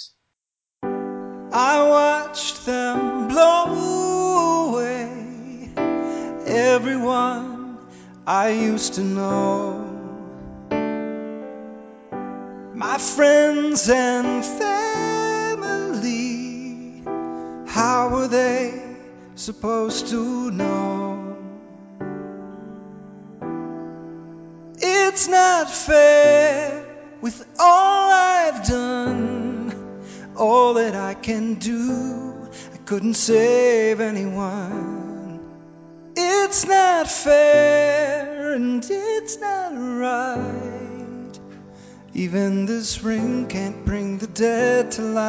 I 1.52 1.88
watched 1.90 2.66
them 2.66 3.28
blow 3.28 4.70
away 4.70 5.70
everyone 6.46 7.57
I 8.30 8.50
used 8.50 8.96
to 8.96 9.04
know. 9.04 9.86
My 12.76 12.98
friends 12.98 13.90
and 13.90 14.44
family, 15.64 16.04
how 17.68 18.10
were 18.10 18.28
they 18.28 18.84
supposed 19.36 20.10
to 20.10 20.52
know? 20.52 21.38
It's 24.80 25.30
not 25.30 25.72
fair 25.72 26.86
with 27.22 27.48
all 27.58 28.12
I've 28.12 28.68
done 28.68 30.04
all 30.36 30.74
that 30.74 30.96
I 30.96 31.14
can 31.14 31.54
do. 31.54 32.50
I 32.74 32.78
couldn't 32.80 33.14
save 33.14 34.02
anyone. 34.02 35.17
It's 36.58 36.66
not 36.66 37.08
fair 37.08 38.54
and 38.54 38.84
it's 38.84 39.40
not 39.40 39.74
right. 39.76 41.40
Even 42.16 42.66
this 42.66 43.04
ring 43.04 43.46
can't 43.46 43.86
bring 43.86 44.18
the 44.18 44.26
dead 44.26 44.90
to 44.94 45.04
life. 45.04 45.24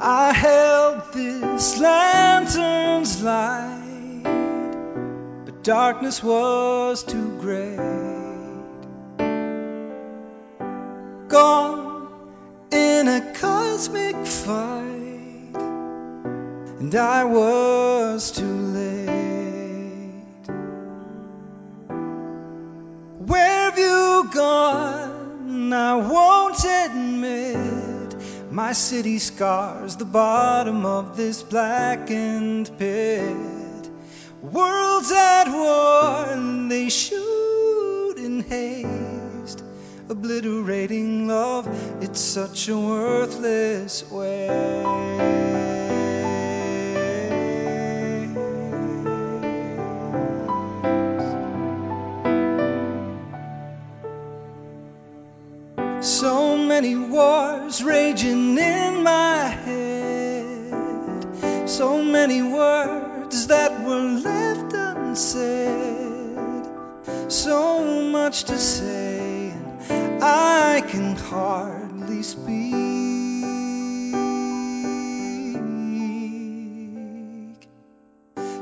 I 0.00 0.32
held 0.32 1.12
this 1.12 1.78
lantern's 1.78 3.22
light, 3.22 4.22
but 5.44 5.62
darkness 5.62 6.24
was 6.24 7.04
too 7.04 7.38
great. 7.38 8.07
Gone 11.38 12.08
in 12.72 13.06
a 13.06 13.20
cosmic 13.34 14.16
fight, 14.26 15.54
and 16.80 16.92
I 16.96 17.22
was 17.22 18.32
too 18.32 18.56
late. 18.78 19.06
Where 23.30 23.70
have 23.70 23.78
you 23.78 24.28
gone? 24.34 25.72
I 25.72 25.94
won't 25.94 26.64
admit 26.64 28.16
my 28.50 28.72
city 28.72 29.20
scars 29.20 29.94
the 29.94 30.06
bottom 30.06 30.84
of 30.84 31.16
this 31.16 31.44
blackened 31.44 32.68
pit. 32.78 33.90
Worlds 34.42 35.12
at 35.12 35.46
war, 35.52 36.32
and 36.32 36.68
they 36.68 36.88
shoot 36.88 38.16
in 38.16 38.40
haste, 38.40 39.07
obliterating 40.10 41.26
love. 41.28 41.66
It's 42.02 42.20
such 42.20 42.68
a 42.68 42.78
worthless 42.78 44.04
waste. 44.10 45.38
So 56.00 56.56
many 56.56 56.94
wars 56.94 57.82
raging 57.82 58.56
in 58.56 59.02
my 59.02 59.48
head. 59.48 60.08
So 61.68 62.02
many 62.02 62.42
words 62.42 63.48
that 63.48 63.84
were 63.84 64.00
left 64.00 64.72
unsaid. 64.72 66.38
So 67.28 67.84
much 68.10 68.44
to 68.44 68.58
say, 68.58 69.27
I 70.20 70.82
can 70.88 71.16
hardly 71.16 72.22
speak. 72.22 72.74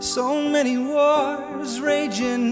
So 0.01 0.49
many 0.49 0.79
wars 0.79 1.81
raging 1.81 2.46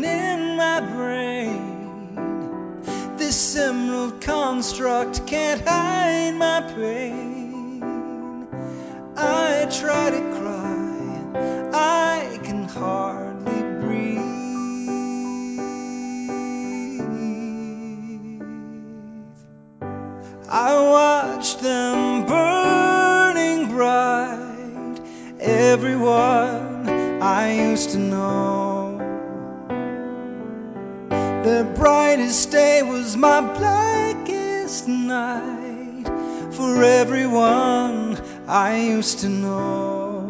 my 33.25 33.41
blackest 33.41 34.87
night 34.87 36.07
for 36.53 36.85
everyone 36.85 38.21
I 38.47 38.77
used 38.77 39.21
to 39.21 39.31
know. 39.31 40.29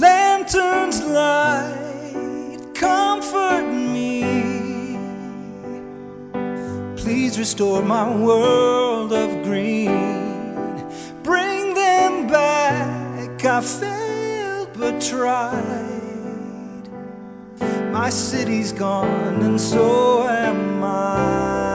Lanterns 0.00 1.02
light, 1.02 2.58
comfort 2.74 3.66
me. 3.70 4.96
Please 6.96 7.38
restore 7.38 7.82
my 7.82 8.16
world 8.16 9.12
of 9.12 9.42
green. 9.42 10.86
Bring 11.22 11.74
them 11.74 12.28
back. 12.28 13.44
I 13.44 13.60
failed 13.60 14.70
but 14.78 15.02
tried. 15.02 15.93
My 18.04 18.10
city's 18.10 18.70
gone, 18.74 19.42
and 19.42 19.58
so 19.58 20.28
am 20.28 20.84
I. 20.84 21.73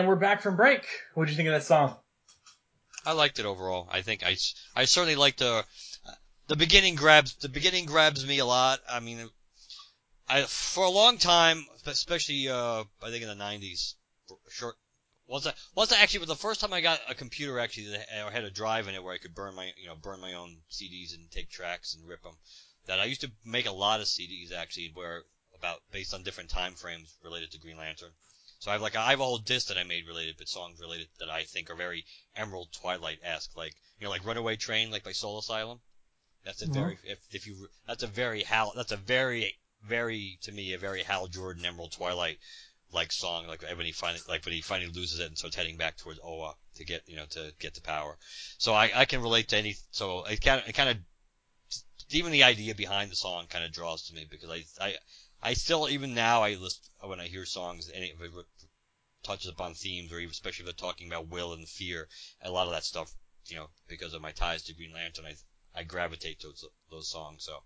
and 0.00 0.08
we're 0.08 0.16
back 0.16 0.40
from 0.40 0.56
break. 0.56 0.86
What 1.14 1.26
did 1.26 1.32
you 1.32 1.36
think 1.36 1.48
of 1.48 1.52
that 1.52 1.62
song? 1.62 1.94
I 3.04 3.12
liked 3.12 3.38
it 3.38 3.44
overall. 3.44 3.86
I 3.90 4.00
think 4.00 4.24
I, 4.24 4.36
I 4.74 4.86
certainly 4.86 5.14
liked 5.14 5.38
the 5.38 5.64
the 6.48 6.56
beginning 6.56 6.94
grabs 6.94 7.34
the 7.34 7.48
beginning 7.50 7.84
grabs 7.84 8.26
me 8.26 8.38
a 8.38 8.46
lot. 8.46 8.80
I 8.90 9.00
mean, 9.00 9.28
I 10.28 10.42
for 10.42 10.84
a 10.84 10.90
long 10.90 11.18
time, 11.18 11.66
especially 11.86 12.48
uh, 12.48 12.84
I 13.02 13.10
think 13.10 13.22
in 13.22 13.28
the 13.28 13.44
'90s, 13.44 13.94
for 14.26 14.38
short. 14.48 14.76
Once 15.26 15.46
I 15.46 15.52
once 15.74 15.92
I 15.92 16.00
actually 16.00 16.20
was 16.20 16.28
the 16.28 16.34
first 16.34 16.60
time 16.60 16.72
I 16.72 16.80
got 16.80 17.00
a 17.08 17.14
computer 17.14 17.60
actually 17.60 17.88
that 17.90 18.08
had 18.32 18.44
a 18.44 18.50
drive 18.50 18.88
in 18.88 18.94
it 18.94 19.04
where 19.04 19.14
I 19.14 19.18
could 19.18 19.34
burn 19.34 19.54
my 19.54 19.70
you 19.76 19.86
know 19.86 19.94
burn 19.94 20.20
my 20.20 20.32
own 20.32 20.56
CDs 20.70 21.14
and 21.14 21.30
take 21.30 21.50
tracks 21.50 21.94
and 21.94 22.08
rip 22.08 22.22
them. 22.22 22.36
That 22.86 23.00
I 23.00 23.04
used 23.04 23.20
to 23.20 23.30
make 23.44 23.66
a 23.66 23.72
lot 23.72 24.00
of 24.00 24.06
CDs 24.06 24.50
actually 24.50 24.90
where 24.94 25.24
about 25.54 25.82
based 25.92 26.14
on 26.14 26.22
different 26.22 26.48
time 26.48 26.74
frames 26.74 27.14
related 27.22 27.52
to 27.52 27.58
Green 27.58 27.76
Lantern. 27.76 28.12
So 28.60 28.70
I 28.70 28.74
have 28.74 28.82
like 28.82 28.94
I 28.94 29.10
have 29.10 29.20
a 29.20 29.24
whole 29.24 29.38
disc 29.38 29.68
that 29.68 29.78
I 29.78 29.84
made 29.84 30.06
related, 30.06 30.36
but 30.38 30.48
songs 30.48 30.80
related 30.80 31.08
that 31.18 31.30
I 31.30 31.44
think 31.44 31.70
are 31.70 31.74
very 31.74 32.06
Emerald 32.36 32.72
Twilight 32.72 33.18
esque, 33.22 33.56
like 33.56 33.74
you 33.98 34.04
know, 34.04 34.10
like 34.10 34.24
Runaway 34.24 34.56
Train, 34.56 34.90
like 34.90 35.02
by 35.02 35.12
Soul 35.12 35.38
Asylum. 35.38 35.80
That's 36.44 36.62
a 36.62 36.66
Mhm. 36.66 36.72
very 36.72 36.98
if 37.04 37.18
if 37.32 37.46
you 37.46 37.70
that's 37.86 38.02
a 38.02 38.06
very 38.06 38.42
Hal 38.44 38.72
that's 38.76 38.92
a 38.92 38.96
very 38.98 39.58
very 39.82 40.38
to 40.42 40.52
me 40.52 40.74
a 40.74 40.78
very 40.78 41.02
Hal 41.02 41.28
Jordan 41.28 41.64
Emerald 41.64 41.92
Twilight 41.92 42.38
like 42.92 43.12
song, 43.12 43.46
like 43.46 43.62
when 43.62 43.86
he 43.86 43.92
finally 43.92 44.22
like 44.28 44.44
when 44.44 44.54
he 44.54 44.60
finally 44.62 44.92
loses 44.92 45.20
it 45.20 45.28
and 45.28 45.38
starts 45.38 45.56
heading 45.56 45.78
back 45.78 45.96
towards 45.96 46.20
Oa 46.22 46.54
to 46.76 46.84
get 46.84 47.02
you 47.08 47.16
know 47.16 47.26
to 47.26 47.54
get 47.60 47.74
the 47.74 47.80
power. 47.80 48.18
So 48.58 48.74
I 48.74 48.90
I 48.94 49.04
can 49.06 49.22
relate 49.22 49.48
to 49.48 49.56
any 49.56 49.76
so 49.90 50.24
it 50.24 50.42
kind 50.42 50.60
of 50.60 50.68
it 50.68 50.74
kind 50.74 50.90
of 50.90 50.98
even 52.10 52.32
the 52.32 52.42
idea 52.42 52.74
behind 52.74 53.10
the 53.10 53.16
song 53.16 53.46
kind 53.46 53.64
of 53.64 53.72
draws 53.72 54.02
to 54.06 54.14
me 54.14 54.26
because 54.28 54.50
I 54.50 54.64
I 54.84 54.96
I 55.42 55.54
still 55.54 55.88
even 55.88 56.14
now 56.14 56.42
I 56.42 56.54
list 56.54 56.90
when 57.02 57.20
I 57.20 57.26
hear 57.26 57.44
songs 57.44 57.90
any 57.92 58.08
if 58.08 58.20
it 58.20 58.46
touches 59.22 59.50
upon 59.50 59.74
themes 59.74 60.12
or 60.12 60.18
even 60.18 60.30
especially 60.30 60.64
if 60.64 60.66
they're 60.66 60.88
talking 60.88 61.06
about 61.06 61.28
will 61.28 61.52
and 61.52 61.68
fear 61.68 62.08
a 62.42 62.50
lot 62.50 62.66
of 62.66 62.72
that 62.72 62.84
stuff 62.84 63.12
you 63.46 63.56
know 63.56 63.68
because 63.88 64.14
of 64.14 64.22
my 64.22 64.32
ties 64.32 64.62
to 64.64 64.74
Green 64.74 64.92
Lantern 64.92 65.26
I 65.26 65.34
I 65.74 65.82
gravitate 65.84 66.40
towards 66.40 66.64
those 66.90 67.10
songs 67.10 67.44
so 67.44 67.58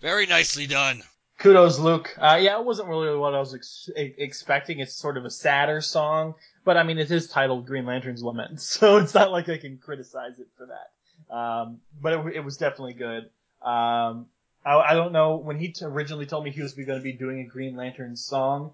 very 0.00 0.26
nicely 0.26 0.66
done 0.66 1.02
Kudos, 1.38 1.78
Luke. 1.78 2.14
Uh, 2.16 2.38
yeah, 2.40 2.58
it 2.58 2.64
wasn't 2.64 2.88
really 2.88 3.14
what 3.16 3.34
I 3.34 3.40
was 3.40 3.54
ex- 3.54 3.90
expecting. 3.96 4.78
It's 4.78 4.94
sort 4.94 5.16
of 5.16 5.24
a 5.24 5.30
sadder 5.30 5.80
song, 5.80 6.34
but 6.64 6.76
I 6.76 6.84
mean, 6.84 6.98
it 6.98 7.10
is 7.10 7.28
titled 7.28 7.66
Green 7.66 7.86
Lantern's 7.86 8.22
Lament, 8.22 8.60
so 8.60 8.98
it's 8.98 9.14
not 9.14 9.32
like 9.32 9.48
I 9.48 9.58
can 9.58 9.78
criticize 9.78 10.38
it 10.38 10.46
for 10.56 10.66
that. 10.66 11.34
Um, 11.34 11.80
but 12.00 12.12
it, 12.12 12.36
it 12.36 12.40
was 12.44 12.56
definitely 12.56 12.94
good. 12.94 13.30
Um, 13.62 14.26
I, 14.64 14.76
I 14.76 14.94
don't 14.94 15.12
know 15.12 15.36
when 15.36 15.58
he 15.58 15.68
t- 15.68 15.84
originally 15.84 16.26
told 16.26 16.44
me 16.44 16.50
he 16.50 16.62
was 16.62 16.72
going 16.72 16.86
to 16.98 17.00
be 17.00 17.12
doing 17.12 17.40
a 17.40 17.44
Green 17.44 17.76
Lantern 17.76 18.16
song. 18.16 18.72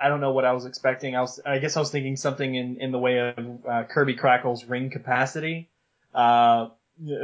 I 0.00 0.08
don't 0.08 0.20
know 0.20 0.32
what 0.32 0.44
I 0.44 0.52
was 0.52 0.64
expecting. 0.64 1.16
I 1.16 1.20
was, 1.20 1.40
I 1.44 1.58
guess 1.58 1.76
I 1.76 1.80
was 1.80 1.90
thinking 1.90 2.16
something 2.16 2.54
in, 2.54 2.80
in 2.80 2.92
the 2.92 2.98
way 2.98 3.18
of 3.18 3.66
uh, 3.68 3.84
Kirby 3.84 4.14
Krackle's 4.14 4.64
ring 4.64 4.90
capacity. 4.90 5.68
Uh, 6.14 6.68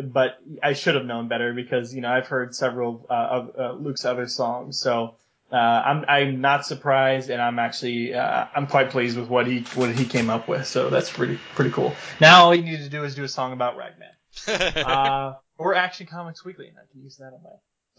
but 0.02 0.38
I 0.62 0.74
should 0.74 0.94
have 0.94 1.04
known 1.04 1.28
better 1.28 1.52
because 1.52 1.94
you 1.94 2.00
know 2.00 2.10
I've 2.10 2.28
heard 2.28 2.54
several 2.54 3.06
uh, 3.10 3.12
of 3.12 3.50
uh, 3.58 3.72
Luke's 3.72 4.04
other 4.04 4.28
songs, 4.28 4.78
so 4.78 5.16
uh, 5.50 5.56
I'm 5.56 6.04
I'm 6.06 6.40
not 6.40 6.64
surprised, 6.64 7.30
and 7.30 7.42
I'm 7.42 7.58
actually 7.58 8.14
uh, 8.14 8.46
I'm 8.54 8.66
quite 8.66 8.90
pleased 8.90 9.16
with 9.18 9.28
what 9.28 9.46
he 9.46 9.60
what 9.74 9.90
he 9.90 10.04
came 10.04 10.30
up 10.30 10.48
with. 10.48 10.66
So 10.66 10.90
that's 10.90 11.10
pretty 11.10 11.38
pretty 11.54 11.70
cool. 11.70 11.94
Now 12.20 12.44
all 12.44 12.54
you 12.54 12.62
need 12.62 12.78
to 12.78 12.88
do 12.88 13.02
is 13.04 13.14
do 13.14 13.24
a 13.24 13.28
song 13.28 13.52
about 13.52 13.76
Ragman, 13.76 14.84
uh, 14.86 15.34
or 15.58 15.74
Action 15.74 16.06
Comics 16.06 16.44
Weekly, 16.44 16.68
and 16.68 16.76
I 16.78 16.82
can 16.92 17.02
use 17.02 17.16
that 17.16 17.32
on 17.32 17.42
my 17.42 17.50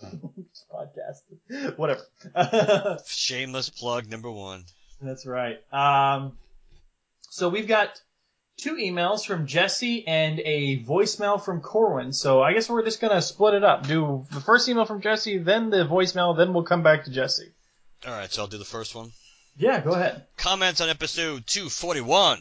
podcast, 0.04 1.76
whatever. 1.78 2.02
shameless 3.08 3.70
plug 3.70 4.08
number 4.10 4.32
one 4.32 4.64
That's 5.02 5.26
right. 5.26 5.58
Um, 5.74 6.38
so 7.30 7.50
we've 7.50 7.68
got 7.68 8.00
two 8.58 8.76
emails 8.76 9.26
from 9.26 9.46
Jesse 9.48 10.08
and 10.08 10.40
a 10.40 10.84
voicemail 10.84 11.44
from 11.44 11.62
Corwin. 11.62 12.14
So 12.14 12.42
I 12.42 12.54
guess 12.54 12.70
we're 12.70 12.84
just 12.84 13.02
gonna 13.02 13.22
split 13.22 13.54
it 13.56 13.64
up. 13.64 13.88
Do 13.88 14.26
the 14.32 14.42
first 14.42 14.68
email 14.70 14.86
from 14.86 15.02
Jesse, 15.02 15.38
then 15.40 15.70
the 15.70 15.86
voicemail, 15.86 16.38
then 16.38 16.54
we'll 16.54 16.64
come 16.64 16.84
back 16.84 17.06
to 17.06 17.12
Jesse. 17.12 17.52
all 18.08 18.14
right 18.14 18.32
so 18.32 18.42
I'll 18.44 18.48
do 18.48 18.58
the 18.58 18.66
first 18.66 18.96
one 18.96 19.12
Yeah, 19.58 19.82
go 19.82 19.92
ahead. 19.92 20.26
comments 20.38 20.82
on 20.82 20.90
episode 20.90 21.46
241 21.48 22.40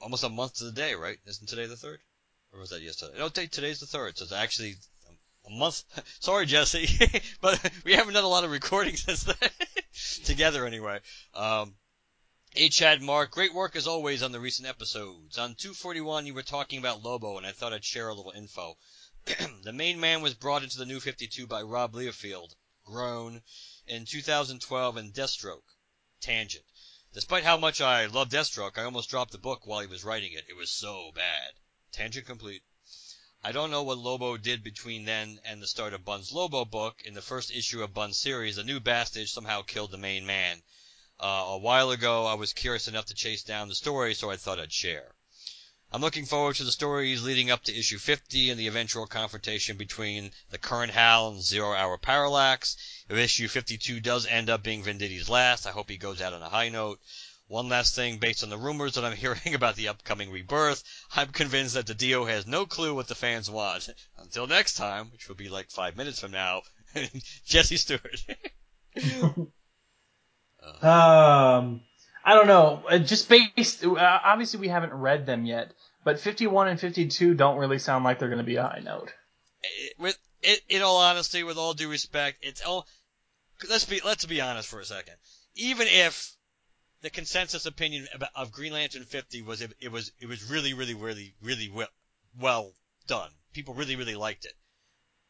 almost 0.00 0.24
a 0.24 0.28
month 0.28 0.54
to 0.56 0.64
the 0.64 0.72
day 0.72 0.94
right 0.94 1.16
isn't 1.26 1.48
today 1.48 1.66
the 1.66 1.76
third 1.76 1.98
or 2.52 2.60
was 2.60 2.70
that 2.70 2.82
yesterday 2.82 3.14
no 3.18 3.28
today's 3.28 3.80
the 3.80 3.86
third 3.86 4.18
so 4.18 4.24
it's 4.24 4.32
actually 4.32 4.74
a 5.46 5.50
month 5.50 5.84
sorry 6.20 6.46
Jesse 6.46 6.88
but 7.40 7.60
we 7.84 7.94
haven't 7.94 8.14
done 8.14 8.24
a 8.24 8.28
lot 8.28 8.44
of 8.44 8.50
recording 8.50 8.96
since 8.96 9.24
then 9.24 9.50
together 10.24 10.66
anyway 10.66 11.00
um 11.34 11.74
Hey 12.56 12.68
Chad 12.68 13.02
Mark, 13.02 13.32
great 13.32 13.52
work 13.52 13.74
as 13.74 13.88
always 13.88 14.22
on 14.22 14.30
the 14.30 14.38
recent 14.38 14.68
episodes. 14.68 15.38
On 15.38 15.56
241 15.56 16.24
you 16.24 16.34
were 16.34 16.44
talking 16.44 16.78
about 16.78 17.02
Lobo 17.02 17.36
and 17.36 17.44
I 17.44 17.50
thought 17.50 17.72
I'd 17.72 17.84
share 17.84 18.08
a 18.08 18.14
little 18.14 18.30
info. 18.30 18.78
the 19.64 19.72
main 19.72 19.98
man 19.98 20.22
was 20.22 20.34
brought 20.34 20.62
into 20.62 20.78
the 20.78 20.86
new 20.86 21.00
52 21.00 21.48
by 21.48 21.62
Rob 21.62 21.94
Liefeld, 21.94 22.54
grown, 22.84 23.42
in 23.88 24.04
2012 24.04 24.96
in 24.96 25.12
Deathstroke, 25.12 25.66
Tangent. 26.20 26.64
Despite 27.12 27.42
how 27.42 27.56
much 27.56 27.80
I 27.80 28.06
love 28.06 28.28
Deathstroke, 28.28 28.78
I 28.78 28.84
almost 28.84 29.10
dropped 29.10 29.32
the 29.32 29.38
book 29.38 29.66
while 29.66 29.80
he 29.80 29.88
was 29.88 30.04
writing 30.04 30.32
it. 30.32 30.44
It 30.48 30.54
was 30.54 30.70
so 30.70 31.10
bad. 31.12 31.54
Tangent 31.90 32.24
complete. 32.24 32.62
I 33.46 33.52
don't 33.52 33.70
know 33.70 33.82
what 33.82 33.98
Lobo 33.98 34.38
did 34.38 34.64
between 34.64 35.04
then 35.04 35.38
and 35.44 35.60
the 35.60 35.66
start 35.66 35.92
of 35.92 36.02
Bunn's 36.02 36.32
Lobo 36.32 36.64
book. 36.64 37.02
In 37.04 37.12
the 37.12 37.20
first 37.20 37.50
issue 37.50 37.82
of 37.82 37.92
Bunn's 37.92 38.16
series, 38.16 38.56
a 38.56 38.64
new 38.64 38.80
bastard 38.80 39.28
somehow 39.28 39.60
killed 39.60 39.90
the 39.90 39.98
main 39.98 40.24
man. 40.24 40.62
Uh, 41.20 41.44
a 41.48 41.58
while 41.58 41.90
ago, 41.90 42.24
I 42.24 42.32
was 42.32 42.54
curious 42.54 42.88
enough 42.88 43.04
to 43.04 43.14
chase 43.14 43.42
down 43.42 43.68
the 43.68 43.74
story, 43.74 44.14
so 44.14 44.30
I 44.30 44.38
thought 44.38 44.58
I'd 44.58 44.72
share. 44.72 45.14
I'm 45.92 46.00
looking 46.00 46.24
forward 46.24 46.56
to 46.56 46.64
the 46.64 46.72
stories 46.72 47.22
leading 47.22 47.50
up 47.50 47.62
to 47.64 47.78
issue 47.78 47.98
50 47.98 48.48
and 48.48 48.58
the 48.58 48.66
eventual 48.66 49.06
confrontation 49.06 49.76
between 49.76 50.32
the 50.48 50.56
current 50.56 50.92
Hal 50.92 51.28
and 51.28 51.42
Zero 51.42 51.74
Hour 51.74 51.98
Parallax. 51.98 52.78
If 53.10 53.18
issue 53.18 53.48
52 53.48 54.00
does 54.00 54.24
end 54.24 54.48
up 54.48 54.62
being 54.62 54.82
Venditti's 54.82 55.28
last, 55.28 55.66
I 55.66 55.72
hope 55.72 55.90
he 55.90 55.98
goes 55.98 56.22
out 56.22 56.32
on 56.32 56.40
a 56.40 56.48
high 56.48 56.70
note. 56.70 56.98
One 57.48 57.68
last 57.68 57.94
thing, 57.94 58.18
based 58.18 58.42
on 58.42 58.50
the 58.50 58.56
rumors 58.56 58.94
that 58.94 59.04
I'm 59.04 59.16
hearing 59.16 59.54
about 59.54 59.76
the 59.76 59.88
upcoming 59.88 60.30
rebirth, 60.30 60.82
I'm 61.14 61.28
convinced 61.28 61.74
that 61.74 61.86
DiDio 61.86 62.28
has 62.28 62.46
no 62.46 62.66
clue 62.66 62.94
what 62.94 63.08
the 63.08 63.14
fans 63.14 63.50
want. 63.50 63.88
Until 64.18 64.46
next 64.46 64.74
time, 64.74 65.10
which 65.12 65.28
will 65.28 65.36
be 65.36 65.48
like 65.48 65.70
five 65.70 65.96
minutes 65.96 66.20
from 66.20 66.32
now, 66.32 66.62
Jesse 67.46 67.76
Stewart. 67.76 68.24
Um, 70.80 71.82
I 72.24 72.34
don't 72.34 72.46
know. 72.46 72.82
Uh, 72.88 72.98
Just 72.98 73.28
based, 73.28 73.84
uh, 73.84 74.20
obviously 74.24 74.60
we 74.60 74.68
haven't 74.68 74.94
read 74.94 75.26
them 75.26 75.44
yet, 75.44 75.72
but 76.04 76.18
51 76.18 76.68
and 76.68 76.80
52 76.80 77.34
don't 77.34 77.58
really 77.58 77.78
sound 77.78 78.04
like 78.04 78.18
they're 78.18 78.28
going 78.28 78.38
to 78.38 78.44
be 78.44 78.56
a 78.56 78.62
high 78.62 78.80
note. 78.82 79.12
it, 79.62 79.94
with 79.98 80.18
it, 80.42 80.60
in 80.68 80.82
all 80.82 80.96
honesty, 80.96 81.42
with 81.42 81.58
all 81.58 81.74
due 81.74 81.90
respect, 81.90 82.38
it's 82.42 82.62
all. 82.62 82.86
Let's 83.68 83.84
be 83.84 84.00
let's 84.04 84.26
be 84.26 84.40
honest 84.40 84.68
for 84.68 84.80
a 84.80 84.84
second. 84.84 85.14
Even 85.54 85.86
if 85.88 86.33
the 87.04 87.10
consensus 87.10 87.66
opinion 87.66 88.08
of 88.34 88.50
Green 88.50 88.72
Lantern 88.72 89.04
50 89.04 89.42
was 89.42 89.60
it, 89.60 89.74
it 89.78 89.92
was 89.92 90.10
it 90.20 90.26
was 90.26 90.42
really 90.44 90.72
really 90.72 90.94
really 90.94 91.34
really 91.42 91.68
well, 91.68 91.88
well 92.40 92.72
done. 93.06 93.30
People 93.52 93.74
really 93.74 93.94
really 93.94 94.14
liked 94.14 94.46
it. 94.46 94.54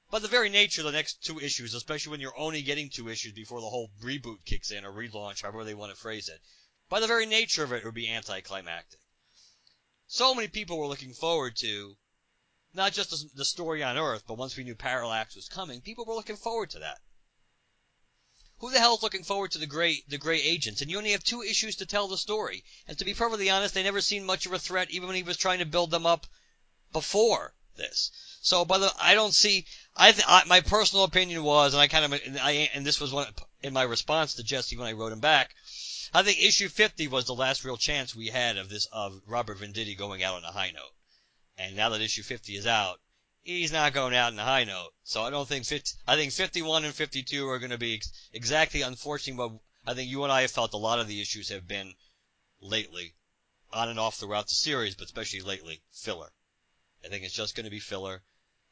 But 0.08 0.22
the 0.22 0.28
very 0.28 0.50
nature 0.50 0.82
of 0.82 0.84
the 0.84 0.92
next 0.92 1.24
two 1.24 1.40
issues, 1.40 1.74
especially 1.74 2.12
when 2.12 2.20
you're 2.20 2.38
only 2.38 2.62
getting 2.62 2.90
two 2.90 3.08
issues 3.08 3.32
before 3.32 3.60
the 3.60 3.68
whole 3.68 3.90
reboot 4.00 4.44
kicks 4.44 4.70
in 4.70 4.84
or 4.84 4.92
relaunch, 4.92 5.42
however 5.42 5.64
they 5.64 5.74
want 5.74 5.90
to 5.90 6.00
phrase 6.00 6.28
it, 6.28 6.40
by 6.88 7.00
the 7.00 7.08
very 7.08 7.26
nature 7.26 7.64
of 7.64 7.72
it, 7.72 7.78
it 7.78 7.84
would 7.84 7.92
be 7.92 8.08
anticlimactic. 8.08 9.00
So 10.06 10.32
many 10.32 10.46
people 10.46 10.78
were 10.78 10.86
looking 10.86 11.12
forward 11.12 11.56
to 11.56 11.96
not 12.72 12.92
just 12.92 13.10
the, 13.10 13.30
the 13.34 13.44
story 13.44 13.82
on 13.82 13.98
Earth, 13.98 14.22
but 14.28 14.38
once 14.38 14.56
we 14.56 14.62
knew 14.62 14.76
Parallax 14.76 15.34
was 15.34 15.48
coming, 15.48 15.80
people 15.80 16.04
were 16.04 16.14
looking 16.14 16.36
forward 16.36 16.70
to 16.70 16.78
that. 16.78 17.00
Who 18.64 18.70
the 18.70 18.80
hell 18.80 18.94
is 18.94 19.02
looking 19.02 19.24
forward 19.24 19.50
to 19.50 19.58
the 19.58 19.66
gray 19.66 20.02
the 20.08 20.16
gray 20.16 20.40
agents? 20.40 20.80
And 20.80 20.90
you 20.90 20.96
only 20.96 21.10
have 21.10 21.22
two 21.22 21.42
issues 21.42 21.76
to 21.76 21.84
tell 21.84 22.08
the 22.08 22.16
story. 22.16 22.64
And 22.88 22.96
to 22.96 23.04
be 23.04 23.12
perfectly 23.12 23.50
honest, 23.50 23.74
they 23.74 23.82
never 23.82 24.00
seemed 24.00 24.24
much 24.24 24.46
of 24.46 24.54
a 24.54 24.58
threat, 24.58 24.90
even 24.90 25.06
when 25.06 25.16
he 25.16 25.22
was 25.22 25.36
trying 25.36 25.58
to 25.58 25.66
build 25.66 25.90
them 25.90 26.06
up 26.06 26.26
before 26.90 27.54
this. 27.76 28.10
So, 28.40 28.64
by 28.64 28.78
the 28.78 28.90
I 28.98 29.12
don't 29.12 29.34
see. 29.34 29.66
I, 29.94 30.12
th- 30.12 30.24
I 30.26 30.44
my 30.46 30.62
personal 30.62 31.04
opinion 31.04 31.42
was, 31.44 31.74
and 31.74 31.80
I 31.82 31.88
kind 31.88 32.06
of 32.06 32.38
I 32.40 32.70
and 32.72 32.86
this 32.86 33.00
was 33.00 33.12
one 33.12 33.26
in 33.60 33.74
my 33.74 33.82
response 33.82 34.32
to 34.36 34.42
Jesse 34.42 34.78
when 34.78 34.88
I 34.88 34.92
wrote 34.92 35.12
him 35.12 35.20
back. 35.20 35.54
I 36.14 36.22
think 36.22 36.38
issue 36.38 36.70
50 36.70 37.08
was 37.08 37.26
the 37.26 37.34
last 37.34 37.64
real 37.64 37.76
chance 37.76 38.16
we 38.16 38.28
had 38.28 38.56
of 38.56 38.70
this 38.70 38.86
of 38.90 39.20
Robert 39.26 39.58
Venditti 39.58 39.94
going 39.94 40.22
out 40.22 40.36
on 40.36 40.44
a 40.44 40.52
high 40.52 40.70
note. 40.70 40.94
And 41.58 41.76
now 41.76 41.90
that 41.90 42.00
issue 42.00 42.22
50 42.22 42.56
is 42.56 42.66
out, 42.66 42.98
he's 43.44 43.72
not 43.72 43.92
going 43.92 44.14
out 44.14 44.32
on 44.32 44.38
a 44.38 44.44
high 44.44 44.64
note. 44.64 44.90
So 45.04 45.22
I 45.22 45.30
don't 45.30 45.46
think 45.46 45.66
50, 45.66 45.98
I 46.08 46.16
think 46.16 46.32
51 46.32 46.84
and 46.84 46.94
52 46.94 47.48
are 47.48 47.58
going 47.58 47.70
to 47.70 47.78
be 47.78 47.94
ex- 47.94 48.10
exactly 48.32 48.82
unfortunately 48.82 49.44
what 49.44 49.60
I 49.86 49.94
think 49.94 50.10
you 50.10 50.24
and 50.24 50.32
I 50.32 50.40
have 50.40 50.50
felt 50.50 50.72
a 50.72 50.78
lot 50.78 50.98
of 50.98 51.08
the 51.08 51.20
issues 51.20 51.50
have 51.50 51.68
been 51.68 51.94
lately, 52.60 53.14
on 53.70 53.90
and 53.90 54.00
off 54.00 54.16
throughout 54.16 54.48
the 54.48 54.54
series, 54.54 54.94
but 54.94 55.04
especially 55.04 55.42
lately, 55.42 55.82
filler. 55.92 56.32
I 57.04 57.08
think 57.08 57.22
it's 57.22 57.34
just 57.34 57.54
going 57.54 57.64
to 57.64 57.70
be 57.70 57.80
filler. 57.80 58.22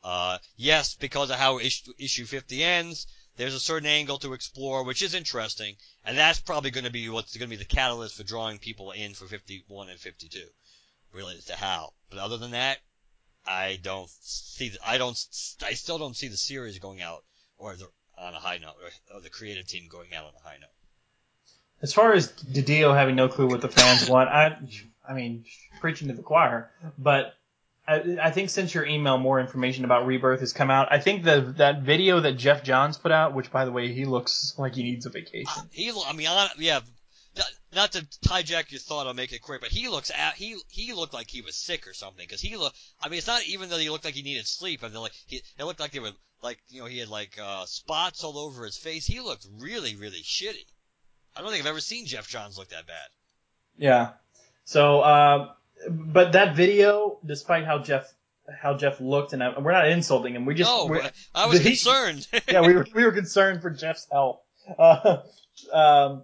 Uh, 0.02 0.38
yes, 0.56 0.94
because 0.94 1.30
of 1.30 1.38
how 1.38 1.58
issue, 1.58 1.92
issue 1.98 2.24
50 2.24 2.64
ends, 2.64 3.06
there's 3.36 3.54
a 3.54 3.60
certain 3.60 3.86
angle 3.86 4.18
to 4.20 4.32
explore, 4.32 4.84
which 4.84 5.02
is 5.02 5.14
interesting, 5.14 5.76
and 6.04 6.16
that's 6.16 6.40
probably 6.40 6.70
going 6.70 6.84
to 6.84 6.90
be 6.90 7.08
what's 7.10 7.36
going 7.36 7.50
to 7.50 7.56
be 7.56 7.62
the 7.62 7.64
catalyst 7.66 8.16
for 8.16 8.24
drawing 8.24 8.58
people 8.58 8.90
in 8.92 9.12
for 9.14 9.26
51 9.26 9.90
and 9.90 10.00
52 10.00 10.48
related 11.12 11.46
to 11.46 11.56
how. 11.56 11.92
But 12.08 12.18
other 12.20 12.38
than 12.38 12.52
that, 12.52 12.78
I 13.46 13.78
don't 13.82 14.08
see. 14.20 14.72
I 14.86 14.98
don't. 14.98 15.16
I 15.64 15.74
still 15.74 15.98
don't 15.98 16.16
see 16.16 16.28
the 16.28 16.36
series 16.36 16.78
going 16.78 17.02
out 17.02 17.24
or 17.58 17.76
the, 17.76 17.86
on 18.18 18.34
a 18.34 18.38
high 18.38 18.58
note, 18.58 18.74
or, 18.82 19.16
or 19.16 19.20
the 19.20 19.30
creative 19.30 19.66
team 19.66 19.88
going 19.90 20.14
out 20.14 20.24
on 20.24 20.32
a 20.38 20.48
high 20.48 20.58
note. 20.60 20.70
As 21.80 21.92
far 21.92 22.12
as 22.12 22.28
DiDio 22.28 22.94
having 22.94 23.16
no 23.16 23.28
clue 23.28 23.48
what 23.48 23.60
the 23.60 23.68
fans 23.68 24.08
want, 24.08 24.28
I, 24.28 24.56
I 25.08 25.14
mean, 25.14 25.44
preaching 25.80 26.08
to 26.08 26.14
the 26.14 26.22
choir. 26.22 26.70
But 26.96 27.34
I, 27.88 28.18
I 28.22 28.30
think 28.30 28.50
since 28.50 28.72
your 28.72 28.86
email, 28.86 29.18
more 29.18 29.40
information 29.40 29.84
about 29.84 30.06
Rebirth 30.06 30.40
has 30.40 30.52
come 30.52 30.70
out. 30.70 30.88
I 30.92 31.00
think 31.00 31.24
the 31.24 31.40
that 31.58 31.82
video 31.82 32.20
that 32.20 32.32
Geoff 32.32 32.62
Johns 32.62 32.96
put 32.96 33.10
out, 33.10 33.34
which 33.34 33.50
by 33.50 33.64
the 33.64 33.72
way, 33.72 33.92
he 33.92 34.04
looks 34.04 34.54
like 34.56 34.76
he 34.76 34.84
needs 34.84 35.06
a 35.06 35.10
vacation. 35.10 35.62
He, 35.72 35.90
I 35.90 36.12
mean, 36.12 36.28
yeah, 36.58 36.80
not, 37.74 37.92
to 37.92 38.00
hijack 38.24 38.70
your 38.70 38.80
thought, 38.80 39.06
I'll 39.06 39.14
make 39.14 39.32
it 39.32 39.40
quick, 39.40 39.60
but 39.60 39.70
he 39.70 39.88
looks 39.88 40.10
at 40.10 40.34
he 40.34 40.56
he 40.68 40.92
looked 40.92 41.14
like 41.14 41.30
he 41.30 41.40
was 41.40 41.56
sick 41.56 41.86
or 41.86 41.94
something 41.94 42.24
because 42.26 42.40
he 42.40 42.56
looked. 42.56 42.76
I 43.02 43.08
mean, 43.08 43.18
it's 43.18 43.26
not 43.26 43.46
even 43.46 43.70
that 43.70 43.80
he 43.80 43.90
looked 43.90 44.04
like 44.04 44.14
he 44.14 44.22
needed 44.22 44.46
sleep. 44.46 44.84
I 44.84 44.88
mean, 44.88 45.00
like 45.00 45.14
he 45.26 45.42
it 45.58 45.64
looked 45.64 45.80
like 45.80 45.92
they 45.92 46.00
were 46.00 46.10
like 46.42 46.58
you 46.68 46.80
know 46.80 46.86
he 46.86 46.98
had 46.98 47.08
like 47.08 47.38
uh, 47.42 47.64
spots 47.64 48.24
all 48.24 48.38
over 48.38 48.64
his 48.64 48.76
face. 48.76 49.06
He 49.06 49.20
looked 49.20 49.46
really 49.58 49.96
really 49.96 50.22
shitty. 50.22 50.66
I 51.34 51.40
don't 51.40 51.50
think 51.50 51.62
I've 51.62 51.70
ever 51.70 51.80
seen 51.80 52.06
Geoff 52.06 52.28
Johns 52.28 52.58
look 52.58 52.68
that 52.68 52.86
bad. 52.86 53.08
Yeah. 53.78 54.10
So, 54.64 55.00
uh, 55.00 55.52
but 55.88 56.32
that 56.32 56.54
video, 56.54 57.18
despite 57.24 57.64
how 57.64 57.78
Geoff 57.78 58.12
how 58.60 58.76
Geoff 58.76 59.00
looked, 59.00 59.32
and 59.32 59.42
I, 59.42 59.58
we're 59.58 59.72
not 59.72 59.88
insulting 59.88 60.34
him. 60.34 60.44
We 60.44 60.54
just 60.54 60.70
no, 60.70 61.00
I 61.34 61.46
was 61.46 61.58
he- 61.62 61.70
concerned. 61.70 62.26
yeah, 62.48 62.60
we 62.60 62.74
were 62.74 62.86
we 62.94 63.04
were 63.04 63.12
concerned 63.12 63.62
for 63.62 63.70
Geoff's 63.70 64.06
health. 64.10 64.40
Uh, 64.78 65.22
um, 65.72 66.22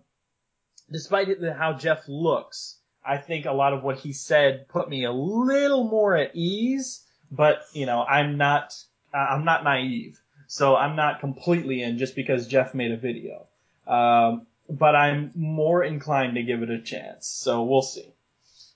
despite 0.91 1.29
how 1.57 1.75
Geoff 1.75 2.09
looks, 2.09 2.77
I 3.05 3.17
think 3.19 3.47
a 3.47 3.53
lot 3.53 3.73
of 3.73 3.83
what 3.83 3.99
he 3.99 4.13
said 4.13 4.69
put 4.69 4.89
me 4.89 5.05
a 5.05 5.13
little 5.13 5.85
more 5.85 6.17
at 6.17 6.35
ease. 6.35 7.05
But 7.31 7.65
you 7.73 7.87
know, 7.87 8.03
I'm 8.03 8.37
not 8.37 8.75
I'm 9.13 9.45
not 9.45 9.65
naive, 9.65 10.21
so 10.47 10.77
I'm 10.77 10.97
not 10.97 11.21
completely 11.21 11.83
in 11.83 11.99
just 11.99 12.15
because 12.15 12.47
Geoff 12.47 12.75
made 12.75 12.91
a 12.91 12.97
video. 12.97 13.47
Um, 13.87 14.47
but 14.69 14.95
I'm 14.95 15.33
more 15.35 15.83
inclined 15.83 16.35
to 16.35 16.43
give 16.43 16.63
it 16.63 16.71
a 16.71 16.81
chance. 16.81 17.27
So 17.27 17.65
we'll 17.65 17.83
see. 17.83 18.13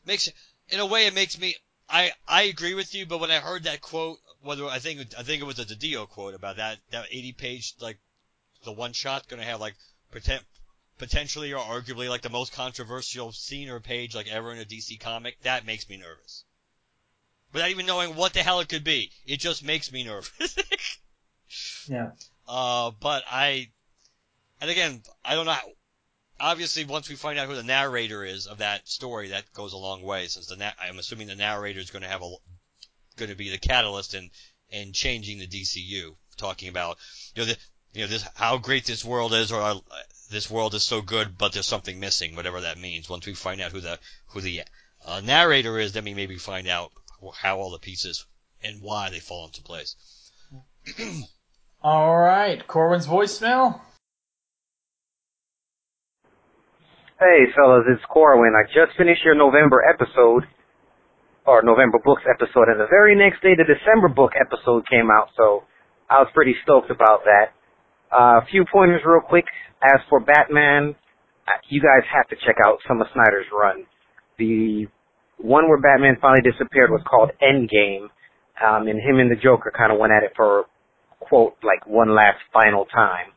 makes 0.07 0.31
in 0.71 0.81
a 0.81 0.87
way 0.87 1.07
it 1.07 1.15
makes 1.15 1.39
me 1.39 1.57
I 1.89 2.13
I 2.27 2.43
agree 2.43 2.75
with 2.75 2.95
you, 2.95 3.05
but 3.07 3.21
when 3.21 3.31
I 3.31 3.37
heard 3.37 3.65
that 3.65 3.83
quote, 3.83 4.19
whether 4.41 4.65
I 4.67 4.79
think 4.79 5.01
I 5.19 5.23
think 5.23 5.43
it 5.43 5.47
was 5.47 5.59
a 5.59 5.65
DiDio 5.65 6.09
quote 6.09 6.35
about 6.35 6.57
that 6.57 6.79
that 6.91 7.07
80 7.11 7.33
page 7.33 7.75
like 7.81 7.99
the 8.65 8.73
one 8.73 8.93
shot 8.93 9.29
going 9.29 9.41
to 9.41 9.47
have 9.47 9.61
like 9.61 9.75
pretend 10.11 10.43
potentially 11.03 11.53
or 11.53 11.59
arguably 11.59 12.09
like 12.09 12.23
the 12.23 12.31
most 12.31 12.53
controversial 12.53 13.33
scene 13.33 13.69
or 13.69 13.81
page 13.81 14.15
like 14.15 14.29
ever 14.29 14.53
in 14.53 14.61
a 14.61 14.65
DC 14.65 15.01
comic, 15.01 15.37
that 15.43 15.67
makes 15.67 15.89
me 15.89 15.97
nervous. 15.97 16.45
Without 17.53 17.71
even 17.71 17.87
knowing 17.87 18.15
what 18.15 18.33
the 18.33 18.43
hell 18.43 18.61
it 18.61 18.69
could 18.69 18.85
be, 18.85 19.11
it 19.27 19.41
just 19.41 19.65
makes 19.65 19.91
me 19.91 20.05
nervous. 20.05 20.57
Yeah. 21.87 22.13
Uh, 22.49 22.93
but 22.99 23.25
I, 23.31 23.69
and 24.63 24.71
again, 24.71 25.03
I 25.23 25.35
don't 25.35 25.45
know. 25.45 25.57
Obviously, 26.41 26.85
once 26.85 27.11
we 27.11 27.15
find 27.15 27.39
out 27.39 27.47
who 27.47 27.55
the 27.55 27.63
narrator 27.63 28.25
is 28.25 28.47
of 28.47 28.59
that 28.59 28.89
story, 28.89 29.29
that 29.29 29.53
goes 29.53 29.75
a 29.75 29.77
long 29.77 30.01
way. 30.01 30.29
Since 30.29 30.47
the 30.47 30.57
na- 30.57 30.71
I'm 30.81 30.99
assuming 30.99 31.27
the 31.27 31.35
narrator 31.35 31.79
is 31.79 31.91
going 31.91 32.05
to 32.05 32.09
have 32.09 32.23
a, 32.23 32.31
going 33.17 33.31
to 33.31 33.37
be 33.37 33.51
the 33.51 33.59
catalyst 33.59 34.15
in 34.15 34.31
in 34.71 34.95
changing 34.95 35.41
the 35.41 35.47
DCU. 35.47 36.17
Talking 36.39 36.69
about 36.69 36.97
you 37.35 37.43
know 37.43 37.53
the 37.53 37.59
you 37.93 38.01
know 38.01 38.07
this 38.07 38.27
how 38.35 38.57
great 38.57 38.87
this 38.87 39.05
world 39.05 39.35
is, 39.35 39.53
or 39.53 39.61
uh, 39.61 39.75
this 40.33 40.51
world 40.51 40.75
is 40.75 40.83
so 40.83 41.03
good, 41.03 41.39
but 41.39 41.53
there's 41.53 41.67
something 41.67 42.01
missing, 42.01 42.35
whatever 42.35 42.61
that 42.63 42.79
means. 42.79 43.09
Once 43.09 43.27
we 43.27 43.35
find 43.35 43.61
out 43.61 43.73
who 43.73 43.81
the 43.81 43.99
who 44.29 44.41
the 44.41 44.63
uh, 45.05 45.21
narrator 45.21 45.79
is, 45.79 45.93
then 45.93 46.05
we 46.05 46.15
maybe 46.15 46.37
find 46.37 46.67
out 46.67 46.91
how 47.37 47.59
all 47.59 47.71
the 47.71 47.79
pieces 47.79 48.27
and 48.65 48.83
why 48.83 49.11
they 49.11 49.21
fall 49.21 49.47
into 49.47 49.63
place. 49.63 49.97
All 51.83 52.17
right, 52.17 52.67
Corwin's 52.67 53.07
voicemail. 53.07 53.81
Hey, 57.19 57.47
fellas, 57.55 57.85
it's 57.89 58.05
Corwin. 58.09 58.55
I 58.55 58.67
just 58.67 58.97
finished 58.97 59.25
your 59.25 59.35
November 59.35 59.83
episode, 59.83 60.45
or 61.47 61.63
November 61.63 61.99
books 62.05 62.23
episode, 62.29 62.69
and 62.69 62.81
the 62.81 62.91
very 62.91 63.15
next 63.15 63.43
day 63.43 63.55
the 63.57 63.65
December 63.65 64.09
book 64.09 64.33
episode 64.35 64.89
came 64.89 65.11
out, 65.11 65.29
so 65.37 65.65
I 66.11 66.19
was 66.19 66.29
pretty 66.35 66.55
stoked 66.63 66.91
about 66.91 67.25
that. 67.25 67.55
Uh, 68.13 68.41
a 68.43 68.47
few 68.51 68.65
pointers 68.71 69.01
real 69.07 69.21
quick. 69.21 69.45
As 69.83 70.01
for 70.09 70.21
Batman, 70.21 70.95
uh, 71.49 71.59
you 71.69 71.81
guys 71.81 72.07
have 72.15 72.29
to 72.29 72.37
check 72.47 72.57
out 72.65 72.79
some 72.87 73.01
of 73.01 73.07
Snyder's 73.15 73.47
run. 73.53 73.85
The 74.39 74.87
one 75.39 75.69
where 75.69 75.81
Batman 75.81 76.17
finally 76.21 76.43
disappeared 76.43 76.91
was 76.91 77.03
called 77.09 77.31
Endgame, 77.43 78.09
um, 78.63 78.87
and 78.87 79.01
him 79.01 79.19
and 79.19 79.31
the 79.31 79.37
Joker 79.37 79.73
kind 79.77 79.93
of 79.93 79.99
went 79.99 80.13
at 80.13 80.23
it 80.23 80.33
for, 80.37 80.65
quote, 81.21 81.57
like 81.63 81.87
one 81.87 82.15
last 82.15 82.39
final 82.53 82.85
time. 82.87 83.33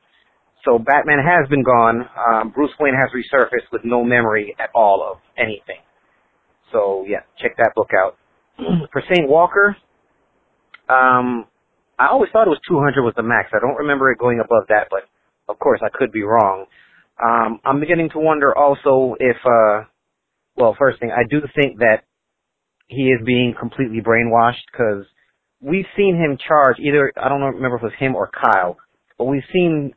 So 0.66 0.80
Batman 0.80 1.20
has 1.20 1.48
been 1.50 1.64
gone. 1.64 2.06
Um, 2.18 2.50
Bruce 2.50 2.72
Wayne 2.80 2.96
has 2.96 3.12
resurfaced 3.14 3.72
with 3.72 3.82
no 3.86 4.04
memory 4.04 4.56
at 4.60 4.70
all 4.76 5.08
of 5.10 5.20
anything. 5.38 5.82
So 6.72 7.06
yeah, 7.08 7.22
check 7.42 7.56
that 7.58 7.74
book 7.76 7.90
out. 7.98 8.18
For 8.92 9.04
Saint 9.14 9.30
Walker, 9.30 9.76
um, 10.90 11.46
I 12.00 12.08
always 12.08 12.30
thought 12.32 12.48
it 12.48 12.50
was 12.50 12.60
200 12.68 13.04
was 13.04 13.14
the 13.16 13.24
max. 13.24 13.50
I 13.54 13.60
don't 13.60 13.78
remember 13.78 14.12
it 14.12 14.20
going 14.20 14.40
above 14.40 14.68
that, 14.70 14.88
but 14.90 15.04
of 15.48 15.60
course 15.60 15.80
I 15.84 15.90
could 15.94 16.12
be 16.12 16.24
wrong. 16.24 16.66
Um, 17.24 17.60
I'm 17.64 17.80
beginning 17.80 18.10
to 18.12 18.20
wonder 18.20 18.56
also 18.58 19.16
if, 19.20 19.38
uh, 19.46 19.86
well, 20.58 20.76
first 20.78 21.00
thing, 21.00 21.12
I 21.12 21.24
do 21.30 21.42
think 21.56 21.80
that 21.80 22.04
he 22.88 23.10
is 23.10 23.22
being 23.26 23.56
completely 23.58 24.02
brainwashed 24.02 24.66
because 24.72 25.06
we've 25.62 25.86
seen 25.96 26.16
him 26.18 26.38
charge 26.38 26.78
either, 26.80 27.12
I 27.18 27.30
don't 27.30 27.42
remember 27.42 27.78
if 27.78 27.84
it 27.84 27.86
was 27.86 27.94
him 28.00 28.16
or 28.16 28.30
Kyle, 28.30 28.78
but 29.18 29.26
we've 29.26 29.48
seen 29.54 29.94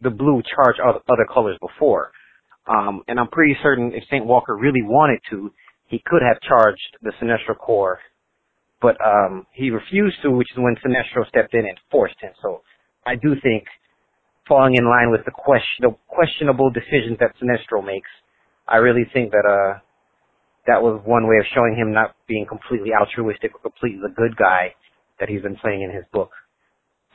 the 0.00 0.10
blue 0.10 0.42
charge 0.54 0.76
other, 0.84 1.26
colors 1.32 1.58
before. 1.60 2.10
Um, 2.66 3.02
and 3.08 3.18
I'm 3.18 3.28
pretty 3.28 3.56
certain 3.62 3.92
if 3.94 4.04
St. 4.04 4.24
Walker 4.24 4.56
really 4.56 4.82
wanted 4.82 5.20
to, 5.30 5.52
he 5.86 6.02
could 6.04 6.22
have 6.22 6.40
charged 6.40 6.98
the 7.02 7.12
Sinestro 7.20 7.56
Corps. 7.56 7.98
But 8.80 8.96
um, 9.04 9.46
he 9.52 9.70
refused 9.70 10.16
to, 10.22 10.30
which 10.30 10.48
is 10.52 10.58
when 10.58 10.76
Sinestro 10.76 11.28
stepped 11.28 11.54
in 11.54 11.60
and 11.66 11.78
forced 11.90 12.16
him. 12.20 12.32
So 12.42 12.62
I 13.06 13.14
do 13.14 13.34
think 13.42 13.64
falling 14.48 14.74
in 14.76 14.84
line 14.84 15.10
with 15.10 15.24
the, 15.24 15.30
question, 15.30 15.82
the 15.82 15.94
questionable 16.08 16.70
decisions 16.70 17.18
that 17.20 17.34
Sinestro 17.40 17.84
makes, 17.84 18.08
I 18.66 18.76
really 18.76 19.04
think 19.12 19.32
that 19.32 19.44
uh, 19.46 19.78
that 20.66 20.82
was 20.82 21.00
one 21.04 21.26
way 21.26 21.36
of 21.38 21.46
showing 21.54 21.76
him 21.76 21.92
not 21.92 22.14
being 22.26 22.46
completely 22.48 22.90
altruistic 22.98 23.54
or 23.54 23.60
completely 23.60 24.00
the 24.02 24.14
good 24.14 24.36
guy 24.36 24.74
that 25.18 25.28
he's 25.28 25.42
been 25.42 25.56
playing 25.56 25.82
in 25.82 25.94
his 25.94 26.04
book. 26.12 26.30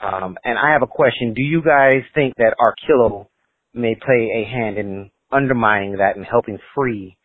Um, 0.02 0.38
and 0.44 0.58
I 0.58 0.74
have 0.74 0.84
a 0.84 0.88
question. 0.88 1.34
Do 1.34 1.42
you 1.42 1.62
guys 1.64 2.04
think 2.14 2.34
that 2.38 2.56
Arkillo 2.60 3.28
may 3.74 3.96
play 3.96 4.30
a 4.36 4.44
hand 4.50 4.78
in 4.78 5.10
undermining 5.32 5.98
that 5.98 6.16
and 6.16 6.26
helping 6.26 6.58
free 6.76 7.18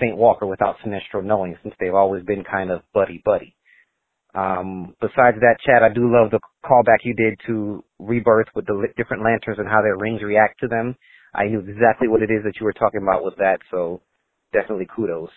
St. 0.00 0.16
Walker 0.16 0.46
without 0.46 0.76
Sinestro 0.84 1.22
knowing 1.22 1.56
since 1.62 1.74
they've 1.78 1.94
always 1.94 2.24
been 2.24 2.44
kind 2.44 2.70
of 2.70 2.82
buddy-buddy? 2.94 3.54
Um, 4.34 4.94
besides 5.00 5.36
that, 5.40 5.56
Chad, 5.64 5.82
I 5.82 5.92
do 5.92 6.10
love 6.10 6.30
the 6.30 6.40
callback 6.64 7.04
you 7.04 7.14
did 7.14 7.38
to 7.46 7.84
Rebirth 7.98 8.48
with 8.54 8.66
the 8.66 8.88
different 8.96 9.22
lanterns 9.22 9.58
and 9.58 9.68
how 9.68 9.82
their 9.82 9.96
rings 9.96 10.22
react 10.22 10.60
to 10.60 10.68
them. 10.68 10.96
I 11.34 11.44
knew 11.44 11.60
exactly 11.60 12.08
what 12.08 12.22
it 12.22 12.30
is 12.30 12.42
that 12.44 12.54
you 12.60 12.64
were 12.64 12.72
talking 12.72 13.02
about 13.02 13.24
with 13.24 13.36
that, 13.36 13.58
so 13.70 14.00
definitely 14.52 14.86
kudos. 14.94 15.30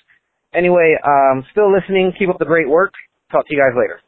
Anyway, 0.53 0.95
um, 1.05 1.43
still 1.51 1.71
listening. 1.71 2.13
Keep 2.17 2.29
up 2.29 2.39
the 2.39 2.45
great 2.45 2.69
work. 2.69 2.93
Talk 3.31 3.47
to 3.47 3.55
you 3.55 3.61
guys 3.61 3.75
later. 3.77 3.99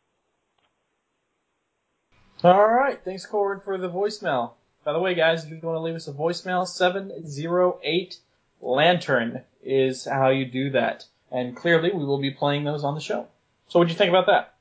All 2.44 2.72
right. 2.72 3.00
Thanks, 3.04 3.26
Corwin, 3.26 3.62
for 3.64 3.78
the 3.78 3.90
voicemail. 3.90 4.52
By 4.86 4.94
the 4.94 5.00
way, 5.00 5.16
guys, 5.16 5.44
if 5.44 5.50
you 5.50 5.60
want 5.62 5.78
to 5.78 5.82
leave 5.82 5.96
us 5.96 6.08
a 6.08 6.14
voicemail, 6.14 6.66
708 6.66 8.18
Lantern 8.62 9.44
is 9.64 10.06
how 10.06 10.30
you 10.30 10.46
do 10.46 10.70
that. 10.72 11.06
And 11.32 11.56
clearly, 11.58 11.92
we 11.94 12.06
will 12.06 12.22
be 12.22 12.32
playing 12.32 12.64
those 12.64 12.84
on 12.84 12.96
the 12.96 13.02
show. 13.02 13.28
So, 13.68 13.80
what 13.80 13.88
do 13.88 13.92
you 13.92 13.98
think 13.98 14.10
about 14.10 14.28
that? 14.28 14.54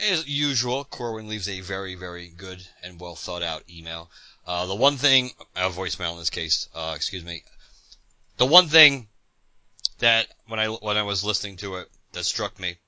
As 0.00 0.26
usual, 0.26 0.84
Corwin 0.84 1.28
leaves 1.28 1.48
a 1.48 1.60
very, 1.60 1.94
very 1.94 2.28
good 2.28 2.66
and 2.82 2.98
well 2.98 3.16
thought 3.16 3.42
out 3.42 3.68
email. 3.68 4.10
Uh, 4.46 4.66
the 4.66 4.74
one 4.74 4.96
thing, 4.96 5.32
a 5.54 5.68
voicemail 5.70 6.12
in 6.12 6.18
this 6.18 6.30
case, 6.30 6.68
uh, 6.74 6.94
excuse 6.96 7.24
me. 7.24 7.44
The 8.38 8.46
one 8.46 8.68
thing 8.68 9.08
that 9.98 10.28
when 10.46 10.58
I 10.58 10.68
when 10.68 10.96
I 10.96 11.02
was 11.02 11.22
listening 11.22 11.58
to 11.58 11.76
it 11.76 11.88
that 12.12 12.24
struck 12.24 12.58
me 12.58 12.78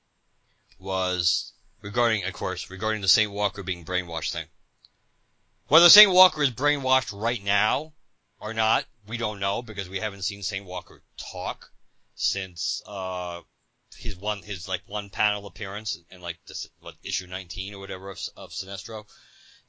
was 0.79 1.53
regarding, 1.81 2.23
of 2.25 2.33
course, 2.33 2.69
regarding 2.69 3.01
the 3.01 3.07
Saint 3.07 3.31
Walker 3.31 3.61
being 3.61 3.85
brainwashed 3.85 4.31
thing. 4.31 4.47
Whether 5.67 5.89
Saint 5.89 6.11
Walker 6.11 6.41
is 6.41 6.51
brainwashed 6.51 7.17
right 7.17 7.43
now 7.43 7.93
or 8.39 8.53
not, 8.53 8.85
we 9.07 9.17
don't 9.17 9.39
know 9.39 9.61
because 9.61 9.87
we 9.87 9.99
haven't 9.99 10.23
seen 10.23 10.43
Saint 10.43 10.65
Walker 10.65 11.03
talk 11.17 11.71
since 12.15 12.81
uh, 12.85 13.41
his 13.95 14.15
one 14.15 14.41
his 14.41 14.67
like 14.67 14.81
one 14.87 15.09
panel 15.09 15.45
appearance 15.45 15.97
in 16.09 16.21
like 16.21 16.37
this 16.47 16.67
what 16.79 16.95
issue 17.03 17.27
19 17.27 17.73
or 17.73 17.79
whatever 17.79 18.09
of, 18.09 18.19
of 18.35 18.51
Sinestro. 18.51 19.05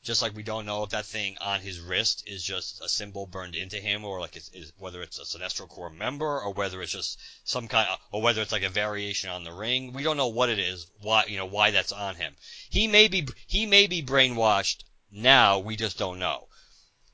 Just 0.03 0.21
like 0.21 0.37
we 0.37 0.43
don't 0.43 0.67
know 0.67 0.83
if 0.83 0.91
that 0.91 1.07
thing 1.07 1.39
on 1.41 1.63
his 1.63 1.81
wrist 1.81 2.25
is 2.27 2.45
just 2.45 2.81
a 2.83 2.89
symbol 2.91 3.27
burned 3.27 3.55
into 3.55 3.81
him, 3.81 4.05
or 4.05 4.21
like 4.21 4.37
it's, 4.37 4.51
is, 4.51 4.71
whether 4.77 5.01
it's 5.01 5.19
a 5.19 5.23
Sinestro 5.23 5.67
Corps 5.67 5.89
member, 5.89 6.41
or 6.41 6.53
whether 6.53 6.83
it's 6.83 6.93
just 6.93 7.19
some 7.45 7.69
kind, 7.69 7.89
of, 7.89 7.99
or 8.13 8.21
whether 8.21 8.43
it's 8.43 8.53
like 8.53 8.63
a 8.63 8.69
variation 8.69 9.31
on 9.31 9.45
the 9.45 9.53
ring. 9.53 9.95
We 9.95 10.03
don't 10.03 10.19
know 10.19 10.29
what 10.29 10.51
it 10.51 10.59
is, 10.59 10.87
why 11.01 11.25
you 11.25 11.39
know 11.39 11.47
why 11.47 11.71
that's 11.71 11.91
on 11.91 12.17
him. 12.17 12.37
He 12.69 12.87
may 12.87 13.09
be 13.09 13.27
he 13.47 13.65
may 13.65 13.87
be 13.87 14.03
brainwashed 14.03 14.85
now. 15.11 15.59
We 15.59 15.75
just 15.75 15.97
don't 15.97 16.19
know. 16.19 16.49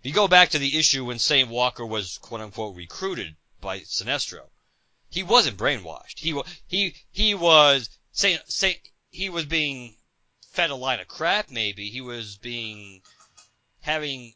If 0.01 0.07
you 0.07 0.13
go 0.13 0.27
back 0.29 0.51
to 0.51 0.59
the 0.59 0.77
issue 0.77 1.05
when 1.05 1.19
Saint 1.19 1.49
Walker 1.49 1.87
was 1.87 2.19
quote 2.19 2.41
unquote 2.41 2.75
recruited 2.75 3.37
by 3.61 3.81
Sinestro, 3.81 4.50
he 5.11 5.25
wasn't 5.25 5.59
brainwashed. 5.59 6.21
He 6.21 6.33
wa- 6.33 6.47
he 6.69 6.95
he 7.11 7.35
was 7.35 7.91
Saint 8.13 8.41
Saint 8.51 8.79
he 9.11 9.29
was 9.29 9.45
being 9.45 9.97
fed 10.53 10.71
a 10.71 10.77
line 10.77 11.01
of 11.01 11.09
crap. 11.09 11.51
Maybe 11.51 11.91
he 11.91 12.01
was 12.01 12.37
being 12.37 13.03
having 13.81 14.35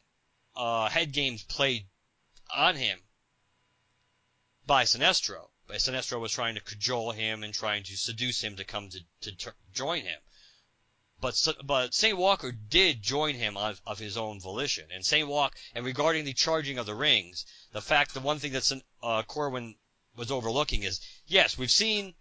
uh, 0.56 0.88
head 0.88 1.12
games 1.12 1.44
played 1.44 1.86
on 2.50 2.76
him 2.76 2.98
by 4.66 4.84
Sinestro. 4.84 5.50
But 5.66 5.76
Sinestro 5.76 6.20
was 6.20 6.32
trying 6.32 6.56
to 6.56 6.60
cajole 6.60 7.12
him 7.12 7.42
and 7.42 7.54
trying 7.54 7.84
to 7.84 7.96
seduce 7.96 8.42
him 8.42 8.56
to 8.56 8.64
come 8.64 8.90
to 8.90 9.00
to 9.22 9.32
ter- 9.32 9.54
join 9.72 10.02
him. 10.02 10.20
But 11.20 11.40
but 11.62 11.94
Saint 11.94 12.18
Walker 12.18 12.50
did 12.50 13.00
join 13.00 13.36
him 13.36 13.56
of, 13.56 13.80
of 13.86 14.00
his 14.00 14.16
own 14.16 14.40
volition. 14.40 14.90
And 14.90 15.06
Saint 15.06 15.28
Walker 15.28 15.56
and 15.74 15.84
regarding 15.84 16.24
the 16.24 16.34
charging 16.34 16.78
of 16.78 16.86
the 16.86 16.96
rings, 16.96 17.46
the 17.70 17.80
fact 17.80 18.12
the 18.12 18.20
one 18.20 18.40
thing 18.40 18.52
that 18.52 18.82
uh, 19.02 19.22
Corwin 19.22 19.76
was 20.16 20.30
overlooking 20.30 20.82
is 20.82 21.00
yes, 21.26 21.58
we've 21.58 21.70
seen 21.70 22.14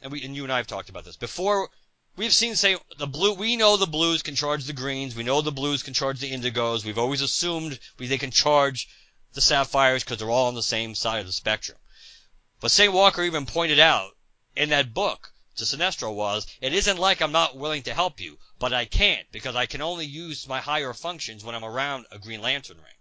and 0.00 0.12
we 0.12 0.22
and 0.24 0.34
you 0.34 0.44
and 0.44 0.52
I 0.52 0.56
have 0.58 0.66
talked 0.66 0.88
about 0.88 1.04
this 1.04 1.16
before. 1.16 1.70
We've 2.16 2.34
seen 2.34 2.56
say 2.56 2.76
the 2.98 3.06
blue. 3.06 3.32
We 3.32 3.56
know 3.56 3.76
the 3.76 3.86
blues 3.86 4.22
can 4.22 4.34
charge 4.34 4.64
the 4.64 4.72
greens. 4.72 5.14
We 5.14 5.22
know 5.22 5.40
the 5.40 5.52
blues 5.52 5.82
can 5.82 5.94
charge 5.94 6.20
the 6.20 6.30
indigos. 6.30 6.84
We've 6.84 6.98
always 6.98 7.22
assumed 7.22 7.78
we, 7.98 8.06
they 8.06 8.18
can 8.18 8.30
charge 8.30 8.88
the 9.32 9.40
sapphires 9.40 10.04
because 10.04 10.18
they're 10.18 10.30
all 10.30 10.48
on 10.48 10.54
the 10.54 10.62
same 10.62 10.94
side 10.94 11.20
of 11.20 11.26
the 11.26 11.32
spectrum. 11.32 11.78
But 12.60 12.70
St. 12.70 12.92
Walker 12.92 13.22
even 13.22 13.46
pointed 13.46 13.78
out 13.78 14.16
in 14.54 14.68
that 14.68 14.92
book 14.92 15.32
to 15.56 15.64
Sinestro 15.64 16.14
was, 16.14 16.46
it 16.60 16.74
isn't 16.74 16.98
like 16.98 17.20
I'm 17.20 17.32
not 17.32 17.56
willing 17.56 17.82
to 17.84 17.94
help 17.94 18.20
you, 18.20 18.38
but 18.58 18.72
I 18.72 18.84
can't 18.84 19.30
because 19.32 19.56
I 19.56 19.66
can 19.66 19.82
only 19.82 20.06
use 20.06 20.46
my 20.46 20.60
higher 20.60 20.92
functions 20.92 21.44
when 21.44 21.54
I'm 21.54 21.64
around 21.64 22.06
a 22.10 22.18
Green 22.18 22.42
Lantern 22.42 22.78
ring. 22.78 22.94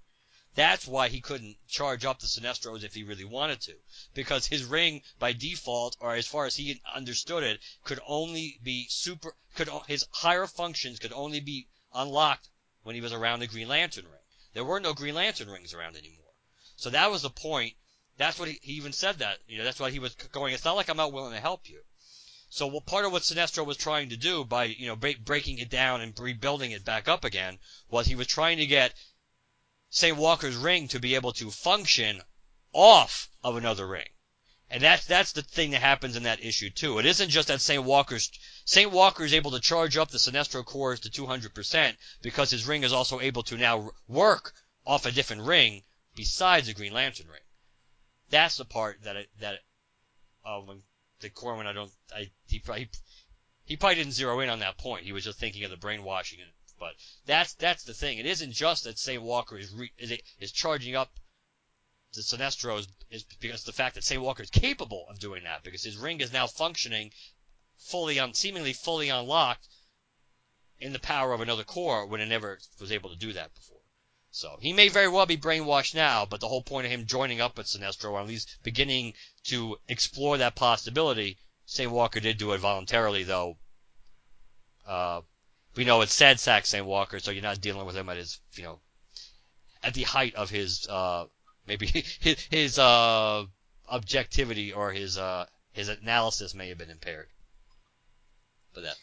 That's 0.53 0.86
why 0.86 1.07
he 1.07 1.22
couldn't 1.22 1.56
charge 1.68 2.03
up 2.03 2.19
the 2.19 2.28
Sinestros 2.28 2.84
if 2.84 2.94
he 2.94 3.03
really 3.03 3.23
wanted 3.23 3.61
to. 3.61 3.76
Because 4.14 4.45
his 4.45 4.65
ring, 4.65 5.02
by 5.18 5.32
default, 5.32 5.95
or 6.02 6.14
as 6.14 6.28
far 6.28 6.45
as 6.45 6.56
he 6.56 6.82
understood 6.94 7.44
it, 7.44 7.61
could 7.86 8.02
only 8.06 8.60
be 8.61 8.88
super, 8.90 9.34
could, 9.56 9.69
his 9.88 10.06
higher 10.11 10.48
functions 10.48 10.99
could 10.99 11.14
only 11.14 11.40
be 11.40 11.68
unlocked 11.94 12.49
when 12.84 12.95
he 12.95 13.02
was 13.02 13.14
around 13.14 13.40
the 13.40 13.48
Green 13.48 13.69
Lantern 13.69 14.06
ring. 14.06 14.22
There 14.53 14.65
were 14.65 14.82
no 14.82 14.94
Green 14.94 15.15
Lantern 15.15 15.49
rings 15.49 15.73
around 15.73 15.95
anymore. 15.95 16.34
So 16.76 16.90
that 16.90 17.10
was 17.10 17.22
the 17.22 17.30
point. 17.30 17.76
That's 18.18 18.38
what 18.38 18.49
he, 18.49 18.60
he 18.61 18.73
even 18.73 18.91
said 18.91 19.19
that. 19.19 19.38
You 19.48 19.57
know, 19.57 19.64
that's 19.64 19.80
why 19.80 19.91
he 19.91 19.99
was 19.99 20.15
going, 20.15 20.53
it's 20.53 20.65
not 20.65 20.76
like 20.76 20.90
I'm 20.90 20.98
not 20.98 21.14
willing 21.14 21.34
to 21.34 21.40
help 21.40 21.69
you. 21.69 21.82
So 22.49 22.68
what 22.68 22.86
part 22.86 23.06
of 23.06 23.14
what 23.14 23.22
Sinestro 23.22 23.65
was 23.65 23.78
trying 23.78 24.10
to 24.10 24.18
do 24.18 24.44
by, 24.44 24.65
you 24.65 24.88
know, 24.88 24.98
break, 24.98 25.23
breaking 25.23 25.60
it 25.60 25.69
down 25.69 26.02
and 26.02 26.19
rebuilding 26.19 26.72
it 26.72 26.84
back 26.84 27.07
up 27.07 27.23
again 27.23 27.60
was 27.90 28.07
he 28.07 28.15
was 28.15 28.28
trying 28.28 28.57
to 28.57 28.65
get 28.65 28.94
St. 29.93 30.15
Walker's 30.15 30.55
ring 30.55 30.88
to 30.88 31.01
be 31.01 31.15
able 31.15 31.34
to 31.34 31.51
function 31.51 32.23
off 32.72 33.30
of 33.43 33.57
another 33.57 33.85
ring. 33.85 34.07
And 34.69 34.81
that's 34.81 35.05
that's 35.05 35.34
the 35.34 35.41
thing 35.41 35.72
that 35.72 35.81
happens 35.81 36.15
in 36.15 36.23
that 36.23 36.41
issue 36.41 36.69
too. 36.69 36.97
It 36.97 37.05
isn't 37.05 37.30
just 37.30 37.49
that 37.49 37.59
St. 37.59 37.84
Walker's 37.84 38.31
St. 38.63 38.89
Walker 38.89 39.26
is 39.26 39.34
able 39.34 39.51
to 39.51 39.59
charge 39.59 39.97
up 39.97 40.09
the 40.09 40.18
Sinestro 40.18 40.63
Corps 40.63 40.95
to 40.95 41.09
200% 41.09 41.97
because 42.22 42.49
his 42.49 42.65
ring 42.65 42.84
is 42.84 42.93
also 42.93 43.19
able 43.19 43.43
to 43.43 43.57
now 43.57 43.91
work 44.07 44.53
off 44.85 45.05
a 45.05 45.11
different 45.11 45.41
ring 45.41 45.84
besides 46.15 46.68
the 46.68 46.73
Green 46.73 46.93
Lantern 46.93 47.27
ring. 47.27 47.43
That's 48.30 48.55
the 48.55 48.63
part 48.63 49.03
that 49.03 49.18
it, 49.18 49.30
that 49.41 49.59
uh, 50.45 50.61
when 50.61 50.84
the 51.19 51.30
Corwin 51.30 51.68
I 51.68 51.73
don't 51.73 51.91
I 52.15 52.31
he 52.47 52.59
probably 52.59 52.89
he 53.65 53.76
probably 53.76 53.95
didn't 53.95 54.13
zero 54.13 54.39
in 54.39 54.47
on 54.47 54.59
that 54.59 54.77
point. 54.77 55.03
He 55.03 55.11
was 55.11 55.26
just 55.26 55.38
thinking 55.38 55.65
of 55.65 55.69
the 55.69 55.76
brainwashing 55.76 56.39
but 56.82 56.95
that's 57.28 57.53
that's 57.53 57.84
the 57.84 57.94
thing. 57.94 58.18
It 58.18 58.26
isn't 58.26 58.53
just 58.53 58.86
that 58.86 58.98
St. 58.98 59.22
Walker 59.22 59.56
is 59.56 59.72
re, 59.72 59.91
is, 59.99 60.18
is 60.40 60.52
charging 60.52 60.95
up 60.95 61.12
the 62.14 62.22
Sinestro 62.22 62.80
is, 62.80 62.88
is 63.12 63.24
because 63.40 63.64
the 63.64 63.72
fact 63.72 63.94
that 63.95 64.03
St. 64.03 64.20
Walker 64.20 64.41
is 64.41 64.49
capable 64.49 65.06
of 65.08 65.20
doing 65.20 65.44
that 65.44 65.64
because 65.64 65.84
his 65.84 65.95
ring 65.95 66.20
is 66.22 66.34
now 66.34 66.48
functioning 66.48 67.12
fully 67.78 68.20
on 68.20 68.34
seemingly 68.34 68.74
fully 68.74 69.10
unlocked 69.10 69.68
in 70.80 70.91
the 70.91 70.99
power 70.99 71.34
of 71.34 71.41
another 71.41 71.64
core 71.64 72.08
when 72.08 72.20
it 72.20 72.26
never 72.26 72.60
was 72.80 72.91
able 72.91 73.12
to 73.12 73.16
do 73.16 73.32
that 73.34 73.53
before. 73.53 73.82
So 74.32 74.58
he 74.60 74.74
may 74.74 74.88
very 74.88 75.08
well 75.08 75.28
be 75.28 75.38
brainwashed 75.38 75.94
now, 75.94 76.26
but 76.26 76.40
the 76.40 76.48
whole 76.48 76.64
point 76.64 76.86
of 76.86 76.91
him 76.91 77.06
joining 77.06 77.41
up 77.41 77.58
with 77.58 77.68
Sinestro, 77.68 78.12
or 78.12 78.22
at 78.22 78.28
least 78.28 78.58
beginning 78.64 79.14
to 79.44 79.78
explore 79.88 80.40
that 80.40 80.56
possibility, 80.56 81.38
St. 81.66 81.91
Walker 81.91 82.20
did 82.20 82.40
do 82.40 82.53
it 82.53 82.58
voluntarily, 82.58 83.24
though. 83.24 83.60
Uh, 84.84 85.22
we 85.76 85.85
know 85.85 86.02
it's 86.02 86.14
sad 86.14 86.39
sack 86.39 86.65
St. 86.65 86.85
Walker, 86.85 87.19
so 87.19 87.31
you're 87.31 87.43
not 87.43 87.61
dealing 87.61 87.85
with 87.85 87.95
him 87.95 88.10
at 88.10 88.18
his, 88.18 88.39
you 88.56 88.64
know, 88.64 88.80
at 89.84 89.93
the 89.93 90.03
height 90.03 90.35
of 90.35 90.49
his, 90.49 90.88
uh, 90.88 91.26
maybe 91.68 91.88
his, 92.19 92.39
his 92.49 92.80
uh, 92.80 93.45
objectivity 93.89 94.73
or 94.73 94.91
his, 94.91 95.18
uh, 95.18 95.45
his 95.72 95.89
analysis 95.89 96.53
may 96.53 96.69
have 96.69 96.77
been 96.77 96.89
impaired. 96.89 97.27
But 98.73 98.84
that. 98.84 98.95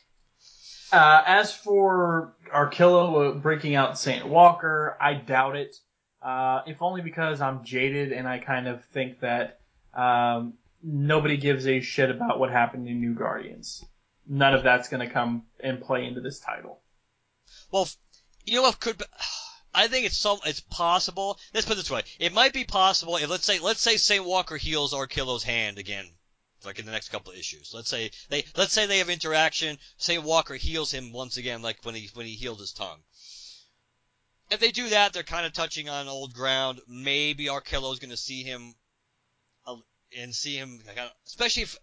Uh, 0.90 1.22
as 1.26 1.52
for 1.52 2.34
Arkillo 2.54 3.40
breaking 3.40 3.74
out 3.74 3.98
St. 3.98 4.26
Walker, 4.26 4.96
I 5.00 5.14
doubt 5.14 5.56
it. 5.56 5.76
Uh, 6.22 6.62
if 6.66 6.82
only 6.82 7.02
because 7.02 7.40
I'm 7.40 7.64
jaded 7.64 8.12
and 8.12 8.26
I 8.26 8.38
kind 8.38 8.66
of 8.66 8.84
think 8.86 9.20
that 9.20 9.60
um, 9.94 10.54
nobody 10.82 11.36
gives 11.36 11.66
a 11.66 11.80
shit 11.80 12.10
about 12.10 12.40
what 12.40 12.50
happened 12.50 12.88
in 12.88 13.00
New 13.00 13.14
Guardians. 13.14 13.84
None 14.28 14.54
of 14.54 14.62
that's 14.62 14.88
going 14.88 15.06
to 15.06 15.12
come 15.12 15.46
and 15.58 15.80
play 15.80 16.04
into 16.04 16.20
this 16.20 16.38
title. 16.38 16.80
Well, 17.70 17.88
you 18.44 18.56
know 18.56 18.62
what 18.62 18.78
could 18.78 18.98
be, 18.98 19.04
I 19.74 19.88
think 19.88 20.06
it's 20.06 20.18
some 20.18 20.38
it's 20.44 20.60
possible. 20.60 21.38
Let's 21.54 21.66
put 21.66 21.74
it 21.74 21.76
this 21.76 21.90
way: 21.90 22.02
it 22.18 22.32
might 22.32 22.52
be 22.52 22.64
possible 22.64 23.16
if 23.16 23.28
let's 23.28 23.46
say 23.46 23.58
let's 23.58 23.80
say 23.80 23.96
Saint 23.96 24.24
Walker 24.24 24.56
heals 24.56 24.92
Arkillo's 24.92 25.44
hand 25.44 25.78
again, 25.78 26.10
like 26.64 26.78
in 26.78 26.86
the 26.86 26.92
next 26.92 27.10
couple 27.10 27.32
of 27.32 27.38
issues. 27.38 27.72
Let's 27.72 27.88
say 27.88 28.10
they 28.28 28.44
let's 28.56 28.72
say 28.72 28.86
they 28.86 28.98
have 28.98 29.08
interaction. 29.08 29.78
Saint 29.96 30.24
Walker 30.24 30.54
heals 30.54 30.90
him 30.90 31.12
once 31.12 31.36
again, 31.36 31.62
like 31.62 31.84
when 31.84 31.94
he 31.94 32.10
when 32.14 32.26
he 32.26 32.34
healed 32.34 32.60
his 32.60 32.72
tongue. 32.72 33.02
If 34.50 34.60
they 34.60 34.72
do 34.72 34.88
that, 34.90 35.12
they're 35.12 35.22
kind 35.22 35.46
of 35.46 35.52
touching 35.52 35.88
on 35.88 36.08
old 36.08 36.34
ground. 36.34 36.80
Maybe 36.86 37.46
Arkillo's 37.46 37.98
going 37.98 38.10
to 38.10 38.16
see 38.16 38.42
him 38.42 38.74
uh, 39.66 39.76
and 40.16 40.34
see 40.34 40.56
him, 40.56 40.82
especially 41.26 41.64
if 41.64 41.76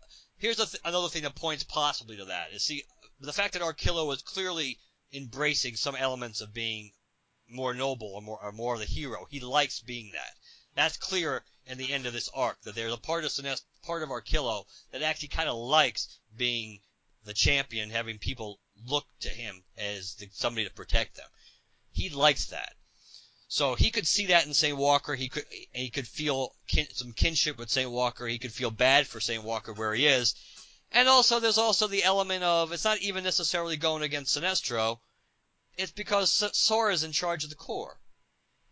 here's 0.46 0.58
th- 0.58 0.76
another 0.86 1.10
thing 1.10 1.24
that 1.24 1.34
points 1.34 1.64
possibly 1.64 2.18
to 2.18 2.26
that 2.26 2.54
is 2.54 2.64
see 2.64 2.84
the 3.20 3.34
fact 3.34 3.54
that 3.54 3.64
Arkillo 3.64 4.06
was 4.06 4.22
clearly 4.22 4.78
embracing 5.12 5.76
some 5.76 5.96
elements 5.96 6.40
of 6.40 6.54
being 6.54 6.92
more 7.50 7.74
noble 7.74 8.14
or 8.14 8.22
more 8.22 8.40
or 8.44 8.52
more 8.52 8.76
of 8.76 8.80
the 8.80 8.86
hero. 8.86 9.26
He 9.28 9.40
likes 9.40 9.80
being 9.80 10.12
that. 10.12 10.36
That's 10.76 10.98
clear 10.98 11.44
in 11.66 11.80
the 11.80 11.92
end 11.92 12.06
of 12.06 12.14
this 12.14 12.30
arc 12.32 12.62
that 12.62 12.76
there's 12.76 12.94
a 12.94 12.98
part 12.98 13.26
of 13.26 13.32
Sinest, 13.32 13.64
part 13.82 14.04
of 14.04 14.10
Arkillo 14.10 14.66
that 14.92 15.02
actually 15.02 15.30
kind 15.30 15.50
of 15.50 15.58
likes 15.58 16.20
being 16.38 16.80
the 17.24 17.34
champion, 17.34 17.90
having 17.90 18.20
people 18.20 18.60
look 18.86 19.08
to 19.22 19.30
him 19.30 19.64
as 19.78 20.14
the, 20.14 20.30
somebody 20.32 20.68
to 20.68 20.74
protect 20.76 21.16
them. 21.16 21.30
He 21.92 22.10
likes 22.10 22.46
that. 22.48 22.75
So 23.56 23.76
he 23.76 23.90
could 23.90 24.06
see 24.06 24.26
that 24.26 24.46
in 24.46 24.54
St. 24.54 24.76
Walker. 24.76 25.16
He 25.16 25.30
could 25.30 25.46
he 25.72 25.90
could 25.90 26.10
feel 26.10 26.54
kin, 26.68 26.88
some 26.94 27.14
kinship 27.14 27.58
with 27.58 27.72
St. 27.72 27.90
Walker. 27.90 28.28
He 28.28 28.38
could 28.38 28.52
feel 28.52 28.70
bad 28.70 29.08
for 29.08 29.22
St. 29.22 29.42
Walker 29.42 29.72
where 29.72 29.94
he 29.94 30.08
is. 30.08 30.36
And 30.92 31.08
also, 31.08 31.40
there's 31.40 31.58
also 31.58 31.88
the 31.88 32.04
element 32.04 32.44
of 32.44 32.74
it's 32.74 32.84
not 32.84 32.98
even 32.98 33.24
necessarily 33.24 33.78
going 33.78 34.04
against 34.04 34.36
Sinestro. 34.36 35.00
It's 35.78 35.94
because 35.94 36.34
Sora 36.34 36.54
Sora's 36.54 37.04
in 37.06 37.14
charge 37.14 37.46
of 37.46 37.50
the 37.50 37.56
Corps, 37.56 37.98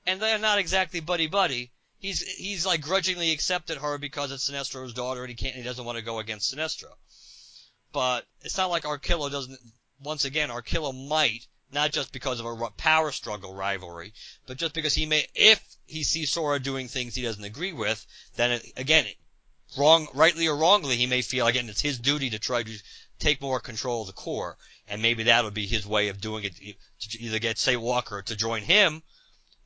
and 0.06 0.22
they're 0.22 0.38
not 0.38 0.60
exactly 0.60 1.00
buddy 1.00 1.28
buddy. 1.28 1.72
He's 1.98 2.22
he's 2.36 2.66
like 2.66 2.82
grudgingly 2.82 3.32
accepted 3.32 3.78
her 3.78 3.98
because 3.98 4.34
it's 4.34 4.50
Sinestro's 4.50 4.94
daughter, 4.94 5.24
and 5.24 5.30
he 5.30 5.36
can't 5.38 5.56
he 5.56 5.64
doesn't 5.64 5.86
want 5.86 5.98
to 5.98 6.04
go 6.04 6.20
against 6.20 6.54
Sinestro. 6.54 6.92
But 7.94 8.28
it's 8.42 8.58
not 8.58 8.70
like 8.70 8.84
Arkillo 8.84 9.32
doesn't. 9.32 9.62
Once 10.02 10.26
again, 10.26 10.50
Arkillo 10.50 10.92
might 11.08 11.48
not 11.74 11.92
just 11.92 12.12
because 12.12 12.40
of 12.40 12.46
a 12.46 12.70
power 12.72 13.12
struggle 13.12 13.54
rivalry, 13.54 14.14
but 14.46 14.58
just 14.58 14.74
because 14.74 14.94
he 14.94 15.06
may, 15.06 15.28
if 15.34 15.60
he 15.86 16.04
sees 16.04 16.32
Sora 16.32 16.60
doing 16.60 16.88
things 16.88 17.16
he 17.16 17.24
doesn't 17.24 17.44
agree 17.44 17.74
with, 17.74 18.06
then 18.36 18.52
it, 18.52 18.72
again, 18.78 19.06
wrong, 19.76 20.08
rightly 20.14 20.48
or 20.48 20.56
wrongly, 20.56 20.96
he 20.96 21.08
may 21.08 21.22
feel 21.22 21.48
again 21.48 21.70
it's 21.70 21.82
his 21.82 22.00
duty 22.00 22.30
to 22.30 22.40
try 22.40 22.64
to 22.64 22.78
take 23.20 23.42
more 23.42 23.60
control 23.60 24.02
of 24.02 24.08
the 24.08 24.14
Corps, 24.14 24.58
and 24.88 25.02
maybe 25.02 25.24
that 25.24 25.44
would 25.44 25.54
be 25.54 25.66
his 25.66 25.86
way 25.86 26.10
of 26.10 26.22
doing 26.22 26.44
it 26.44 26.56
to 26.56 27.22
either 27.22 27.40
get 27.40 27.58
Saint 27.58 27.82
Walker 27.82 28.22
to 28.22 28.36
join 28.36 28.62
him, 28.62 29.02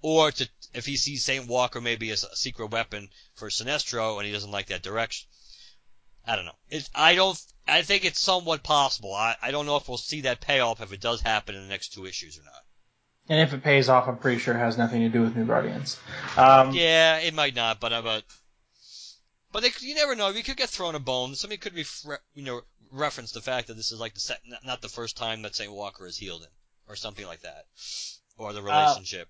or 0.02 0.32
to 0.32 0.48
if 0.74 0.86
he 0.86 0.96
sees 0.96 1.26
Saint 1.26 1.48
Walker 1.48 1.82
maybe 1.82 2.12
as 2.12 2.24
a 2.24 2.36
secret 2.36 2.68
weapon 2.68 3.10
for 3.36 3.50
Sinestro 3.50 4.18
and 4.18 4.26
he 4.26 4.32
doesn't 4.32 4.52
like 4.52 4.68
that 4.68 4.84
direction. 4.84 5.28
I 6.28 6.36
don't 6.36 6.46
know. 6.46 6.52
It's, 6.70 6.90
I 6.94 7.16
don't. 7.16 7.40
I 7.68 7.82
think 7.82 8.06
it's 8.06 8.20
somewhat 8.20 8.64
possible. 8.64 9.14
I, 9.14 9.36
I 9.42 9.52
don't 9.52 9.66
know 9.66 9.78
if 9.78 9.88
we'll 9.88 9.98
see 9.98 10.22
that 10.22 10.42
payoff 10.42 10.82
if 10.82 10.94
it 10.94 11.02
does 11.02 11.22
happen 11.22 11.56
in 11.56 11.62
the 11.62 11.68
next 11.68 11.94
two 11.94 12.06
issues 12.06 12.38
or 12.38 12.44
not. 12.44 12.64
And 13.30 13.42
if 13.42 13.54
it 13.54 13.64
pays 13.64 13.90
off, 13.90 14.08
I'm 14.08 14.18
pretty 14.18 14.40
sure 14.40 14.56
it 14.56 14.60
has 14.60 14.78
nothing 14.78 15.02
to 15.02 15.10
do 15.10 15.22
with 15.22 15.36
New 15.36 15.46
Guardians. 15.46 16.00
Um, 16.38 16.72
yeah, 16.72 17.18
it 17.18 17.34
might 17.34 17.56
not, 17.56 17.80
but 17.80 17.92
uh, 17.92 18.02
but 18.02 18.24
but 19.52 19.64
they, 19.64 19.70
you 19.80 19.96
never 19.96 20.16
know. 20.16 20.32
We 20.32 20.44
could 20.44 20.58
get 20.58 20.70
thrown 20.70 20.96
a 20.96 21.00
bone. 21.00 21.36
Somebody 21.36 21.58
could 21.58 21.74
refre- 21.74 22.20
you 22.34 22.44
know 22.44 22.62
reference 22.92 23.32
the 23.32 23.42
fact 23.42 23.68
that 23.68 23.76
this 23.76 23.92
is 23.92 24.00
like 24.00 24.14
the 24.14 24.20
set, 24.20 24.40
not 24.64 24.82
the 24.82 24.90
first 24.90 25.18
time 25.18 25.42
that 25.42 25.56
Saint 25.56 25.72
Walker 25.72 26.06
has 26.06 26.18
healed 26.18 26.44
him, 26.44 26.52
or 26.88 26.96
something 26.96 27.26
like 27.26 27.42
that, 27.42 27.66
or 28.38 28.54
the 28.54 28.62
uh, 28.62 28.64
relationship. 28.64 29.28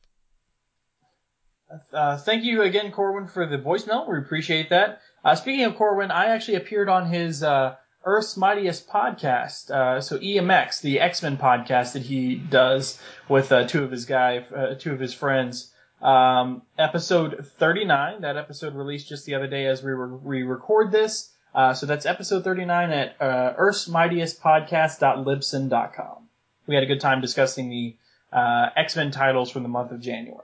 Uh, 1.72 1.96
uh, 1.96 2.18
thank 2.18 2.44
you 2.44 2.62
again, 2.62 2.92
Corwin, 2.92 3.28
for 3.28 3.46
the 3.46 3.58
voicemail. 3.58 4.10
We 4.10 4.18
appreciate 4.20 4.70
that. 4.70 5.02
Uh, 5.24 5.36
speaking 5.36 5.66
of 5.66 5.76
Corwin, 5.76 6.12
I 6.12 6.28
actually 6.28 6.56
appeared 6.56 6.90
on 6.90 7.10
his 7.10 7.44
uh, 7.44 7.76
Earth's 8.04 8.38
Mightiest 8.38 8.88
podcast, 8.88 9.70
uh, 9.70 10.00
so 10.00 10.18
EMX, 10.18 10.82
the 10.82 11.00
X 11.02 11.22
Men 11.22 11.38
podcast 11.38 11.94
that 11.94 12.04
he 12.04 12.36
does 12.36 13.00
with 13.28 13.52
uh, 13.52 13.68
two 13.68 13.84
of 13.84 13.92
his 13.92 14.06
guy, 14.06 14.46
uh, 14.56 14.76
two 14.76 14.94
of 14.94 15.00
his 15.00 15.14
friends. 15.14 15.74
Um, 16.02 16.62
episode 16.78 17.46
39. 17.58 18.22
That 18.22 18.38
episode 18.38 18.76
released 18.76 19.10
just 19.10 19.26
the 19.26 19.36
other 19.36 19.48
day 19.48 19.66
as 19.66 19.84
we 19.84 19.92
re- 19.92 20.44
record 20.44 20.92
this. 20.92 21.34
Uh, 21.54 21.74
so 21.74 21.86
that's 21.86 22.06
episode 22.06 22.44
39 22.44 22.92
at 22.92 23.22
uh, 23.22 23.54
Earth's 23.58 23.88
Mightiest 23.88 24.42
Podcast.libsyn.com. 24.42 26.28
We 26.68 26.76
had 26.76 26.84
a 26.84 26.88
good 26.88 27.02
time 27.02 27.20
discussing 27.20 27.70
the 27.70 27.96
uh, 28.32 28.70
X 28.76 28.96
Men 28.96 29.12
titles 29.12 29.50
from 29.50 29.64
the 29.64 29.70
month 29.70 29.92
of 29.92 30.00
January. 30.00 30.44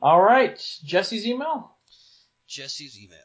All 0.00 0.22
right, 0.22 0.56
Jesse's 0.84 1.26
email. 1.26 1.73
Jesse's 2.54 2.96
email. 2.96 3.18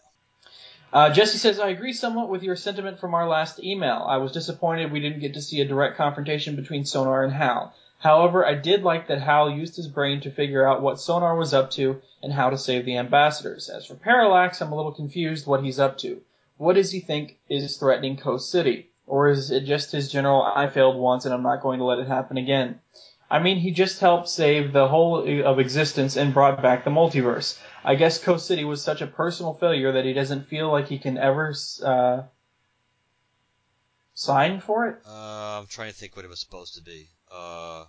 Uh, 0.91 1.11
Jesse 1.11 1.37
says, 1.37 1.59
I 1.59 1.69
agree 1.69 1.93
somewhat 1.93 2.29
with 2.29 2.41
your 2.41 2.55
sentiment 2.55 2.99
from 2.99 3.13
our 3.13 3.27
last 3.27 3.63
email. 3.63 4.03
I 4.09 4.17
was 4.17 4.31
disappointed 4.31 4.91
we 4.91 5.01
didn't 5.01 5.19
get 5.19 5.35
to 5.35 5.41
see 5.41 5.61
a 5.61 5.67
direct 5.67 5.97
confrontation 5.97 6.55
between 6.55 6.83
Sonar 6.83 7.23
and 7.23 7.31
Hal. 7.31 7.75
However, 7.99 8.43
I 8.43 8.55
did 8.55 8.81
like 8.81 9.07
that 9.07 9.21
Hal 9.21 9.51
used 9.51 9.75
his 9.75 9.87
brain 9.87 10.19
to 10.21 10.31
figure 10.31 10.67
out 10.67 10.81
what 10.81 10.99
Sonar 10.99 11.35
was 11.35 11.53
up 11.53 11.69
to 11.71 12.01
and 12.23 12.33
how 12.33 12.49
to 12.49 12.57
save 12.57 12.85
the 12.85 12.97
ambassadors. 12.97 13.69
As 13.69 13.85
for 13.85 13.93
Parallax, 13.93 14.61
I'm 14.61 14.71
a 14.71 14.75
little 14.75 14.93
confused 14.93 15.45
what 15.45 15.63
he's 15.63 15.79
up 15.79 15.99
to. 15.99 16.21
What 16.57 16.73
does 16.73 16.91
he 16.91 16.99
think 16.99 17.37
is 17.49 17.77
threatening 17.77 18.17
Coast 18.17 18.49
City? 18.49 18.89
Or 19.05 19.29
is 19.29 19.51
it 19.51 19.65
just 19.65 19.91
his 19.91 20.11
general, 20.11 20.41
I 20.41 20.69
failed 20.69 20.97
once 20.97 21.25
and 21.25 21.33
I'm 21.35 21.43
not 21.43 21.61
going 21.61 21.77
to 21.77 21.85
let 21.85 21.99
it 21.99 22.07
happen 22.07 22.37
again? 22.37 22.79
I 23.31 23.39
mean, 23.39 23.57
he 23.57 23.71
just 23.71 23.99
helped 23.99 24.27
save 24.27 24.73
the 24.73 24.87
whole 24.87 25.19
of 25.45 25.59
existence 25.59 26.15
and 26.15 26.33
brought 26.33 26.61
back 26.61 26.83
the 26.83 26.89
multiverse. 26.89 27.59
I 27.83 27.95
guess 27.95 28.21
Coast 28.21 28.47
City 28.47 28.65
was 28.65 28.83
such 28.83 29.01
a 29.01 29.07
personal 29.07 29.53
failure 29.53 29.91
that 29.91 30.05
he 30.05 30.13
doesn't 30.13 30.47
feel 30.47 30.71
like 30.71 30.87
he 30.87 30.97
can 30.97 31.17
ever 31.17 31.53
uh, 31.83 32.23
sign 34.15 34.59
for 34.59 34.87
it. 34.87 35.01
Uh, 35.07 35.59
I'm 35.59 35.67
trying 35.67 35.91
to 35.91 35.95
think 35.95 36.15
what 36.15 36.25
it 36.25 36.27
was 36.27 36.39
supposed 36.39 36.75
to 36.75 36.81
be. 36.81 37.07
Uh, 37.31 37.85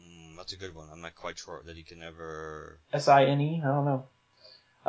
mm, 0.00 0.36
that's 0.36 0.52
a 0.52 0.56
good 0.56 0.74
one. 0.74 0.88
I'm 0.92 1.00
not 1.00 1.14
quite 1.14 1.38
sure 1.38 1.62
that 1.66 1.76
he 1.76 1.84
can 1.84 2.02
ever. 2.02 2.80
S 2.92 3.06
I 3.06 3.26
N 3.26 3.40
E. 3.40 3.62
I 3.64 3.68
don't 3.68 3.84
know. 3.84 4.06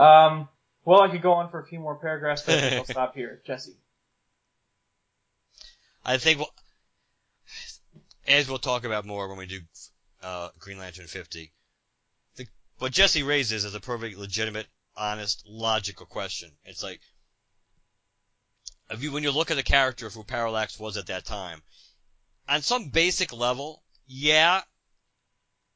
Um, 0.03 0.49
well, 0.83 1.01
I 1.01 1.09
could 1.09 1.21
go 1.21 1.33
on 1.33 1.51
for 1.51 1.59
a 1.59 1.65
few 1.65 1.79
more 1.79 1.95
paragraphs, 1.95 2.41
but 2.41 2.63
I'll 2.73 2.85
stop 2.89 3.13
here. 3.13 3.39
Jesse. 3.45 3.75
I 6.03 6.17
think. 6.17 6.39
Well, 6.39 6.53
as 8.27 8.49
we'll 8.49 8.59
talk 8.59 8.83
about 8.83 9.05
more 9.05 9.27
when 9.27 9.37
we 9.37 9.45
do 9.45 9.61
uh, 10.21 10.49
Green 10.59 10.77
Lantern 10.77 11.07
50, 11.07 11.51
the, 12.35 12.47
what 12.79 12.91
Jesse 12.91 13.23
raises 13.23 13.65
is 13.65 13.73
a 13.73 13.79
perfectly 13.79 14.19
legitimate, 14.19 14.67
honest, 14.95 15.43
logical 15.47 16.05
question. 16.05 16.51
It's 16.65 16.83
like, 16.83 16.99
if 18.89 19.01
you, 19.01 19.11
when 19.11 19.23
you 19.23 19.31
look 19.31 19.51
at 19.51 19.57
the 19.57 19.63
character 19.63 20.07
of 20.07 20.13
who 20.13 20.23
Parallax 20.23 20.79
was 20.79 20.97
at 20.97 21.07
that 21.07 21.25
time, 21.25 21.61
on 22.47 22.61
some 22.61 22.89
basic 22.89 23.33
level, 23.33 23.83
yeah, 24.05 24.61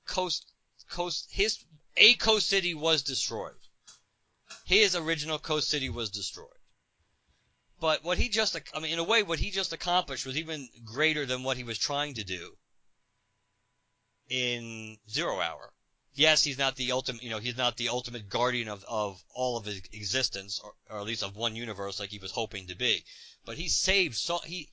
Coast, 0.05 0.51
Coast, 0.89 1.27
his, 1.31 1.63
a 1.97 2.15
Coast 2.15 2.47
City 2.47 2.73
was 2.73 3.03
destroyed. 3.03 3.55
His 4.65 4.95
original 4.95 5.39
Coast 5.39 5.69
City 5.69 5.89
was 5.89 6.09
destroyed. 6.09 6.47
But 7.81 8.03
what 8.03 8.19
he 8.19 8.29
just, 8.29 8.55
I 8.75 8.79
mean, 8.79 8.93
in 8.93 8.99
a 8.99 9.03
way, 9.03 9.23
what 9.23 9.39
he 9.39 9.49
just 9.49 9.73
accomplished 9.73 10.27
was 10.27 10.37
even 10.37 10.69
greater 10.85 11.25
than 11.25 11.41
what 11.41 11.57
he 11.57 11.63
was 11.63 11.79
trying 11.79 12.13
to 12.13 12.23
do 12.23 12.55
in 14.29 14.99
Zero 15.09 15.41
Hour. 15.41 15.73
Yes, 16.13 16.43
he's 16.43 16.59
not 16.59 16.75
the 16.75 16.91
ultimate, 16.91 17.23
you 17.23 17.31
know, 17.31 17.39
he's 17.39 17.57
not 17.57 17.77
the 17.77 17.89
ultimate 17.89 18.29
guardian 18.29 18.67
of, 18.67 18.85
of 18.87 19.23
all 19.33 19.57
of 19.57 19.65
his 19.65 19.81
existence, 19.93 20.61
or, 20.63 20.75
or 20.91 20.99
at 20.99 21.07
least 21.07 21.23
of 21.23 21.35
one 21.35 21.55
universe 21.55 21.99
like 21.99 22.11
he 22.11 22.19
was 22.19 22.29
hoping 22.29 22.67
to 22.67 22.75
be. 22.75 23.03
But 23.45 23.57
he 23.57 23.67
saved 23.67 24.15
so, 24.15 24.37
he, 24.45 24.69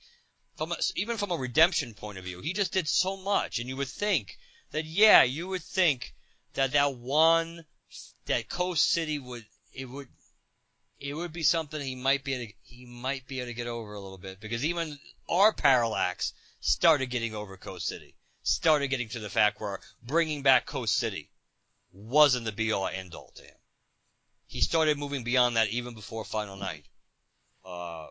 from 0.55 0.71
a, 0.71 0.77
even 0.95 1.17
from 1.17 1.31
a 1.31 1.37
redemption 1.37 1.95
point 1.95 2.19
of 2.19 2.25
view, 2.25 2.41
he 2.41 2.53
just 2.53 2.73
did 2.73 2.87
so 2.87 3.17
much, 3.17 3.57
and 3.57 3.67
you 3.67 3.77
would 3.77 3.87
think 3.87 4.37
that, 4.69 4.85
yeah, 4.85 5.23
you 5.23 5.47
would 5.47 5.63
think 5.63 6.13
that 6.53 6.73
that 6.73 6.95
one, 6.95 7.65
that 8.27 8.49
Coast 8.49 8.87
City 8.87 9.17
would, 9.17 9.45
it 9.73 9.85
would, 9.85 10.09
it 10.99 11.13
would 11.13 11.31
be 11.31 11.43
something 11.43 11.79
he 11.79 11.95
might 11.95 12.23
be 12.23 12.33
able 12.33 12.45
to, 12.47 12.53
he 12.63 12.85
might 12.85 13.25
be 13.27 13.39
able 13.39 13.47
to 13.47 13.53
get 13.53 13.67
over 13.67 13.93
a 13.93 13.99
little 13.99 14.17
bit 14.17 14.39
because 14.39 14.65
even 14.65 14.99
our 15.29 15.53
parallax 15.53 16.33
started 16.59 17.07
getting 17.07 17.33
over 17.33 17.55
Coast 17.57 17.87
City, 17.87 18.15
started 18.43 18.89
getting 18.89 19.09
to 19.09 19.19
the 19.19 19.29
fact 19.29 19.61
where 19.61 19.79
bringing 20.03 20.41
back 20.41 20.65
Coast 20.65 20.95
City 20.95 21.31
wasn't 21.93 22.45
the 22.45 22.51
be 22.51 22.71
all 22.71 22.87
end 22.87 23.15
all 23.15 23.31
to 23.35 23.43
him. 23.43 23.55
He 24.45 24.61
started 24.61 24.97
moving 24.97 25.23
beyond 25.23 25.55
that 25.55 25.69
even 25.69 25.93
before 25.93 26.25
Final 26.25 26.57
Night. 26.57 26.85
Uh, 27.63 28.07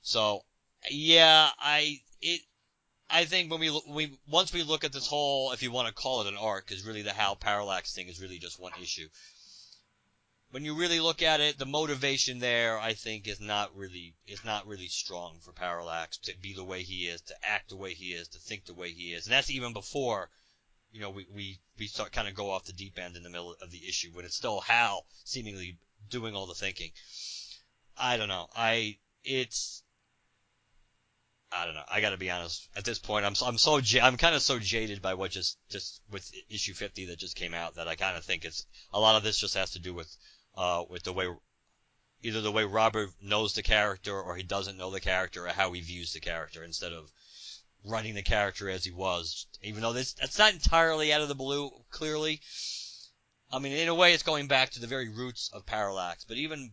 so 0.00 0.44
yeah, 0.90 1.50
I 1.58 2.00
it 2.22 2.40
I 3.10 3.24
think 3.24 3.50
when 3.50 3.60
we 3.60 3.82
we 3.88 4.18
once 4.28 4.52
we 4.52 4.62
look 4.62 4.84
at 4.84 4.92
this 4.92 5.06
whole, 5.06 5.52
if 5.52 5.62
you 5.62 5.70
want 5.70 5.88
to 5.88 5.94
call 5.94 6.22
it 6.22 6.28
an 6.28 6.36
arc, 6.36 6.70
is 6.70 6.86
really 6.86 7.02
the 7.02 7.12
Hal 7.12 7.36
Parallax 7.36 7.92
thing 7.92 8.08
is 8.08 8.20
really 8.20 8.38
just 8.38 8.60
one 8.60 8.72
issue 8.80 9.08
when 10.50 10.64
you 10.64 10.74
really 10.74 11.00
look 11.00 11.22
at 11.22 11.40
it, 11.40 11.58
the 11.58 11.66
motivation 11.66 12.38
there, 12.38 12.78
I 12.78 12.94
think, 12.94 13.26
is 13.26 13.40
not 13.40 13.76
really 13.76 14.14
is 14.26 14.44
not 14.44 14.66
really 14.66 14.88
strong 14.88 15.38
for 15.40 15.52
Parallax 15.52 16.18
to 16.18 16.36
be 16.38 16.54
the 16.54 16.64
way 16.64 16.82
he 16.82 17.08
is, 17.08 17.20
to 17.22 17.34
act 17.44 17.70
the 17.70 17.76
way 17.76 17.94
he 17.94 18.12
is, 18.12 18.28
to 18.28 18.38
think 18.38 18.64
the 18.64 18.74
way 18.74 18.92
he 18.92 19.12
is, 19.12 19.26
and 19.26 19.32
that's 19.32 19.50
even 19.50 19.72
before, 19.72 20.30
you 20.92 21.00
know, 21.00 21.10
we 21.10 21.26
we 21.34 21.58
we 21.78 21.86
start 21.88 22.12
kind 22.12 22.28
of 22.28 22.34
go 22.34 22.50
off 22.50 22.64
the 22.64 22.72
deep 22.72 22.98
end 22.98 23.16
in 23.16 23.22
the 23.22 23.30
middle 23.30 23.54
of 23.60 23.70
the 23.70 23.86
issue 23.88 24.10
when 24.12 24.24
it's 24.24 24.36
still 24.36 24.60
Hal 24.60 25.06
seemingly 25.24 25.78
doing 26.08 26.34
all 26.34 26.46
the 26.46 26.54
thinking. 26.54 26.92
I 27.96 28.16
don't 28.16 28.28
know. 28.28 28.48
I 28.54 28.98
it's 29.24 29.82
I 31.52 31.64
don't 31.64 31.74
know. 31.74 31.84
I 31.88 32.00
got 32.00 32.10
to 32.10 32.16
be 32.16 32.30
honest. 32.30 32.68
At 32.76 32.84
this 32.84 32.98
point, 32.98 33.24
I'm 33.24 33.34
so, 33.34 33.46
I'm 33.46 33.58
so 33.58 33.80
I'm 34.02 34.16
kind 34.16 34.34
of 34.34 34.42
so 34.42 34.58
jaded 34.58 35.00
by 35.00 35.14
what 35.14 35.30
just 35.30 35.58
just 35.68 36.02
with 36.10 36.30
issue 36.50 36.74
50 36.74 37.06
that 37.06 37.18
just 37.18 37.36
came 37.36 37.54
out 37.54 37.74
that 37.76 37.88
I 37.88 37.94
kind 37.94 38.16
of 38.16 38.24
think 38.24 38.44
it's 38.44 38.66
a 38.92 39.00
lot 39.00 39.16
of 39.16 39.22
this 39.22 39.38
just 39.38 39.54
has 39.54 39.70
to 39.72 39.78
do 39.78 39.94
with 39.94 40.16
uh, 40.56 40.84
with 40.88 41.02
the 41.02 41.12
way 41.12 41.28
either 42.22 42.40
the 42.40 42.52
way 42.52 42.64
Robert 42.64 43.10
knows 43.20 43.52
the 43.52 43.62
character 43.62 44.20
or 44.20 44.36
he 44.36 44.42
doesn't 44.42 44.76
know 44.76 44.90
the 44.90 45.00
character 45.00 45.46
or 45.46 45.50
how 45.50 45.72
he 45.72 45.80
views 45.80 46.12
the 46.12 46.20
character 46.20 46.64
instead 46.64 46.92
of 46.92 47.12
running 47.84 48.14
the 48.14 48.22
character 48.22 48.68
as 48.68 48.84
he 48.84 48.90
was. 48.90 49.46
Even 49.62 49.82
though 49.82 49.92
this 49.92 50.14
that's 50.14 50.38
not 50.38 50.52
entirely 50.52 51.12
out 51.12 51.20
of 51.20 51.28
the 51.28 51.34
blue, 51.34 51.70
clearly. 51.90 52.40
I 53.52 53.60
mean, 53.60 53.72
in 53.72 53.88
a 53.88 53.94
way, 53.94 54.12
it's 54.12 54.24
going 54.24 54.48
back 54.48 54.70
to 54.70 54.80
the 54.80 54.88
very 54.88 55.08
roots 55.08 55.50
of 55.52 55.66
Parallax. 55.66 56.24
But 56.24 56.36
even, 56.36 56.72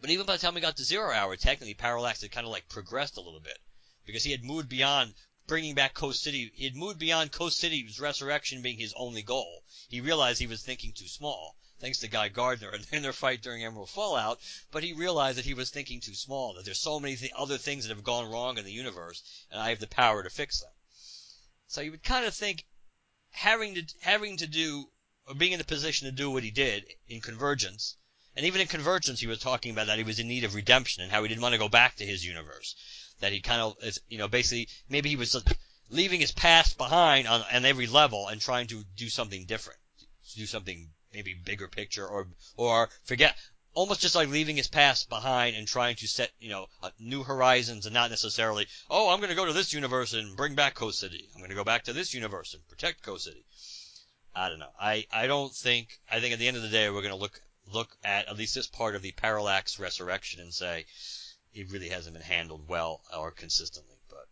but 0.00 0.10
even 0.10 0.26
by 0.26 0.36
the 0.36 0.42
time 0.42 0.54
we 0.54 0.60
got 0.60 0.76
to 0.78 0.84
Zero 0.84 1.12
Hour, 1.12 1.36
technically 1.36 1.74
Parallax 1.74 2.22
had 2.22 2.32
kind 2.32 2.46
of 2.46 2.50
like 2.50 2.68
progressed 2.68 3.16
a 3.16 3.20
little 3.20 3.40
bit 3.40 3.58
because 4.04 4.24
he 4.24 4.32
had 4.32 4.42
moved 4.42 4.68
beyond 4.68 5.14
bringing 5.46 5.74
back 5.74 5.94
Coast 5.94 6.22
City. 6.22 6.50
He 6.54 6.64
had 6.64 6.74
moved 6.74 6.98
beyond 6.98 7.30
Coast 7.30 7.58
City's 7.58 8.00
resurrection 8.00 8.62
being 8.62 8.78
his 8.78 8.94
only 8.96 9.22
goal. 9.22 9.62
He 9.88 10.00
realized 10.00 10.40
he 10.40 10.46
was 10.46 10.62
thinking 10.62 10.92
too 10.92 11.08
small, 11.08 11.56
thanks 11.84 11.98
to 11.98 12.08
Guy 12.08 12.28
Gardner 12.30 12.70
and 12.70 12.86
in 12.92 13.02
their 13.02 13.12
fight 13.12 13.42
during 13.42 13.62
Emerald 13.62 13.90
Fallout. 13.90 14.40
But 14.70 14.82
he 14.82 14.94
realized 14.94 15.36
that 15.36 15.44
he 15.44 15.52
was 15.52 15.68
thinking 15.68 16.00
too 16.00 16.14
small. 16.14 16.54
That 16.54 16.64
there's 16.64 16.80
so 16.80 16.98
many 16.98 17.14
th- 17.14 17.30
other 17.36 17.58
things 17.58 17.84
that 17.84 17.94
have 17.94 18.02
gone 18.02 18.30
wrong 18.30 18.56
in 18.56 18.64
the 18.64 18.72
universe, 18.72 19.22
and 19.50 19.60
I 19.60 19.68
have 19.68 19.80
the 19.80 19.86
power 19.86 20.22
to 20.22 20.30
fix 20.30 20.60
them. 20.60 20.70
So 21.66 21.82
you 21.82 21.90
would 21.90 22.02
kind 22.02 22.24
of 22.24 22.32
think 22.32 22.64
having 23.32 23.74
to 23.74 23.84
having 24.00 24.38
to 24.38 24.46
do 24.46 24.88
or 25.26 25.34
being 25.34 25.52
in 25.52 25.58
the 25.58 25.64
position 25.64 26.06
to 26.06 26.12
do 26.12 26.30
what 26.30 26.42
he 26.42 26.50
did 26.50 26.86
in 27.06 27.20
Convergence. 27.20 27.96
And 28.34 28.46
even 28.46 28.62
in 28.62 28.66
Convergence, 28.66 29.20
he 29.20 29.26
was 29.26 29.40
talking 29.40 29.70
about 29.70 29.88
that 29.88 29.98
he 29.98 30.04
was 30.04 30.18
in 30.18 30.26
need 30.26 30.44
of 30.44 30.54
redemption 30.54 31.02
and 31.02 31.12
how 31.12 31.22
he 31.22 31.28
didn't 31.28 31.42
want 31.42 31.52
to 31.52 31.58
go 31.58 31.68
back 31.68 31.96
to 31.96 32.06
his 32.06 32.24
universe 32.24 32.76
that 33.20 33.32
he 33.32 33.40
kind 33.40 33.60
of 33.60 33.76
you 34.08 34.16
know, 34.16 34.28
basically 34.28 34.68
maybe 34.88 35.10
he 35.10 35.16
was 35.16 35.36
leaving 35.90 36.20
his 36.20 36.32
past 36.32 36.78
behind 36.78 37.28
on, 37.28 37.42
on 37.52 37.66
every 37.66 37.86
level 37.86 38.28
and 38.28 38.40
trying 38.40 38.68
to 38.68 38.82
do 38.96 39.10
something 39.10 39.44
different, 39.44 39.78
to 40.30 40.36
do 40.38 40.46
something 40.46 40.90
maybe 41.14 41.34
bigger 41.34 41.68
picture 41.68 42.06
or 42.06 42.26
or 42.56 42.90
forget 43.04 43.36
almost 43.74 44.00
just 44.00 44.14
like 44.14 44.28
leaving 44.28 44.56
his 44.56 44.68
past 44.68 45.08
behind 45.08 45.56
and 45.56 45.66
trying 45.66 45.96
to 45.96 46.06
set, 46.06 46.30
you 46.38 46.48
know, 46.48 46.66
uh, 46.82 46.90
new 46.98 47.22
horizons 47.22 47.86
and 47.86 47.94
not 47.94 48.10
necessarily, 48.10 48.66
oh, 48.88 49.10
I'm 49.10 49.18
going 49.18 49.30
to 49.30 49.36
go 49.36 49.46
to 49.46 49.52
this 49.52 49.72
universe 49.72 50.14
and 50.14 50.36
bring 50.36 50.54
back 50.54 50.74
Coast 50.74 51.00
City. 51.00 51.28
I'm 51.34 51.40
going 51.40 51.50
to 51.50 51.56
go 51.56 51.64
back 51.64 51.84
to 51.84 51.92
this 51.92 52.14
universe 52.14 52.54
and 52.54 52.66
protect 52.68 53.02
Coast 53.02 53.24
City. 53.24 53.44
I 54.34 54.48
don't 54.48 54.58
know. 54.58 54.72
I, 54.80 55.06
I 55.12 55.26
don't 55.26 55.52
think, 55.52 55.88
I 56.10 56.20
think 56.20 56.32
at 56.32 56.38
the 56.38 56.48
end 56.48 56.56
of 56.56 56.62
the 56.62 56.68
day, 56.68 56.88
we're 56.88 57.02
going 57.02 57.14
to 57.14 57.20
look, 57.20 57.40
look 57.72 57.96
at 58.04 58.28
at 58.28 58.36
least 58.36 58.54
this 58.54 58.66
part 58.66 58.94
of 58.94 59.02
the 59.02 59.12
Parallax 59.12 59.78
Resurrection 59.78 60.40
and 60.40 60.52
say, 60.52 60.86
it 61.52 61.70
really 61.70 61.88
hasn't 61.88 62.14
been 62.14 62.22
handled 62.22 62.68
well 62.68 63.02
or 63.16 63.30
consistently. 63.30 63.96
But 64.08 64.26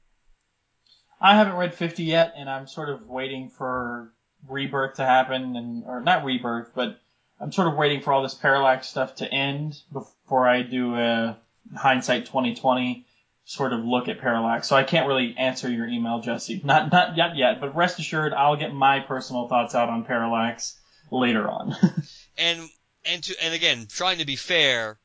I 1.21 1.37
haven't 1.37 1.55
read 1.55 1.75
50 1.75 2.03
yet, 2.03 2.35
and 2.37 2.51
I'm 2.51 2.67
sort 2.67 2.91
of 2.91 3.09
waiting 3.09 3.49
for 3.49 4.13
rebirth 4.49 4.97
to 4.97 5.05
happen, 5.05 5.57
and 5.57 5.85
or 5.87 6.01
not 6.01 6.25
rebirth, 6.25 6.71
but 6.75 6.99
I'm 7.41 7.53
sort 7.53 7.69
of 7.69 7.75
waiting 7.75 8.01
for 8.01 8.13
all 8.13 8.23
this 8.23 8.35
parallax 8.35 8.89
stuff 8.89 9.17
to 9.17 9.33
end 9.33 9.81
before 9.93 10.49
I 10.49 10.63
do 10.63 10.95
a 10.95 11.37
hindsight 11.75 12.27
2020 12.27 13.07
sort 13.45 13.73
of 13.73 13.85
look 13.85 14.09
at 14.09 14.21
parallax. 14.21 14.69
So 14.69 14.77
I 14.77 14.85
can't 14.85 15.09
really 15.09 15.35
answer 15.37 15.71
your 15.71 15.87
email, 15.87 16.21
Jesse. 16.21 16.61
Not 16.65 16.93
not 16.93 17.17
yet 17.17 17.37
yet, 17.37 17.61
but 17.61 17.75
rest 17.75 17.99
assured, 17.99 18.33
I'll 18.33 18.57
get 18.57 18.73
my 18.73 19.01
personal 19.01 19.49
thoughts 19.49 19.75
out 19.75 19.89
on 19.89 20.05
parallax 20.05 20.79
later 21.11 21.49
on. 21.49 21.75
and 22.39 22.69
and 23.05 23.23
to 23.25 23.45
and 23.45 23.55
again, 23.55 23.87
trying 23.89 24.19
to 24.19 24.27
be 24.27 24.37
fair, 24.37 24.99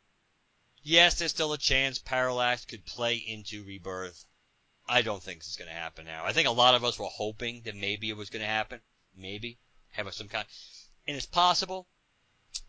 yes, 0.84 1.20
there's 1.20 1.32
still 1.32 1.54
a 1.54 1.58
chance 1.58 2.00
Parallax 2.00 2.66
could 2.66 2.86
play 2.86 3.16
into 3.16 3.64
Rebirth. 3.64 4.26
I 4.90 5.02
don't 5.02 5.22
think 5.22 5.40
it's 5.40 5.58
going 5.58 5.70
to 5.70 5.76
happen 5.76 6.06
now. 6.06 6.24
I 6.24 6.32
think 6.32 6.48
a 6.48 6.52
lot 6.52 6.76
of 6.76 6.86
us 6.86 6.98
were 6.98 7.08
hoping 7.08 7.62
that 7.66 7.76
maybe 7.76 8.10
it 8.10 8.16
was 8.16 8.30
going 8.30 8.44
to 8.44 8.48
happen. 8.48 8.80
Maybe 9.18 9.58
have 9.92 10.14
some 10.14 10.28
kind, 10.28 10.46
and 11.08 11.18
it's 11.18 11.26
possible. 11.26 11.88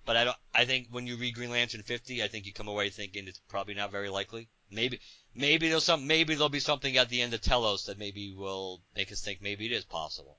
But 0.04 0.16
I 0.16 0.24
don't. 0.24 0.36
I 0.54 0.64
think 0.64 0.88
when 0.90 1.06
you 1.06 1.16
read 1.16 1.34
Green 1.34 1.50
Lantern 1.50 1.82
50, 1.82 2.22
I 2.22 2.28
think 2.28 2.46
you 2.46 2.52
come 2.52 2.68
away 2.68 2.90
thinking 2.90 3.28
it's 3.28 3.40
probably 3.48 3.74
not 3.74 3.92
very 3.92 4.08
likely. 4.08 4.48
Maybe, 4.70 5.00
maybe 5.34 5.68
there's 5.68 5.84
some. 5.84 6.06
Maybe 6.06 6.34
there'll 6.34 6.48
be 6.48 6.60
something 6.60 6.96
at 6.96 7.08
the 7.08 7.22
end 7.22 7.34
of 7.34 7.40
Telos 7.40 7.84
that 7.84 7.98
maybe 7.98 8.32
will 8.32 8.82
make 8.96 9.12
us 9.12 9.20
think 9.20 9.40
maybe 9.40 9.66
it 9.66 9.72
is 9.72 9.84
possible. 9.84 10.38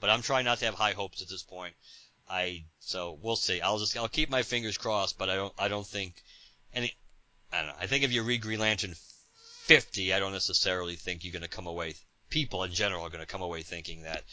But 0.00 0.10
I'm 0.10 0.22
trying 0.22 0.44
not 0.44 0.58
to 0.58 0.64
have 0.66 0.74
high 0.74 0.92
hopes 0.92 1.22
at 1.22 1.28
this 1.28 1.42
point. 1.42 1.74
I 2.28 2.64
so 2.80 3.18
we'll 3.22 3.36
see. 3.36 3.60
I'll 3.60 3.78
just 3.78 3.96
I'll 3.96 4.08
keep 4.08 4.30
my 4.30 4.42
fingers 4.42 4.78
crossed, 4.78 5.18
but 5.18 5.28
I 5.28 5.36
don't 5.36 5.54
I 5.58 5.68
don't 5.68 5.86
think 5.86 6.22
any 6.72 6.94
I 7.52 7.58
don't 7.58 7.68
know. 7.68 7.76
I 7.80 7.86
think 7.86 8.04
if 8.04 8.12
you 8.12 8.22
read 8.22 8.42
Green 8.42 8.60
Lantern 8.60 8.94
50, 9.64 10.12
I 10.12 10.18
don't 10.18 10.32
necessarily 10.32 10.96
think 10.96 11.24
you're 11.24 11.32
going 11.32 11.42
to 11.42 11.48
come 11.48 11.66
away. 11.66 11.94
People 12.30 12.64
in 12.64 12.72
general 12.72 13.04
are 13.04 13.10
going 13.10 13.20
to 13.20 13.26
come 13.26 13.42
away 13.42 13.62
thinking 13.62 14.02
that 14.02 14.24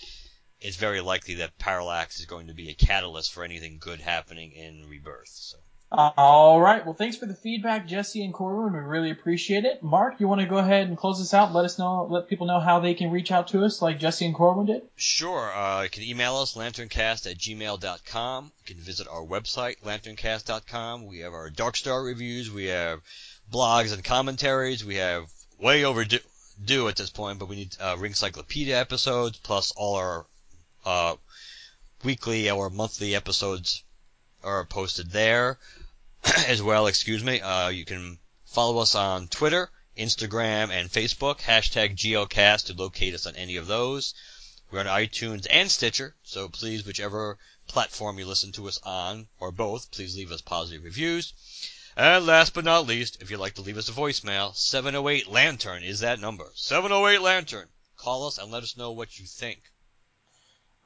it's 0.62 0.78
very 0.78 1.02
likely 1.02 1.36
that 1.36 1.58
Parallax 1.58 2.20
is 2.20 2.26
going 2.26 2.48
to 2.48 2.54
be 2.54 2.70
a 2.70 2.74
catalyst 2.74 3.34
for 3.34 3.44
anything 3.44 3.78
good 3.80 4.00
happening 4.00 4.52
in 4.52 4.88
Rebirth. 4.88 5.30
So. 5.30 5.58
All 5.94 6.62
right. 6.62 6.86
Well, 6.86 6.94
thanks 6.94 7.18
for 7.18 7.26
the 7.26 7.34
feedback, 7.34 7.86
Jesse 7.86 8.24
and 8.24 8.34
Corwin. 8.34 8.72
We 8.72 8.80
really 8.80 9.12
appreciate 9.12 9.66
it. 9.66 9.84
Mark, 9.84 10.22
you 10.22 10.28
want 10.28 10.40
to 10.40 10.48
go 10.48 10.58
ahead 10.58 10.88
and 10.88 10.98
close 10.98 11.20
this 11.20 11.34
out? 11.34 11.52
Let 11.52 11.66
us 11.66 11.78
know, 11.78 12.08
let 12.10 12.30
people 12.30 12.48
know 12.48 12.62
how 12.62 12.80
they 12.80 12.94
can 12.94 13.12
reach 13.12 13.30
out 13.30 13.50
to 13.50 13.66
us, 13.66 13.82
like 13.82 14.00
Jesse 14.00 14.26
and 14.26 14.34
Corwin 14.34 14.68
did. 14.68 14.84
Sure. 14.96 15.52
Uh, 15.54 15.84
you 15.84 15.90
can 15.90 16.04
email 16.04 16.38
us 16.38 16.56
lanterncast 16.56 17.30
at 17.30 17.38
gmail.com. 17.38 18.52
You 18.66 18.76
can 18.76 18.82
visit 18.82 19.08
our 19.10 19.26
website 19.26 19.82
lanterncast.com. 19.82 21.08
We 21.08 21.20
have 21.20 21.34
our 21.34 21.50
Dark 21.50 21.76
Star 21.76 22.02
reviews. 22.02 22.50
We 22.50 22.68
have 22.68 23.02
blogs 23.52 23.94
and 23.94 24.02
commentaries. 24.02 24.86
We 24.86 24.96
have 24.96 25.26
way 25.60 25.84
overdue 25.84 26.88
at 26.88 26.96
this 26.96 27.10
point, 27.10 27.40
but 27.40 27.50
we 27.50 27.58
need 27.58 27.76
uh, 27.82 27.98
Ring 28.00 28.14
Cyclopedia 28.14 28.80
episodes 28.80 29.40
plus 29.40 29.74
all 29.76 29.96
our 29.96 30.26
uh, 30.86 31.16
weekly 32.03 32.49
or 32.49 32.70
monthly 32.70 33.16
episodes 33.16 33.84
are 34.44 34.66
posted 34.66 35.12
there. 35.12 35.60
as 36.48 36.62
well, 36.62 36.86
excuse 36.86 37.24
me. 37.24 37.41
Uh, 37.41 37.70
you 37.70 37.84
can 37.84 38.20
follow 38.45 38.78
us 38.78 38.94
on 38.94 39.28
Twitter, 39.28 39.72
Instagram, 39.98 40.70
and 40.70 40.88
Facebook. 40.91 41.40
Hashtag 41.40 41.95
Geocast 41.95 42.68
to 42.68 42.74
locate 42.74 43.16
us 43.16 43.26
on 43.26 43.36
any 43.36 43.56
of 43.56 43.66
those. 43.66 44.14
We're 44.70 44.82
on 44.82 44.86
iTunes 44.86 45.48
and 45.49 45.70
Stitcher, 45.72 46.16
so 46.24 46.48
please, 46.48 46.86
whichever 46.86 47.40
platform 47.68 48.20
you 48.20 48.26
listen 48.26 48.52
to 48.53 48.68
us 48.68 48.80
on, 48.84 49.28
or 49.40 49.52
both, 49.52 49.90
please 49.90 50.16
leave 50.16 50.32
us 50.32 50.41
positive 50.41 50.84
reviews. 50.84 51.34
And 51.98 52.26
last 52.26 52.53
but 52.53 52.66
not 52.66 52.86
least, 52.86 53.18
if 53.22 53.32
you'd 53.32 53.40
like 53.40 53.56
to 53.56 53.62
leave 53.62 53.78
us 53.78 53.90
a 53.90 53.94
voicemail, 53.94 54.56
708 54.56 55.28
Lantern 55.28 55.84
is 55.84 56.02
that 56.02 56.20
number. 56.20 56.52
708 56.56 57.20
Lantern. 57.20 57.68
Call 57.98 58.28
us 58.28 58.38
and 58.38 58.52
let 58.52 58.64
us 58.64 58.78
know 58.78 58.91
what 58.91 59.18
you 59.18 59.26
think. 59.26 59.60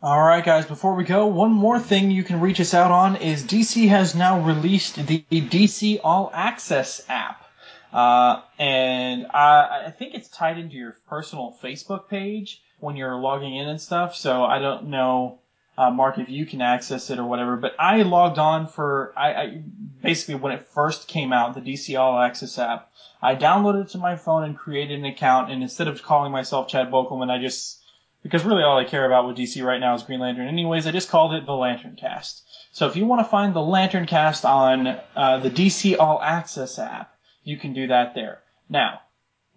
All 0.06 0.22
right, 0.22 0.46
guys, 0.46 0.68
before 0.68 0.94
we 0.94 1.04
go, 1.04 1.26
one 1.26 1.52
more 1.52 1.80
thing 1.80 2.12
you 2.12 2.24
can 2.24 2.40
reach 2.40 2.60
us 2.60 2.76
out 2.76 2.92
on 2.92 3.16
is 3.16 3.42
DC 3.42 3.88
has 3.88 4.14
now 4.14 4.40
released 4.40 4.98
the 5.08 5.26
DC 5.32 6.00
All 6.04 6.30
Access 6.32 7.02
app. 7.10 7.44
Uh, 7.92 8.42
and 8.60 9.26
I, 9.34 9.86
I 9.88 9.90
think 9.90 10.14
it's 10.14 10.30
tied 10.30 10.60
into 10.60 10.76
your 10.76 10.96
personal 11.10 11.58
Facebook 11.60 12.08
page 12.08 12.62
when 12.78 12.96
you're 12.96 13.16
logging 13.16 13.56
in 13.56 13.68
and 13.68 13.82
stuff. 13.82 14.16
So 14.16 14.44
I 14.44 14.60
don't 14.60 14.90
know, 14.90 15.40
uh, 15.76 15.90
Mark, 15.90 16.20
if 16.20 16.30
you 16.30 16.46
can 16.46 16.62
access 16.62 17.10
it 17.10 17.18
or 17.18 17.26
whatever. 17.26 17.58
But 17.58 17.74
I 17.80 18.04
logged 18.04 18.38
on 18.38 18.68
for 18.68 19.12
I, 19.18 19.34
I 19.34 19.64
basically 20.04 20.36
when 20.36 20.54
it 20.54 20.68
first 20.68 21.08
came 21.08 21.34
out, 21.34 21.56
the 21.56 21.62
DC 21.62 22.00
All 22.00 22.20
Access 22.20 22.60
app. 22.60 22.92
I 23.24 23.36
downloaded 23.36 23.86
it 23.86 23.90
to 23.94 23.98
my 23.98 24.18
phone 24.18 24.44
and 24.44 24.56
created 24.56 25.00
an 25.00 25.06
account. 25.06 25.52
And 25.52 25.64
instead 25.64 25.88
of 25.88 26.04
calling 26.04 26.32
myself 26.32 26.68
Chad 26.68 26.92
Bokelman, 26.92 27.32
I 27.32 27.42
just 27.42 27.82
because 28.26 28.44
really 28.44 28.64
all 28.64 28.80
I 28.80 28.86
care 28.86 29.06
about 29.06 29.28
with 29.28 29.38
DC 29.38 29.64
right 29.64 29.80
now 29.80 29.94
is 29.94 30.02
Green 30.02 30.20
Lantern. 30.20 30.48
Anyways, 30.48 30.88
I 30.88 30.92
just 30.92 31.10
called 31.10 31.36
it 31.36 31.46
the 31.46 31.54
Lantern 31.54 31.96
Cast. 31.96 32.42
So 32.72 32.88
if 32.88 32.96
you 32.96 33.06
want 33.06 33.24
to 33.24 33.30
find 33.30 33.54
the 33.54 33.62
Lantern 33.62 34.08
Cast 34.08 34.46
on 34.46 34.88
uh, 35.16 35.38
the 35.42 35.52
DC 35.52 35.96
All 36.00 36.20
Access 36.20 36.80
app, 36.80 37.16
you 37.44 37.56
can 37.56 37.74
do 37.74 37.86
that 37.86 38.16
there. 38.16 38.40
Now, 38.68 39.02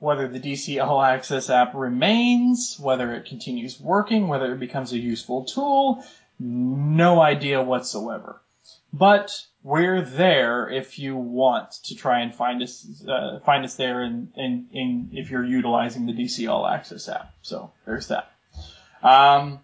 whether 0.00 0.28
the 0.28 0.38
DC 0.38 0.86
All 0.86 1.00
Access 1.00 1.48
app 1.48 1.74
remains, 1.74 2.76
whether 2.78 3.14
it 3.14 3.24
continues 3.24 3.80
working, 3.80 4.28
whether 4.28 4.52
it 4.52 4.60
becomes 4.60 4.92
a 4.92 4.98
useful 4.98 5.46
tool, 5.46 6.04
no 6.38 7.22
idea 7.22 7.62
whatsoever. 7.62 8.42
But 8.92 9.46
we're 9.62 10.02
there 10.02 10.68
if 10.68 10.98
you 10.98 11.16
want 11.16 11.72
to 11.84 11.96
try 11.96 12.20
and 12.20 12.34
find 12.34 12.62
us 12.62 12.86
uh, 13.08 13.40
find 13.46 13.64
us 13.64 13.76
there, 13.76 14.02
and, 14.02 14.30
and, 14.36 15.08
if 15.14 15.30
you're 15.30 15.42
utilizing 15.42 16.04
the 16.04 16.12
DC 16.12 16.46
All 16.50 16.66
Access 16.66 17.08
app. 17.08 17.32
So 17.40 17.72
there's 17.86 18.08
that. 18.08 18.30
Um, 19.02 19.60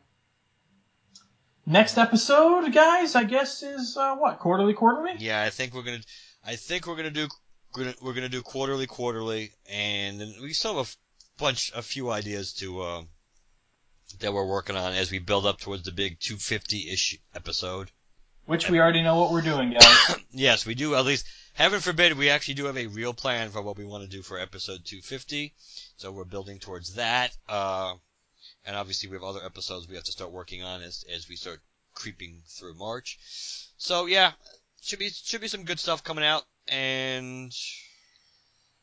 next 1.66 1.98
episode, 1.98 2.73
guys, 2.73 3.15
I 3.15 3.24
guess 3.24 3.62
is 3.62 3.97
uh, 3.97 4.16
what 4.16 4.39
quarterly, 4.39 4.74
quarterly. 4.74 5.12
Yeah, 5.19 5.43
I 5.43 5.51
think 5.51 5.74
we're 5.74 5.82
gonna. 5.82 6.02
I 6.44 6.56
think 6.56 6.86
we're 6.86 6.97
gonna 6.97 7.11
do. 7.11 7.28
We're 7.77 8.15
gonna 8.15 8.28
do 8.28 8.43
quarterly, 8.43 8.86
quarterly, 8.86 9.52
and 9.69 10.20
we 10.40 10.52
still 10.52 10.77
have 10.77 10.86
a 10.86 11.43
bunch, 11.43 11.73
a 11.74 11.82
few 11.82 12.11
ideas 12.11 12.52
to 12.55 12.81
uh, 12.82 13.02
that 14.20 14.32
we're 14.32 14.47
working 14.47 14.77
on 14.77 14.93
as 14.93 15.11
we 15.11 15.19
build 15.19 15.47
up 15.47 15.59
towards 15.59 15.82
the 15.82 15.93
big 15.93 16.20
250-ish 16.20 17.19
episode. 17.35 17.90
Which 18.47 18.69
we 18.69 18.78
already 18.78 19.02
know 19.02 19.19
what 19.19 19.32
we're 19.32 19.40
doing, 19.40 19.73
guys. 19.73 20.16
yes, 20.31 20.66
we 20.66 20.74
do. 20.74 20.94
At 20.94 21.06
least, 21.06 21.27
heaven 21.55 21.81
forbid, 21.81 22.16
we 22.16 22.28
actually 22.28 22.55
do 22.55 22.66
have 22.66 22.77
a 22.77 22.86
real 22.86 23.15
plan 23.15 23.51
for 23.51 23.62
what 23.62 23.78
we 23.78 23.86
want 23.86 24.05
to 24.05 24.09
do 24.09 24.23
for 24.23 24.39
episode 24.39 24.85
250. 24.85 25.55
So 25.97 26.12
we're 26.12 26.24
building 26.24 26.59
towards 26.59 26.94
that. 26.94 27.35
Uh, 27.48 27.94
and 28.66 28.77
obviously 28.77 29.09
we 29.09 29.16
have 29.16 29.24
other 29.24 29.45
episodes 29.45 29.89
we 29.89 29.95
have 29.95 30.05
to 30.05 30.12
start 30.12 30.32
working 30.32 30.62
on 30.62 30.82
as 30.82 31.05
as 31.15 31.28
we 31.28 31.36
start 31.36 31.61
creeping 31.95 32.43
through 32.47 32.74
March. 32.74 33.19
So 33.77 34.07
yeah, 34.07 34.32
should 34.82 34.99
be 34.99 35.11
should 35.11 35.41
be 35.41 35.49
some 35.49 35.65
good 35.65 35.81
stuff 35.81 36.05
coming 36.05 36.24
out. 36.24 36.45
and 36.69 37.53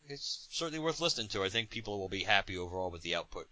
it's 0.07 0.47
certainly 0.51 0.79
worth 0.79 0.99
listening 0.99 1.27
to. 1.29 1.43
I 1.43 1.49
think 1.49 1.69
people 1.69 1.99
will 1.99 2.09
be 2.09 2.23
happy 2.23 2.57
overall 2.57 2.91
with 2.91 3.01
the 3.01 3.15
output. 3.15 3.47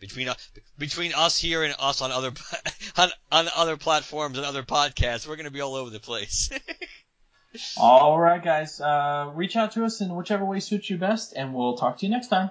Between 0.00 0.28
uh, 0.28 0.34
between 0.78 1.14
us 1.14 1.38
here 1.38 1.62
and 1.62 1.74
us 1.78 2.02
on 2.02 2.10
other 2.10 2.32
on, 2.96 3.10
on 3.30 3.48
other 3.54 3.76
platforms 3.76 4.36
and 4.36 4.44
other 4.44 4.64
podcasts, 4.64 5.26
we're 5.26 5.36
going 5.36 5.46
to 5.46 5.52
be 5.52 5.60
all 5.60 5.76
over 5.76 5.90
the 5.90 6.00
place. 6.00 6.50
All 7.76 8.18
right, 8.18 8.42
guys. 8.42 8.80
Uh, 8.80 9.30
reach 9.34 9.56
out 9.56 9.72
to 9.72 9.84
us 9.84 10.00
in 10.00 10.14
whichever 10.14 10.42
way 10.42 10.58
suits 10.58 10.88
you 10.88 10.96
best, 10.96 11.34
and 11.36 11.52
we'll 11.52 11.76
talk 11.76 11.98
to 11.98 12.06
you 12.06 12.10
next 12.10 12.28
time. 12.28 12.50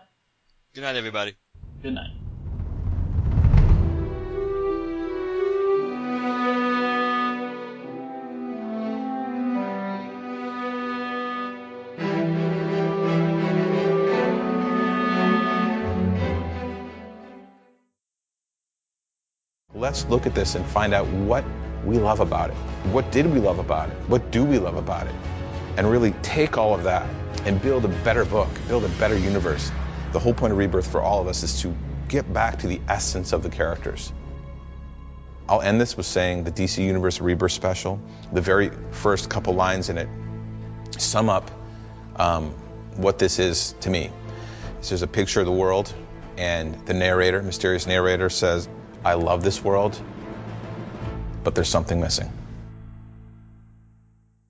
Good 0.75 0.81
night, 0.81 0.95
everybody. 0.95 1.33
Good 1.81 1.95
night. 1.95 2.11
Let's 19.91 20.05
look 20.05 20.25
at 20.25 20.33
this 20.33 20.55
and 20.55 20.65
find 20.65 20.93
out 20.93 21.05
what 21.07 21.43
we 21.83 21.97
love 21.97 22.21
about 22.21 22.49
it. 22.49 22.55
What 22.93 23.11
did 23.11 23.25
we 23.25 23.41
love 23.41 23.59
about 23.59 23.89
it? 23.89 23.95
What 24.07 24.31
do 24.31 24.45
we 24.45 24.57
love 24.57 24.77
about 24.77 25.05
it? 25.07 25.15
And 25.75 25.91
really 25.91 26.11
take 26.21 26.57
all 26.57 26.73
of 26.73 26.83
that 26.83 27.05
and 27.43 27.61
build 27.61 27.83
a 27.83 27.89
better 27.89 28.23
book, 28.23 28.47
build 28.69 28.85
a 28.85 28.87
better 28.87 29.17
universe. 29.17 29.69
The 30.13 30.19
whole 30.19 30.33
point 30.33 30.53
of 30.53 30.59
Rebirth 30.59 30.89
for 30.89 31.01
all 31.01 31.19
of 31.19 31.27
us 31.27 31.43
is 31.43 31.61
to 31.63 31.75
get 32.07 32.31
back 32.31 32.59
to 32.59 32.67
the 32.67 32.79
essence 32.87 33.33
of 33.33 33.43
the 33.43 33.49
characters. 33.49 34.13
I'll 35.49 35.59
end 35.59 35.81
this 35.81 35.97
with 35.97 36.05
saying 36.05 36.45
the 36.45 36.53
DC 36.53 36.81
Universe 36.81 37.19
Rebirth 37.19 37.51
special, 37.51 37.99
the 38.31 38.39
very 38.39 38.71
first 38.91 39.29
couple 39.29 39.55
lines 39.55 39.89
in 39.89 39.97
it 39.97 40.07
sum 40.99 41.27
up 41.27 41.51
um, 42.15 42.51
what 42.95 43.19
this 43.19 43.39
is 43.39 43.75
to 43.81 43.89
me. 43.89 44.09
There's 44.87 45.01
a 45.01 45.07
picture 45.07 45.41
of 45.41 45.47
the 45.47 45.51
world, 45.51 45.93
and 46.37 46.75
the 46.85 46.93
narrator, 46.93 47.43
mysterious 47.43 47.85
narrator, 47.85 48.29
says, 48.29 48.69
I 49.03 49.15
love 49.15 49.43
this 49.43 49.63
world, 49.63 49.99
but 51.43 51.55
there's 51.55 51.69
something 51.69 51.99
missing. 51.99 52.29